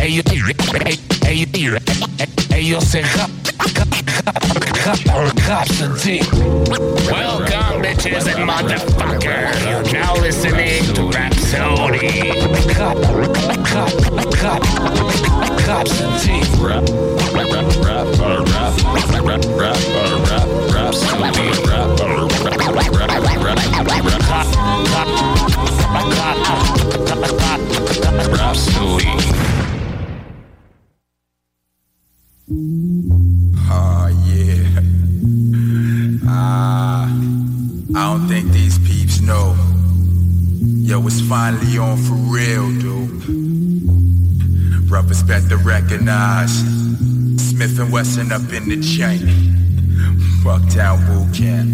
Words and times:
Ellos, 0.00 0.24
eh, 0.32 0.98
eh, 1.26 1.46
ellos, 1.52 1.82
eh, 2.18 2.28
ellos 2.54 2.84
se 2.84 3.02
absentee. 5.50 6.22
Welcome, 7.10 7.82
bitches 7.82 8.26
and 8.26 8.48
motherfuckers. 8.48 9.60
You're 9.68 9.82
now 9.92 10.14
listening 10.14 10.84
to 10.94 11.10
Rhapsody. 11.10 12.30
Rap, 12.30 12.74
rap, 17.34 17.50
rap, 17.50 17.66
rap, 17.82 18.08
rap, 18.48 18.74
rap, 19.24 19.44
rap, 19.44 19.44
rap, 19.56 19.78
rap, 20.30 20.48
Rhapsody. 20.72 21.46
Rap, 21.68 22.00
rap, 22.00 22.58
rap, 22.70 22.96
rap, 23.42 23.60
Rhapsody. 28.38 29.29
Oh 32.52 34.08
yeah. 34.26 34.80
Ah, 36.26 37.06
I 37.94 38.12
don't 38.12 38.26
think 38.26 38.50
these 38.50 38.76
peeps 38.80 39.20
know. 39.20 39.54
Yo, 40.60 41.06
it's 41.06 41.20
finally 41.28 41.78
on 41.78 41.96
for 41.96 42.14
real, 42.14 42.68
dude. 42.80 43.20
Brothers 44.88 45.22
better 45.22 45.58
recognize 45.58 46.58
Smith 47.36 47.78
and 47.78 47.92
Wesson 47.92 48.32
up 48.32 48.52
in 48.52 48.68
the 48.68 48.82
chain. 48.82 49.69
Bucktown 50.44 51.04
boot 51.06 51.34
camp. 51.34 51.68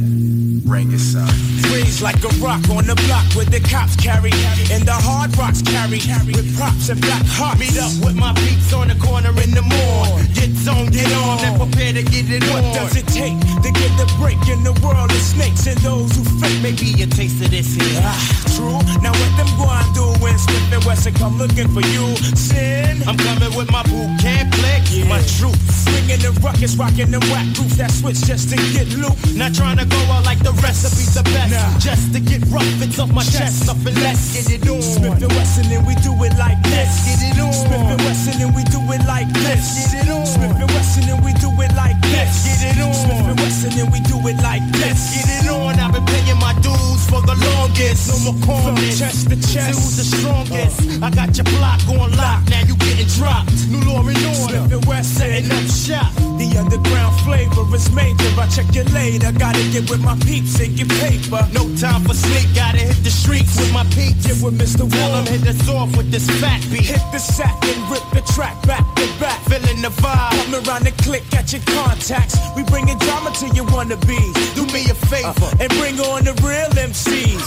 Bring 0.67 0.91
it, 0.91 0.99
son. 0.99 1.31
Raised 1.71 2.03
like 2.03 2.19
a 2.25 2.33
rock 2.43 2.59
on 2.75 2.91
the 2.91 2.99
block 3.07 3.23
where 3.39 3.47
the 3.47 3.61
cops 3.61 3.95
carry 3.95 4.35
and 4.75 4.83
the 4.83 4.99
hard 4.99 5.31
rocks 5.39 5.63
carry 5.63 6.03
with 6.35 6.49
props 6.59 6.89
and 6.89 7.01
black 7.01 7.23
hearts. 7.27 7.61
Meet 7.61 7.79
up 7.79 7.95
with 8.03 8.17
my 8.17 8.35
beats 8.35 8.75
on 8.75 8.89
the 8.89 8.99
corner 8.99 9.31
in 9.39 9.55
the 9.55 9.63
morning. 9.63 10.27
Get 10.35 10.51
on, 10.67 10.91
get 10.91 11.07
on, 11.23 11.39
and 11.47 11.55
prepare 11.55 11.95
to 11.95 12.03
get 12.03 12.27
it 12.27 12.43
on. 12.51 12.67
What 12.67 12.75
does 12.75 12.97
it 12.99 13.07
take 13.07 13.39
to 13.63 13.71
get 13.71 13.93
the 13.95 14.11
break 14.19 14.43
in 14.51 14.67
the 14.67 14.75
world 14.83 15.15
of 15.15 15.23
snakes 15.23 15.71
and 15.71 15.79
those 15.87 16.11
who 16.19 16.27
fake? 16.43 16.59
Maybe 16.67 16.99
a 17.03 17.07
taste 17.07 17.39
of 17.39 17.51
this 17.55 17.79
here. 17.79 18.03
Ah, 18.03 18.19
true. 18.59 18.83
Now 19.07 19.15
what 19.15 19.33
them 19.39 19.51
go 19.55 19.71
and 19.71 19.91
do 19.95 20.07
when 20.19 20.35
Smith 20.35 20.75
and 20.75 20.83
Wesson 20.83 21.15
come 21.15 21.39
looking 21.39 21.71
for 21.71 21.85
you? 21.95 22.17
Sin. 22.35 23.07
I'm 23.07 23.17
coming 23.17 23.55
with 23.55 23.71
my 23.71 23.87
boot 23.87 24.19
camp 24.19 24.51
click, 24.59 24.83
my 25.07 25.23
troops. 25.39 25.87
Swinging 25.87 26.19
the 26.19 26.35
ruckus, 26.43 26.75
rocking 26.75 27.15
the 27.15 27.23
whack 27.31 27.47
groups 27.55 27.77
that 27.79 27.95
switch 27.95 28.16
just 28.23 28.51
to 28.51 28.57
get 28.73 28.89
loot. 28.97 29.17
Not 29.35 29.55
trying 29.55 29.79
to 29.79 29.85
go 29.85 29.99
out 30.13 30.25
like 30.25 30.39
the 30.41 30.53
recipe's 30.63 31.15
the 31.15 31.23
best. 31.35 31.53
Just 31.83 32.13
to 32.15 32.21
get 32.21 32.41
rough, 32.49 32.65
it's 32.81 32.99
off 32.99 33.13
my 33.13 33.25
chest. 33.25 33.67
Nothing 33.67 33.95
less, 34.05 34.33
get 34.33 34.49
it 34.55 34.69
on. 34.69 34.81
Smith 34.83 35.23
and 35.23 35.33
Wesson 35.33 35.67
and 35.73 35.87
we 35.87 35.95
do 36.07 36.13
it 36.23 36.37
like 36.39 36.61
this. 36.63 36.91
Get 37.05 37.35
it 37.35 37.41
on. 37.43 37.53
Smith 37.53 37.91
and 37.91 38.01
Wesson 38.07 38.41
and 38.41 38.55
we 38.55 38.63
do 38.71 38.81
it 38.95 39.03
like 39.07 39.29
this. 39.43 39.91
Get 39.93 40.07
it 40.07 40.11
on. 40.13 40.27
Smith 40.27 40.57
and 40.57 40.71
Wesson 40.71 41.09
and 41.11 41.25
we 41.25 41.33
do 41.43 41.51
it 41.59 41.73
like 41.75 41.99
this. 42.07 42.31
Get 42.47 42.77
it 42.77 42.81
on. 42.81 42.95
Smith 42.95 43.27
and 43.27 43.39
Wesson 43.41 43.73
and 43.75 43.91
we 43.93 44.01
do 44.07 44.17
it 44.29 44.39
like 44.43 44.65
this. 44.79 44.99
Get 45.11 45.45
it 45.45 45.51
on. 45.51 45.75
I've 45.81 45.93
been 45.93 46.07
paying 46.07 46.39
my 46.39 46.55
dues 46.63 47.03
for 47.11 47.21
the 47.27 47.35
longest. 47.35 48.09
No 48.13 48.33
more 48.33 48.39
corners. 48.47 48.79
From 48.79 49.01
chest 49.01 49.29
to 49.31 49.37
chest. 49.37 49.75
Who's 49.75 49.97
the 49.99 50.07
strongest? 50.07 51.03
I 51.03 51.11
got 51.11 51.35
your 51.37 51.49
block 51.59 51.83
on 51.91 52.15
lock. 52.15 52.47
Now 52.49 52.63
you 52.63 52.77
getting 52.79 53.11
dropped. 53.19 53.51
New 53.67 53.83
law 53.83 54.07
and 54.07 54.17
order. 54.17 54.63
Smith 54.63 54.73
and 54.73 54.85
Wesson 54.87 55.17
setting 55.17 55.51
up 55.51 55.67
shop. 55.71 56.13
The 56.37 56.49
underground 56.59 57.15
flavor 57.25 57.65
is 57.75 57.89
major. 58.07 58.31
I 58.41 58.47
check 58.49 58.69
you 58.75 58.85
later. 58.95 59.33
Gotta 59.33 59.63
get 59.73 59.89
with 59.91 60.03
my 60.03 60.17
peeps 60.27 60.59
and 60.61 60.77
get 60.77 60.89
paper. 61.03 61.43
No 61.53 61.65
time 61.77 62.03
for 62.05 62.15
sleep. 62.15 62.49
Gotta 62.55 62.79
hit 62.79 62.99
the 63.03 63.11
streets 63.11 63.57
with 63.59 63.73
my 63.73 63.85
peeps. 63.97 64.27
Get 64.27 64.39
with 64.43 64.59
Mr. 64.59 64.89
Tell 64.91 65.25
hit 65.25 65.47
us 65.47 65.69
off 65.69 65.97
with 65.97 66.11
this 66.11 66.29
fat 66.41 66.61
beat. 66.71 66.87
Hit 66.87 67.03
the 67.13 67.19
sack 67.19 67.57
and 67.65 67.81
rip 67.91 68.05
the 68.15 68.23
track 68.35 68.55
back 68.67 68.85
to 68.97 69.07
back. 69.21 69.41
Feeling 69.51 69.83
the 69.83 69.89
vibe. 70.03 70.33
Come 70.45 70.55
around 70.63 70.85
the 70.85 70.93
click, 71.03 71.25
catch 71.31 71.53
your 71.53 71.63
contacts. 71.75 72.37
We 72.57 72.63
bringing 72.65 72.99
drama 72.99 73.31
to 73.41 73.47
your 73.55 73.67
wannabes. 73.67 74.35
Do 74.55 74.65
me 74.73 74.85
a 74.91 74.95
favor 75.11 75.49
and 75.61 75.71
bring 75.81 75.99
on 76.01 76.25
the 76.25 76.35
real 76.47 76.71
MCs. 76.89 77.43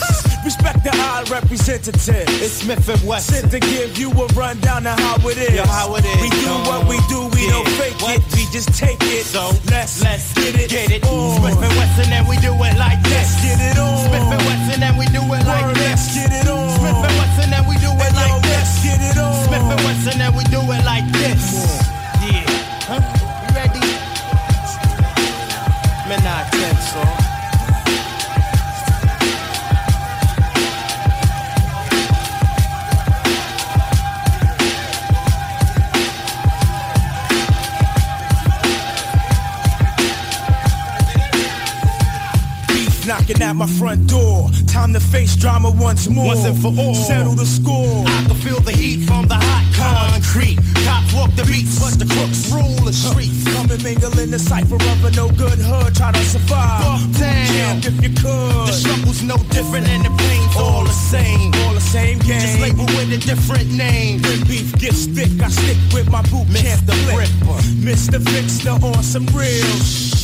Respect 0.45 0.83
the 0.83 0.93
odd 1.11 1.29
representative. 1.29 2.27
It's 2.43 2.53
Smith 2.63 2.87
and 2.89 3.01
Wesson. 3.07 3.35
Sent 3.49 3.51
to 3.51 3.59
give 3.59 3.97
you 3.97 4.09
a 4.11 4.25
rundown 4.33 4.87
of 4.87 4.97
how 4.99 5.15
it 5.27 5.37
is. 5.37 5.53
Yo, 5.55 5.63
how 5.65 5.95
it 5.95 6.05
is. 6.05 6.21
We 6.21 6.29
do 6.29 6.53
what 6.69 6.87
we 6.87 6.97
do, 7.07 7.27
we 7.35 7.45
Yeah. 7.45 7.51
don't 7.51 7.69
fake 7.79 8.01
What? 8.01 8.17
it. 8.17 8.23
We 8.35 8.45
just 8.51 8.73
take 8.73 9.01
it. 9.03 9.25
So, 9.25 9.51
let's 9.69 10.01
let's 10.01 10.33
get 10.33 10.48
it. 10.55 10.69
get 10.69 10.91
it. 10.91 11.03
on. 11.03 11.37
Smith 11.41 11.61
and 11.61 11.75
Wesson 11.77 12.13
and 12.13 12.27
we 12.27 12.37
do 12.37 12.53
it 12.53 12.77
like 12.77 12.99
Let's 13.09 13.35
this. 13.35 13.57
get 13.57 13.59
it 13.59 13.77
on. 13.77 13.97
Smith 14.07 14.29
and 14.33 14.43
Wesson 14.47 14.83
and 14.83 14.97
we 14.97 15.05
do 15.07 15.21
it 15.21 15.45
like 15.45 15.65
Word, 15.65 15.75
this. 15.75 16.18
Once 45.99 46.15
more. 46.15 46.25
Once 46.27 46.45
and 46.45 46.57
for 46.61 46.71
all. 46.79 46.95
Settle 46.95 47.33
the 47.33 47.45
score. 47.45 48.03
I 48.07 48.23
can 48.27 48.35
feel 48.35 48.59
the 48.59 48.71
heat 48.71 49.05
from 49.05 49.27
the 49.27 49.35
hot 49.35 49.65
concrete. 49.75 50.59
Cops 50.85 51.13
walk 51.13 51.31
the 51.35 51.43
beats, 51.43 51.79
but 51.79 51.99
the 51.99 52.07
crooks 52.07 52.51
rule 52.51 52.79
the 52.85 52.93
streets. 52.93 53.43
Come 53.53 53.69
and 53.71 53.83
mingle 53.83 54.17
in 54.19 54.31
the 54.31 54.39
cipher 54.39 54.75
of 54.75 55.03
a 55.03 55.11
no 55.11 55.29
good 55.31 55.59
hood. 55.59 55.95
Try 55.95 56.11
to 56.11 56.23
survive. 56.23 56.83
Bucktown. 56.83 57.47
Camp 57.51 57.85
if 57.85 57.97
you 58.03 58.11
could. 58.15 58.67
The 58.67 58.71
struggle's 58.71 59.23
no 59.23 59.37
different 59.51 59.87
and 59.87 60.05
the 60.05 60.13
pain's 60.15 60.55
all 60.55 60.83
the 60.83 60.95
same. 61.11 61.51
All 61.65 61.73
the 61.73 61.83
same 61.83 62.19
game. 62.19 62.39
Just 62.39 62.59
label 62.59 62.85
with 62.95 63.11
a 63.11 63.19
different 63.19 63.71
name. 63.71 64.21
When 64.21 64.39
beef 64.47 64.71
gets 64.79 65.05
thick, 65.05 65.31
I 65.43 65.49
stick 65.49 65.79
with 65.91 66.09
my 66.09 66.21
boot 66.31 66.47
camp 66.55 66.79
Mr. 66.87 66.95
flip. 67.03 67.27
Ripper. 67.27 67.59
Mr. 67.83 68.17
Fixer 68.23 68.77
on 68.85 69.03
some 69.03 69.27
real. 69.35 69.67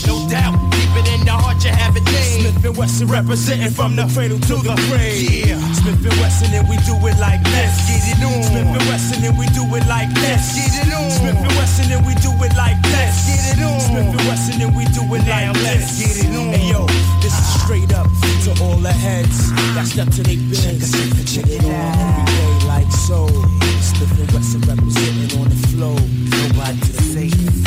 No 0.07 0.29
doubt, 0.29 0.55
deep 0.71 0.93
it 0.95 1.07
in 1.11 1.25
the 1.25 1.31
heart, 1.31 1.63
you 1.65 1.71
have 1.71 1.95
it 1.97 2.05
named. 2.05 2.24
Smith 2.65 2.73
and 2.73 2.81
Wesson 2.81 3.07
representing 3.07 3.69
from 3.69 3.95
the 3.95 4.09
cradle 4.09 4.39
to 4.39 4.55
the 4.57 4.73
grave. 4.89 5.21
Yeah. 5.21 5.61
Smith 5.77 6.01
and 6.01 6.17
Wesson 6.17 6.49
and 6.49 6.65
we 6.65 6.77
do 6.81 6.97
it 7.05 7.13
like 7.21 7.43
this. 7.53 7.77
Get 7.85 8.01
it 8.09 8.25
on. 8.25 8.41
Smith 8.41 8.65
and 8.65 8.85
Wesson 8.89 9.21
and 9.21 9.37
we 9.37 9.45
do 9.53 9.61
it 9.77 9.85
like 9.85 10.09
this. 10.17 10.57
Get 10.57 10.73
it 10.73 10.89
on. 10.89 11.05
Smith 11.13 11.37
and 11.45 11.53
Wesson 11.61 11.93
and 11.93 12.01
we 12.01 12.17
do 12.25 12.33
it 12.41 12.57
like 12.57 12.81
this. 12.89 13.29
Get 13.29 13.53
it 13.53 13.61
on. 13.61 13.77
Smith 13.85 14.09
and 14.17 14.25
Wesson 14.25 14.57
and 14.65 14.73
we 14.73 14.85
do 14.97 15.05
it 15.13 15.21
like 15.29 15.53
this. 15.61 16.01
Get 16.01 16.25
it 16.25 16.33
on. 16.33 16.57
Hey 16.57 16.73
yo, 16.73 16.89
this 17.21 17.37
is 17.37 17.47
straight 17.61 17.93
up 17.93 18.09
to 18.49 18.49
all 18.57 18.81
the 18.81 18.93
heads. 18.97 19.53
That's 19.77 19.93
up 20.01 20.09
to 20.17 20.23
they 20.25 20.41
biz. 20.49 20.89
Check 21.29 21.45
it 21.45 21.61
out 21.69 22.01
every 22.01 22.25
day 22.33 22.65
like 22.65 22.89
so. 22.89 23.29
Smith 23.77 24.09
and 24.17 24.31
Wesson 24.33 24.65
representing 24.65 25.37
on 25.37 25.53
the 25.53 25.59
flow. 25.69 25.93
Nobody 26.33 26.81
to 26.81 26.93
say. 27.13 27.64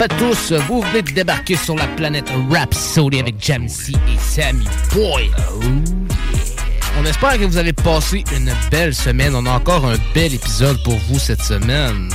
À 0.00 0.08
tous? 0.08 0.52
Vous 0.68 0.82
venez 0.82 1.02
de 1.02 1.10
débarquer 1.10 1.56
sur 1.56 1.74
la 1.74 1.86
planète 1.88 2.30
Rhapsody 2.50 3.20
avec 3.20 3.34
Jamsey 3.42 3.94
et 3.94 4.18
Sammy 4.18 4.66
Boy. 4.92 5.30
On 7.00 7.04
espère 7.04 7.38
que 7.38 7.44
vous 7.44 7.56
avez 7.56 7.72
passé 7.72 8.24
une 8.36 8.52
belle 8.70 8.94
semaine. 8.94 9.34
On 9.34 9.46
a 9.46 9.50
encore 9.50 9.86
un 9.86 9.96
bel 10.14 10.34
épisode 10.34 10.82
pour 10.82 10.96
vous 11.08 11.18
cette 11.18 11.42
semaine 11.42 12.10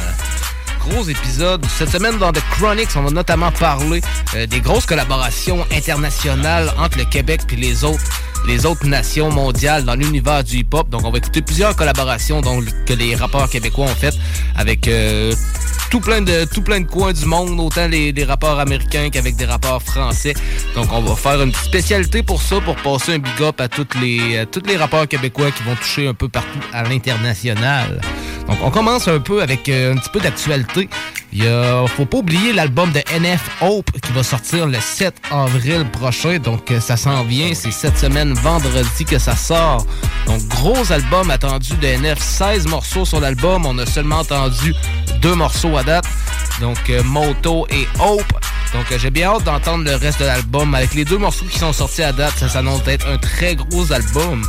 gros 0.89 1.03
épisode. 1.03 1.65
Cette 1.77 1.89
semaine, 1.89 2.17
dans 2.17 2.31
The 2.31 2.41
Chronics, 2.51 2.89
on 2.95 3.03
va 3.03 3.11
notamment 3.11 3.51
parler 3.51 4.01
euh, 4.35 4.45
des 4.45 4.59
grosses 4.59 4.85
collaborations 4.85 5.65
internationales 5.71 6.71
entre 6.77 6.97
le 6.97 7.05
Québec 7.05 7.41
et 7.51 7.55
les 7.55 7.83
autres 7.83 8.03
les 8.45 8.65
autres 8.65 8.85
nations 8.85 9.31
mondiales 9.31 9.85
dans 9.85 9.95
l'univers 9.95 10.43
du 10.43 10.57
hip-hop. 10.57 10.89
Donc, 10.89 11.05
on 11.05 11.11
va 11.11 11.17
écouter 11.17 11.41
plusieurs 11.41 11.77
collaborations 11.77 12.41
que 12.85 12.93
les 12.93 13.15
rappeurs 13.15 13.49
québécois 13.49 13.85
ont 13.85 13.95
faites 13.95 14.17
avec 14.57 14.87
euh, 14.89 15.33
tout 15.93 15.99
plein 15.99 16.23
de 16.23 16.45
tout 16.45 16.63
plein 16.63 16.81
de 16.81 16.87
coins 16.87 17.13
du 17.13 17.23
monde, 17.25 17.59
autant 17.59 17.87
les, 17.87 18.11
les 18.11 18.23
rappeurs 18.23 18.57
américains 18.57 19.11
qu'avec 19.11 19.35
des 19.35 19.45
rappeurs 19.45 19.79
français. 19.79 20.33
Donc, 20.73 20.91
on 20.91 21.01
va 21.01 21.15
faire 21.15 21.39
une 21.43 21.53
spécialité 21.53 22.23
pour 22.23 22.41
ça, 22.41 22.59
pour 22.61 22.75
passer 22.77 23.13
un 23.13 23.19
big 23.19 23.39
up 23.43 23.61
à 23.61 23.67
toutes 23.67 23.93
les 24.01 24.39
à 24.39 24.47
tous 24.47 24.63
les 24.65 24.75
rappeurs 24.75 25.07
québécois 25.07 25.51
qui 25.51 25.61
vont 25.61 25.75
toucher 25.75 26.07
un 26.07 26.15
peu 26.15 26.27
partout 26.27 26.57
à 26.73 26.81
l'international. 26.81 28.01
Donc, 28.47 28.57
on 28.63 28.71
commence 28.71 29.07
un 29.07 29.19
peu 29.19 29.43
avec 29.43 29.69
euh, 29.69 29.93
un 29.93 29.97
petit 29.97 30.09
peu 30.09 30.19
d'actualité. 30.19 30.89
Il 31.35 31.87
faut 31.95 32.05
pas 32.05 32.17
oublier 32.19 32.53
l'album 32.53 32.91
de 32.91 33.01
NF 33.19 33.49
Hope 33.61 33.89
qui 34.01 34.11
va 34.11 34.21
sortir 34.21 34.67
le 34.67 34.79
7 34.79 35.15
avril 35.31 35.85
prochain. 35.91 36.37
Donc, 36.37 36.69
euh, 36.69 36.79
ça 36.79 36.95
s'en 36.95 37.23
vient. 37.23 37.53
C'est 37.55 37.71
cette 37.71 37.97
semaine, 37.97 38.33
vendredi, 38.33 39.03
que 39.05 39.17
ça 39.17 39.35
sort. 39.35 39.85
Donc, 40.27 40.41
gros 40.47 40.91
album 40.91 41.31
attendu 41.31 41.73
de 41.77 41.87
NF. 41.87 42.19
16 42.19 42.67
morceaux 42.67 43.05
sur 43.05 43.19
l'album. 43.19 43.65
On 43.65 43.77
a 43.79 43.85
seulement 43.85 44.19
entendu 44.19 44.75
deux 45.21 45.33
morceaux 45.33 45.75
à 45.75 45.83
date. 45.83 46.05
Donc, 46.61 46.89
euh, 46.89 47.01
Moto 47.03 47.65
et 47.71 47.87
Hope. 47.99 48.33
Donc, 48.73 48.85
j'ai 48.95 49.09
bien 49.09 49.29
hâte 49.29 49.43
d'entendre 49.43 49.85
le 49.85 49.95
reste 49.95 50.19
de 50.19 50.25
l'album. 50.25 50.75
Avec 50.75 50.93
les 50.93 51.05
deux 51.05 51.17
morceaux 51.17 51.45
qui 51.45 51.57
sont 51.57 51.73
sortis 51.73 52.03
à 52.03 52.11
date, 52.11 52.33
ça 52.37 52.47
s'annonce 52.47 52.87
être 52.87 53.07
un 53.07 53.17
très 53.17 53.55
gros 53.55 53.91
album. 53.91 54.43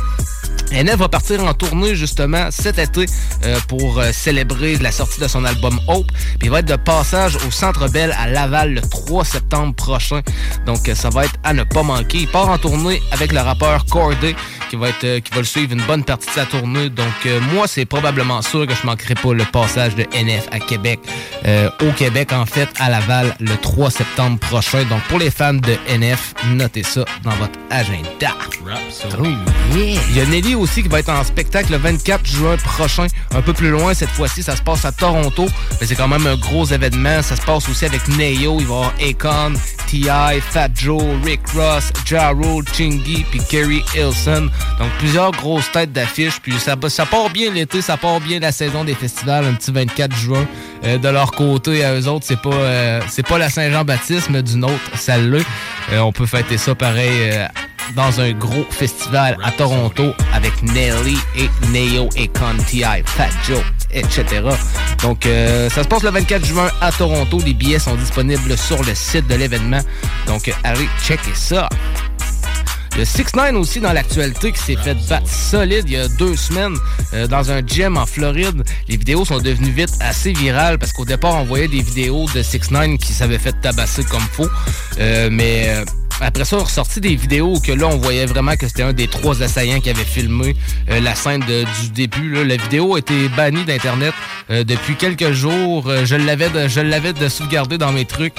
NF 0.71 0.97
va 0.97 1.07
partir 1.07 1.43
en 1.43 1.53
tournée 1.53 1.95
justement 1.95 2.49
cet 2.49 2.79
été 2.79 3.05
euh, 3.45 3.59
pour 3.67 3.99
euh, 3.99 4.11
célébrer 4.11 4.77
la 4.77 4.91
sortie 4.91 5.19
de 5.21 5.27
son 5.27 5.45
album 5.45 5.79
Hope. 5.87 6.11
Puis 6.39 6.47
il 6.47 6.49
va 6.49 6.59
être 6.59 6.67
de 6.67 6.75
passage 6.75 7.37
au 7.47 7.51
Centre 7.51 7.87
Bell 7.87 8.13
à 8.17 8.27
Laval 8.27 8.73
le 8.73 8.81
3 8.81 9.23
septembre 9.23 9.73
prochain. 9.75 10.21
Donc 10.65 10.89
euh, 10.89 10.95
ça 10.95 11.09
va 11.09 11.25
être 11.25 11.35
à 11.43 11.53
ne 11.53 11.63
pas 11.63 11.83
manquer. 11.83 12.19
Il 12.19 12.27
part 12.27 12.49
en 12.49 12.57
tournée 12.57 13.01
avec 13.11 13.31
le 13.31 13.39
rappeur 13.39 13.85
Corday 13.85 14.35
qui 14.69 14.75
va 14.75 14.89
être 14.89 15.19
qui 15.19 15.31
va 15.31 15.37
le 15.37 15.45
suivre 15.45 15.73
une 15.73 15.83
bonne 15.83 16.03
partie 16.03 16.27
de 16.27 16.33
sa 16.33 16.45
tournée. 16.45 16.89
Donc 16.89 17.27
moi 17.53 17.67
c'est 17.67 17.85
probablement 17.85 18.41
sûr 18.41 18.65
que 18.67 18.73
je 18.73 18.85
manquerai 18.85 19.15
pas 19.15 19.33
le 19.33 19.45
passage 19.45 19.95
de 19.95 20.05
NF 20.13 20.47
à 20.51 20.59
Québec 20.59 20.99
au 21.81 21.91
Québec 21.91 22.33
en 22.33 22.45
fait 22.45 22.67
à 22.79 22.89
Laval 22.89 23.35
le 23.39 23.55
3 23.57 23.91
septembre 23.91 24.39
prochain. 24.39 24.83
Donc 24.85 25.01
pour 25.03 25.19
les 25.19 25.29
fans 25.29 25.53
de 25.53 25.77
NF, 25.89 26.33
notez 26.47 26.83
ça 26.83 27.05
dans 27.23 27.31
votre 27.31 27.59
agenda. 27.69 28.35
Il 29.75 30.15
y 30.15 30.19
a 30.19 30.25
Aussi 30.53 30.83
qui 30.83 30.89
va 30.89 30.99
être 30.99 31.09
en 31.09 31.23
spectacle 31.23 31.71
le 31.71 31.79
24 31.79 32.23
juin 32.25 32.55
prochain, 32.57 33.07
un 33.33 33.41
peu 33.41 33.53
plus 33.53 33.71
loin 33.71 33.95
cette 33.95 34.09
fois-ci. 34.09 34.43
Ça 34.43 34.55
se 34.55 34.61
passe 34.61 34.85
à 34.85 34.91
Toronto, 34.91 35.47
mais 35.79 35.87
c'est 35.87 35.95
quand 35.95 36.07
même 36.07 36.27
un 36.27 36.35
gros 36.35 36.65
événement. 36.65 37.23
Ça 37.23 37.35
se 37.35 37.41
passe 37.41 37.67
aussi 37.67 37.85
avec 37.85 38.07
Neo, 38.09 38.59
il 38.59 38.67
va 38.67 38.75
y 38.75 38.77
avoir 38.77 38.93
Akon, 39.01 39.53
T.I., 39.87 40.41
Fat 40.41 40.69
Joe, 40.75 41.01
Rick 41.23 41.47
Ross, 41.55 41.91
Ja 42.05 42.31
Chingy, 42.73 43.25
puis 43.31 43.41
Kerry 43.49 43.83
Hilson. 43.95 44.49
Donc 44.77 44.89
plusieurs 44.99 45.31
grosses 45.31 45.71
têtes 45.71 45.91
d'affiches. 45.91 46.39
Puis 46.41 46.53
ça, 46.59 46.75
ça 46.89 47.05
part 47.05 47.29
bien 47.31 47.51
l'été, 47.51 47.81
ça 47.81 47.97
part 47.97 48.19
bien 48.19 48.39
la 48.39 48.51
saison 48.51 48.83
des 48.83 48.93
festivals, 48.93 49.45
un 49.45 49.53
petit 49.53 49.71
24 49.71 50.15
juin. 50.15 50.45
Euh, 50.83 50.97
de 50.97 51.07
leur 51.09 51.31
côté, 51.31 51.83
à 51.83 51.95
eux 51.99 52.07
autres, 52.07 52.25
c'est 52.27 52.41
pas 52.41 52.53
euh, 52.53 53.01
pas 53.27 53.37
la 53.37 53.49
Saint-Jean-Baptiste, 53.49 54.29
mais 54.29 54.43
d'une 54.43 54.65
autre, 54.65 54.91
celle-là. 54.95 55.39
Euh, 55.91 55.99
on 55.99 56.11
peut 56.11 56.25
fêter 56.25 56.57
ça 56.57 56.75
pareil 56.75 57.47
dans 57.95 58.19
un 58.19 58.31
gros 58.33 58.65
festival 58.69 59.37
à 59.43 59.51
Toronto 59.51 60.13
avec 60.33 60.61
Nelly 60.63 61.17
et 61.37 61.49
Neo 61.69 62.09
et 62.15 62.27
Conti, 62.27 62.83
Fat 63.05 63.29
Joe, 63.47 63.61
etc. 63.91 64.25
Donc, 65.01 65.25
euh, 65.25 65.69
ça 65.69 65.83
se 65.83 65.87
passe 65.87 66.03
le 66.03 66.11
24 66.11 66.45
juin 66.45 66.69
à 66.81 66.91
Toronto. 66.91 67.39
Les 67.45 67.53
billets 67.53 67.79
sont 67.79 67.95
disponibles 67.95 68.57
sur 68.57 68.83
le 68.83 68.95
site 68.95 69.27
de 69.27 69.35
l'événement. 69.35 69.81
Donc, 70.27 70.53
allez 70.63 70.87
checker 71.03 71.35
ça. 71.35 71.69
Le 72.97 73.03
6 73.03 73.35
9 73.35 73.55
aussi 73.55 73.81
dans 73.81 73.91
l'actualité 73.91 74.53
qui 74.53 74.59
s'est 74.59 74.77
fait 74.77 74.95
battre 75.09 75.27
solide 75.27 75.83
il 75.87 75.93
y 75.93 75.97
a 75.97 76.07
deux 76.07 76.37
semaines 76.37 76.77
euh, 77.13 77.27
dans 77.27 77.51
un 77.51 77.59
gym 77.59 77.97
en 77.97 78.05
Floride. 78.05 78.63
Les 78.87 78.95
vidéos 78.95 79.25
sont 79.25 79.39
devenues 79.39 79.71
vite 79.71 79.91
assez 79.99 80.31
virales 80.31 80.79
parce 80.79 80.93
qu'au 80.93 81.03
départ 81.03 81.35
on 81.35 81.43
voyait 81.43 81.67
des 81.67 81.81
vidéos 81.81 82.25
de 82.33 82.41
6 82.41 82.71
9 82.71 82.97
qui 82.97 83.11
s'avaient 83.11 83.37
fait 83.37 83.51
tabasser 83.59 84.05
comme 84.05 84.21
faux. 84.21 84.47
Euh, 84.97 85.27
mais 85.29 85.83
après 86.21 86.45
ça, 86.45 86.57
on 86.57 86.63
ressorti 86.63 87.01
des 87.01 87.15
vidéos 87.15 87.59
que 87.59 87.71
là, 87.71 87.87
on 87.87 87.97
voyait 87.97 88.25
vraiment 88.25 88.55
que 88.55 88.67
c'était 88.67 88.83
un 88.83 88.93
des 88.93 89.07
trois 89.07 89.43
assaillants 89.43 89.81
qui 89.81 89.89
avait 89.89 90.05
filmé 90.05 90.55
euh, 90.89 91.01
la 91.01 91.13
scène 91.13 91.41
du 91.41 91.89
début. 91.89 92.43
La 92.45 92.55
vidéo 92.55 92.95
a 92.95 92.99
été 92.99 93.27
bannie 93.29 93.65
d'Internet 93.65 94.13
euh, 94.49 94.63
depuis 94.63 94.95
quelques 94.95 95.31
jours. 95.31 95.89
Euh, 95.89 96.05
je 96.05 96.15
l'avais 96.15 96.49
de, 96.49 97.19
de 97.19 97.29
sauvegarder 97.29 97.77
dans 97.77 97.91
mes 97.91 98.05
trucs 98.05 98.33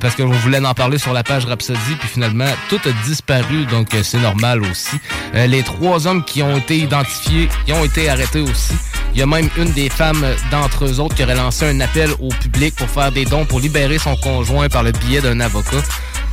parce 0.00 0.14
que 0.14 0.22
je 0.22 0.38
voulais 0.38 0.64
en 0.64 0.74
parler 0.74 0.98
sur 0.98 1.12
la 1.12 1.22
page 1.22 1.46
Rhapsody. 1.46 1.96
Puis 1.98 2.08
finalement, 2.08 2.48
tout 2.68 2.80
a 2.84 3.06
disparu, 3.06 3.64
donc 3.66 3.88
c'est 4.02 4.20
normal 4.20 4.62
aussi. 4.62 4.96
les 5.34 5.62
trois 5.62 6.06
hommes 6.06 6.24
qui 6.24 6.42
ont 6.42 6.56
été 6.56 6.78
identifiés, 6.78 7.48
ils 7.66 7.74
ont 7.74 7.84
été 7.84 8.08
arrêtés 8.08 8.40
aussi. 8.40 8.74
Il 9.14 9.20
y 9.20 9.22
a 9.22 9.26
même 9.26 9.48
une 9.56 9.72
des 9.72 9.88
femmes 9.88 10.24
d'entre 10.50 10.86
eux 10.86 11.00
autres 11.00 11.14
qui 11.14 11.22
aurait 11.22 11.36
lancé 11.36 11.66
un 11.66 11.80
appel 11.80 12.10
au 12.20 12.28
public 12.28 12.74
pour 12.74 12.88
faire 12.88 13.12
des 13.12 13.24
dons 13.24 13.44
pour 13.44 13.60
libérer 13.60 13.98
son 13.98 14.16
conjoint 14.16 14.68
par 14.68 14.82
le 14.82 14.92
biais 14.92 15.20
d'un 15.20 15.40
avocat. 15.40 15.82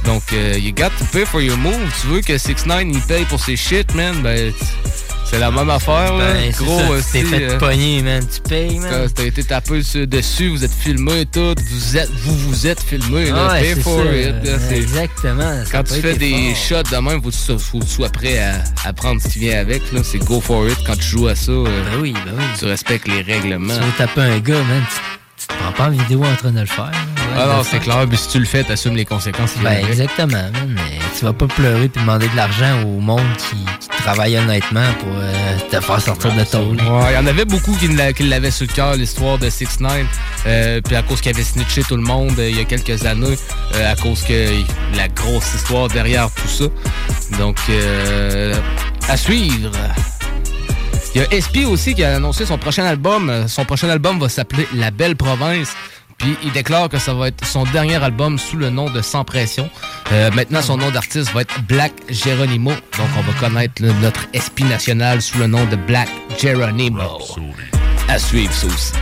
Donc, 0.05 0.23
euh, 0.33 0.57
you 0.57 0.71
got 0.73 0.89
to 0.97 1.05
pay 1.11 1.25
for 1.25 1.41
your 1.41 1.57
move. 1.57 1.75
Tu 2.01 2.07
veux 2.07 2.21
que 2.21 2.37
6 2.37 2.65
9 2.65 2.83
il 2.85 3.01
paye 3.01 3.25
pour 3.25 3.39
ses 3.39 3.55
shit, 3.55 3.93
man? 3.93 4.15
Ben, 4.21 4.51
c'est 5.31 5.39
la 5.39 5.49
même 5.49 5.69
affaire, 5.69 6.13
là. 6.17 6.33
Ben, 6.33 6.51
Gros, 6.51 6.93
aussi. 6.93 7.11
T'es 7.13 7.23
fait 7.23 7.51
euh, 7.51 7.57
pogner, 7.57 8.01
man. 8.01 8.21
Tu 8.27 8.41
payes, 8.41 8.79
man. 8.79 9.07
T'as 9.15 9.23
été 9.23 9.43
tapé 9.43 9.81
dessus, 10.05 10.49
vous 10.49 10.65
êtes 10.65 10.73
filmé 10.73 11.21
et 11.21 11.25
tout. 11.25 11.55
Vous 11.69 11.97
êtes, 11.97 12.09
vous, 12.09 12.35
vous 12.49 12.67
êtes 12.67 12.81
filmé, 12.81 13.31
là. 13.31 13.55
pay 13.59 13.75
for 13.75 14.03
it. 14.13 14.35
exactement. 14.71 15.63
Quand 15.71 15.83
tu 15.83 16.01
fais 16.01 16.17
des 16.17 16.53
shots 16.53 16.83
de 16.91 16.97
même, 16.97 17.21
faut 17.21 17.79
que 17.79 17.85
tu 17.85 17.89
sois 17.89 18.09
prêt 18.09 18.39
à, 18.39 18.55
à 18.83 18.91
prendre 18.91 19.21
ce 19.21 19.29
qui 19.29 19.39
vient 19.39 19.59
avec, 19.59 19.81
là. 19.93 20.01
C'est 20.03 20.19
go 20.19 20.41
for 20.41 20.67
it. 20.67 20.77
Quand 20.85 20.97
tu 20.97 21.07
joues 21.07 21.27
à 21.27 21.35
ça, 21.35 21.51
euh, 21.51 21.63
ben 21.65 22.01
oui, 22.01 22.13
ben 22.13 22.33
oui. 22.37 22.43
tu 22.59 22.65
respectes 22.65 23.07
les 23.07 23.21
règlements. 23.21 23.73
Tu 23.73 23.85
veux 23.85 23.91
taper 23.97 24.21
un 24.21 24.39
gars, 24.39 24.63
man. 24.63 24.83
Tu, 25.37 25.47
te 25.47 25.53
prends 25.53 25.71
pas 25.71 25.85
en 25.85 25.91
vidéo 25.91 26.23
en 26.25 26.35
train 26.35 26.51
de 26.51 26.59
le 26.59 26.65
faire. 26.65 26.91
Ah 27.37 27.45
non, 27.47 27.63
c'est 27.63 27.79
clair. 27.79 28.05
Mais 28.09 28.17
si 28.17 28.29
tu 28.29 28.39
le 28.39 28.45
fais, 28.45 28.63
t'assumes 28.63 28.95
les 28.95 29.05
conséquences. 29.05 29.53
Ben, 29.63 29.85
exactement. 29.87 30.49
Mais 30.67 30.99
tu 31.17 31.25
vas 31.25 31.33
pas 31.33 31.47
pleurer 31.47 31.85
et 31.85 31.99
demander 31.99 32.27
de 32.27 32.35
l'argent 32.35 32.81
au 32.83 32.99
monde 32.99 33.21
qui, 33.37 33.57
travaille 34.01 34.35
honnêtement 34.35 34.91
pour 34.99 35.13
euh, 35.13 35.57
te 35.69 35.79
faire 35.79 36.01
sortir 36.01 36.33
de 36.33 36.43
ton 36.43 36.73
lit. 36.73 36.81
Ouais, 36.81 37.11
il 37.11 37.13
y 37.13 37.17
en 37.17 37.27
avait 37.27 37.45
beaucoup 37.45 37.75
qui, 37.75 37.87
l'avaient 37.87 38.49
sur 38.49 38.65
le 38.67 38.73
cœur, 38.73 38.95
l'histoire 38.95 39.37
de 39.37 39.47
6 39.49 39.79
9 39.79 40.05
euh, 40.47 40.81
Puis 40.81 40.95
à 40.95 41.03
cause 41.03 41.21
qu'il 41.21 41.31
avait 41.31 41.43
snitché 41.43 41.83
tout 41.83 41.97
le 41.97 42.01
monde 42.01 42.33
euh, 42.39 42.49
il 42.49 42.57
y 42.57 42.61
a 42.61 42.63
quelques 42.63 43.05
années, 43.05 43.37
à 43.75 43.95
cause 43.95 44.23
que 44.23 44.47
la 44.97 45.07
grosse 45.07 45.53
histoire 45.53 45.87
derrière 45.87 46.29
tout 46.31 46.47
ça. 46.47 46.65
Donc, 47.37 47.59
à 49.07 49.17
suivre. 49.17 49.71
Il 51.13 51.21
y 51.21 51.23
a 51.23 51.27
SP 51.29 51.67
aussi 51.67 51.93
qui 51.93 52.03
a 52.03 52.15
annoncé 52.15 52.45
son 52.45 52.57
prochain 52.57 52.85
album. 52.85 53.45
Son 53.47 53.65
prochain 53.65 53.89
album 53.89 54.19
va 54.19 54.29
s'appeler 54.29 54.67
La 54.73 54.91
Belle 54.91 55.15
Province. 55.15 55.73
Puis 56.21 56.37
il 56.43 56.51
déclare 56.51 56.87
que 56.87 56.99
ça 56.99 57.15
va 57.15 57.29
être 57.29 57.45
son 57.45 57.63
dernier 57.63 57.95
album 57.95 58.37
sous 58.37 58.55
le 58.55 58.69
nom 58.69 58.91
de 58.91 59.01
Sans 59.01 59.23
Pression. 59.23 59.69
Euh, 60.11 60.29
maintenant, 60.31 60.61
son 60.61 60.77
nom 60.77 60.91
d'artiste 60.91 61.33
va 61.33 61.41
être 61.41 61.61
Black 61.63 61.93
Geronimo. 62.09 62.69
Donc 62.69 63.07
on 63.17 63.21
va 63.21 63.33
connaître 63.39 63.81
notre 64.01 64.27
esprit 64.33 64.65
national 64.65 65.21
sous 65.21 65.39
le 65.39 65.47
nom 65.47 65.65
de 65.65 65.75
Black 65.75 66.09
Geronimo. 66.39 67.01
À 68.07 68.19
suivre 68.19 68.53
ça 68.53 68.67
aussi. 68.67 68.93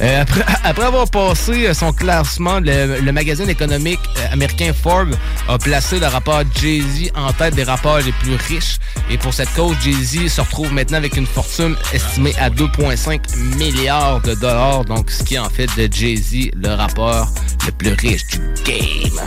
Euh, 0.00 0.24
après, 0.64 0.84
avoir 0.84 1.08
passé 1.08 1.66
euh, 1.66 1.74
son 1.74 1.92
classement, 1.92 2.60
le, 2.60 3.10
magazine 3.12 3.48
économique 3.48 4.00
euh, 4.18 4.32
américain 4.32 4.72
Forbes 4.72 5.14
a 5.48 5.58
placé 5.58 6.00
le 6.00 6.06
rapport 6.06 6.42
Jay-Z 6.60 7.10
en 7.14 7.32
tête 7.32 7.54
des 7.54 7.62
rapports 7.62 7.98
les 7.98 8.12
plus 8.12 8.34
riches. 8.34 8.78
Et 9.10 9.18
pour 9.18 9.32
cette 9.34 9.52
cause, 9.54 9.76
Jay-Z 9.82 10.28
se 10.28 10.40
retrouve 10.40 10.72
maintenant 10.72 10.98
avec 10.98 11.16
une 11.16 11.26
fortune 11.26 11.76
estimée 11.92 12.34
à 12.40 12.50
2,5 12.50 13.36
milliards 13.56 14.20
de 14.22 14.34
dollars. 14.34 14.84
Donc, 14.84 15.10
ce 15.10 15.22
qui 15.22 15.38
en 15.38 15.48
fait 15.48 15.68
de 15.76 15.92
Jay-Z 15.92 16.50
le 16.56 16.74
rapport 16.74 17.28
le 17.66 17.72
plus 17.72 17.92
riche 17.92 18.26
du 18.26 18.38
game. 18.64 19.20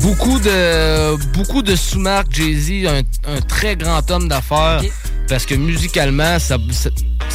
Beaucoup 0.00 0.38
de, 0.38 1.16
beaucoup 1.32 1.62
de 1.62 1.74
sous-marques 1.74 2.32
Jay-Z, 2.32 2.86
un, 3.26 3.40
très 3.42 3.76
grand 3.76 4.10
homme 4.10 4.28
d'affaires. 4.28 4.82
Parce 5.28 5.44
que 5.44 5.54
musicalement, 5.54 6.38
ça, 6.38 6.56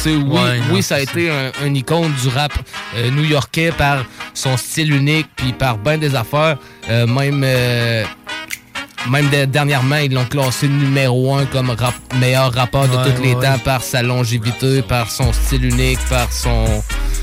oui, 0.06 0.40
oui 0.72 0.82
ça 0.82 0.96
a 0.96 1.00
été 1.00 1.30
un, 1.30 1.74
icône 1.74 2.12
du 2.22 2.28
rap 2.28 2.52
euh, 2.96 3.10
new-yorkais 3.10 3.72
par 3.72 4.04
son 4.34 4.56
style 4.56 4.94
unique, 4.94 5.28
puis 5.36 5.52
par 5.52 5.78
bien 5.78 5.98
des 5.98 6.14
affaires. 6.14 6.56
Euh, 6.88 7.06
même 7.06 7.42
euh, 7.44 8.04
même 9.10 9.28
dernièrement, 9.48 9.96
ils 9.96 10.12
l'ont 10.12 10.24
classé 10.24 10.68
numéro 10.68 11.34
un 11.34 11.44
comme 11.46 11.74
meilleur 12.20 12.52
rappeur 12.52 12.88
de 12.88 13.10
tous 13.10 13.22
les 13.22 13.34
temps 13.34 13.58
par 13.64 13.82
sa 13.82 14.02
longévité, 14.02 14.82
par 14.82 15.10
son 15.10 15.32
style 15.32 15.64
unique, 15.64 15.98
par 16.08 16.32
son 16.32 16.82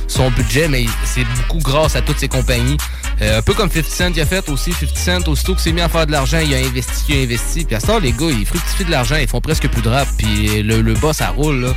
son 0.10 0.32
budget, 0.32 0.68
mais 0.68 0.86
c'est 1.06 1.24
beaucoup 1.24 1.60
grâce 1.60 1.96
à 1.96 2.02
toutes 2.02 2.20
ces 2.20 2.28
compagnies. 2.28 2.78
Euh, 3.22 3.40
un 3.40 3.42
peu 3.42 3.54
comme 3.54 3.70
50 3.70 3.90
Cent 3.90 4.12
il 4.16 4.22
a 4.22 4.26
fait 4.26 4.50
aussi. 4.50 4.74
50 4.74 4.98
Cent, 4.98 5.28
aussitôt 5.28 5.54
qu'il 5.54 5.62
s'est 5.62 5.72
mis 5.72 5.82
à 5.82 5.90
faire 5.90 6.08
de 6.08 6.12
l'argent, 6.12 6.40
il 6.40 6.54
a 6.54 6.58
investi, 6.58 7.04
il 7.10 7.16
a 7.16 7.24
investi. 7.24 7.66
Puis 7.66 7.76
à 7.76 7.80
ça, 7.80 8.00
les 8.00 8.12
gars, 8.12 8.30
ils 8.30 8.46
fructifient 8.46 8.86
de 8.86 8.92
l'argent, 8.92 9.16
ils 9.16 9.28
font 9.28 9.42
presque 9.42 9.68
plus 9.70 9.82
de 9.82 9.90
rap. 9.90 10.08
Puis 10.18 10.64
le, 10.64 10.82
le 10.82 10.94
bas, 10.96 11.14
ça 11.14 11.30
roule, 11.30 11.62
là. 11.62 11.74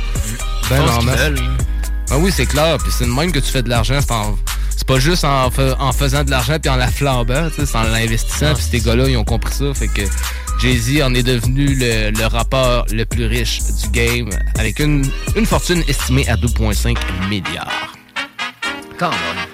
Ben 0.69 0.85
normal. 0.85 1.35
Ah 2.09 2.17
oui, 2.17 2.31
c'est 2.33 2.45
clair. 2.45 2.77
Puis 2.77 2.91
c'est 2.91 3.05
de 3.05 3.11
même 3.11 3.31
que 3.31 3.39
tu 3.39 3.51
fais 3.51 3.63
de 3.63 3.69
l'argent. 3.69 3.99
C'est 4.75 4.87
pas 4.87 4.99
juste 4.99 5.23
en, 5.23 5.49
faisant 5.91 6.23
de 6.23 6.31
l'argent 6.31 6.57
puis 6.61 6.69
en 6.69 6.75
la 6.75 6.87
flambant, 6.87 7.47
c'est 7.55 7.75
en 7.75 7.83
l'investissant. 7.83 8.53
Puis 8.53 8.63
ces 8.71 8.79
gars-là, 8.79 9.07
ils 9.07 9.17
ont 9.17 9.23
compris 9.23 9.53
ça. 9.53 9.73
Fait 9.73 9.87
que 9.87 10.01
Jay-Z 10.59 11.01
en 11.03 11.13
est 11.13 11.23
devenu 11.23 11.75
le, 11.75 12.25
rappeur 12.25 12.85
le 12.91 13.05
plus 13.05 13.25
riche 13.25 13.59
du 13.81 13.89
game 13.89 14.29
avec 14.57 14.79
une, 14.79 15.05
une 15.35 15.45
fortune 15.45 15.83
estimée 15.87 16.27
à 16.27 16.35
2,5 16.35 16.97
milliards. 17.29 17.93
Quand 19.03 19.11
même. 19.11 19.52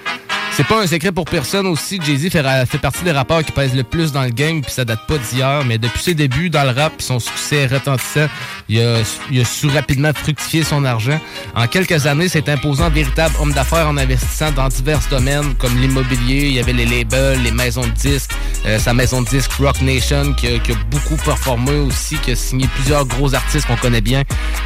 C'est 0.52 0.66
pas 0.66 0.82
un 0.82 0.86
secret 0.86 1.12
pour 1.12 1.24
personne 1.24 1.66
aussi. 1.66 2.00
Jay-Z 2.02 2.30
fait, 2.30 2.78
partie 2.78 3.04
des 3.04 3.12
rappeurs 3.12 3.44
qui 3.44 3.52
pèsent 3.52 3.74
le 3.74 3.84
plus 3.84 4.12
dans 4.12 4.22
le 4.22 4.30
game, 4.30 4.60
puis 4.60 4.72
ça 4.72 4.84
date 4.84 5.06
pas 5.06 5.16
d'hier. 5.18 5.62
Mais 5.64 5.78
depuis 5.78 6.02
ses 6.02 6.14
débuts 6.14 6.50
dans 6.50 6.64
le 6.64 6.70
rap, 6.70 6.92
son 6.98 7.18
succès 7.18 7.66
retentissant, 7.66 8.26
il 8.68 8.80
a, 8.80 8.98
il 9.30 9.46
su 9.46 9.68
rapidement 9.68 10.12
fructifier 10.12 10.64
son 10.64 10.84
argent. 10.84 11.18
En 11.54 11.66
quelques 11.66 12.06
années, 12.06 12.28
c'est 12.28 12.48
imposant 12.48 12.90
véritable 12.90 13.34
homme 13.40 13.52
d'affaires 13.52 13.88
en 13.88 13.96
investissant 13.96 14.50
dans 14.52 14.68
divers 14.68 15.00
domaines, 15.10 15.54
comme 15.54 15.76
l'immobilier, 15.78 16.48
il 16.48 16.52
y 16.52 16.58
avait 16.58 16.72
les 16.72 16.86
labels, 16.86 17.42
les 17.42 17.52
maisons 17.52 17.86
de 17.86 17.92
disques, 17.92 18.32
euh, 18.66 18.78
sa 18.78 18.92
maison 18.92 19.22
de 19.22 19.28
disques 19.28 19.52
Rock 19.52 19.80
Nation, 19.80 20.34
qui 20.34 20.48
a, 20.48 20.58
beaucoup 20.90 21.16
performé 21.16 21.72
aussi, 21.78 22.16
qui 22.16 22.32
a 22.32 22.36
signé 22.36 22.66
plusieurs 22.74 23.06
gros 23.06 23.34
artistes 23.34 23.66
qu'on 23.66 23.76
connaît 23.76 24.00
bien, 24.00 24.22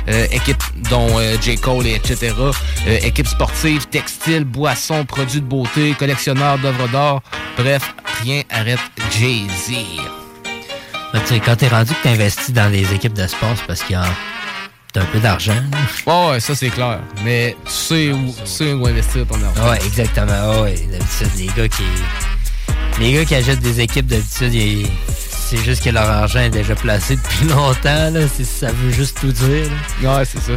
euh, 0.08 0.26
équipe 0.32 0.62
dont 0.90 1.18
euh, 1.18 1.36
J. 1.40 1.56
Cole, 1.56 1.86
et 1.86 1.94
etc. 1.94 2.32
Équipe 2.86 3.26
sportive, 3.26 3.86
textile, 3.86 4.44
boissons, 4.44 5.04
produits 5.04 5.40
de 5.40 5.46
beauté, 5.46 5.74
collectionneur 5.99 6.59
d'œuvres 6.59 6.88
d'art. 6.88 7.21
Bref, 7.57 7.95
rien 8.23 8.43
arrête 8.50 8.78
Jay-Z. 9.19 9.73
Ben, 11.12 11.21
tu 11.21 11.26
sais, 11.35 11.40
quand 11.40 11.57
t'es 11.57 11.69
rendu 11.69 11.93
que 11.95 12.02
t'investis 12.02 12.52
dans 12.52 12.71
des 12.71 12.93
équipes 12.93 13.14
de 13.14 13.26
sport, 13.26 13.54
parce 13.66 13.83
qu'il 13.83 13.93
y 13.93 13.99
a 13.99 14.04
un 14.97 15.04
peu 15.07 15.19
d'argent. 15.19 15.54
ouais, 16.07 16.40
ça 16.40 16.54
c'est 16.54 16.71
clair. 16.71 17.00
Mais 17.25 17.57
tu 17.64 17.73
sais 17.73 18.12
où, 18.12 18.26
tu 18.33 18.47
sais 18.47 18.73
où 18.73 18.87
investir 18.87 19.26
ton 19.26 19.43
argent. 19.43 19.71
Ouais, 19.71 19.78
exactement. 19.85 20.62
Ouais, 20.62 20.75
d'habitude, 20.90 21.31
les 21.37 21.47
gars 21.47 21.69
qui. 21.69 21.83
Les 23.00 23.12
gars 23.12 23.25
qui 23.25 23.35
achètent 23.35 23.61
des 23.61 23.81
équipes, 23.81 24.07
d'habitude, 24.07 24.87
c'est 25.28 25.64
juste 25.64 25.83
que 25.83 25.90
leur 25.90 26.09
argent 26.09 26.40
est 26.40 26.50
déjà 26.50 26.75
placé 26.76 27.16
depuis 27.16 27.45
longtemps. 27.49 28.11
Là. 28.11 28.21
Ça 28.28 28.71
veut 28.71 28.90
juste 28.93 29.19
tout 29.21 29.33
dire. 29.33 29.69
Ouais, 30.02 30.25
c'est 30.25 30.40
ça. 30.40 30.52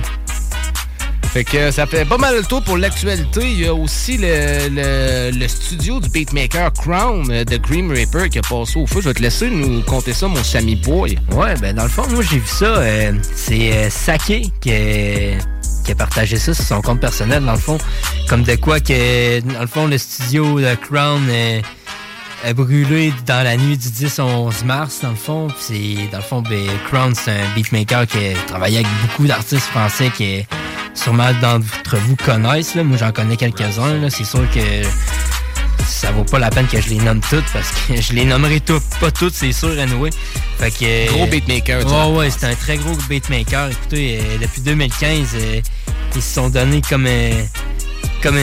Fait 1.28 1.44
que 1.44 1.72
ça 1.72 1.86
fait 1.86 2.06
pas 2.06 2.18
mal 2.18 2.36
le 2.36 2.44
tour 2.44 2.62
pour 2.64 2.78
l'actualité. 2.78 3.42
Il 3.44 3.60
y 3.62 3.68
a 3.68 3.74
aussi 3.74 4.18
le, 4.20 5.48
studio 5.48 6.00
du 6.00 6.10
beatmaker 6.10 6.72
Crown 6.74 7.28
euh, 7.30 7.44
de 7.44 7.58
Grim 7.58 7.92
Reaper 7.92 8.30
qui 8.30 8.40
a 8.40 8.42
passé 8.42 8.80
au 8.80 8.88
feu. 8.88 9.02
Je 9.02 9.10
vais 9.10 9.14
te 9.14 9.22
laisser 9.22 9.50
nous 9.50 9.82
compter 9.84 10.14
ça, 10.14 10.28
mon 10.28 10.44
Sammy 10.44 10.76
Boy. 10.76 11.18
Ouais, 11.32 11.56
ben 11.56 11.76
dans 11.76 11.84
le 11.84 11.90
fond, 11.90 12.04
moi 12.10 12.24
j'ai 12.24 12.40
vu 12.40 12.48
ça. 12.48 12.66
Euh, 12.66 13.14
c'est 13.36 13.72
euh, 13.74 14.18
qui 14.62 15.92
a, 15.92 15.96
partagé 15.96 16.38
ça 16.38 16.54
sur 16.54 16.64
son 16.64 16.82
compte 16.82 17.00
personnel, 17.00 17.44
dans 17.46 17.54
le 17.54 17.60
fond. 17.60 17.78
Comme 18.30 18.44
de 18.44 18.56
quoi 18.56 18.80
que, 18.80 19.40
dans 19.42 19.62
le 19.62 19.68
fond, 19.68 19.88
le 19.88 19.98
studio 19.98 20.60
de 20.60 20.76
Crown 20.76 21.22
a 21.30 21.62
brûlé 22.56 23.14
dans 23.26 23.44
la 23.44 23.58
nuit 23.58 23.78
du 23.78 23.90
10 23.90 24.20
au 24.20 24.24
11 24.24 24.64
mars, 24.64 25.00
dans 25.02 25.10
le 25.10 25.16
fond. 25.16 25.48
C'est, 25.60 26.10
dans 26.12 26.18
le 26.18 26.24
fond, 26.24 26.42
ben, 26.42 26.68
Crown, 26.88 27.14
c'est 27.16 27.32
un 27.32 27.56
beatmaker 27.56 28.08
qui 28.08 28.18
a 28.18 28.34
travaillé 28.48 28.78
avec 28.78 28.88
beaucoup 29.02 29.28
d'artistes 29.28 29.68
français 29.68 30.12
qui 30.16 30.46
sûrement 30.94 31.32
d'entre 31.42 31.98
vous 31.98 32.16
connaissent. 32.16 32.76
Là. 32.76 32.84
Moi, 32.84 32.98
j'en 32.98 33.12
connais 33.12 33.38
quelques-uns. 33.38 34.10
C'est 34.10 34.24
sûr 34.24 34.50
que 34.52 34.84
ça 35.88 36.12
vaut 36.12 36.24
pas 36.24 36.40
la 36.40 36.50
peine 36.50 36.68
que 36.68 36.82
je 36.82 36.90
les 36.90 36.98
nomme 36.98 37.22
toutes 37.30 37.46
parce 37.54 37.72
que 37.72 38.02
je 38.02 38.14
les 38.14 38.26
nommerai 38.26 38.60
toutes, 38.60 38.84
pas 39.00 39.12
toutes, 39.12 39.34
c'est 39.34 39.52
sûr, 39.52 39.80
anyway. 39.80 40.10
Fait 40.60 40.72
que, 40.72 41.12
gros 41.12 41.28
beatmaker, 41.28 41.86
tu 41.86 41.92
Ouais, 41.92 42.18
ouais, 42.18 42.30
c'est 42.30 42.46
un 42.46 42.56
très 42.56 42.78
gros 42.78 42.96
beatmaker. 43.10 43.70
Écoutez, 43.70 44.20
euh, 44.20 44.38
depuis 44.42 44.62
2015, 44.62 45.36
euh, 45.36 45.62
ils 46.16 46.22
se 46.22 46.34
sont 46.34 46.50
donnés 46.50 46.82
comme, 46.82 47.06
euh, 47.08 47.44
comme 48.22 48.38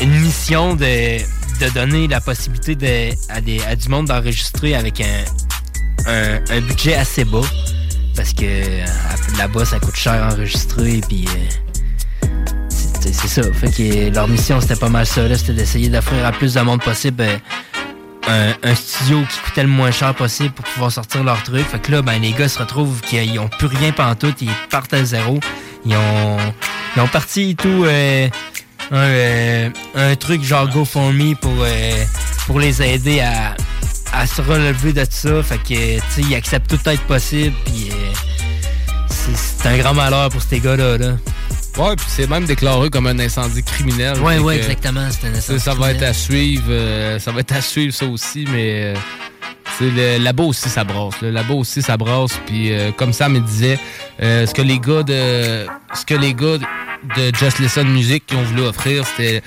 une, 0.00 0.20
mission 0.20 0.74
de, 0.74 1.18
de 1.58 1.68
donner 1.70 2.08
la 2.08 2.20
possibilité 2.20 3.14
à, 3.28 3.40
du 3.40 3.88
monde 3.88 4.06
d'enregistrer 4.06 4.74
avec 4.74 5.00
un, 5.00 6.60
budget 6.60 6.94
assez 6.94 7.24
bas. 7.24 7.40
Parce 8.14 8.32
que 8.32 8.82
là-bas, 9.38 9.64
ça 9.64 9.78
coûte 9.78 9.96
cher 9.96 10.22
à 10.22 10.32
enregistrer. 10.32 11.00
Puis 11.08 11.26
c'est 13.00 13.28
ça. 13.28 13.42
Fait 13.52 13.70
que 13.70 14.14
leur 14.14 14.28
mission, 14.28 14.60
c'était 14.60 14.76
pas 14.76 14.88
mal 14.88 15.06
ça. 15.06 15.22
C'était 15.36 15.52
d'essayer 15.52 15.88
d'offrir 15.88 16.24
à 16.24 16.32
plus 16.32 16.54
de 16.54 16.60
monde 16.60 16.82
possible 16.82 17.24
euh, 18.28 18.52
un, 18.62 18.74
studio 18.74 19.22
qui 19.30 19.38
coûtait 19.40 19.62
le 19.62 19.68
moins 19.68 19.90
cher 19.90 20.14
possible 20.14 20.50
pour 20.50 20.64
pouvoir 20.64 20.90
sortir 20.90 21.22
leur 21.22 21.42
truc. 21.42 21.66
Fait 21.66 21.78
que 21.78 21.92
là, 21.92 22.02
ben, 22.02 22.20
les 22.20 22.32
gars 22.32 22.48
se 22.48 22.58
retrouvent 22.58 23.00
qu'ils 23.02 23.38
ont 23.38 23.48
plus 23.48 23.68
rien 23.68 23.92
tout, 24.18 24.34
Ils 24.40 24.50
partent 24.70 24.94
à 24.94 25.04
zéro. 25.04 25.38
Ils 25.84 25.94
ont, 25.94 26.38
ils 26.96 27.02
ont 27.02 27.08
parti 27.08 27.54
tout 27.54 27.84
euh, 27.84 28.28
un, 28.90 28.96
euh, 28.96 29.70
un, 29.94 30.16
truc 30.16 30.42
genre 30.42 30.68
GoFundMe 30.68 31.34
pour, 31.36 31.66
pour 32.46 32.60
les 32.60 32.82
aider 32.82 33.20
à, 33.20 33.54
à 34.12 34.26
se 34.26 34.40
relever 34.40 34.92
de 34.92 35.04
tout 35.04 35.10
ça. 35.10 35.42
Fait 35.42 35.58
que, 35.58 35.96
tu 35.96 36.00
sais, 36.10 36.22
ils 36.22 36.34
acceptent 36.34 36.70
tout 36.70 36.88
être 36.88 37.02
possible. 37.02 37.54
Puis 37.64 37.90
c'est 39.34 39.68
un 39.68 39.78
grand 39.78 39.94
malheur 39.94 40.28
pour 40.30 40.42
ces 40.42 40.60
gars-là. 40.60 40.98
Là. 40.98 41.16
Ouais, 41.78 41.94
puis 41.94 42.06
c'est 42.08 42.28
même 42.28 42.46
déclaré 42.46 42.88
comme 42.88 43.06
un 43.06 43.18
incendie 43.18 43.62
criminel. 43.62 44.18
Ouais, 44.20 44.38
ouais, 44.38 44.56
exactement. 44.56 45.06
C'est 45.10 45.28
un 45.28 45.34
incendie 45.34 45.60
Ça 45.60 45.74
va 45.74 45.92
être 45.92 46.02
à 46.02 46.14
suivre. 46.14 46.64
Euh, 46.70 47.18
ça 47.18 47.32
va 47.32 47.40
être 47.40 47.52
à 47.52 47.60
suivre, 47.60 47.94
ça 47.94 48.06
aussi, 48.06 48.46
mais. 48.50 48.94
Euh, 48.94 48.98
le 49.80 50.18
labo 50.18 50.44
aussi, 50.44 50.68
ça 50.68 50.84
brasse. 50.84 51.20
Labo 51.22 51.54
aussi, 51.54 51.82
ça 51.82 51.96
brasse. 51.96 52.38
Puis, 52.46 52.72
euh, 52.72 52.92
comme 52.92 53.12
ça 53.12 53.28
me 53.28 53.40
disait, 53.40 53.78
ce 54.20 54.52
que 54.52 54.62
les 54.62 54.78
gars 54.78 55.02
de. 55.02 55.66
Ce 55.94 56.04
que 56.04 56.14
les 56.14 56.34
gars 56.34 56.58
de 56.58 57.34
Just 57.34 57.58
Listen 57.58 57.88
Music 57.88 58.26
qui 58.26 58.34
ont 58.34 58.42
voulu 58.42 58.62
offrir, 58.62 59.04
c'était 59.06 59.42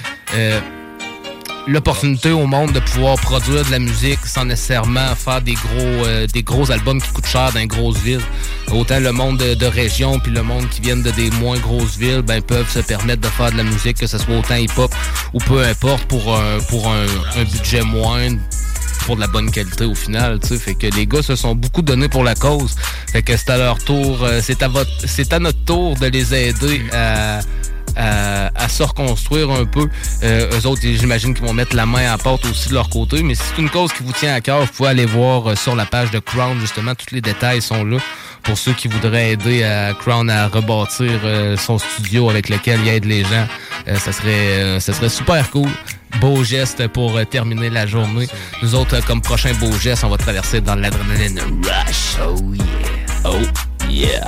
l'opportunité 1.69 2.31
au 2.31 2.47
monde 2.47 2.71
de 2.71 2.79
pouvoir 2.79 3.15
produire 3.17 3.63
de 3.63 3.71
la 3.71 3.79
musique 3.79 4.19
sans 4.25 4.45
nécessairement 4.45 5.13
faire 5.15 5.41
des 5.41 5.53
gros 5.53 6.05
euh, 6.05 6.25
des 6.27 6.41
gros 6.41 6.71
albums 6.71 6.99
qui 7.01 7.11
coûtent 7.11 7.27
cher 7.27 7.51
dans 7.53 7.59
une 7.59 7.67
grosse 7.67 7.97
ville. 7.97 8.21
Autant 8.71 8.99
le 8.99 9.11
monde 9.11 9.37
de, 9.37 9.65
région 9.65 10.19
puis 10.19 10.31
le 10.31 10.41
monde 10.41 10.67
qui 10.69 10.81
viennent 10.81 11.03
de 11.03 11.11
des 11.11 11.29
moins 11.31 11.57
grosses 11.59 11.97
villes, 11.97 12.23
ben 12.23 12.41
peuvent 12.41 12.69
se 12.69 12.79
permettre 12.79 13.21
de 13.21 13.27
faire 13.27 13.51
de 13.51 13.57
la 13.57 13.63
musique, 13.63 13.97
que 13.97 14.07
ce 14.07 14.17
soit 14.17 14.37
autant 14.37 14.55
hip-hop 14.55 14.93
ou 15.33 15.39
peu 15.39 15.63
importe 15.63 16.05
pour 16.05 16.39
pour 16.69 16.91
un, 16.91 17.43
budget 17.43 17.81
moindre 17.81 18.39
pour 19.09 19.15
de 19.15 19.21
la 19.21 19.27
bonne 19.27 19.49
qualité 19.49 19.85
au 19.85 19.95
final, 19.95 20.39
tu 20.39 20.49
sais, 20.49 20.57
fait 20.59 20.75
que 20.75 20.85
les 20.85 21.07
gars 21.07 21.23
se 21.23 21.35
sont 21.35 21.55
beaucoup 21.55 21.81
donnés 21.81 22.09
pour 22.09 22.23
la 22.23 22.35
cause. 22.35 22.75
Fait 23.11 23.23
que 23.23 23.35
c'est 23.35 23.49
à 23.49 23.57
leur 23.57 23.79
tour, 23.79 24.23
euh, 24.23 24.39
c'est 24.39 24.61
à 24.61 24.67
votre 24.67 24.91
c'est 25.03 25.33
à 25.33 25.39
notre 25.39 25.57
tour 25.65 25.95
de 25.95 26.05
les 26.05 26.35
aider 26.35 26.83
à 26.93 27.39
à, 27.95 28.69
se 28.69 28.83
reconstruire 28.83 29.49
un 29.49 29.65
peu. 29.65 29.87
Euh, 30.21 30.47
eux 30.51 30.67
autres, 30.67 30.81
j'imagine 30.83 31.33
qu'ils 31.33 31.43
vont 31.43 31.53
mettre 31.53 31.75
la 31.75 31.87
main 31.87 32.05
à 32.05 32.11
la 32.11 32.17
porte 32.19 32.45
aussi 32.45 32.69
de 32.69 32.75
leur 32.75 32.87
côté. 32.89 33.23
Mais 33.23 33.33
si 33.33 33.41
c'est 33.41 33.59
une 33.59 33.71
cause 33.71 33.91
qui 33.91 34.03
vous 34.03 34.13
tient 34.13 34.35
à 34.35 34.41
cœur, 34.41 34.59
vous 34.61 34.67
pouvez 34.67 34.89
aller 34.89 35.07
voir 35.07 35.49
euh, 35.49 35.55
sur 35.55 35.75
la 35.75 35.85
page 35.87 36.11
de 36.11 36.19
Crown, 36.19 36.59
justement, 36.59 36.93
tous 36.93 37.11
les 37.11 37.21
détails 37.21 37.63
sont 37.63 37.83
là 37.83 37.97
pour 38.43 38.59
ceux 38.59 38.73
qui 38.73 38.87
voudraient 38.87 39.31
aider 39.31 39.63
à 39.63 39.95
Crown 39.95 40.29
à 40.29 40.47
rebâtir 40.47 41.19
son 41.57 41.79
studio 41.79 42.29
avec 42.29 42.47
lequel 42.47 42.79
il 42.83 42.87
aide 42.89 43.05
les 43.05 43.23
gens. 43.23 43.47
ça 43.85 44.13
serait 44.13 44.79
ça 44.79 44.93
serait 44.93 45.09
super 45.09 45.49
cool. 45.49 45.69
Beau 46.19 46.43
geste 46.43 46.87
pour 46.87 47.19
terminer 47.27 47.69
la 47.69 47.85
journée. 47.85 48.27
Nous 48.61 48.75
autres, 48.75 49.05
comme 49.05 49.21
prochain 49.21 49.53
beau 49.59 49.71
geste, 49.71 50.03
on 50.03 50.09
va 50.09 50.17
traverser 50.17 50.61
dans 50.61 50.75
l'adrénaline 50.75 51.39
rush. 51.63 52.17
Oh 52.21 52.35
yeah. 52.53 52.65
Oh 53.25 53.89
yeah. 53.89 54.25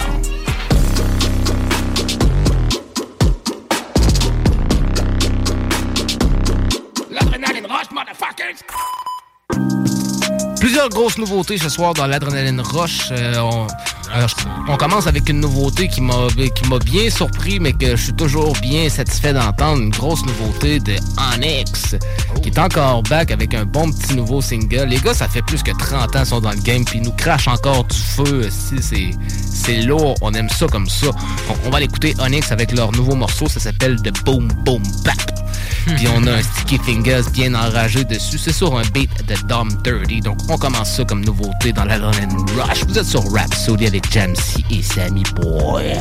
Plusieurs 10.62 10.90
grosses 10.90 11.18
nouveautés 11.18 11.58
ce 11.58 11.70
soir 11.70 11.96
dans 11.96 12.06
l'Adrénaline 12.06 12.62
Roche. 12.62 13.10
Euh, 13.12 13.66
on, 14.70 14.78
commence 14.78 15.08
avec 15.08 15.28
une 15.28 15.40
nouveauté 15.40 15.88
qui 15.88 16.02
m'a 16.02 16.28
bien 16.86 17.10
surpris, 17.10 17.60
mais 17.60 17.74
que 17.74 17.96
je 17.96 18.04
suis 18.04 18.14
toujours 18.14 18.54
bien 18.62 18.88
satisfait 18.88 19.34
d'entendre. 19.34 19.82
Une 19.82 19.90
grosse 19.90 20.24
nouveauté 20.24 20.80
de 20.80 20.98
Onyx, 21.34 21.96
qui 22.44 22.50
est 22.50 22.60
encore 22.60 23.02
back 23.02 23.32
avec 23.32 23.56
un 23.56 23.66
bon 23.66 23.92
petit 23.92 24.14
nouveau 24.14 24.40
single. 24.40 24.86
Les 24.88 25.00
gars, 25.00 25.16
ça 25.16 25.28
fait 25.28 25.42
plus 25.42 25.64
que 25.64 25.72
30 25.72 26.16
ans 26.16 26.20
qu'ils 26.20 26.26
sont 26.28 26.42
dans 26.42 26.52
le 26.52 26.62
game, 26.62 26.86
puis 26.86 27.00
ils 27.00 27.06
nous 27.06 27.14
crachent 27.14 27.48
encore 27.48 27.84
du 27.86 27.98
feu. 27.98 28.48
Si 28.52 29.16
c'est 29.52 29.82
lourd, 29.82 30.14
on 30.22 30.32
aime 30.36 30.50
ça 30.50 30.68
comme 30.68 30.88
ça. 30.88 31.08
On, 31.50 31.68
on 31.68 31.72
va 31.72 31.80
l'écouter 31.80 32.14
Onyx 32.20 32.52
avec 32.52 32.72
leur 32.72 32.92
nouveau 32.92 33.16
morceau, 33.16 33.50
ça 33.50 33.60
s'appelle 33.60 34.00
The 34.04 34.14
Boom 34.24 34.48
Boom 34.64 34.84
Bap. 35.04 35.41
Puis 35.86 36.08
on 36.16 36.26
a 36.28 36.32
un 36.34 36.42
Sticky 36.42 36.78
Fingers 36.80 37.30
bien 37.34 37.54
enragé 37.56 38.04
dessus. 38.04 38.38
C'est 38.38 38.54
sur 38.54 38.78
un 38.78 38.84
beat 38.94 39.10
de 39.28 39.36
Dom 39.48 39.70
30. 39.84 40.24
Donc 40.24 40.38
on 40.50 40.58
commence 40.58 40.92
ça 40.92 41.04
comme 41.04 41.24
nouveauté 41.24 41.72
dans 41.74 41.86
la 41.86 41.98
London 41.98 42.46
Rush. 42.58 42.86
Vous 42.88 42.98
êtes 42.98 43.06
sur 43.06 43.24
Rhapsody 43.32 43.88
avec 43.88 44.12
Jamsey 44.12 44.64
et 44.70 44.82
Sammy 44.82 45.24
Boy. 45.36 45.94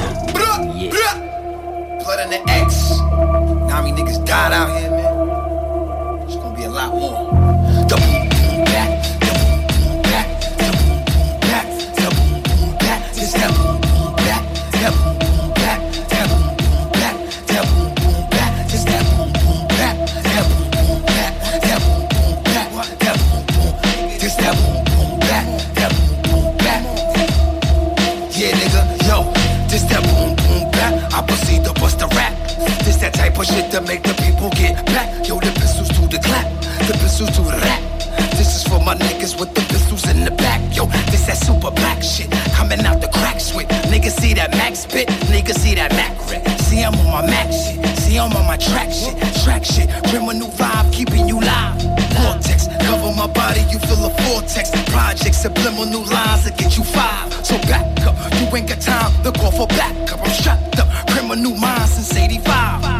the 2.30 2.40
X. 2.48 3.00
Now 3.68 3.82
mean 3.82 3.96
niggas 3.96 4.24
died 4.24 4.52
out 4.52 4.70
here, 4.78 4.90
man. 4.90 6.22
It's 6.26 6.36
gonna 6.36 6.56
be 6.56 6.64
a 6.64 6.70
lot 6.70 6.94
more. 6.94 7.39
That 33.40 33.46
shit 33.46 33.70
to 33.72 33.80
make 33.80 34.02
the 34.02 34.12
people 34.20 34.50
get 34.50 34.84
back. 34.92 35.08
Yo, 35.26 35.40
the 35.40 35.48
pistols 35.56 35.88
to 35.96 36.04
the 36.12 36.20
clap, 36.20 36.44
the 36.84 36.92
pistols 37.00 37.32
to 37.36 37.40
the 37.40 37.56
rap. 37.56 37.80
This 38.36 38.52
is 38.52 38.68
for 38.68 38.84
my 38.84 38.92
niggas 38.92 39.40
with 39.40 39.54
the 39.56 39.64
pistols 39.72 40.04
in 40.12 40.28
the 40.28 40.30
back. 40.30 40.60
Yo, 40.76 40.84
this 41.08 41.24
that 41.24 41.40
super 41.40 41.70
black 41.70 42.02
shit 42.02 42.28
coming 42.52 42.84
out 42.84 43.00
the 43.00 43.08
cracks 43.08 43.56
with. 43.56 43.66
Niggas 43.88 44.20
see 44.20 44.34
that 44.34 44.50
max 44.60 44.80
spit, 44.80 45.08
niggas 45.32 45.56
see 45.56 45.74
that 45.74 45.88
Mac 45.96 46.12
rip. 46.28 46.44
See 46.68 46.84
I'm 46.84 46.92
on 47.00 47.08
my 47.08 47.24
Mac 47.24 47.48
shit, 47.48 47.80
see 47.96 48.18
I'm 48.20 48.28
on 48.36 48.44
my 48.44 48.58
track 48.60 48.92
shit, 48.92 49.16
track 49.40 49.64
shit. 49.64 49.88
Criminal 50.12 50.52
vibe 50.60 50.92
keeping 50.92 51.26
you 51.26 51.40
live. 51.40 51.80
Vortex, 52.20 52.68
cover 52.84 53.08
my 53.16 53.26
body, 53.32 53.64
you 53.72 53.80
feel 53.88 54.04
a 54.04 54.12
vortex. 54.20 54.68
Project, 54.92 55.34
subliminal 55.34 55.88
new 55.88 56.04
lines 56.12 56.44
that 56.44 56.60
get 56.60 56.76
you 56.76 56.84
five. 56.84 57.32
So 57.40 57.56
back 57.72 57.88
up, 58.04 58.20
you 58.36 58.52
ain't 58.52 58.68
got 58.68 58.84
time 58.84 59.16
to 59.24 59.32
call 59.32 59.50
for 59.50 59.66
backup. 59.68 60.20
I'm 60.20 60.28
strapped 60.28 60.76
up, 60.76 60.92
criminal 61.08 61.56
mind 61.56 61.88
since 61.88 62.12
85. 62.12 62.99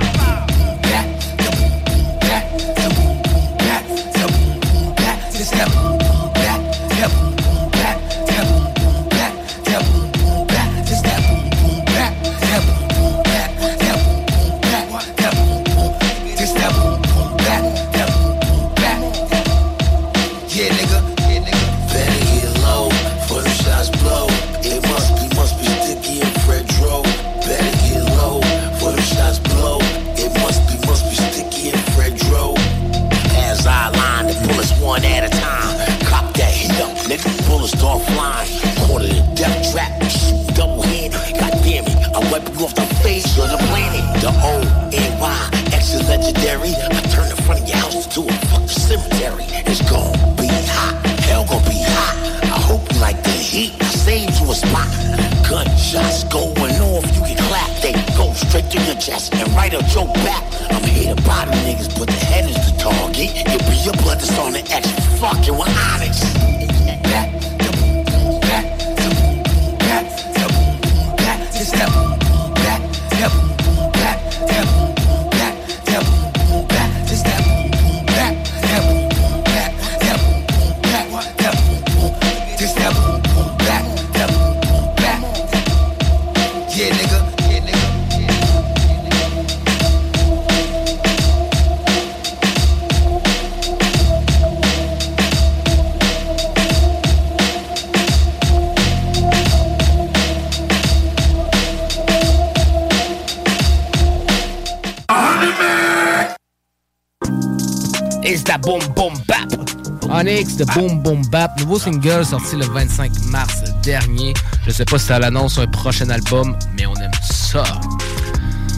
To 58.71 58.81
your 58.85 58.95
chest 58.95 59.35
and 59.35 59.49
right 59.53 59.75
up 59.75 59.83
your 59.95 60.07
back. 60.15 60.45
I'm 60.71 60.85
here 60.85 61.15
to 61.15 61.23
bottom 61.23 61.55
niggas, 61.67 61.99
but 61.99 62.07
the 62.07 62.13
head 62.13 62.49
is 62.49 62.73
the 62.73 62.79
target. 62.79 63.31
It 63.35 63.61
be 63.69 63.77
your 63.85 63.95
blood 63.95 64.21
that's 64.21 64.39
on 64.39 64.53
the 64.53 64.61
X. 64.71 64.89
Fucking 65.19 65.57
with 65.59 65.77
Onyx. 65.93 66.60
Onyx 110.21 110.57
de 110.57 110.65
Boom 110.65 111.01
Boom 111.01 111.27
Bap, 111.29 111.59
nouveau 111.61 111.79
single 111.79 112.27
sorti 112.27 112.55
le 112.55 112.67
25 112.67 113.11
mars 113.31 113.63
dernier. 113.83 114.35
Je 114.67 114.71
sais 114.71 114.85
pas 114.85 114.99
si 114.99 115.07
ça 115.07 115.19
l'annonce 115.19 115.57
un 115.57 115.67
prochain 115.67 116.11
album, 116.11 116.55
mais 116.77 116.85
on 116.85 116.95
aime 116.97 117.11
ça. 117.23 117.65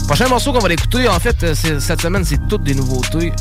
Prochain 0.06 0.28
morceau 0.28 0.52
qu'on 0.52 0.60
va 0.60 0.68
l'écouter, 0.68 1.08
en 1.08 1.18
fait, 1.18 1.42
euh, 1.42 1.54
cette 1.54 2.00
semaine, 2.00 2.24
c'est 2.24 2.46
toutes 2.46 2.62
des 2.62 2.76
nouveautés. 2.76 3.32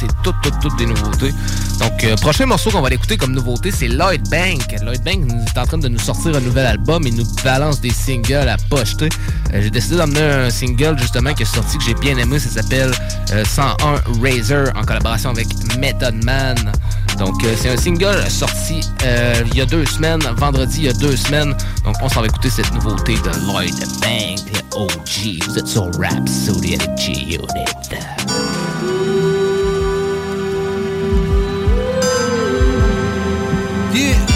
C'est 0.00 0.06
toutes, 0.22 0.36
toutes, 0.42 0.58
toutes 0.60 0.76
des 0.76 0.86
nouveautés. 0.86 1.34
Donc, 1.80 2.04
euh, 2.04 2.16
prochain 2.16 2.46
morceau 2.46 2.70
qu'on 2.70 2.80
va 2.80 2.88
l'écouter 2.88 3.16
comme 3.18 3.32
nouveauté, 3.32 3.70
c'est 3.70 3.88
Lloyd 3.88 4.26
Bank. 4.30 4.74
Lloyd 4.82 5.02
Bank 5.02 5.30
est 5.30 5.58
en 5.58 5.66
train 5.66 5.78
de 5.78 5.88
nous 5.88 5.98
sortir 5.98 6.34
un 6.34 6.40
nouvel 6.40 6.66
album 6.66 7.06
et 7.06 7.10
nous 7.10 7.26
balance 7.44 7.80
des 7.80 7.90
singles 7.90 8.48
à 8.48 8.56
pocheter. 8.70 9.08
Euh, 9.52 9.60
j'ai 9.60 9.70
décidé 9.70 9.96
d'emmener 9.96 10.22
un 10.22 10.50
single 10.50 10.98
justement 10.98 11.34
qui 11.34 11.42
est 11.42 11.54
sorti 11.54 11.76
que 11.76 11.84
j'ai 11.84 11.94
bien 11.94 12.16
aimé. 12.16 12.38
Ça 12.38 12.48
s'appelle 12.48 12.92
euh, 13.32 13.44
101 13.44 13.76
Razor 14.22 14.68
en 14.74 14.82
collaboration 14.84 15.30
avec 15.30 15.48
Method 15.78 16.24
Man. 16.24 16.72
Donc, 17.18 17.44
euh, 17.44 17.54
c'est 17.56 17.70
un 17.70 17.76
single 17.76 18.28
sorti 18.28 18.80
euh, 19.04 19.42
il 19.46 19.56
y 19.56 19.60
a 19.60 19.66
deux 19.66 19.86
semaines, 19.86 20.20
vendredi 20.36 20.78
il 20.78 20.84
y 20.84 20.88
a 20.88 20.92
deux 20.92 21.16
semaines. 21.16 21.54
Donc, 21.84 21.96
on 22.02 22.08
s'en 22.08 22.20
va 22.20 22.26
écouter 22.26 22.50
cette 22.50 22.72
nouveauté 22.74 23.14
de 23.14 23.46
Lloyd 23.46 23.78
Bank, 24.00 24.40
le 24.52 24.76
OG. 24.76 25.44
Vous 25.46 25.58
êtes 25.58 25.68
sur 25.68 25.84
Rap 25.98 26.26
G-Unit. 26.96 27.64
Yeah. 33.94 34.33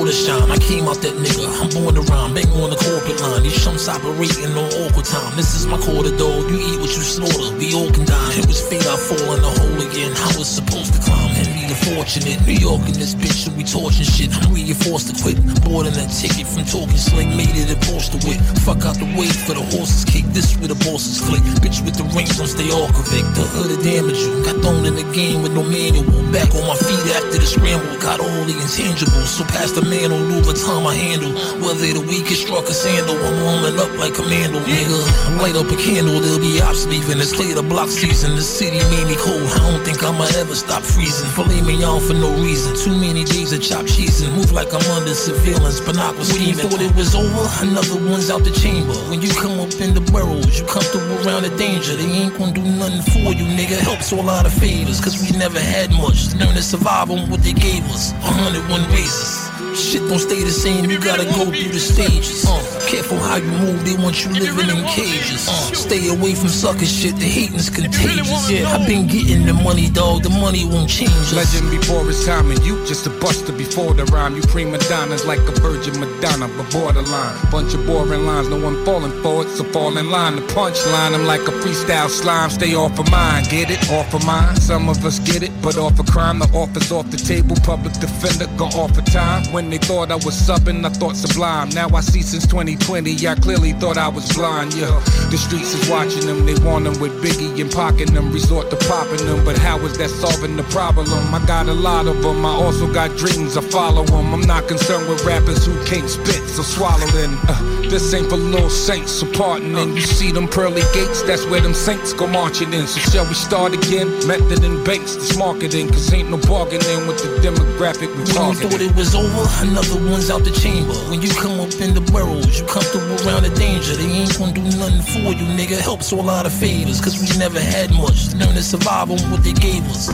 The 0.00 0.12
shine. 0.12 0.50
I 0.50 0.58
came 0.58 0.88
out 0.88 1.00
that 1.04 1.14
nigga. 1.14 1.44
I'm 1.60 1.68
born 1.70 1.94
to 1.94 2.02
rhyme. 2.02 2.34
Bang 2.34 2.48
on 2.60 2.70
the 2.70 2.76
corporate 2.76 3.20
line. 3.20 3.42
These 3.42 3.62
chumps 3.62 3.88
operating 3.88 4.52
on 4.56 4.68
awkward 4.80 5.06
time. 5.06 5.36
This 5.36 5.54
is 5.54 5.66
my 5.66 5.78
quarter 5.78 6.14
dog. 6.16 6.48
You 6.50 6.58
eat 6.58 6.80
what 6.80 6.92
you 6.96 7.04
slaughter. 7.04 7.56
We 7.58 7.74
all 7.74 7.90
can 7.90 8.04
die. 8.04 8.32
It 8.38 8.46
was 8.46 8.60
fate 8.60 8.86
I 8.86 8.96
fall 8.96 9.34
in 9.34 9.42
the 9.42 9.52
hole 9.52 9.80
again. 9.88 10.12
I 10.16 10.28
was 10.38 10.48
supposed 10.48 10.94
to 10.94 11.00
climb. 11.00 11.41
Fortunate. 11.72 12.38
New 12.46 12.60
York 12.60 12.84
in 12.84 12.94
this 12.94 13.14
bitch 13.14 13.32
should 13.32 13.56
be 13.56 13.64
torching 13.64 14.04
shit. 14.04 14.28
I'm 14.44 14.52
reinforced 14.52 15.08
to 15.08 15.14
quit. 15.22 15.40
In 15.72 15.90
that 15.98 16.12
ticket 16.14 16.46
from 16.46 16.62
talking 16.68 17.00
slick. 17.00 17.26
Made 17.32 17.56
it 17.58 17.72
a 17.72 17.76
to 17.80 18.18
whip. 18.28 18.38
Fuck 18.62 18.84
out 18.84 19.00
the 19.00 19.08
way 19.18 19.26
for 19.26 19.56
the 19.56 19.64
horses 19.74 20.04
kick. 20.04 20.22
This 20.30 20.54
where 20.60 20.68
the 20.68 20.78
bosses 20.84 21.18
click. 21.18 21.42
Bitch 21.64 21.82
with 21.82 21.96
the 21.96 22.04
rings 22.12 22.38
on 22.38 22.46
stay 22.46 22.70
all 22.70 22.86
convict. 22.92 23.26
The 23.34 23.42
hood 23.42 23.72
will 23.72 23.82
damage 23.82 24.20
you. 24.20 24.44
Got 24.44 24.60
thrown 24.62 24.84
in 24.84 24.94
the 24.94 25.08
game 25.16 25.42
with 25.42 25.56
no 25.56 25.64
manual. 25.64 26.06
Back 26.30 26.52
on 26.54 26.68
my 26.68 26.76
feet 26.76 27.02
after 27.18 27.40
the 27.40 27.48
scramble. 27.48 27.88
Got 27.98 28.20
all 28.20 28.42
the 28.44 28.54
intangibles. 28.54 29.32
So 29.32 29.42
past 29.50 29.74
the 29.74 29.82
man 29.82 30.12
on 30.12 30.28
Louis 30.28 30.46
I 30.52 30.94
handle. 30.94 31.32
Whether 31.64 31.98
the 31.98 32.04
weakest 32.04 32.46
struck 32.46 32.68
a 32.68 32.74
sandal. 32.76 33.16
I'm 33.16 33.36
warming 33.42 33.80
up 33.80 33.90
like 33.96 34.12
a 34.12 34.22
commando, 34.22 34.60
nigga. 34.62 34.98
Light 35.40 35.56
up 35.56 35.72
a 35.72 35.76
candle. 35.80 36.20
There'll 36.20 36.38
be 36.38 36.60
ops 36.62 36.84
leaving. 36.86 37.18
It's 37.18 37.32
the 37.32 37.64
block 37.64 37.88
season. 37.88 38.36
The 38.36 38.44
city 38.44 38.78
made 38.92 39.08
me 39.08 39.16
cold. 39.16 39.48
I 39.56 39.72
don't 39.72 39.82
think 39.82 39.98
I'ma 40.04 40.28
ever 40.38 40.54
stop 40.54 40.84
freezing. 40.84 41.32
Filet 41.32 41.61
me 41.64 41.82
on 41.84 42.00
for 42.00 42.14
no 42.14 42.30
reason. 42.42 42.74
Too 42.76 42.94
many 42.98 43.24
days 43.24 43.52
of 43.52 43.62
chop 43.62 43.86
cheese 43.86 44.20
and 44.22 44.34
move 44.34 44.52
like 44.52 44.72
I'm 44.72 44.84
under 44.90 45.14
surveillance. 45.14 45.80
Binoculars 45.80 46.32
when 46.32 46.42
you 46.42 46.54
thought 46.54 46.80
it 46.80 46.94
was 46.94 47.14
over, 47.14 47.44
another 47.64 47.98
one's 48.10 48.30
out 48.30 48.44
the 48.44 48.50
chamber. 48.50 48.94
When 49.10 49.22
you 49.22 49.30
come 49.34 49.58
up 49.60 49.72
in 49.80 49.94
the 49.94 50.04
burrows, 50.12 50.58
you 50.58 50.66
comfortable 50.66 51.14
around 51.26 51.42
the 51.42 51.54
danger. 51.56 51.94
They 51.94 52.04
ain't 52.04 52.38
gonna 52.38 52.52
do 52.52 52.62
nothing 52.62 53.02
for 53.12 53.32
you, 53.32 53.46
nigga. 53.56 53.78
Helps 53.78 54.12
all 54.12 54.28
out 54.28 54.46
of 54.46 54.52
favors, 54.52 55.00
cause 55.00 55.20
we 55.22 55.36
never 55.38 55.60
had 55.60 55.90
much. 55.92 56.34
Learn 56.34 56.54
to 56.54 56.62
survive 56.62 57.10
on 57.10 57.30
what 57.30 57.42
they 57.42 57.52
gave 57.52 57.84
us. 57.90 58.12
101 58.22 58.82
races. 58.90 59.52
Shit 59.78 60.02
don't 60.08 60.18
stay 60.18 60.42
the 60.42 60.50
same, 60.50 60.90
you 60.90 61.00
gotta 61.00 61.24
go 61.24 61.46
through 61.48 61.72
the 61.72 61.80
stages. 61.80 62.44
Uh, 62.46 62.81
Careful 62.92 63.16
how 63.20 63.36
you 63.36 63.50
move, 63.52 63.82
they 63.86 63.96
want 63.96 64.22
you 64.22 64.30
living 64.32 64.68
in 64.68 64.84
cages. 64.84 65.48
Uh, 65.48 65.72
stay 65.72 66.08
away 66.08 66.34
from 66.34 66.50
sucker 66.50 66.84
shit, 66.84 67.16
the 67.16 67.24
hating's 67.24 67.70
contagious. 67.70 68.50
Yeah, 68.50 68.68
I've 68.68 68.86
been 68.86 69.06
getting 69.06 69.46
the 69.46 69.54
money, 69.54 69.88
dog, 69.88 70.24
the 70.24 70.28
money 70.28 70.66
won't 70.66 70.90
change 70.90 71.10
us. 71.10 71.32
Legend 71.32 71.70
before 71.70 72.04
his 72.04 72.26
time, 72.26 72.50
and 72.50 72.62
you 72.66 72.84
just 72.84 73.06
a 73.06 73.10
buster 73.16 73.54
before 73.54 73.94
the 73.94 74.04
rhyme. 74.12 74.36
You 74.36 74.42
prima 74.42 74.76
donnas 74.92 75.24
like 75.24 75.40
a 75.40 75.52
virgin 75.64 75.98
Madonna, 76.00 76.48
but 76.48 76.70
borderline. 76.70 77.34
Bunch 77.50 77.72
of 77.72 77.86
boring 77.86 78.26
lines, 78.26 78.50
no 78.50 78.60
one 78.60 78.84
falling 78.84 79.16
for 79.22 79.40
it, 79.40 79.48
so 79.48 79.64
fall 79.64 79.96
in 79.96 80.10
line. 80.10 80.36
The 80.36 80.42
punchline, 80.52 81.14
I'm 81.14 81.24
like 81.24 81.48
a 81.48 81.52
freestyle 81.64 82.10
slime, 82.10 82.50
stay 82.50 82.74
off 82.74 82.98
of 82.98 83.10
mine. 83.10 83.44
Get 83.48 83.70
it? 83.70 83.80
Off 83.90 84.12
of 84.12 84.26
mine. 84.26 84.56
Some 84.56 84.90
of 84.90 85.02
us 85.06 85.18
get 85.20 85.42
it, 85.42 85.52
but 85.62 85.78
off 85.78 85.98
of 85.98 86.04
crime, 86.08 86.40
the 86.40 86.48
office 86.52 86.92
off 86.92 87.10
the 87.10 87.16
table. 87.16 87.56
Public 87.64 87.94
defender, 87.94 88.52
go 88.58 88.66
off 88.66 88.98
of 88.98 89.06
time. 89.06 89.50
When 89.50 89.70
they 89.70 89.78
thought 89.78 90.10
I 90.10 90.16
was 90.16 90.36
subbing, 90.36 90.84
I 90.84 90.90
thought 90.90 91.16
sublime. 91.16 91.70
Now 91.70 91.88
I 91.88 92.02
see 92.02 92.20
since 92.20 92.44
2020, 92.82 93.28
I 93.28 93.34
clearly 93.36 93.72
thought 93.72 93.96
I 93.96 94.08
was 94.08 94.26
blind, 94.34 94.74
yeah. 94.74 94.90
The 95.30 95.38
streets 95.38 95.72
is 95.74 95.88
watching 95.88 96.26
them, 96.26 96.44
they 96.46 96.54
want 96.66 96.84
them 96.84 96.98
with 97.00 97.12
Biggie 97.22 97.60
and 97.60 97.70
pocking 97.70 98.12
them, 98.12 98.32
resort 98.32 98.70
to 98.70 98.76
popping 98.88 99.24
them. 99.24 99.44
But 99.44 99.56
how 99.58 99.78
is 99.80 99.96
that 99.98 100.10
solving 100.10 100.56
the 100.56 100.64
problem? 100.64 101.08
I 101.34 101.44
got 101.46 101.68
a 101.68 101.72
lot 101.72 102.06
of 102.06 102.22
them, 102.22 102.44
I 102.44 102.50
also 102.50 102.92
got 102.92 103.16
dreams, 103.16 103.56
I 103.56 103.62
follow 103.62 104.04
them. 104.04 104.34
I'm 104.34 104.40
not 104.40 104.66
concerned 104.66 105.08
with 105.08 105.24
rappers 105.24 105.64
who 105.64 105.72
can't 105.84 106.08
spit, 106.08 106.42
so 106.48 106.62
swallow 106.62 107.06
them. 107.06 107.38
Uh, 107.48 107.82
this 107.88 108.12
ain't 108.14 108.28
for 108.28 108.36
little 108.36 108.70
saints, 108.70 109.12
so 109.12 109.30
pardon. 109.32 109.76
And 109.76 109.94
you 109.94 110.02
see 110.02 110.32
them 110.32 110.48
pearly 110.48 110.82
gates, 110.92 111.22
that's 111.22 111.46
where 111.46 111.60
them 111.60 111.74
saints 111.74 112.12
go 112.12 112.26
marching 112.26 112.72
in. 112.72 112.86
So 112.86 112.98
shall 113.10 113.26
we 113.26 113.34
start 113.34 113.74
again? 113.74 114.08
Method 114.26 114.64
and 114.64 114.84
banks, 114.84 115.14
this 115.14 115.36
marketing, 115.38 115.88
cause 115.88 116.12
ain't 116.12 116.30
no 116.30 116.38
bargaining 116.38 117.06
with 117.06 117.22
the 117.22 117.30
demographic 117.46 118.08
we 118.16 118.24
When 118.24 118.48
you 118.50 118.54
thought 118.58 118.80
it 118.80 118.96
was 118.96 119.14
over, 119.14 119.44
another 119.62 120.10
one's 120.10 120.30
out 120.30 120.42
the 120.42 120.50
chamber. 120.50 120.94
When 121.10 121.22
you 121.22 121.30
come 121.34 121.60
up 121.60 121.72
in 121.80 121.94
the 121.94 122.00
burrows, 122.12 122.60
you 122.60 122.66
comfortable 122.72 123.28
around 123.28 123.42
the 123.42 123.50
danger. 123.50 123.94
They 123.94 124.08
ain't 124.08 124.38
gonna 124.38 124.54
do 124.54 124.62
nothing 124.62 125.02
for 125.02 125.30
you, 125.36 125.44
nigga. 125.52 125.78
Helps 125.78 126.10
a 126.10 126.16
lot 126.16 126.46
of 126.46 126.52
favors, 126.52 127.00
cause 127.02 127.20
we 127.20 127.28
never 127.38 127.60
had 127.60 127.90
much. 127.92 128.32
Learn 128.32 128.54
to 128.54 128.62
survive 128.62 129.10
on 129.10 129.18
what 129.30 129.44
they 129.44 129.52
gave 129.52 129.84
us. 129.90 130.08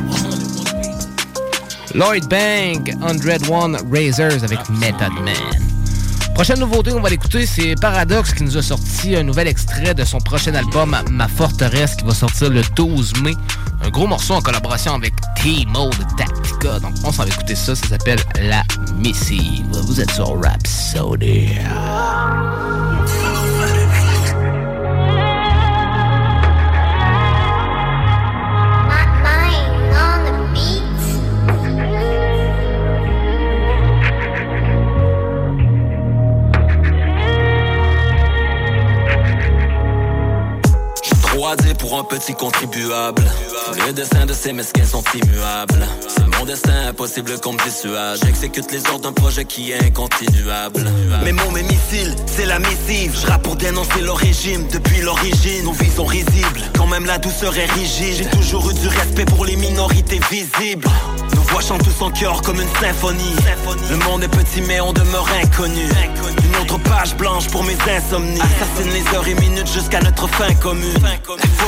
Lloyd 1.95 2.29
Bank, 2.29 2.91
101 3.01 3.77
Razors 3.89 4.43
avec 4.43 4.69
Method 4.69 5.13
Man. 5.23 5.68
Prochaine 6.39 6.61
nouveauté 6.61 6.93
qu'on 6.93 7.01
va 7.01 7.11
l'écouter, 7.11 7.47
c'est 7.47 7.75
Paradox 7.81 8.33
qui 8.33 8.45
nous 8.45 8.57
a 8.57 8.63
sorti 8.63 9.17
un 9.17 9.25
nouvel 9.25 9.49
extrait 9.49 9.93
de 9.93 10.05
son 10.05 10.19
prochain 10.19 10.55
album 10.55 10.97
Ma 11.11 11.27
Forteresse 11.27 11.97
qui 11.97 12.05
va 12.05 12.15
sortir 12.15 12.49
le 12.49 12.63
12 12.77 13.23
mai. 13.25 13.35
Un 13.83 13.89
gros 13.89 14.07
morceau 14.07 14.35
en 14.35 14.41
collaboration 14.41 14.95
avec 14.95 15.15
T-Mode 15.43 15.97
Tactica. 16.17 16.79
Donc 16.79 16.93
on 17.03 17.11
s'en 17.11 17.25
va 17.25 17.29
écouter 17.29 17.57
ça, 17.57 17.75
ça 17.75 17.89
s'appelle 17.89 18.21
La 18.41 18.63
Missive. 18.95 19.67
Vous 19.83 20.01
êtes 20.01 20.13
sur 20.13 20.41
Rhapsody. 20.41 21.49
władzy 41.49 41.68
pour 41.79 41.99
un 41.99 42.05
petit 42.05 42.35
contribuable. 42.35 43.23
Les 43.87 43.93
dessins 43.93 44.27
de 44.27 44.33
ces 44.33 44.53
mesquins 44.53 44.85
sont 44.85 45.05
immuables. 45.15 45.87
C'est 46.09 46.27
mon 46.39 46.45
destin 46.45 46.89
impossible 46.89 47.39
qu'on 47.41 47.53
me 47.53 47.65
dissuade. 47.65 48.19
J'exécute 48.25 48.71
les 48.73 48.85
ordres 48.91 49.01
d'un 49.01 49.13
projet 49.13 49.45
qui 49.45 49.73
est 49.73 49.83
incontinuable. 49.83 50.85
Mes 51.25 51.33
mots, 51.33 51.51
mes 51.53 51.63
missiles, 51.63 52.15
c'est 52.27 52.47
la 52.47 52.59
missive. 52.59 53.17
Je 53.21 53.39
pour 53.39 53.57
dénoncer 53.57 54.01
le 54.01 54.13
régime 54.13 54.67
depuis 54.73 55.01
l'origine. 55.01 55.65
Nos 55.65 55.73
vies 55.73 55.91
sont 55.91 56.05
risibles, 56.05 56.61
quand 56.77 56.87
même 56.87 57.07
la 57.07 57.19
douceur 57.19 57.57
est 57.57 57.71
rigide. 57.73 58.17
J'ai 58.19 58.27
toujours 58.27 58.71
eu 58.71 58.75
du 58.75 58.89
respect 58.89 59.25
pour 59.25 59.45
les 59.45 59.57
minorités 59.57 60.21
visibles. 60.31 60.89
Nos 61.35 61.43
voix 61.43 61.61
chantent 61.61 61.85
tous 61.85 62.05
en 62.05 62.11
cœur 62.11 62.43
comme 62.43 62.61
une 62.61 62.75
symphonie. 62.81 63.37
Le 63.91 63.97
monde 63.97 64.25
est 64.25 64.29
petit 64.29 64.61
mais 64.63 64.81
on 64.81 64.93
demeure 64.93 65.29
inconnu. 65.43 65.89
Une 66.45 66.57
autre 66.57 66.79
page 66.79 67.15
blanche 67.17 67.49
pour 67.49 67.63
mes 67.65 67.77
insomnies. 67.91 68.41
Assassine 68.41 68.93
les 68.93 69.17
heures 69.17 69.29
et 69.29 69.35
minutes 69.35 69.73
jusqu'à 69.73 70.01
notre 70.01 70.27
fin 70.29 70.53
commune. 70.55 70.95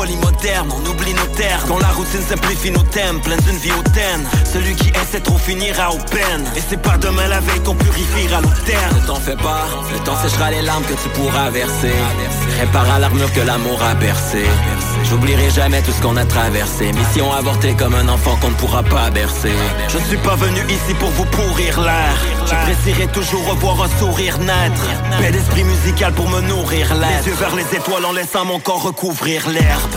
On 0.02 0.90
oublie 0.90 1.12
nos 1.14 1.26
terres. 1.36 1.62
Quand 1.68 1.78
la 1.78 1.88
routine 1.88 2.22
simplifie 2.22 2.70
nos 2.70 2.82
thèmes, 2.82 3.20
plein 3.20 3.36
d'une 3.36 3.56
vie 3.58 3.72
hautaine. 3.72 4.26
Celui 4.50 4.74
qui 4.74 4.88
essaie 4.88 5.20
trop 5.20 5.36
finira 5.36 5.90
au 5.90 5.98
peine. 5.98 6.44
Et 6.56 6.62
c'est 6.68 6.80
pas 6.80 6.96
demain 6.96 7.28
la 7.28 7.40
veille 7.40 7.60
qu'on 7.60 7.74
purifiera 7.74 8.40
nos 8.40 8.48
terres. 8.64 8.94
Ne 8.94 9.06
t'en 9.06 9.16
fais 9.16 9.36
pas, 9.36 9.66
le 9.92 9.98
temps 10.04 10.16
séchera 10.22 10.50
les 10.50 10.62
larmes 10.62 10.84
que 10.84 10.94
tu 10.94 11.08
pourras 11.10 11.50
verser. 11.50 11.94
Répara 12.58 12.98
l'armure 12.98 13.32
que 13.32 13.40
l'amour 13.40 13.78
a 13.82 13.94
percé. 13.94 14.44
J'oublierai 15.10 15.50
jamais 15.50 15.82
tout 15.82 15.90
ce 15.90 16.00
qu'on 16.00 16.16
a 16.16 16.24
traversé. 16.24 16.92
Mission 16.92 17.32
avortée 17.32 17.74
comme 17.74 17.96
un 17.96 18.08
enfant 18.08 18.36
qu'on 18.36 18.50
ne 18.50 18.54
pourra 18.54 18.84
pas 18.84 19.10
bercer. 19.10 19.50
Je 19.88 19.98
suis 19.98 20.16
pas 20.18 20.36
venu 20.36 20.60
ici 20.68 20.94
pour 21.00 21.10
vous 21.10 21.24
pourrir 21.24 21.80
l'air. 21.80 22.14
J'apprécierai 22.46 23.08
toujours 23.08 23.44
revoir 23.48 23.82
un 23.82 23.98
sourire 23.98 24.38
naître. 24.38 24.86
Paix 25.20 25.32
d'esprit 25.32 25.64
musical 25.64 26.12
pour 26.12 26.28
me 26.28 26.40
nourrir 26.42 26.94
l'air. 26.94 27.22
Les 27.24 27.26
yeux 27.26 27.34
vers 27.34 27.56
les 27.56 27.76
étoiles 27.76 28.04
en 28.04 28.12
laissant 28.12 28.44
mon 28.44 28.60
corps 28.60 28.84
recouvrir 28.84 29.48
l'herbe. 29.50 29.96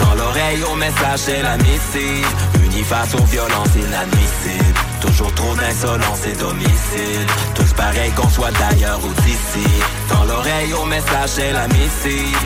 Dans 0.00 0.14
l'oreille 0.14 0.62
au 0.72 0.74
message 0.76 1.18
c'est 1.18 1.42
la 1.42 1.56
missive 1.56 2.28
Unis 2.64 2.84
face 2.84 3.14
aux 3.14 3.24
violences 3.24 3.74
inadmissibles 3.74 4.78
Toujours 5.00 5.34
trop 5.34 5.54
d'insolence 5.56 6.24
et 6.24 6.36
domicile 6.36 7.26
Tous 7.56 7.72
pareils 7.72 8.12
qu'on 8.12 8.28
soit 8.28 8.52
d'ailleurs 8.52 9.00
ou 9.04 9.22
d'ici 9.22 9.68
Dans 10.08 10.24
l'oreille 10.24 10.72
au 10.72 10.84
message 10.84 11.30
c'est 11.30 11.52
la 11.52 11.66
missive 11.66 12.38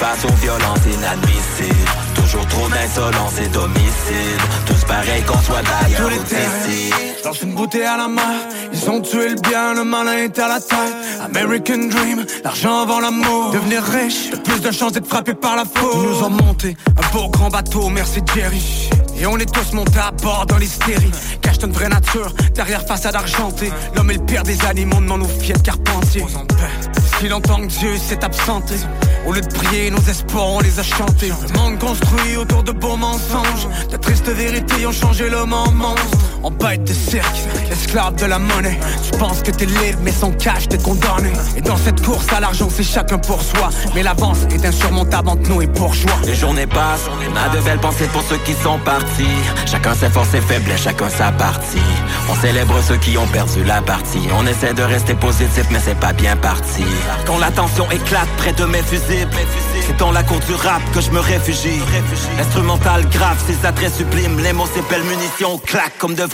Aux 0.00 0.34
violences 0.40 0.78
inadmissibles 0.86 1.90
Toujours 2.14 2.46
trop 2.46 2.68
d'insolence 2.68 3.32
et 3.40 3.48
domicile 3.48 4.38
Tous 4.64 4.84
pareils 4.84 5.22
qu'on 5.24 5.40
soit 5.40 5.62
d'ailleurs 5.62 6.06
ou 6.06 6.22
d'ici 6.22 6.92
Lance 7.24 7.42
une 7.42 7.54
bouteille 7.54 7.82
à 7.82 7.96
la 7.96 8.06
main 8.06 8.46
Ils 8.72 8.88
ont 8.88 9.00
tué 9.00 9.30
le 9.30 9.34
bien, 9.34 9.74
le 9.74 9.82
malin 9.82 10.18
est 10.18 10.38
à 10.38 10.46
la 10.46 10.60
taille. 10.60 10.92
American 11.24 11.88
Dream, 11.88 12.24
l'argent 12.44 12.82
avant 12.82 13.00
l'amour. 13.00 13.50
Devenir 13.50 13.82
riche, 13.82 14.30
le 14.30 14.38
plus 14.38 14.60
de 14.60 14.70
chances 14.70 14.92
d'être 14.92 15.08
frappé 15.08 15.34
par 15.34 15.56
la 15.56 15.64
faute. 15.64 15.92
Ils 15.96 16.08
nous 16.08 16.22
ont 16.22 16.30
monté 16.30 16.76
un 16.96 17.16
beau 17.16 17.28
grand 17.28 17.48
bateau, 17.48 17.88
merci 17.88 18.20
Jerry 18.32 18.88
et 19.20 19.26
on 19.26 19.36
est 19.38 19.52
tous 19.52 19.72
montés 19.72 19.98
à 19.98 20.10
bord 20.10 20.46
dans 20.46 20.58
l'hystérie. 20.58 21.10
Cache 21.42 21.58
une 21.64 21.72
vraie 21.72 21.88
nature, 21.88 22.32
derrière 22.54 22.86
façade 22.86 23.14
argentée. 23.14 23.70
L'homme 23.94 24.10
est 24.10 24.14
le 24.14 24.24
pire 24.24 24.42
des 24.42 24.60
animaux, 24.64 25.00
non 25.00 25.18
nous 25.18 25.28
fiers 25.40 25.54
de 25.54 25.60
carpentier 25.60 26.24
Si 27.18 27.28
longtemps 27.28 27.60
que 27.60 27.66
Dieu 27.66 27.96
s'est 27.96 28.22
absenté 28.24 28.74
Au 29.26 29.32
lieu 29.32 29.40
de 29.40 29.52
prier, 29.52 29.90
nos 29.90 30.00
espoirs 30.00 30.48
on 30.48 30.60
les 30.60 30.78
a 30.78 30.82
chantés. 30.82 31.32
Le 31.48 31.58
monde 31.58 31.78
construit 31.78 32.36
autour 32.36 32.62
de 32.62 32.72
beaux 32.72 32.96
mensonges. 32.96 33.68
De 33.90 33.96
tristes 33.96 34.28
vérités 34.28 34.86
ont 34.86 34.92
changé 34.92 35.28
l'homme 35.28 35.52
en 35.52 35.70
monstre 35.72 36.18
En 36.42 36.50
bête 36.50 36.84
de 36.84 36.92
cirque, 36.92 37.36
esclave 37.70 38.14
de 38.16 38.26
la 38.26 38.38
monnaie 38.38 38.78
Tu 39.02 39.18
penses 39.18 39.42
que 39.42 39.50
t'es 39.50 39.66
libre 39.66 39.98
mais 40.02 40.12
sans 40.12 40.30
cash 40.32 40.68
t'es 40.68 40.78
condamné 40.78 41.32
Et 41.56 41.60
dans 41.60 41.76
cette 41.76 42.04
course 42.04 42.26
à 42.32 42.40
l'argent 42.40 42.68
c'est 42.74 42.84
chacun 42.84 43.18
pour 43.18 43.42
soi 43.42 43.70
Mais 43.94 44.02
l'avance 44.02 44.38
est 44.50 44.64
insurmontable 44.64 45.28
entre 45.28 45.50
nous 45.50 45.62
et 45.62 45.66
bourgeois 45.66 46.18
Les 46.24 46.34
journées 46.34 46.66
passent, 46.66 47.08
on 47.08 47.36
a 47.36 47.56
de 47.56 47.60
belles 47.62 47.80
pensées 47.80 48.08
pour 48.12 48.22
ceux 48.22 48.38
qui 48.38 48.52
sont 48.54 48.78
partis 48.78 49.24
Chacun 49.66 49.94
ses 49.94 50.08
forces 50.08 50.34
et 50.34 50.40
faiblesses, 50.40 50.82
chacun 50.82 51.08
sa 51.08 51.32
partie. 51.32 51.78
On 52.30 52.34
célèbre 52.36 52.74
ceux 52.86 52.96
qui 52.96 53.16
ont 53.18 53.26
perdu 53.26 53.64
la 53.64 53.82
partie. 53.82 54.20
On 54.38 54.46
essaie 54.46 54.74
de 54.74 54.82
rester 54.82 55.14
positif, 55.14 55.66
mais 55.70 55.80
c'est 55.84 55.98
pas 55.98 56.12
bien 56.12 56.36
parti. 56.36 56.84
Quand 57.26 57.38
la 57.38 57.50
tension 57.50 57.90
éclate 57.90 58.28
près 58.36 58.52
de 58.52 58.64
mes 58.64 58.82
fusibles, 58.82 59.30
c'est 59.86 59.96
dans 59.98 60.12
la 60.12 60.22
cour 60.22 60.38
du 60.40 60.54
rap 60.54 60.82
que 60.94 61.00
je 61.00 61.10
me 61.10 61.20
réfugie. 61.20 61.80
Instrumental 62.40 63.08
grave, 63.08 63.36
ses 63.46 63.66
attraits 63.66 63.94
sublimes. 63.94 64.38
Les 64.40 64.52
mots, 64.52 64.68
belles 64.90 65.02
munitions, 65.04 65.58
claquent 65.58 65.98
comme 65.98 66.14
de 66.14 66.24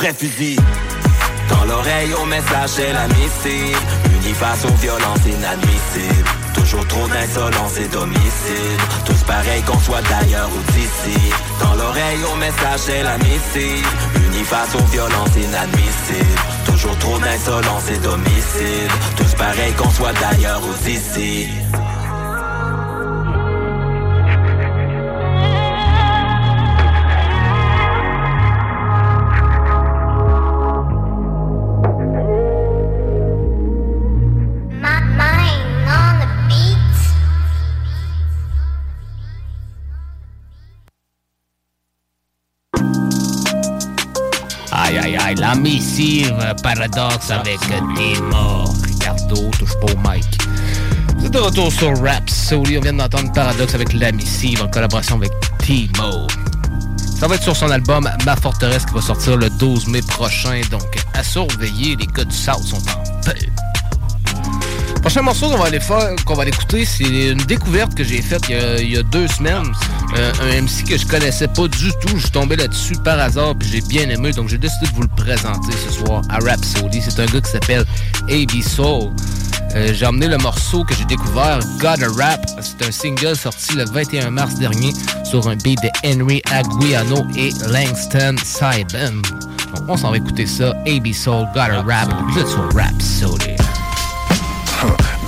Dans 1.49 1.65
l'oreille, 1.65 2.13
au 2.21 2.27
message, 2.27 2.71
c'est 2.77 2.93
la 2.93 3.07
missive. 3.09 3.79
Unis 4.15 4.35
face 4.35 4.65
aux 4.65 4.75
violences 4.75 5.25
inadmissibles. 5.27 6.29
Toujours 6.55 6.87
trop 6.89 7.07
d'insolence 7.09 7.77
et 7.79 7.89
domicile 7.89 8.79
Tous 9.05 9.23
pareils 9.25 9.63
qu'on 9.63 9.79
soit 9.79 10.01
d'ailleurs 10.03 10.49
ou 10.49 10.73
d'ici. 10.73 11.19
Dans 11.61 11.75
l'oreille 11.75 12.21
au 12.33 12.37
message 12.37 12.81
c'est 12.87 13.03
la 13.03 13.19
missive. 13.19 13.87
Unis 14.17 14.45
face 14.45 14.75
aux 14.75 14.85
violences 14.87 15.37
inadmissibles 15.37 16.41
Toujours 16.65 16.97
trop 16.99 17.19
d'insolence 17.19 17.91
et 17.91 17.99
domicile 17.99 18.89
Tous 19.17 19.35
pareils 19.35 19.75
qu'on 19.75 19.91
soit 19.91 20.15
d'ailleurs 20.15 20.63
ou 20.63 20.85
d'ici 20.85 21.49
missive 45.57 46.55
Paradoxe 46.63 47.31
avec 47.31 47.59
Timo. 47.95 48.65
Ricardo, 48.83 49.51
touche 49.59 49.75
pas 49.81 49.93
au 49.93 49.97
mic. 50.09 50.25
C'est 51.21 51.31
de 51.31 51.39
retour 51.39 51.73
sur 51.73 51.99
Rap 52.03 52.29
Soli. 52.29 52.79
On 52.79 52.81
vient 52.81 52.93
d'entendre 52.93 53.33
Paradox 53.33 53.75
avec 53.75 53.93
La 53.93 54.13
Missive 54.13 54.63
en 54.63 54.69
collaboration 54.69 55.17
avec 55.17 55.33
Timo. 55.59 56.27
Ça 57.19 57.29
va 57.29 57.37
être 57.37 57.43
sur 57.43 57.57
son 57.57 57.71
album 57.71 58.09
Ma 58.27 58.37
Forteresse 58.37 58.85
qui 58.87 58.95
va 58.95 59.01
sortir 59.01 59.37
le 59.37 59.49
12 59.51 59.89
mai 59.89 60.03
prochain. 60.03 60.61
Donc, 60.71 60.97
à 61.15 61.23
surveiller, 61.23 61.97
les 61.97 62.07
gars 62.07 62.25
du 62.25 62.37
South 62.37 62.65
sont 62.65 62.77
en 62.77 63.21
paix. 63.23 63.51
Prochain 65.05 65.21
morceau 65.21 65.51
qu'on 65.51 65.59
va 65.59 65.67
aller 65.67 65.81
faire, 65.81 66.17
qu'on 66.25 66.33
va 66.33 66.43
aller 66.43 66.51
écouter, 66.51 66.87
c'est 66.87 67.05
une 67.05 67.45
découverte 67.45 67.95
que 67.95 68.03
j'ai 68.03 68.23
faite 68.23 68.45
il, 68.49 68.91
y 68.91 68.97
a 68.97 69.03
deux 69.03 69.29
semaines. 69.29 69.71
Euh, 70.17 70.33
un 70.41 70.63
MC 70.63 70.89
que 70.89 70.97
je 70.97 71.07
connaissais 71.07 71.47
pas 71.47 71.69
du 71.69 71.91
tout. 72.01 72.17
Je 72.17 72.21
suis 72.21 72.31
tombé 72.31 72.57
là-dessus 72.57 72.95
par 73.05 73.21
hasard 73.21 73.55
puis 73.55 73.69
j'ai 73.69 73.83
bien 73.83 74.09
aimé. 74.09 74.33
Donc 74.33 74.49
j'ai 74.49 74.57
décidé 74.57 74.87
de 74.87 74.93
vous 74.95 75.03
le 75.03 75.09
présenter 75.09 75.73
ce 75.73 75.93
soir 75.93 76.23
à 76.31 76.39
Rhapsody. 76.39 77.03
C'est 77.03 77.21
un 77.21 77.27
gars 77.27 77.43
qui 77.43 77.51
s'appelle 77.51 77.85
A.B. 78.31 78.63
Soul. 78.63 79.13
Euh, 79.75 79.93
j'ai 79.93 80.07
emmené 80.07 80.27
le 80.27 80.39
morceau 80.39 80.85
que 80.85 80.95
j'ai 80.95 81.05
découvert, 81.05 81.59
Gotta 81.81 82.09
Rap. 82.17 82.41
C'est 82.63 82.83
un 82.87 82.91
single 82.91 83.37
sorti 83.37 83.75
le 83.77 83.85
21 83.85 84.31
mars 84.31 84.55
dernier 84.55 84.95
sur 85.23 85.47
un 85.49 85.57
beat 85.57 85.83
de 85.83 85.91
Henry 86.03 86.41
Aguiano 86.51 87.27
et 87.37 87.51
Langston 87.69 88.37
Saiben. 88.43 89.21
Donc 89.75 89.85
on 89.87 89.99
s'en 89.99 90.13
va 90.13 90.17
écouter 90.17 90.47
ça. 90.47 90.71
A.B. 90.87 91.13
Soul, 91.13 91.47
Gotta 91.53 91.83
Rap. 91.83 92.09
Vous 92.31 92.39
êtes 92.39 92.49
sur 92.49 92.75
Rhapsody. 92.75 93.55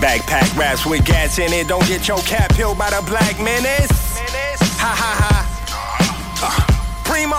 Backpack 0.07 0.57
raps 0.57 0.87
with 0.87 1.05
gas 1.05 1.41
in 1.41 1.53
it. 1.53 1.67
Don't 1.67 1.85
get 1.89 2.07
your 2.07 2.19
cap 2.19 2.55
peeled 2.55 2.79
by 2.79 2.91
the 2.91 3.03
black 3.11 3.41
menace. 3.43 3.91
Ha 4.79 4.95
ha 4.95 5.13
ha. 5.19 5.35
Uh, 6.47 6.63
primo. 7.03 7.35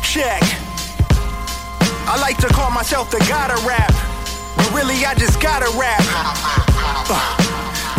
Check. 0.00 0.40
I 2.08 2.16
like 2.22 2.38
to 2.38 2.48
call 2.48 2.70
myself 2.70 3.10
the 3.10 3.18
gotta 3.28 3.60
rap. 3.68 3.92
But 4.56 4.72
really, 4.72 5.04
I 5.04 5.12
just 5.12 5.42
gotta 5.42 5.68
rap. 5.76 6.00
Uh, 7.04 7.36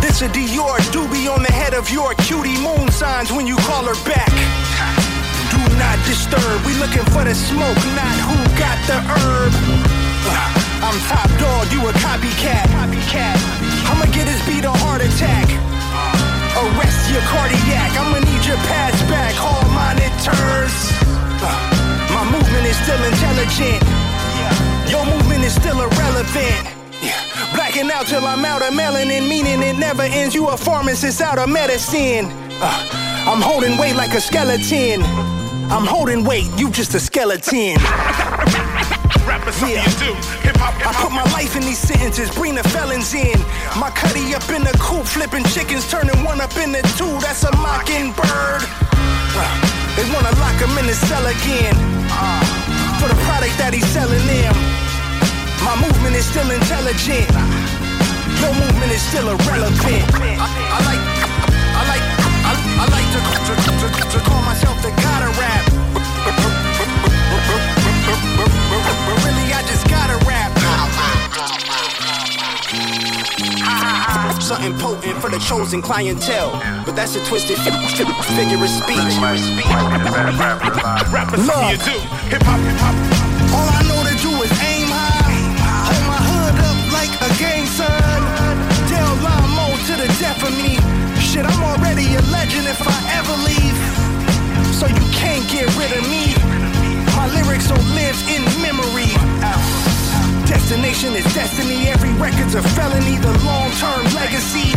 this 0.01 0.23
a 0.23 0.29
Dior 0.29 0.81
doobie 0.89 1.29
on 1.29 1.43
the 1.43 1.53
head 1.53 1.75
of 1.75 1.91
your 1.91 2.15
cutie 2.25 2.57
moon 2.57 2.89
signs 2.89 3.31
when 3.31 3.45
you 3.45 3.55
call 3.69 3.85
her 3.85 3.93
back. 4.01 4.33
Do 5.53 5.61
not 5.77 6.01
disturb. 6.09 6.65
We 6.65 6.73
looking 6.81 7.05
for 7.13 7.21
the 7.21 7.35
smoke, 7.37 7.77
not 7.93 8.17
who 8.25 8.37
got 8.57 8.81
the 8.89 8.97
herb. 8.97 9.53
Uh, 10.25 10.68
I'm 10.81 10.95
top 11.11 11.27
dog, 11.39 11.67
you 11.75 11.83
a 11.87 11.93
copycat. 11.99 12.63
copycat. 12.71 13.35
I'ma 13.91 14.05
get 14.15 14.27
his 14.27 14.39
beat 14.47 14.63
a 14.63 14.71
heart 14.71 15.01
attack. 15.03 15.47
Arrest 16.55 17.11
your 17.11 17.21
cardiac. 17.27 17.91
I'ma 17.99 18.19
need 18.23 18.43
your 18.47 18.57
pass 18.63 18.95
back. 19.11 19.35
All 19.43 19.63
monitors. 19.75 20.75
My 22.15 22.23
movement 22.31 22.65
is 22.65 22.77
still 22.79 23.01
intelligent. 23.03 23.83
Your 24.89 25.05
movement 25.05 25.43
is 25.43 25.53
still 25.53 25.79
irrelevant. 25.83 26.63
Blacking 27.53 27.91
out 27.91 28.07
till 28.07 28.23
I'm 28.25 28.45
out 28.45 28.61
of 28.61 28.73
melanin, 28.73 29.27
meaning 29.27 29.61
it 29.61 29.77
never 29.77 30.03
ends. 30.03 30.33
You 30.33 30.47
a 30.47 30.57
pharmacist 30.57 31.21
out 31.21 31.39
of 31.39 31.49
medicine. 31.49 32.25
I'm 33.27 33.41
holding 33.41 33.77
weight 33.77 33.95
like 33.95 34.13
a 34.13 34.21
skeleton. 34.21 35.03
I'm 35.71 35.85
holding 35.85 36.23
weight, 36.23 36.47
you 36.57 36.71
just 36.71 36.95
a 36.95 36.99
skeleton. 36.99 37.77
Yeah. 39.49 39.81
I 39.81 40.93
put 41.01 41.09
my 41.09 41.25
life 41.33 41.57
in 41.57 41.63
these 41.65 41.81
sentences, 41.81 42.29
bring 42.29 42.53
the 42.53 42.61
felons 42.69 43.13
in. 43.17 43.33
My 43.81 43.89
cutty 43.89 44.35
up 44.37 44.45
in 44.53 44.61
the 44.61 44.77
coop, 44.77 45.09
flipping 45.09 45.43
chickens, 45.49 45.89
turning 45.89 46.21
one 46.23 46.39
up 46.39 46.53
into 46.53 46.85
two. 46.93 47.09
That's 47.17 47.41
a 47.43 47.51
mockingbird. 47.57 48.61
They 49.97 50.05
wanna 50.13 50.29
lock 50.37 50.53
him 50.61 50.77
in 50.77 50.85
the 50.85 50.93
cell 50.93 51.25
again. 51.25 51.73
For 53.01 53.09
the 53.09 53.17
product 53.25 53.57
that 53.57 53.73
he's 53.73 53.89
selling 53.89 54.21
them. 54.29 54.53
My 55.65 55.73
movement 55.81 56.13
is 56.13 56.29
still 56.29 56.45
intelligent. 56.45 57.33
Your 58.37 58.53
movement 58.53 58.91
is 58.93 59.01
still 59.01 59.33
irrelevant. 59.33 60.05
I, 60.13 60.45
I 60.45 60.79
like, 60.85 61.03
I 61.73 61.81
like, 61.89 62.05
I, 62.45 62.53
I 62.53 62.85
like 62.85 63.07
to, 63.17 63.19
to, 63.49 63.53
to, 63.57 63.87
to 64.13 64.19
call 64.29 64.41
myself 64.45 64.77
the 64.85 64.93
god 65.01 65.25
of 65.25 65.33
rap. 65.41 65.68
But 69.05 69.17
really, 69.25 69.53
I 69.53 69.61
just 69.67 69.87
gotta 69.89 70.17
rap. 70.25 70.49
Something 74.41 74.73
potent 74.79 75.21
for 75.21 75.29
the 75.29 75.37
chosen 75.39 75.81
clientele. 75.81 76.51
But 76.85 76.95
that's 76.95 77.15
a 77.15 77.23
twisted 77.25 77.57
fi- 77.57 77.69
fi- 77.69 78.23
figure 78.33 78.57
of 78.57 78.69
speech. 78.69 78.97
Look, 81.37 81.81
hip 82.33 82.41
hop, 82.41 82.59
hip 82.65 82.79
hop. 82.81 82.95
All 83.53 83.69
I 83.69 83.81
know 83.85 84.01
to 84.09 84.15
do 84.17 84.31
is 84.41 84.51
aim 84.65 84.89
high. 84.89 85.37
Hold 85.85 86.05
my 86.09 86.17
hood 86.17 86.57
up 86.65 86.79
like 86.97 87.13
a 87.21 87.29
gang 87.37 87.65
sign. 87.67 88.21
Tell 88.89 89.11
Lamo 89.21 89.77
to 89.85 89.93
the 90.01 90.09
death 90.17 90.41
of 90.41 90.53
me. 90.57 90.81
Shit, 91.21 91.45
I'm 91.45 91.61
already 91.61 92.15
a 92.15 92.21
legend 92.33 92.65
if 92.65 92.81
I 92.81 92.97
ever 93.21 93.35
leave. 93.45 93.77
So 94.73 94.87
you 94.87 95.05
can't 95.13 95.45
get 95.51 95.69
rid 95.77 95.91
of 95.93 96.09
me. 96.09 96.38
Lyrics 97.33 97.69
will 97.69 97.83
live 97.93 98.17
in 98.29 98.43
memory. 98.61 99.11
Destination 100.47 101.13
is 101.13 101.25
destiny. 101.33 101.87
Every 101.87 102.11
record's 102.13 102.55
a 102.55 102.61
felony. 102.61 103.17
The 103.17 103.33
long 103.45 103.71
term 103.77 104.03
legacy. 104.13 104.73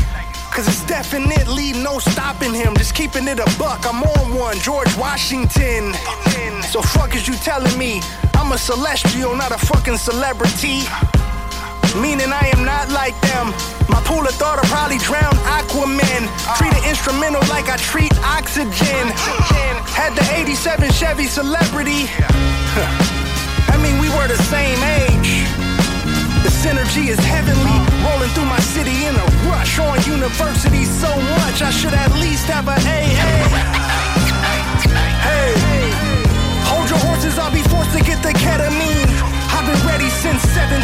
Cause 0.53 0.69
it's 0.69 0.85
definitely 0.85 1.73
no 1.73 1.99
stopping 1.99 2.53
him. 2.53 2.77
Just 2.77 2.95
keeping 2.95 3.27
it 3.27 3.38
a 3.38 3.59
buck. 3.59 3.87
I'm 3.87 4.03
on 4.03 4.35
one. 4.35 4.57
George 4.59 4.95
Washington. 4.97 5.95
So 6.73 6.83
fuck 6.83 7.15
is 7.15 7.27
you 7.27 7.35
telling 7.35 7.77
me? 7.79 8.01
I'm 8.35 8.53
a 8.53 8.59
celestial, 8.59 9.35
not 9.35 9.53
a 9.53 9.59
fucking 9.59 9.97
celebrity. 9.97 10.81
Meaning 12.00 12.33
I 12.33 12.48
am 12.57 12.64
not 12.64 12.88
like 12.88 13.12
them. 13.20 13.52
My 13.92 14.00
pool 14.09 14.24
of 14.24 14.33
thought 14.40 14.57
will 14.57 14.72
probably 14.72 14.96
drown 14.96 15.37
Aquaman. 15.44 16.24
Treat 16.57 16.72
an 16.72 16.85
instrumental 16.88 17.44
like 17.52 17.68
I 17.68 17.76
treat 17.76 18.16
oxygen. 18.24 19.12
Had 19.92 20.16
the 20.16 20.24
87 20.33 20.88
Chevy 20.96 21.28
celebrity. 21.28 22.09
I 23.68 23.76
mean, 23.76 24.00
we 24.00 24.09
were 24.09 24.24
the 24.24 24.40
same 24.48 24.81
age. 25.05 25.44
The 26.40 26.48
synergy 26.64 27.12
is 27.12 27.20
heavenly. 27.20 27.76
Rolling 28.09 28.33
through 28.33 28.48
my 28.48 28.61
city 28.72 29.05
in 29.05 29.12
a 29.12 29.26
rush. 29.52 29.76
On 29.76 30.00
university 30.09 30.88
so 30.88 31.12
much, 31.44 31.61
I 31.61 31.68
should 31.68 31.92
at 31.92 32.09
least 32.16 32.48
have 32.48 32.72
a 32.72 32.78
AA. 32.88 33.37
Hey, 35.28 35.52
hold 36.72 36.88
your 36.88 36.98
horses, 37.05 37.37
I'll 37.38 37.52
be 37.52 37.61
forced 37.68 37.92
to 37.92 38.02
get 38.02 38.22
the 38.24 38.33
ketamine. 38.33 39.12
I've 39.62 39.79
been 39.79 39.87
ready 39.87 40.11
since 40.11 40.42
17. 40.59 40.75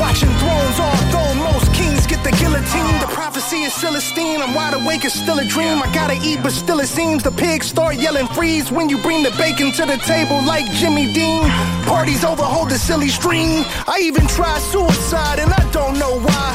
Watching 0.00 0.28
thrones, 0.42 0.78
all 0.80 0.90
although 0.90 1.34
most 1.38 1.72
kings 1.72 2.04
get 2.04 2.18
the 2.24 2.32
guillotine. 2.32 2.98
The 2.98 3.06
prophecy 3.06 3.62
is 3.62 3.72
Celestine. 3.72 4.42
I'm 4.42 4.54
wide 4.54 4.74
awake, 4.74 5.04
it's 5.04 5.14
still 5.14 5.38
a 5.38 5.44
dream. 5.44 5.78
I 5.80 5.86
gotta 5.94 6.18
eat, 6.20 6.42
but 6.42 6.50
still 6.50 6.80
it 6.80 6.88
seems 6.88 7.22
the 7.22 7.30
pigs 7.30 7.66
start 7.66 7.94
yelling 7.94 8.26
freeze 8.26 8.72
when 8.72 8.88
you 8.88 8.98
bring 8.98 9.22
the 9.22 9.30
bacon 9.38 9.70
to 9.78 9.86
the 9.86 9.98
table 9.98 10.42
like 10.42 10.66
Jimmy 10.72 11.12
Dean. 11.14 11.46
Parties 11.86 12.24
overhold 12.24 12.70
the 12.70 12.78
silly 12.78 13.06
string. 13.06 13.62
I 13.86 14.00
even 14.02 14.26
tried 14.26 14.62
suicide 14.74 15.38
and 15.38 15.52
I 15.52 15.62
don't 15.70 15.96
know 15.96 16.18
why. 16.18 16.48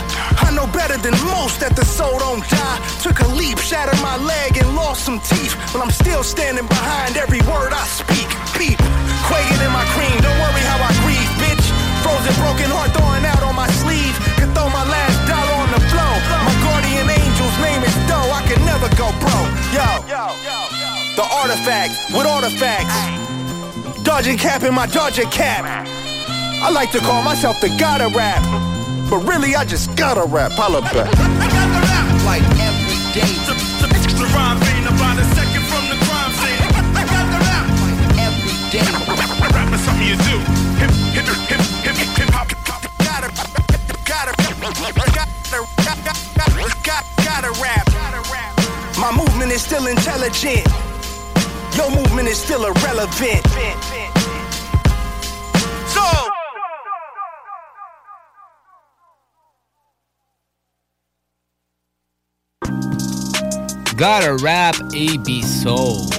I 0.43 0.51
know 0.51 0.67
better 0.67 0.97
than 0.97 1.15
most 1.31 1.61
that 1.61 1.77
the 1.77 1.85
soul 1.85 2.19
don't 2.19 2.43
die. 2.49 2.79
Took 2.99 3.21
a 3.21 3.27
leap, 3.39 3.57
shattered 3.59 4.01
my 4.01 4.17
leg, 4.17 4.57
and 4.57 4.75
lost 4.75 5.05
some 5.05 5.21
teeth. 5.21 5.55
But 5.71 5.79
I'm 5.81 5.91
still 5.91 6.23
standing 6.23 6.67
behind 6.67 7.15
every 7.15 7.39
word 7.47 7.71
I 7.71 7.85
speak. 7.87 8.27
Beep, 8.59 8.79
quaking 9.31 9.61
in 9.63 9.71
my 9.71 9.85
cream. 9.95 10.19
Don't 10.19 10.39
worry 10.43 10.63
how 10.67 10.83
I. 10.83 11.06
Frozen, 12.27 12.43
broken 12.43 12.69
heart 12.71 12.91
throwing 12.91 13.25
out 13.25 13.43
on 13.43 13.55
my 13.55 13.67
sleeve. 13.83 14.15
Could 14.35 14.51
throw 14.51 14.67
my 14.69 14.83
last 14.83 15.17
dollar 15.27 15.55
on 15.63 15.71
the 15.71 15.79
floor. 15.87 16.15
My 16.43 16.55
guardian 16.63 17.07
angel's 17.07 17.57
name 17.63 17.83
is 17.83 17.95
Doe. 18.07 18.31
I 18.31 18.43
can 18.47 18.59
never 18.65 18.89
go 18.95 19.11
broke. 19.23 19.51
Yo, 19.71 19.87
the 21.15 21.23
artifact 21.23 21.93
with 22.11 22.27
artifacts. 22.27 24.03
Dodging 24.03 24.37
cap 24.37 24.63
in 24.63 24.73
my 24.73 24.87
Dodger 24.87 25.23
cap. 25.31 25.63
I 25.65 26.69
like 26.71 26.91
to 26.91 26.99
call 26.99 27.23
myself 27.23 27.61
the 27.61 27.69
gotta 27.79 28.07
rap. 28.15 28.43
But 29.09 29.23
really, 29.23 29.55
I 29.55 29.63
just 29.63 29.95
gotta 29.95 30.25
rap. 30.27 30.51
Holla 30.53 30.81
back. 30.81 31.11
Like 32.25 32.43
every 32.59 32.97
day. 33.15 33.31
The 34.17 34.25
rhyme 34.33 34.57
ain't 34.57 34.63
about 34.63 34.66
gotta, 46.83 47.05
gotta, 47.23 47.51
gotta 47.51 48.31
rap. 48.31 48.57
My 48.97 49.11
movement 49.15 49.51
is 49.51 49.61
still 49.61 49.87
intelligent. 49.87 50.65
Your 51.75 51.91
movement 51.91 52.27
is 52.27 52.39
still 52.39 52.65
irrelevant. 52.65 53.45
So. 55.87 56.03
Gotta 63.95 64.35
Rap 64.43 64.75
AB 64.93 65.43
Soul. 65.43 66.09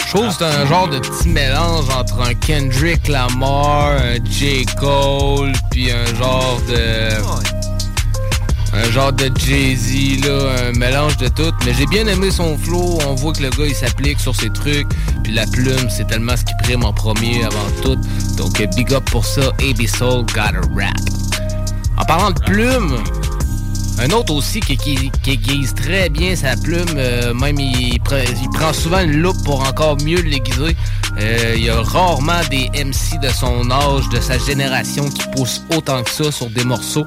Je 0.00 0.14
trouve 0.14 0.28
que 0.28 0.34
c'est 0.34 0.44
un 0.44 0.66
genre 0.66 0.88
de 0.88 1.00
petit 1.00 1.28
mélange 1.28 1.90
entre 1.90 2.20
un 2.20 2.34
Kendrick 2.34 3.08
Lamar, 3.08 3.98
un 3.98 4.24
J. 4.24 4.64
Cole, 4.80 5.52
puis 5.70 5.90
un 5.90 6.06
genre 6.14 6.60
de. 6.68 7.57
Un 8.78 8.90
genre 8.90 9.12
de 9.12 9.30
Jay-Z, 9.36 10.26
un 10.28 10.72
mélange 10.78 11.16
de 11.16 11.28
tout. 11.28 11.52
Mais 11.66 11.74
j'ai 11.74 11.86
bien 11.86 12.06
aimé 12.06 12.30
son 12.30 12.56
flow. 12.56 12.98
On 13.06 13.14
voit 13.14 13.32
que 13.32 13.42
le 13.42 13.50
gars, 13.50 13.66
il 13.66 13.74
s'applique 13.74 14.20
sur 14.20 14.34
ses 14.34 14.50
trucs. 14.50 14.88
Puis 15.22 15.32
la 15.32 15.46
plume, 15.46 15.88
c'est 15.90 16.06
tellement 16.06 16.36
ce 16.36 16.44
qui 16.44 16.54
prime 16.62 16.84
en 16.84 16.92
premier 16.92 17.44
avant 17.44 17.70
tout. 17.82 17.96
Donc, 18.36 18.62
big 18.76 18.92
up 18.92 19.04
pour 19.10 19.24
ça. 19.24 19.52
AB 19.60 19.86
Soul 19.86 20.24
got 20.26 20.54
a 20.54 20.60
rap. 20.74 20.96
En 21.98 22.04
parlant 22.04 22.30
de 22.30 22.40
plume, 22.40 22.96
un 24.00 24.10
autre 24.10 24.32
aussi 24.32 24.60
qui, 24.60 24.76
qui, 24.76 25.10
aiguise 25.26 25.74
très 25.74 26.08
bien 26.08 26.36
sa 26.36 26.56
plume, 26.56 26.86
euh, 26.96 27.34
même 27.34 27.58
il, 27.58 27.98
prend 28.00 28.72
souvent 28.72 29.00
une 29.00 29.20
loupe 29.20 29.42
pour 29.44 29.66
encore 29.66 29.96
mieux 30.04 30.20
l'aiguiser. 30.20 30.76
Euh, 31.20 31.54
il 31.56 31.64
y 31.64 31.70
a 31.70 31.82
rarement 31.82 32.40
des 32.48 32.70
MC 32.72 33.18
de 33.20 33.28
son 33.28 33.68
âge, 33.72 34.08
de 34.10 34.20
sa 34.20 34.38
génération 34.38 35.08
qui 35.08 35.26
poussent 35.34 35.64
autant 35.74 36.04
que 36.04 36.10
ça 36.10 36.30
sur 36.30 36.48
des 36.50 36.62
morceaux. 36.62 37.06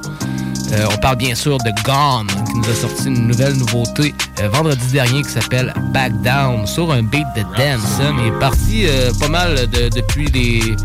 Euh, 0.71 0.85
on 0.91 0.97
parle 0.97 1.17
bien 1.17 1.35
sûr 1.35 1.57
de 1.57 1.71
Gone, 1.83 2.27
qui 2.45 2.57
nous 2.57 2.69
a 2.69 2.73
sorti 2.73 3.07
une 3.07 3.27
nouvelle 3.27 3.53
nouveauté 3.53 4.15
vendredi 4.51 4.85
dernier 4.91 5.21
qui 5.21 5.29
s'appelle 5.29 5.73
Back 5.93 6.13
Down 6.21 6.65
sur 6.65 6.91
un 6.91 7.03
beat 7.03 7.27
de 7.35 7.41
dance. 7.57 7.99
Hein. 8.01 8.15
Il 8.19 8.27
est 8.27 8.39
parti 8.39 8.85
pas 9.19 9.27
mal 9.27 9.67
depuis 9.69 10.25
les 10.27 10.75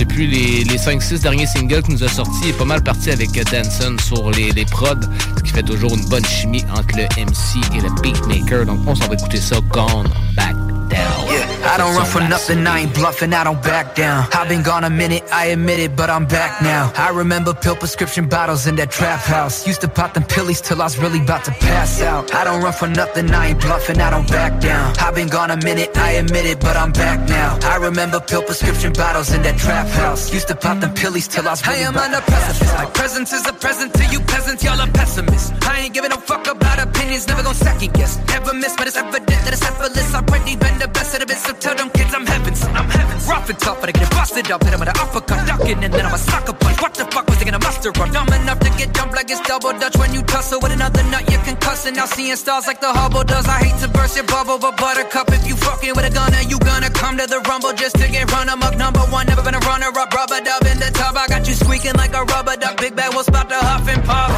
depuis 0.00 0.26
les, 0.26 0.64
les 0.64 0.78
5-6 0.78 1.20
derniers 1.20 1.46
singles 1.46 1.82
qu'il 1.82 1.94
nous 1.94 2.04
a 2.04 2.08
sortis, 2.08 2.40
il 2.44 2.48
est 2.50 2.52
pas 2.54 2.64
mal 2.64 2.82
parti 2.82 3.10
avec 3.10 3.32
Danson 3.32 3.96
sur 4.02 4.30
les, 4.30 4.50
les 4.50 4.64
prods, 4.64 4.94
ce 5.36 5.42
qui 5.42 5.52
fait 5.52 5.62
toujours 5.62 5.94
une 5.94 6.06
bonne 6.06 6.24
chimie 6.24 6.64
entre 6.72 6.96
le 6.96 7.04
MC 7.22 7.60
et 7.76 7.80
le 7.80 7.90
beatmaker. 8.00 8.64
Donc 8.64 8.80
on 8.86 8.94
s'en 8.94 9.08
va 9.08 9.14
écouter 9.14 9.40
ça, 9.40 9.56
Gone 9.70 10.08
Back 10.34 10.56
Yeah, 10.90 11.59
I 11.62 11.76
don't 11.76 11.94
run 11.96 12.06
for 12.06 12.20
nothing, 12.20 12.66
I 12.66 12.80
ain't 12.80 12.94
bluffing, 12.94 13.32
I 13.32 13.44
don't 13.44 13.62
back 13.62 13.94
down. 13.94 14.26
I've 14.32 14.48
been 14.48 14.62
gone 14.62 14.84
a 14.84 14.90
minute, 14.90 15.22
I 15.32 15.46
admit 15.46 15.78
it, 15.78 15.96
but 15.96 16.10
I'm 16.10 16.26
back 16.26 16.62
now. 16.62 16.92
I 16.96 17.10
remember 17.10 17.54
pill 17.54 17.76
prescription 17.76 18.28
bottles 18.28 18.66
in 18.66 18.76
that 18.76 18.90
trap 18.90 19.20
house. 19.20 19.66
Used 19.66 19.80
to 19.82 19.88
pop 19.88 20.14
them 20.14 20.24
pillies 20.24 20.60
till 20.60 20.80
I 20.80 20.84
was 20.84 20.98
really 20.98 21.20
about 21.20 21.44
to 21.44 21.52
pass 21.52 22.00
out. 22.02 22.34
I 22.34 22.44
don't 22.44 22.62
run 22.62 22.72
for 22.72 22.88
nothing, 22.88 23.30
I 23.30 23.48
ain't 23.48 23.60
bluffing, 23.60 24.00
I 24.00 24.10
don't 24.10 24.28
back 24.28 24.60
down. 24.60 24.94
I've 24.98 25.14
been 25.14 25.28
gone 25.28 25.50
a 25.50 25.56
minute, 25.56 25.96
I 25.96 26.12
admit 26.12 26.46
it, 26.46 26.60
but 26.60 26.76
I'm 26.76 26.92
back 26.92 27.28
now. 27.28 27.58
I 27.62 27.76
remember 27.76 28.20
pill 28.20 28.42
prescription 28.42 28.92
bottles 28.92 29.32
in 29.32 29.42
that 29.42 29.58
trap 29.58 29.86
house. 29.88 30.32
Used 30.32 30.48
to 30.48 30.56
pop 30.56 30.80
them 30.80 30.94
pillies 30.94 31.28
till 31.28 31.46
I 31.46 31.52
was 31.52 31.66
really 31.66 31.80
I 31.80 31.88
am 31.88 31.96
on 31.96 32.14
a 32.14 32.20
precipice. 32.20 32.72
My 32.74 32.86
presence 32.86 33.32
is 33.32 33.46
a 33.46 33.52
present 33.52 33.94
to 33.94 34.04
you 34.06 34.20
peasants, 34.20 34.64
y'all 34.64 34.80
are 34.80 34.88
pessimists. 34.88 35.52
I 35.66 35.80
ain't 35.80 35.94
giving 35.94 36.12
a 36.12 36.20
fuck 36.20 36.46
about 36.46 36.78
opinions, 36.78 37.26
never 37.28 37.42
gonna 37.42 37.54
second 37.54 37.92
guess. 37.94 38.18
Never 38.28 38.54
miss, 38.54 38.74
but 38.76 38.86
it's 38.86 38.96
evident 38.96 39.26
that 39.26 39.52
it's 39.52 39.62
effortless. 39.62 40.14
I've 40.14 40.28
already 40.28 40.56
been 40.56 40.78
the 40.78 40.88
best 40.88 41.14
of 41.14 41.20
the 41.20 41.26
best, 41.26 41.49
so 41.50 41.56
tell 41.58 41.74
them 41.74 41.90
kids 41.90 42.14
I'm 42.14 42.26
heaven 42.26 42.54
sent. 42.54 42.76
I'm 42.76 42.88
heaven 42.88 43.10
Rough 43.28 43.48
and 43.48 43.58
tough, 43.58 43.78
but 43.80 43.88
I 43.88 43.92
get 43.92 44.10
busted 44.10 44.50
up. 44.50 44.62
Hit 44.64 44.74
him 44.74 44.80
with 44.80 44.88
an 44.88 44.98
uppercut, 44.98 45.46
ducking, 45.46 45.84
and 45.84 45.92
then 45.92 46.06
I'm 46.06 46.14
a 46.14 46.18
sucker 46.18 46.52
punch. 46.52 46.80
What 46.82 46.94
the 46.94 47.04
fuck 47.14 47.26
was 47.28 47.36
thinking 47.38 47.54
a 47.54 47.58
muster 47.58 47.90
run? 47.92 48.10
Dumb 48.10 48.26
enough 48.26 48.58
to 48.58 48.70
get 48.74 48.94
jumped 48.94 49.14
like 49.14 49.30
it's 49.30 49.40
double 49.46 49.72
dutch 49.78 49.96
when 49.96 50.12
you 50.12 50.22
tussle 50.22 50.58
with 50.60 50.72
another 50.72 51.02
nut. 51.14 51.30
You 51.30 51.38
can 51.46 51.56
cuss 51.56 51.86
and 51.86 51.96
now 51.96 52.06
seeing 52.06 52.36
stars 52.36 52.66
like 52.66 52.80
the 52.80 52.92
Hubble 52.92 53.24
does. 53.24 53.46
I 53.46 53.58
hate 53.64 53.78
to 53.82 53.88
burst 53.88 54.16
your 54.16 54.26
bubble, 54.26 54.58
but 54.58 54.76
buttercup, 54.76 55.28
if 55.30 55.46
you 55.46 55.54
fucking 55.54 55.94
with 55.94 56.10
a 56.10 56.10
gunner, 56.10 56.42
you 56.48 56.58
gonna 56.58 56.90
come 56.90 57.18
to 57.18 57.26
the 57.26 57.40
rumble 57.48 57.72
just 57.72 57.94
to 57.96 58.08
get 58.10 58.30
run 58.32 58.48
amok. 58.48 58.76
Number 58.76 59.04
one, 59.14 59.26
never 59.26 59.42
been 59.42 59.54
a 59.54 59.62
runner 59.62 59.94
up, 59.94 60.10
rubber 60.12 60.40
dub 60.40 60.66
in 60.66 60.78
the 60.80 60.90
tub. 60.90 61.16
I 61.16 61.28
got 61.28 61.46
you 61.46 61.54
squeaking 61.54 61.94
like 61.94 62.14
a 62.14 62.24
rubber 62.24 62.56
duck. 62.56 62.80
Big 62.80 62.96
bad 62.96 63.14
will 63.14 63.22
spot 63.22 63.48
the 63.48 63.60
huff 63.62 63.86
and 63.86 64.02
puff. 64.02 64.30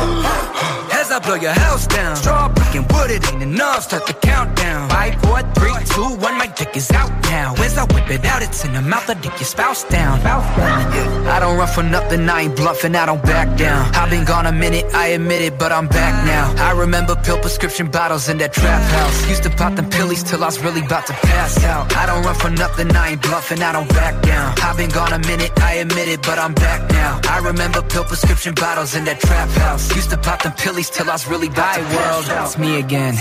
As 1.00 1.10
I 1.10 1.18
blow 1.18 1.36
your 1.36 1.56
house 1.56 1.86
down, 1.86 2.16
straw 2.16 2.48
breaking 2.52 2.86
wood, 2.92 3.10
it 3.10 3.24
ain't 3.32 3.42
enough. 3.42 3.84
Start 3.84 4.06
the 4.06 4.14
countdown. 4.14 4.90
Five, 4.90 5.16
four, 5.22 5.40
three, 5.56 5.72
two, 5.88 6.08
one. 6.20 6.36
My 6.36 6.46
dick 6.46 6.76
is 6.76 6.90
out 6.90 7.01
now. 7.32 7.54
As 7.54 7.78
I 7.78 7.84
whip 7.92 8.08
it 8.10 8.24
out, 8.24 8.42
it's 8.42 8.64
in 8.64 8.72
the 8.72 8.82
mouth. 8.82 9.08
I 9.08 9.14
dick 9.14 9.32
your 9.32 9.50
spouse 9.54 9.84
down. 9.84 10.20
I 10.22 11.38
don't 11.40 11.56
run 11.56 11.68
for 11.68 11.82
nothing, 11.82 12.28
I 12.28 12.42
ain't 12.42 12.56
bluffing, 12.56 12.94
I 12.94 13.06
don't 13.06 13.22
back 13.22 13.56
down. 13.56 13.94
I've 13.94 14.10
been 14.10 14.24
gone 14.24 14.46
a 14.46 14.52
minute, 14.52 14.86
I 14.94 15.08
admit 15.08 15.42
it, 15.42 15.58
but 15.58 15.72
I'm 15.72 15.88
back 15.88 16.14
now. 16.26 16.44
I 16.68 16.72
remember 16.72 17.14
pill 17.16 17.38
prescription 17.38 17.90
bottles 17.90 18.28
in 18.28 18.38
that 18.38 18.52
trap 18.52 18.82
house. 18.96 19.28
Used 19.28 19.44
to 19.44 19.50
pop 19.50 19.74
them 19.76 19.88
pillies 19.90 20.22
till 20.22 20.42
I 20.42 20.46
was 20.46 20.58
really 20.62 20.84
about 20.84 21.06
to 21.06 21.14
pass 21.14 21.62
out. 21.64 21.94
I 21.96 22.06
don't 22.06 22.22
run 22.24 22.34
for 22.34 22.50
nothing, 22.50 22.94
I 22.94 23.10
ain't 23.10 23.22
bluffing, 23.22 23.62
I 23.62 23.72
don't 23.72 23.88
back 23.88 24.22
down. 24.22 24.54
I've 24.62 24.76
been 24.76 24.90
gone 24.90 25.12
a 25.12 25.18
minute, 25.20 25.52
I 25.60 25.74
admit 25.84 26.08
it, 26.08 26.22
but 26.22 26.38
I'm 26.38 26.54
back 26.54 26.90
now. 26.90 27.20
I 27.28 27.38
remember 27.38 27.82
pill 27.82 28.04
prescription 28.04 28.54
bottles 28.54 28.94
in 28.94 29.04
that 29.04 29.20
trap 29.20 29.48
house. 29.50 29.94
Used 29.96 30.10
to 30.10 30.18
pop 30.18 30.42
them 30.42 30.52
pillies 30.52 30.90
till 30.90 31.08
I 31.08 31.14
was 31.14 31.26
really 31.26 31.48
about 31.48 31.76
to 31.76 31.82
world, 31.96 32.24
it's 32.44 32.58
me 32.58 32.78
again. 32.78 33.14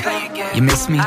You 0.56 0.62
miss 0.62 0.90
me? 0.90 1.00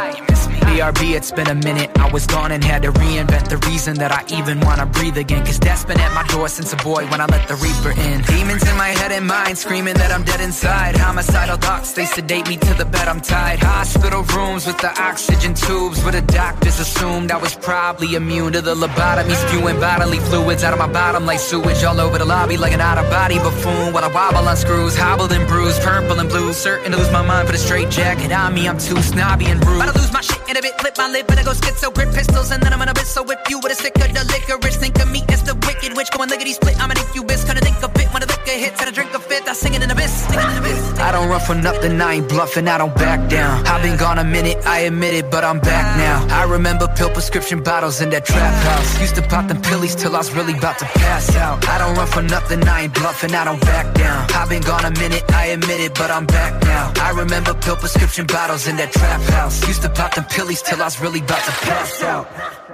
BRB, 0.75 1.15
it's 1.15 1.31
been 1.31 1.49
a 1.49 1.55
minute. 1.55 1.91
I 1.99 2.11
was 2.11 2.27
gone 2.27 2.51
and 2.51 2.64
had 2.65 2.83
to 2.83 2.93
reinvent 2.93 3.49
the 3.49 3.59
reason 3.69 3.95
that 4.03 4.11
I 4.11 4.23
even 4.37 4.61
wanna 4.61 4.87
breathe 4.87 5.19
again. 5.19 5.45
Cause 5.45 5.59
death's 5.59 5.85
been 5.85 6.01
at 6.01 6.13
my 6.15 6.27
door 6.35 6.49
since 6.49 6.73
a 6.73 6.77
boy 6.77 7.07
when 7.11 7.21
I 7.21 7.27
let 7.27 7.47
the 7.49 7.57
reaper 7.57 7.93
in. 8.09 8.23
Demons 8.23 8.65
in 8.69 8.77
my 8.77 8.89
head 8.89 9.13
and 9.13 9.27
mind 9.27 9.57
screaming 9.59 9.95
that 9.95 10.11
I'm 10.11 10.25
dead 10.25 10.41
inside. 10.41 10.97
Homicidal 10.97 11.57
thoughts, 11.57 11.93
they 11.93 12.07
sedate 12.07 12.49
me 12.49 12.57
to 12.57 12.75
the 12.75 12.85
bed 12.85 13.07
I'm 13.09 13.21
tied. 13.21 13.59
Hospital 13.61 14.23
rooms 14.37 14.67
with 14.67 14.79
the 14.79 14.93
oxygen 15.01 15.55
tubes 15.55 16.03
where 16.03 16.13
the 16.13 16.23
doctors 16.23 16.81
assumed 16.81 17.31
I 17.31 17.37
was 17.37 17.55
probably 17.55 18.15
immune 18.15 18.53
to 18.55 18.63
the 18.63 18.75
lobotomy. 18.75 19.35
Spewing 19.35 19.79
bodily 19.79 20.19
fluids 20.19 20.65
out 20.65 20.73
of 20.73 20.79
my 20.79 20.91
bottom 20.91 21.27
like 21.27 21.39
sewage 21.39 21.83
all 21.85 22.01
over 22.01 22.19
the 22.19 22.25
lobby 22.25 22.57
like 22.57 22.73
an 22.73 22.81
out 22.81 22.99
of 22.99 23.09
body 23.11 23.39
buffoon. 23.39 23.93
While 23.93 24.05
I 24.05 24.09
wobble 24.09 24.49
on 24.49 24.57
screws, 24.57 24.97
hobbled 24.97 25.33
and 25.33 25.47
bruised, 25.47 25.83
purple 25.83 26.19
and 26.19 26.29
blue. 26.29 26.53
Certain 26.53 26.93
to 26.93 26.99
lose 26.99 27.13
my 27.13 27.23
mind, 27.23 27.47
put 27.47 27.55
a 27.55 27.59
straight 27.59 27.91
jacket 27.91 28.33
on 28.33 28.55
me. 28.55 28.69
I'm 28.69 28.79
too 28.79 29.01
snobby 29.03 29.47
and 29.47 29.65
rude. 29.67 29.77
About 29.77 29.95
to 29.95 30.01
lose 30.01 30.13
my 30.13 30.21
shit 30.21 30.41
in 30.49 30.57
a 30.57 30.63
bit, 30.63 30.79
flip 30.81 30.95
my 30.97 31.09
lip, 31.09 31.27
but 31.27 31.39
I 31.39 31.43
go 31.43 31.53
schizo, 31.53 31.93
grip 31.93 32.13
pistols, 32.15 32.51
and 32.55 32.63
then 32.63 32.73
I'm 32.73 32.79
gonna 32.79 32.95
so 33.05 33.23
whip 33.23 33.41
you 33.51 33.59
with 33.59 33.73
a 33.73 33.75
stick 33.75 33.97
of 33.97 34.15
the 34.15 34.25
licorice. 34.31 34.77
Think 34.77 34.99
of 35.03 35.11
me 35.11 35.23
as 35.29 35.43
the 35.43 35.55
wicked 35.67 35.97
witch, 35.97 36.11
going 36.11 36.31
lickety 36.31 36.53
split. 36.53 36.81
I'm 36.81 36.91
an 36.91 36.99
incubus, 36.99 37.45
gonna 37.45 37.61
think 37.61 37.83
a 37.83 37.89
bit 37.89 38.04
the 38.45 38.51
liquor 38.51 38.65
hits, 38.65 38.81
had 38.81 38.89
drink 38.95 39.13
fit. 39.19 39.49
I 39.49 39.53
sing 39.53 39.75
it 39.75 39.83
in 39.83 39.89
the 39.89 39.95
the. 39.95 40.99
I 40.99 41.13
don't 41.13 41.29
run 41.29 41.41
for 41.41 41.55
nothing, 41.55 42.01
I 42.01 42.15
ain't 42.15 42.29
bluffing, 42.29 42.69
I 42.69 42.79
don't 42.79 42.95
back 42.95 43.29
down. 43.29 43.67
I've 43.67 43.83
been 43.83 43.97
gone 43.97 44.19
a 44.19 44.25
minute, 44.25 44.59
I 44.67 44.81
admit 44.81 45.15
it, 45.15 45.31
but 45.31 45.45
I'm 45.45 45.61
back 45.61 45.97
now. 45.97 46.27
I 46.35 46.45
remember 46.45 46.89
pill 46.97 47.11
prescription 47.11 47.63
bottles 47.63 48.01
in 48.01 48.11
that 48.11 48.25
trap 48.25 48.55
house. 48.65 49.01
Used 49.01 49.17
to 49.17 49.23
pop 49.23 49.49
them 49.49 49.61
pillies 49.63 49.95
till 49.95 50.15
I 50.15 50.19
was 50.19 50.33
really 50.33 50.57
about 50.57 50.79
to 50.79 50.85
pass 50.85 51.35
out. 51.37 51.67
I 51.69 51.79
don't 51.79 51.97
run 51.97 52.07
for 52.07 52.23
nothing, 52.23 52.63
I 52.69 52.83
ain't 52.83 52.95
bluffing, 52.95 53.35
I 53.35 53.45
don't 53.45 53.61
back 53.61 53.95
down. 53.95 54.31
I've 54.31 54.49
been 54.49 54.63
gone 54.63 54.85
a 54.85 54.91
minute, 54.91 55.25
I 55.33 55.47
admit 55.47 55.81
it, 55.81 55.95
but 55.95 56.11
I'm 56.11 56.27
back 56.27 56.63
now. 56.63 56.93
I 57.01 57.11
remember 57.11 57.55
pill 57.55 57.77
prescription 57.77 58.27
bottles 58.27 58.67
in 58.67 58.77
that 58.77 58.93
trap 58.93 59.21
house. 59.33 59.67
Used 59.67 59.83
to 59.83 59.89
pop 59.89 60.15
them 60.15 60.25
pillies 60.25 60.63
till 60.63 60.81
I 60.81 60.85
was 60.85 61.01
really 61.01 61.21
about 61.21 61.45
to 61.45 61.53
pass 61.67 62.03
out. 62.03 62.74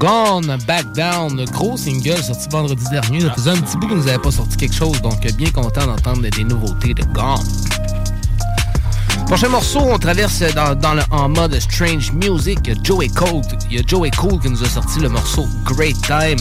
Gone 0.00 0.56
Back 0.66 0.92
Down, 0.94 1.44
gros 1.52 1.76
single 1.76 2.22
sorti 2.22 2.48
vendredi 2.50 2.82
dernier. 2.90 3.20
Ça 3.20 3.32
faisait 3.34 3.50
un 3.50 3.56
petit 3.56 3.76
bout 3.76 3.86
que 3.86 3.94
nous 3.94 4.04
n'avait 4.04 4.18
pas 4.18 4.30
sorti 4.30 4.56
quelque 4.56 4.74
chose, 4.74 5.02
donc 5.02 5.20
bien 5.34 5.50
content 5.50 5.86
d'entendre 5.86 6.22
des 6.22 6.42
nouveautés 6.42 6.94
de 6.94 7.02
Gone. 7.04 7.44
Prochain 9.26 9.50
morceau, 9.50 9.80
on 9.80 9.98
traverse 9.98 10.42
dans, 10.54 10.98
en 11.10 11.28
mode 11.28 11.60
Strange 11.60 12.12
Music. 12.12 12.60
Il 12.64 12.74
y 12.74 12.78
a 12.78 12.82
Joey 12.82 13.08
Cole, 13.08 13.42
il 13.70 13.76
y 13.76 13.80
a 13.80 13.82
Joey 13.86 14.10
Cole 14.10 14.40
qui 14.40 14.48
nous 14.48 14.64
a 14.64 14.68
sorti 14.68 15.00
le 15.00 15.10
morceau 15.10 15.46
Great 15.66 16.00
Time. 16.00 16.38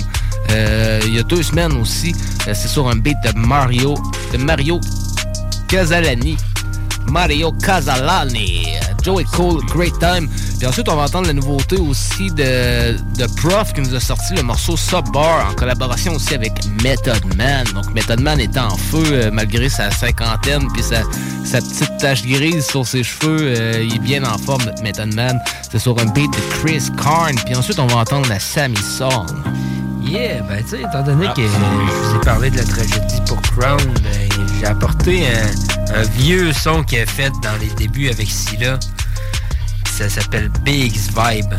Euh, 0.52 1.02
il 1.06 1.16
y 1.16 1.20
a 1.20 1.24
deux 1.24 1.44
semaines 1.44 1.74
aussi, 1.74 2.16
euh, 2.48 2.54
c'est 2.56 2.70
sur 2.70 2.88
un 2.88 2.96
beat 2.96 3.18
de 3.26 3.38
Mario, 3.38 3.96
de 4.32 4.38
Mario 4.38 4.80
Casalani. 5.68 6.38
Mario 7.12 7.52
Casalani. 7.52 8.80
Joey 9.10 9.24
Cole, 9.24 9.66
Great 9.66 9.98
Time. 9.98 10.30
Puis 10.60 10.68
ensuite, 10.68 10.88
on 10.88 10.96
va 10.96 11.06
entendre 11.06 11.26
la 11.26 11.34
nouveauté 11.34 11.78
aussi 11.78 12.30
de, 12.30 12.96
de 13.18 13.26
Prof 13.38 13.74
qui 13.74 13.82
nous 13.82 13.96
a 13.96 14.00
sorti 14.00 14.36
le 14.36 14.44
morceau 14.44 14.78
Subbar 14.78 15.50
en 15.50 15.56
collaboration 15.56 16.14
aussi 16.14 16.36
avec 16.36 16.54
Method 16.84 17.36
Man. 17.36 17.66
Donc 17.74 17.92
Method 17.96 18.20
Man 18.20 18.40
est 18.40 18.56
en 18.56 18.78
feu 18.78 19.04
euh, 19.14 19.32
malgré 19.34 19.68
sa 19.68 19.90
cinquantaine 19.90 20.68
puis 20.74 20.84
sa, 20.84 21.02
sa 21.44 21.60
petite 21.60 21.98
tache 21.98 22.24
grise 22.24 22.68
sur 22.68 22.86
ses 22.86 23.02
cheveux. 23.02 23.56
Euh, 23.58 23.84
il 23.84 23.96
est 23.96 24.00
bien 24.00 24.24
en 24.24 24.38
forme, 24.38 24.72
Method 24.84 25.12
Man. 25.16 25.40
C'est 25.72 25.80
sur 25.80 25.98
un 25.98 26.06
beat 26.06 26.30
de 26.32 26.62
Chris 26.62 26.84
Karn. 27.02 27.34
Puis 27.48 27.56
ensuite, 27.56 27.80
on 27.80 27.88
va 27.88 28.02
entendre 28.02 28.30
la 28.30 28.40
Sammy 28.40 28.78
Song. 28.78 29.26
Yeah, 30.10 30.42
ben 30.42 30.64
tu 30.64 30.70
sais, 30.70 30.82
étant 30.82 31.04
donné 31.04 31.28
que 31.36 31.42
je 31.44 31.48
vous 31.48 32.16
ai 32.16 32.20
parlé 32.26 32.50
de 32.50 32.58
la 32.58 32.64
tragédie 32.64 33.22
pour 33.28 33.40
Crown, 33.42 33.78
ben, 34.02 34.30
j'ai 34.60 34.66
apporté 34.66 35.24
un, 35.28 36.02
vieux 36.18 36.52
son 36.52 36.82
qu'il 36.84 37.00
a 37.00 37.06
fait 37.06 37.32
dans 37.44 37.56
les 37.62 37.70
débuts 37.76 38.10
avec 38.10 38.28
Scylla. 38.28 38.80
Ça 40.00 40.08
s'appelle 40.08 40.48
Big's 40.64 41.10
Vibe. 41.10 41.54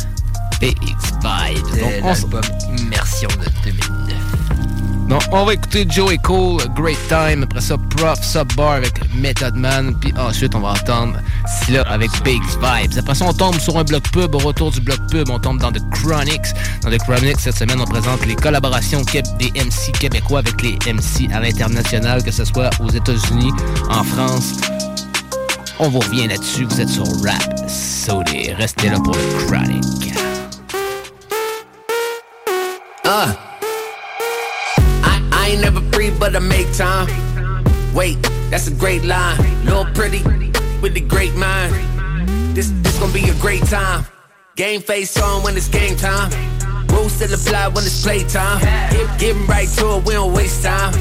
Big's 0.62 1.12
Vibe. 1.20 1.66
C'est 1.74 2.00
l'album 2.00 2.40
Immersion 2.78 3.28
de 3.38 3.70
2009. 3.70 5.08
Donc, 5.10 5.20
on 5.30 5.44
va 5.44 5.52
écouter 5.52 5.86
Joey 5.86 6.16
Cole, 6.16 6.62
Great 6.74 6.96
Time. 7.06 7.42
Après 7.42 7.60
ça, 7.60 7.76
Prof, 7.76 8.18
Subbar 8.22 8.70
avec 8.70 8.94
Method 9.14 9.56
Man. 9.56 9.94
Puis 10.00 10.14
ensuite, 10.16 10.54
on 10.54 10.60
va 10.60 10.70
entendre 10.70 11.18
Scylla 11.46 11.82
avec 11.82 12.10
Big's 12.24 12.56
Vibes. 12.62 12.98
Après 12.98 13.14
ça, 13.14 13.26
on 13.26 13.34
tombe 13.34 13.60
sur 13.60 13.76
un 13.76 13.84
bloc 13.84 14.04
pub. 14.10 14.34
Au 14.34 14.38
retour 14.38 14.70
du 14.70 14.80
bloc 14.80 15.00
pub, 15.10 15.28
on 15.28 15.38
tombe 15.38 15.58
dans 15.58 15.70
The 15.70 15.82
Chronics. 15.90 16.54
Dans 16.80 16.90
The 16.90 16.96
Chronics, 16.96 17.40
cette 17.40 17.58
semaine, 17.58 17.78
on 17.78 17.84
présente 17.84 18.24
les 18.24 18.36
collaborations 18.36 19.02
des 19.38 19.50
MC 19.50 19.92
québécois 20.00 20.38
avec 20.38 20.62
les 20.62 20.78
MC 20.90 21.30
à 21.30 21.40
l'international, 21.40 22.22
que 22.22 22.30
ce 22.30 22.46
soit 22.46 22.70
aux 22.80 22.88
États-Unis, 22.88 23.52
en 23.90 24.02
France. 24.02 24.54
On 25.82 25.88
vous 25.88 26.00
revient 26.00 26.28
là-dessus. 26.28 26.64
Vous 26.64 26.78
êtes 26.78 26.90
sur 26.90 27.06
Rap 27.24 27.58
Sodé. 27.66 28.54
Restez 28.58 28.90
là 28.90 28.98
pour 29.02 29.14
The 29.14 29.46
Chronic. 29.46 30.12
Ah! 33.04 33.34
I 35.32 35.52
ain't 35.52 35.62
never 35.62 35.80
free 35.90 36.10
but 36.10 36.36
I 36.36 36.38
make 36.38 36.70
time. 36.76 37.08
Wait, 37.94 38.18
that's 38.50 38.68
a 38.68 38.72
great 38.72 39.04
line. 39.04 39.38
Little 39.64 39.86
pretty 39.94 40.22
with 40.82 40.92
the 40.92 41.00
great 41.00 41.34
mind. 41.34 41.74
This 42.54 42.70
this 42.82 42.98
gonna 42.98 43.14
be 43.14 43.30
a 43.30 43.34
great 43.40 43.64
time. 43.64 44.04
Game 44.56 44.82
face 44.82 45.16
on 45.18 45.42
when 45.42 45.56
it's 45.56 45.68
game 45.68 45.96
time. 45.96 46.30
Rules 46.88 47.12
still 47.12 47.32
apply 47.32 47.68
when 47.68 47.84
it's 47.86 48.02
playtime. 48.02 48.60
Get, 48.90 49.18
getting 49.18 49.46
right 49.46 49.68
to 49.78 49.96
it, 49.96 50.04
we 50.04 50.12
don't 50.12 50.34
waste 50.34 50.62
time. 50.62 50.92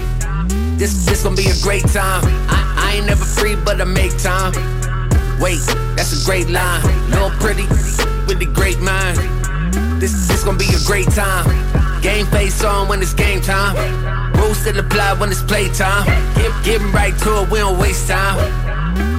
This 0.77 1.05
this 1.05 1.23
gonna 1.23 1.35
be 1.35 1.49
a 1.49 1.61
great 1.61 1.85
time. 1.91 2.23
I, 2.47 2.78
I 2.89 2.93
ain't 2.93 3.05
never 3.05 3.23
free, 3.23 3.55
but 3.55 3.79
I 3.79 3.83
make 3.83 4.17
time. 4.17 4.51
Wait, 5.39 5.61
that's 5.95 6.09
a 6.09 6.25
great 6.25 6.49
line. 6.49 6.81
Little 7.11 7.29
pretty 7.37 7.67
with 8.25 8.39
the 8.39 8.49
great 8.51 8.79
mind. 8.79 9.15
This 10.01 10.27
this 10.27 10.43
gonna 10.43 10.57
be 10.57 10.73
a 10.73 10.81
great 10.87 11.07
time. 11.11 11.45
Game 12.01 12.25
face 12.25 12.63
on 12.63 12.87
when 12.87 12.99
it's 12.99 13.13
game 13.13 13.41
time. 13.41 13.75
Rules 14.33 14.57
still 14.57 14.79
apply 14.79 15.13
when 15.19 15.29
it's 15.29 15.43
playtime. 15.43 16.03
Get, 16.33 16.51
getting 16.65 16.91
right 16.91 17.15
to 17.19 17.43
it, 17.43 17.51
we 17.51 17.59
don't 17.59 17.77
waste 17.77 18.07
time. 18.07 18.41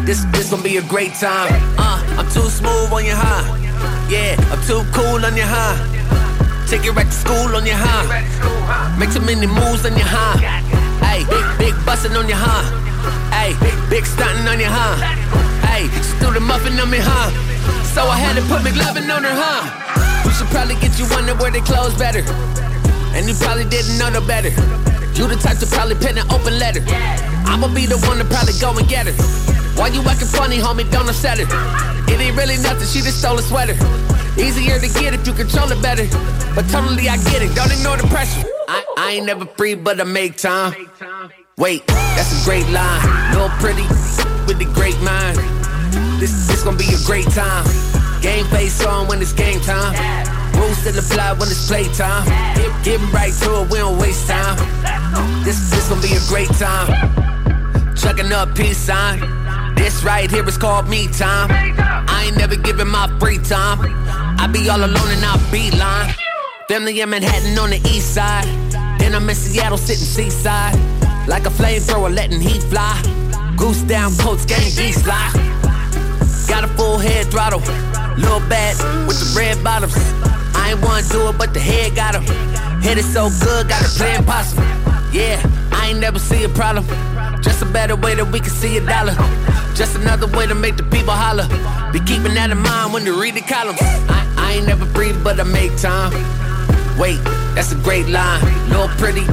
This 0.05 0.25
this 0.33 0.51
gonna 0.51 0.65
be 0.65 0.79
a 0.79 0.83
great 0.83 1.15
time. 1.15 1.55
Uh, 1.79 2.03
I'm 2.19 2.29
too 2.35 2.51
smooth 2.51 2.93
on 2.93 3.05
your 3.05 3.15
high. 3.15 3.47
Yeah, 4.11 4.35
I'm 4.51 4.61
too 4.67 4.83
cool 4.91 5.25
on 5.25 5.37
your 5.37 5.47
high. 5.47 5.79
Take 6.67 6.85
it 6.87 6.91
right 6.91 7.07
to 7.07 7.13
school 7.13 7.55
on 7.55 7.65
your 7.65 7.79
high. 7.79 8.99
Make 8.99 9.13
too 9.13 9.21
many 9.21 9.47
moves 9.47 9.87
on 9.87 9.93
your 9.93 10.11
high. 10.11 10.59
Hey, 11.07 11.23
big 11.31 11.47
big 11.59 11.87
bustin' 11.87 12.17
on 12.17 12.27
your 12.27 12.37
high. 12.37 12.90
Hey, 13.33 13.57
big 13.61 13.77
big 13.89 14.05
stuntin' 14.05 14.47
on 14.47 14.61
your 14.61 14.71
huh? 14.71 14.97
Hey, 15.67 15.89
she 15.89 16.13
threw 16.21 16.33
the 16.33 16.41
muffin 16.41 16.79
on 16.79 16.91
me, 16.91 16.99
huh? 17.01 17.31
So 17.95 18.07
I 18.07 18.19
had 18.19 18.37
to 18.37 18.43
put 18.47 18.63
McLovin 18.63 19.09
on 19.11 19.25
her, 19.25 19.35
huh? 19.35 19.63
We 20.25 20.31
should 20.33 20.49
probably 20.49 20.77
get 20.77 20.99
you 20.99 21.07
one 21.11 21.27
that 21.27 21.41
wear 21.41 21.51
their 21.51 21.63
clothes 21.63 21.97
better. 21.99 22.23
And 23.17 23.27
you 23.27 23.35
probably 23.35 23.65
didn't 23.65 23.99
know 23.99 24.11
no 24.11 24.21
better. 24.21 24.51
You 25.19 25.27
the 25.27 25.37
type 25.37 25.59
to 25.59 25.67
probably 25.67 25.97
pen 25.97 26.17
an 26.17 26.31
open 26.31 26.59
letter. 26.59 26.81
I'ma 27.45 27.69
be 27.75 27.85
the 27.85 27.99
one 28.09 28.19
to 28.19 28.25
probably 28.25 28.55
go 28.61 28.73
and 28.77 28.89
get 28.89 29.07
her. 29.07 29.17
Why 29.77 29.89
you 29.89 30.01
acting 30.07 30.29
funny, 30.29 30.59
homie? 30.59 30.89
Don't 30.91 31.09
upset 31.09 31.39
her. 31.39 31.49
It 32.09 32.21
ain't 32.21 32.37
really 32.37 32.57
nothing, 32.59 32.87
she 32.87 33.01
just 33.01 33.19
stole 33.19 33.39
a 33.39 33.43
sweater. 33.43 33.75
Easier 34.39 34.79
to 34.79 34.89
get 35.01 35.15
if 35.15 35.27
you 35.27 35.33
control 35.33 35.71
it 35.73 35.83
better. 35.83 36.07
But 36.55 36.69
totally 36.69 37.09
I 37.09 37.17
get 37.31 37.43
it, 37.43 37.55
don't 37.55 37.73
ignore 37.73 37.97
the 37.97 38.07
pressure. 38.09 38.47
I, 38.69 38.85
I 38.97 39.11
ain't 39.13 39.27
never 39.27 39.47
free, 39.47 39.75
but 39.75 40.01
I 40.01 40.05
make 40.05 40.37
time. 40.37 40.75
Wait, 41.61 41.87
that's 41.87 42.33
a 42.41 42.45
great 42.49 42.67
line. 42.71 43.05
Little 43.33 43.51
pretty 43.61 43.87
with 44.49 44.59
the 44.59 44.65
great 44.73 44.99
mind. 45.03 45.37
This 46.19 46.47
this 46.47 46.63
gonna 46.65 46.79
be 46.79 46.89
a 46.89 47.05
great 47.05 47.27
time. 47.27 47.67
Game 48.23 48.47
face 48.47 48.83
on 48.83 49.09
when 49.09 49.21
it's 49.21 49.35
game 49.35 49.61
time. 49.61 49.93
Rules 50.57 50.79
still 50.79 50.99
apply 50.99 51.33
when 51.33 51.51
it's 51.51 51.69
playtime. 51.69 52.25
Get, 52.57 52.73
getting 52.83 53.11
right 53.11 53.35
to 53.45 53.61
it, 53.61 53.71
we 53.71 53.77
don't 53.77 53.99
waste 53.99 54.27
time. 54.27 54.57
This 55.45 55.69
this 55.69 55.87
gonna 55.91 56.01
be 56.01 56.15
a 56.15 56.25
great 56.29 56.49
time. 56.57 56.89
Chucking 57.95 58.33
up 58.33 58.57
peace 58.57 58.79
sign. 58.79 59.21
This 59.75 60.03
right 60.03 60.31
here 60.31 60.49
is 60.49 60.57
called 60.57 60.89
me 60.89 61.09
time. 61.09 61.51
I 62.09 62.25
ain't 62.29 62.39
never 62.39 62.57
giving 62.57 62.89
my 62.89 63.07
free 63.21 63.37
time. 63.37 63.81
I 64.41 64.47
be 64.47 64.67
all 64.71 64.81
alone 64.81 65.11
and 65.11 65.23
I 65.23 65.37
beeline. 65.53 66.15
Family 66.69 67.03
in 67.03 67.11
Manhattan 67.11 67.59
on 67.59 67.69
the 67.69 67.81
east 67.93 68.15
side. 68.15 68.47
Then 68.99 69.15
I'm 69.15 69.29
in 69.29 69.35
Seattle 69.35 69.77
sitting 69.77 70.07
seaside. 70.07 71.00
Like 71.27 71.47
a 71.47 71.51
flamethrower 71.51 72.15
letting 72.15 72.41
heat 72.41 72.63
fly. 72.65 73.01
Goose 73.57 73.83
down, 73.83 74.17
coats, 74.17 74.45
gang 74.45 74.71
geese 74.77 75.03
fly. 75.03 75.31
Got 76.49 76.65
a 76.65 76.69
full 76.69 76.99
head 76.99 77.27
throttle. 77.27 77.61
Little 78.17 78.41
bad 78.49 78.77
with 79.07 79.19
the 79.21 79.39
red 79.39 79.63
bottoms. 79.63 79.95
I 80.55 80.73
ain't 80.73 80.83
wanna 80.83 81.07
do 81.09 81.29
it, 81.29 81.39
but 81.39 81.55
the 81.55 81.61
head 81.61 81.95
got 81.95 82.15
him. 82.15 82.25
Head 82.83 82.99
is 82.99 83.11
so 83.13 83.31
good, 83.41 83.69
got 83.69 83.83
a 83.83 83.89
plan 83.97 84.25
possible. 84.25 84.65
Yeah, 85.13 85.41
I 85.73 85.91
ain't 85.91 86.01
never 86.01 86.19
see 86.19 86.45
a 86.45 86.49
problem. 86.49 86.85
Just 87.43 87.63
a 87.63 87.67
better 87.67 87.97
way 87.97 88.15
that 88.15 88.27
we 88.27 88.41
can 88.41 88.51
see 88.51 88.77
a 88.77 88.81
dollar. 88.81 89.15
Just 89.75 89.97
another 89.97 90.27
way 90.27 90.47
to 90.47 90.55
make 90.55 90.77
the 90.77 90.83
people 90.85 91.15
holler. 91.15 91.47
Be 91.93 92.01
keeping 92.01 92.35
that 92.35 92.51
in 92.51 92.59
mind 92.59 92.93
when 92.93 93.05
you 93.05 93.21
read 93.21 93.35
the 93.35 93.41
columns. 93.41 93.79
I, 93.81 94.27
I 94.37 94.53
ain't 94.55 94.67
never 94.67 94.87
breathe, 94.87 95.23
but 95.23 95.39
I 95.41 95.45
make 95.45 95.77
time. 95.77 96.13
Wait, 96.99 97.19
that's 97.55 97.73
a 97.73 97.77
great 97.77 98.09
line. 98.09 98.43
Little 98.69 98.89
pretty 98.99 99.27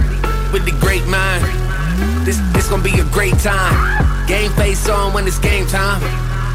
with 0.51 0.65
the 0.65 0.75
great 0.79 1.05
mind. 1.07 1.66
This 2.28 2.41
this 2.51 2.67
gonna 2.69 2.84
be 2.84 2.99
a 2.99 3.05
great 3.05 3.39
time. 3.39 4.28
Game 4.28 4.51
face 4.59 4.89
on 4.89 5.13
when 5.13 5.25
it's 5.25 5.39
game 5.39 5.65
time. 5.65 6.03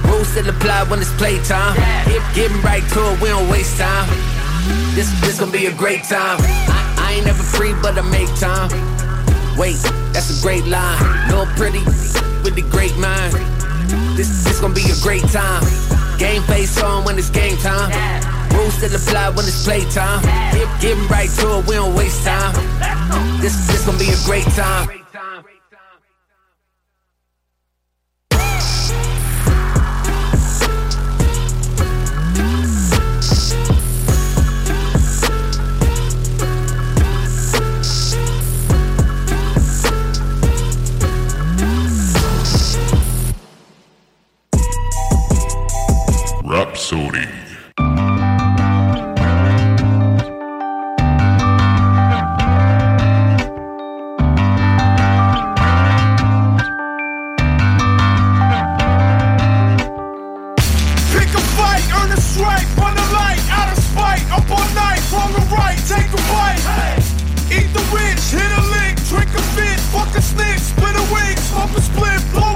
Rules 0.04 0.28
still 0.28 0.46
apply 0.46 0.84
when 0.90 1.00
it's 1.00 1.10
playtime. 1.16 1.74
Get, 2.04 2.34
getting 2.34 2.60
right 2.60 2.84
to 2.92 3.00
it, 3.08 3.22
we 3.22 3.28
don't 3.30 3.48
waste 3.48 3.78
time. 3.78 4.06
This 4.94 5.08
this 5.22 5.40
gonna 5.40 5.50
be 5.50 5.64
a 5.64 5.74
great 5.74 6.04
time. 6.04 6.36
I, 6.68 6.94
I 6.98 7.12
ain't 7.14 7.24
never 7.24 7.42
free, 7.42 7.72
but 7.80 7.96
I 7.96 8.02
make 8.02 8.28
time. 8.36 8.68
Wait, 9.56 9.80
that's 10.12 10.28
a 10.28 10.42
great 10.42 10.66
line. 10.66 11.00
Little 11.30 11.48
pretty 11.56 11.80
with 12.44 12.54
the 12.54 12.68
great 12.68 12.94
mind. 12.98 13.32
This 14.14 14.44
this 14.44 14.60
gonna 14.60 14.74
be 14.74 14.84
a 14.92 14.98
great 15.00 15.24
time. 15.32 15.64
Game 16.18 16.42
face 16.42 16.76
on 16.82 17.06
when 17.06 17.16
it's 17.18 17.30
game 17.30 17.56
time. 17.56 17.88
Rules 18.52 18.74
still 18.74 18.94
apply 18.94 19.30
when 19.30 19.48
it's 19.48 19.64
playtime. 19.64 20.20
Get, 20.52 20.68
getting 20.82 21.08
right 21.08 21.30
to 21.40 21.60
it, 21.60 21.66
we 21.66 21.76
don't 21.76 21.94
waste 21.96 22.26
time. 22.26 22.52
This 23.40 23.56
this 23.68 23.86
gonna 23.86 23.96
be 23.96 24.12
a 24.12 24.20
great 24.28 24.44
time. 24.52 25.01
Rich, 67.92 68.24
hit 68.32 68.52
a 68.58 68.62
lick, 68.74 68.96
drink 69.08 69.30
a 69.34 69.42
fit, 69.54 69.78
fuck 69.92 70.14
a 70.16 70.22
snitch, 70.22 70.58
split 70.58 70.96
a 70.96 71.04
wig, 71.12 71.38
smoke 71.38 71.76
a 71.76 71.80
split, 71.80 72.22
blow 72.32 72.51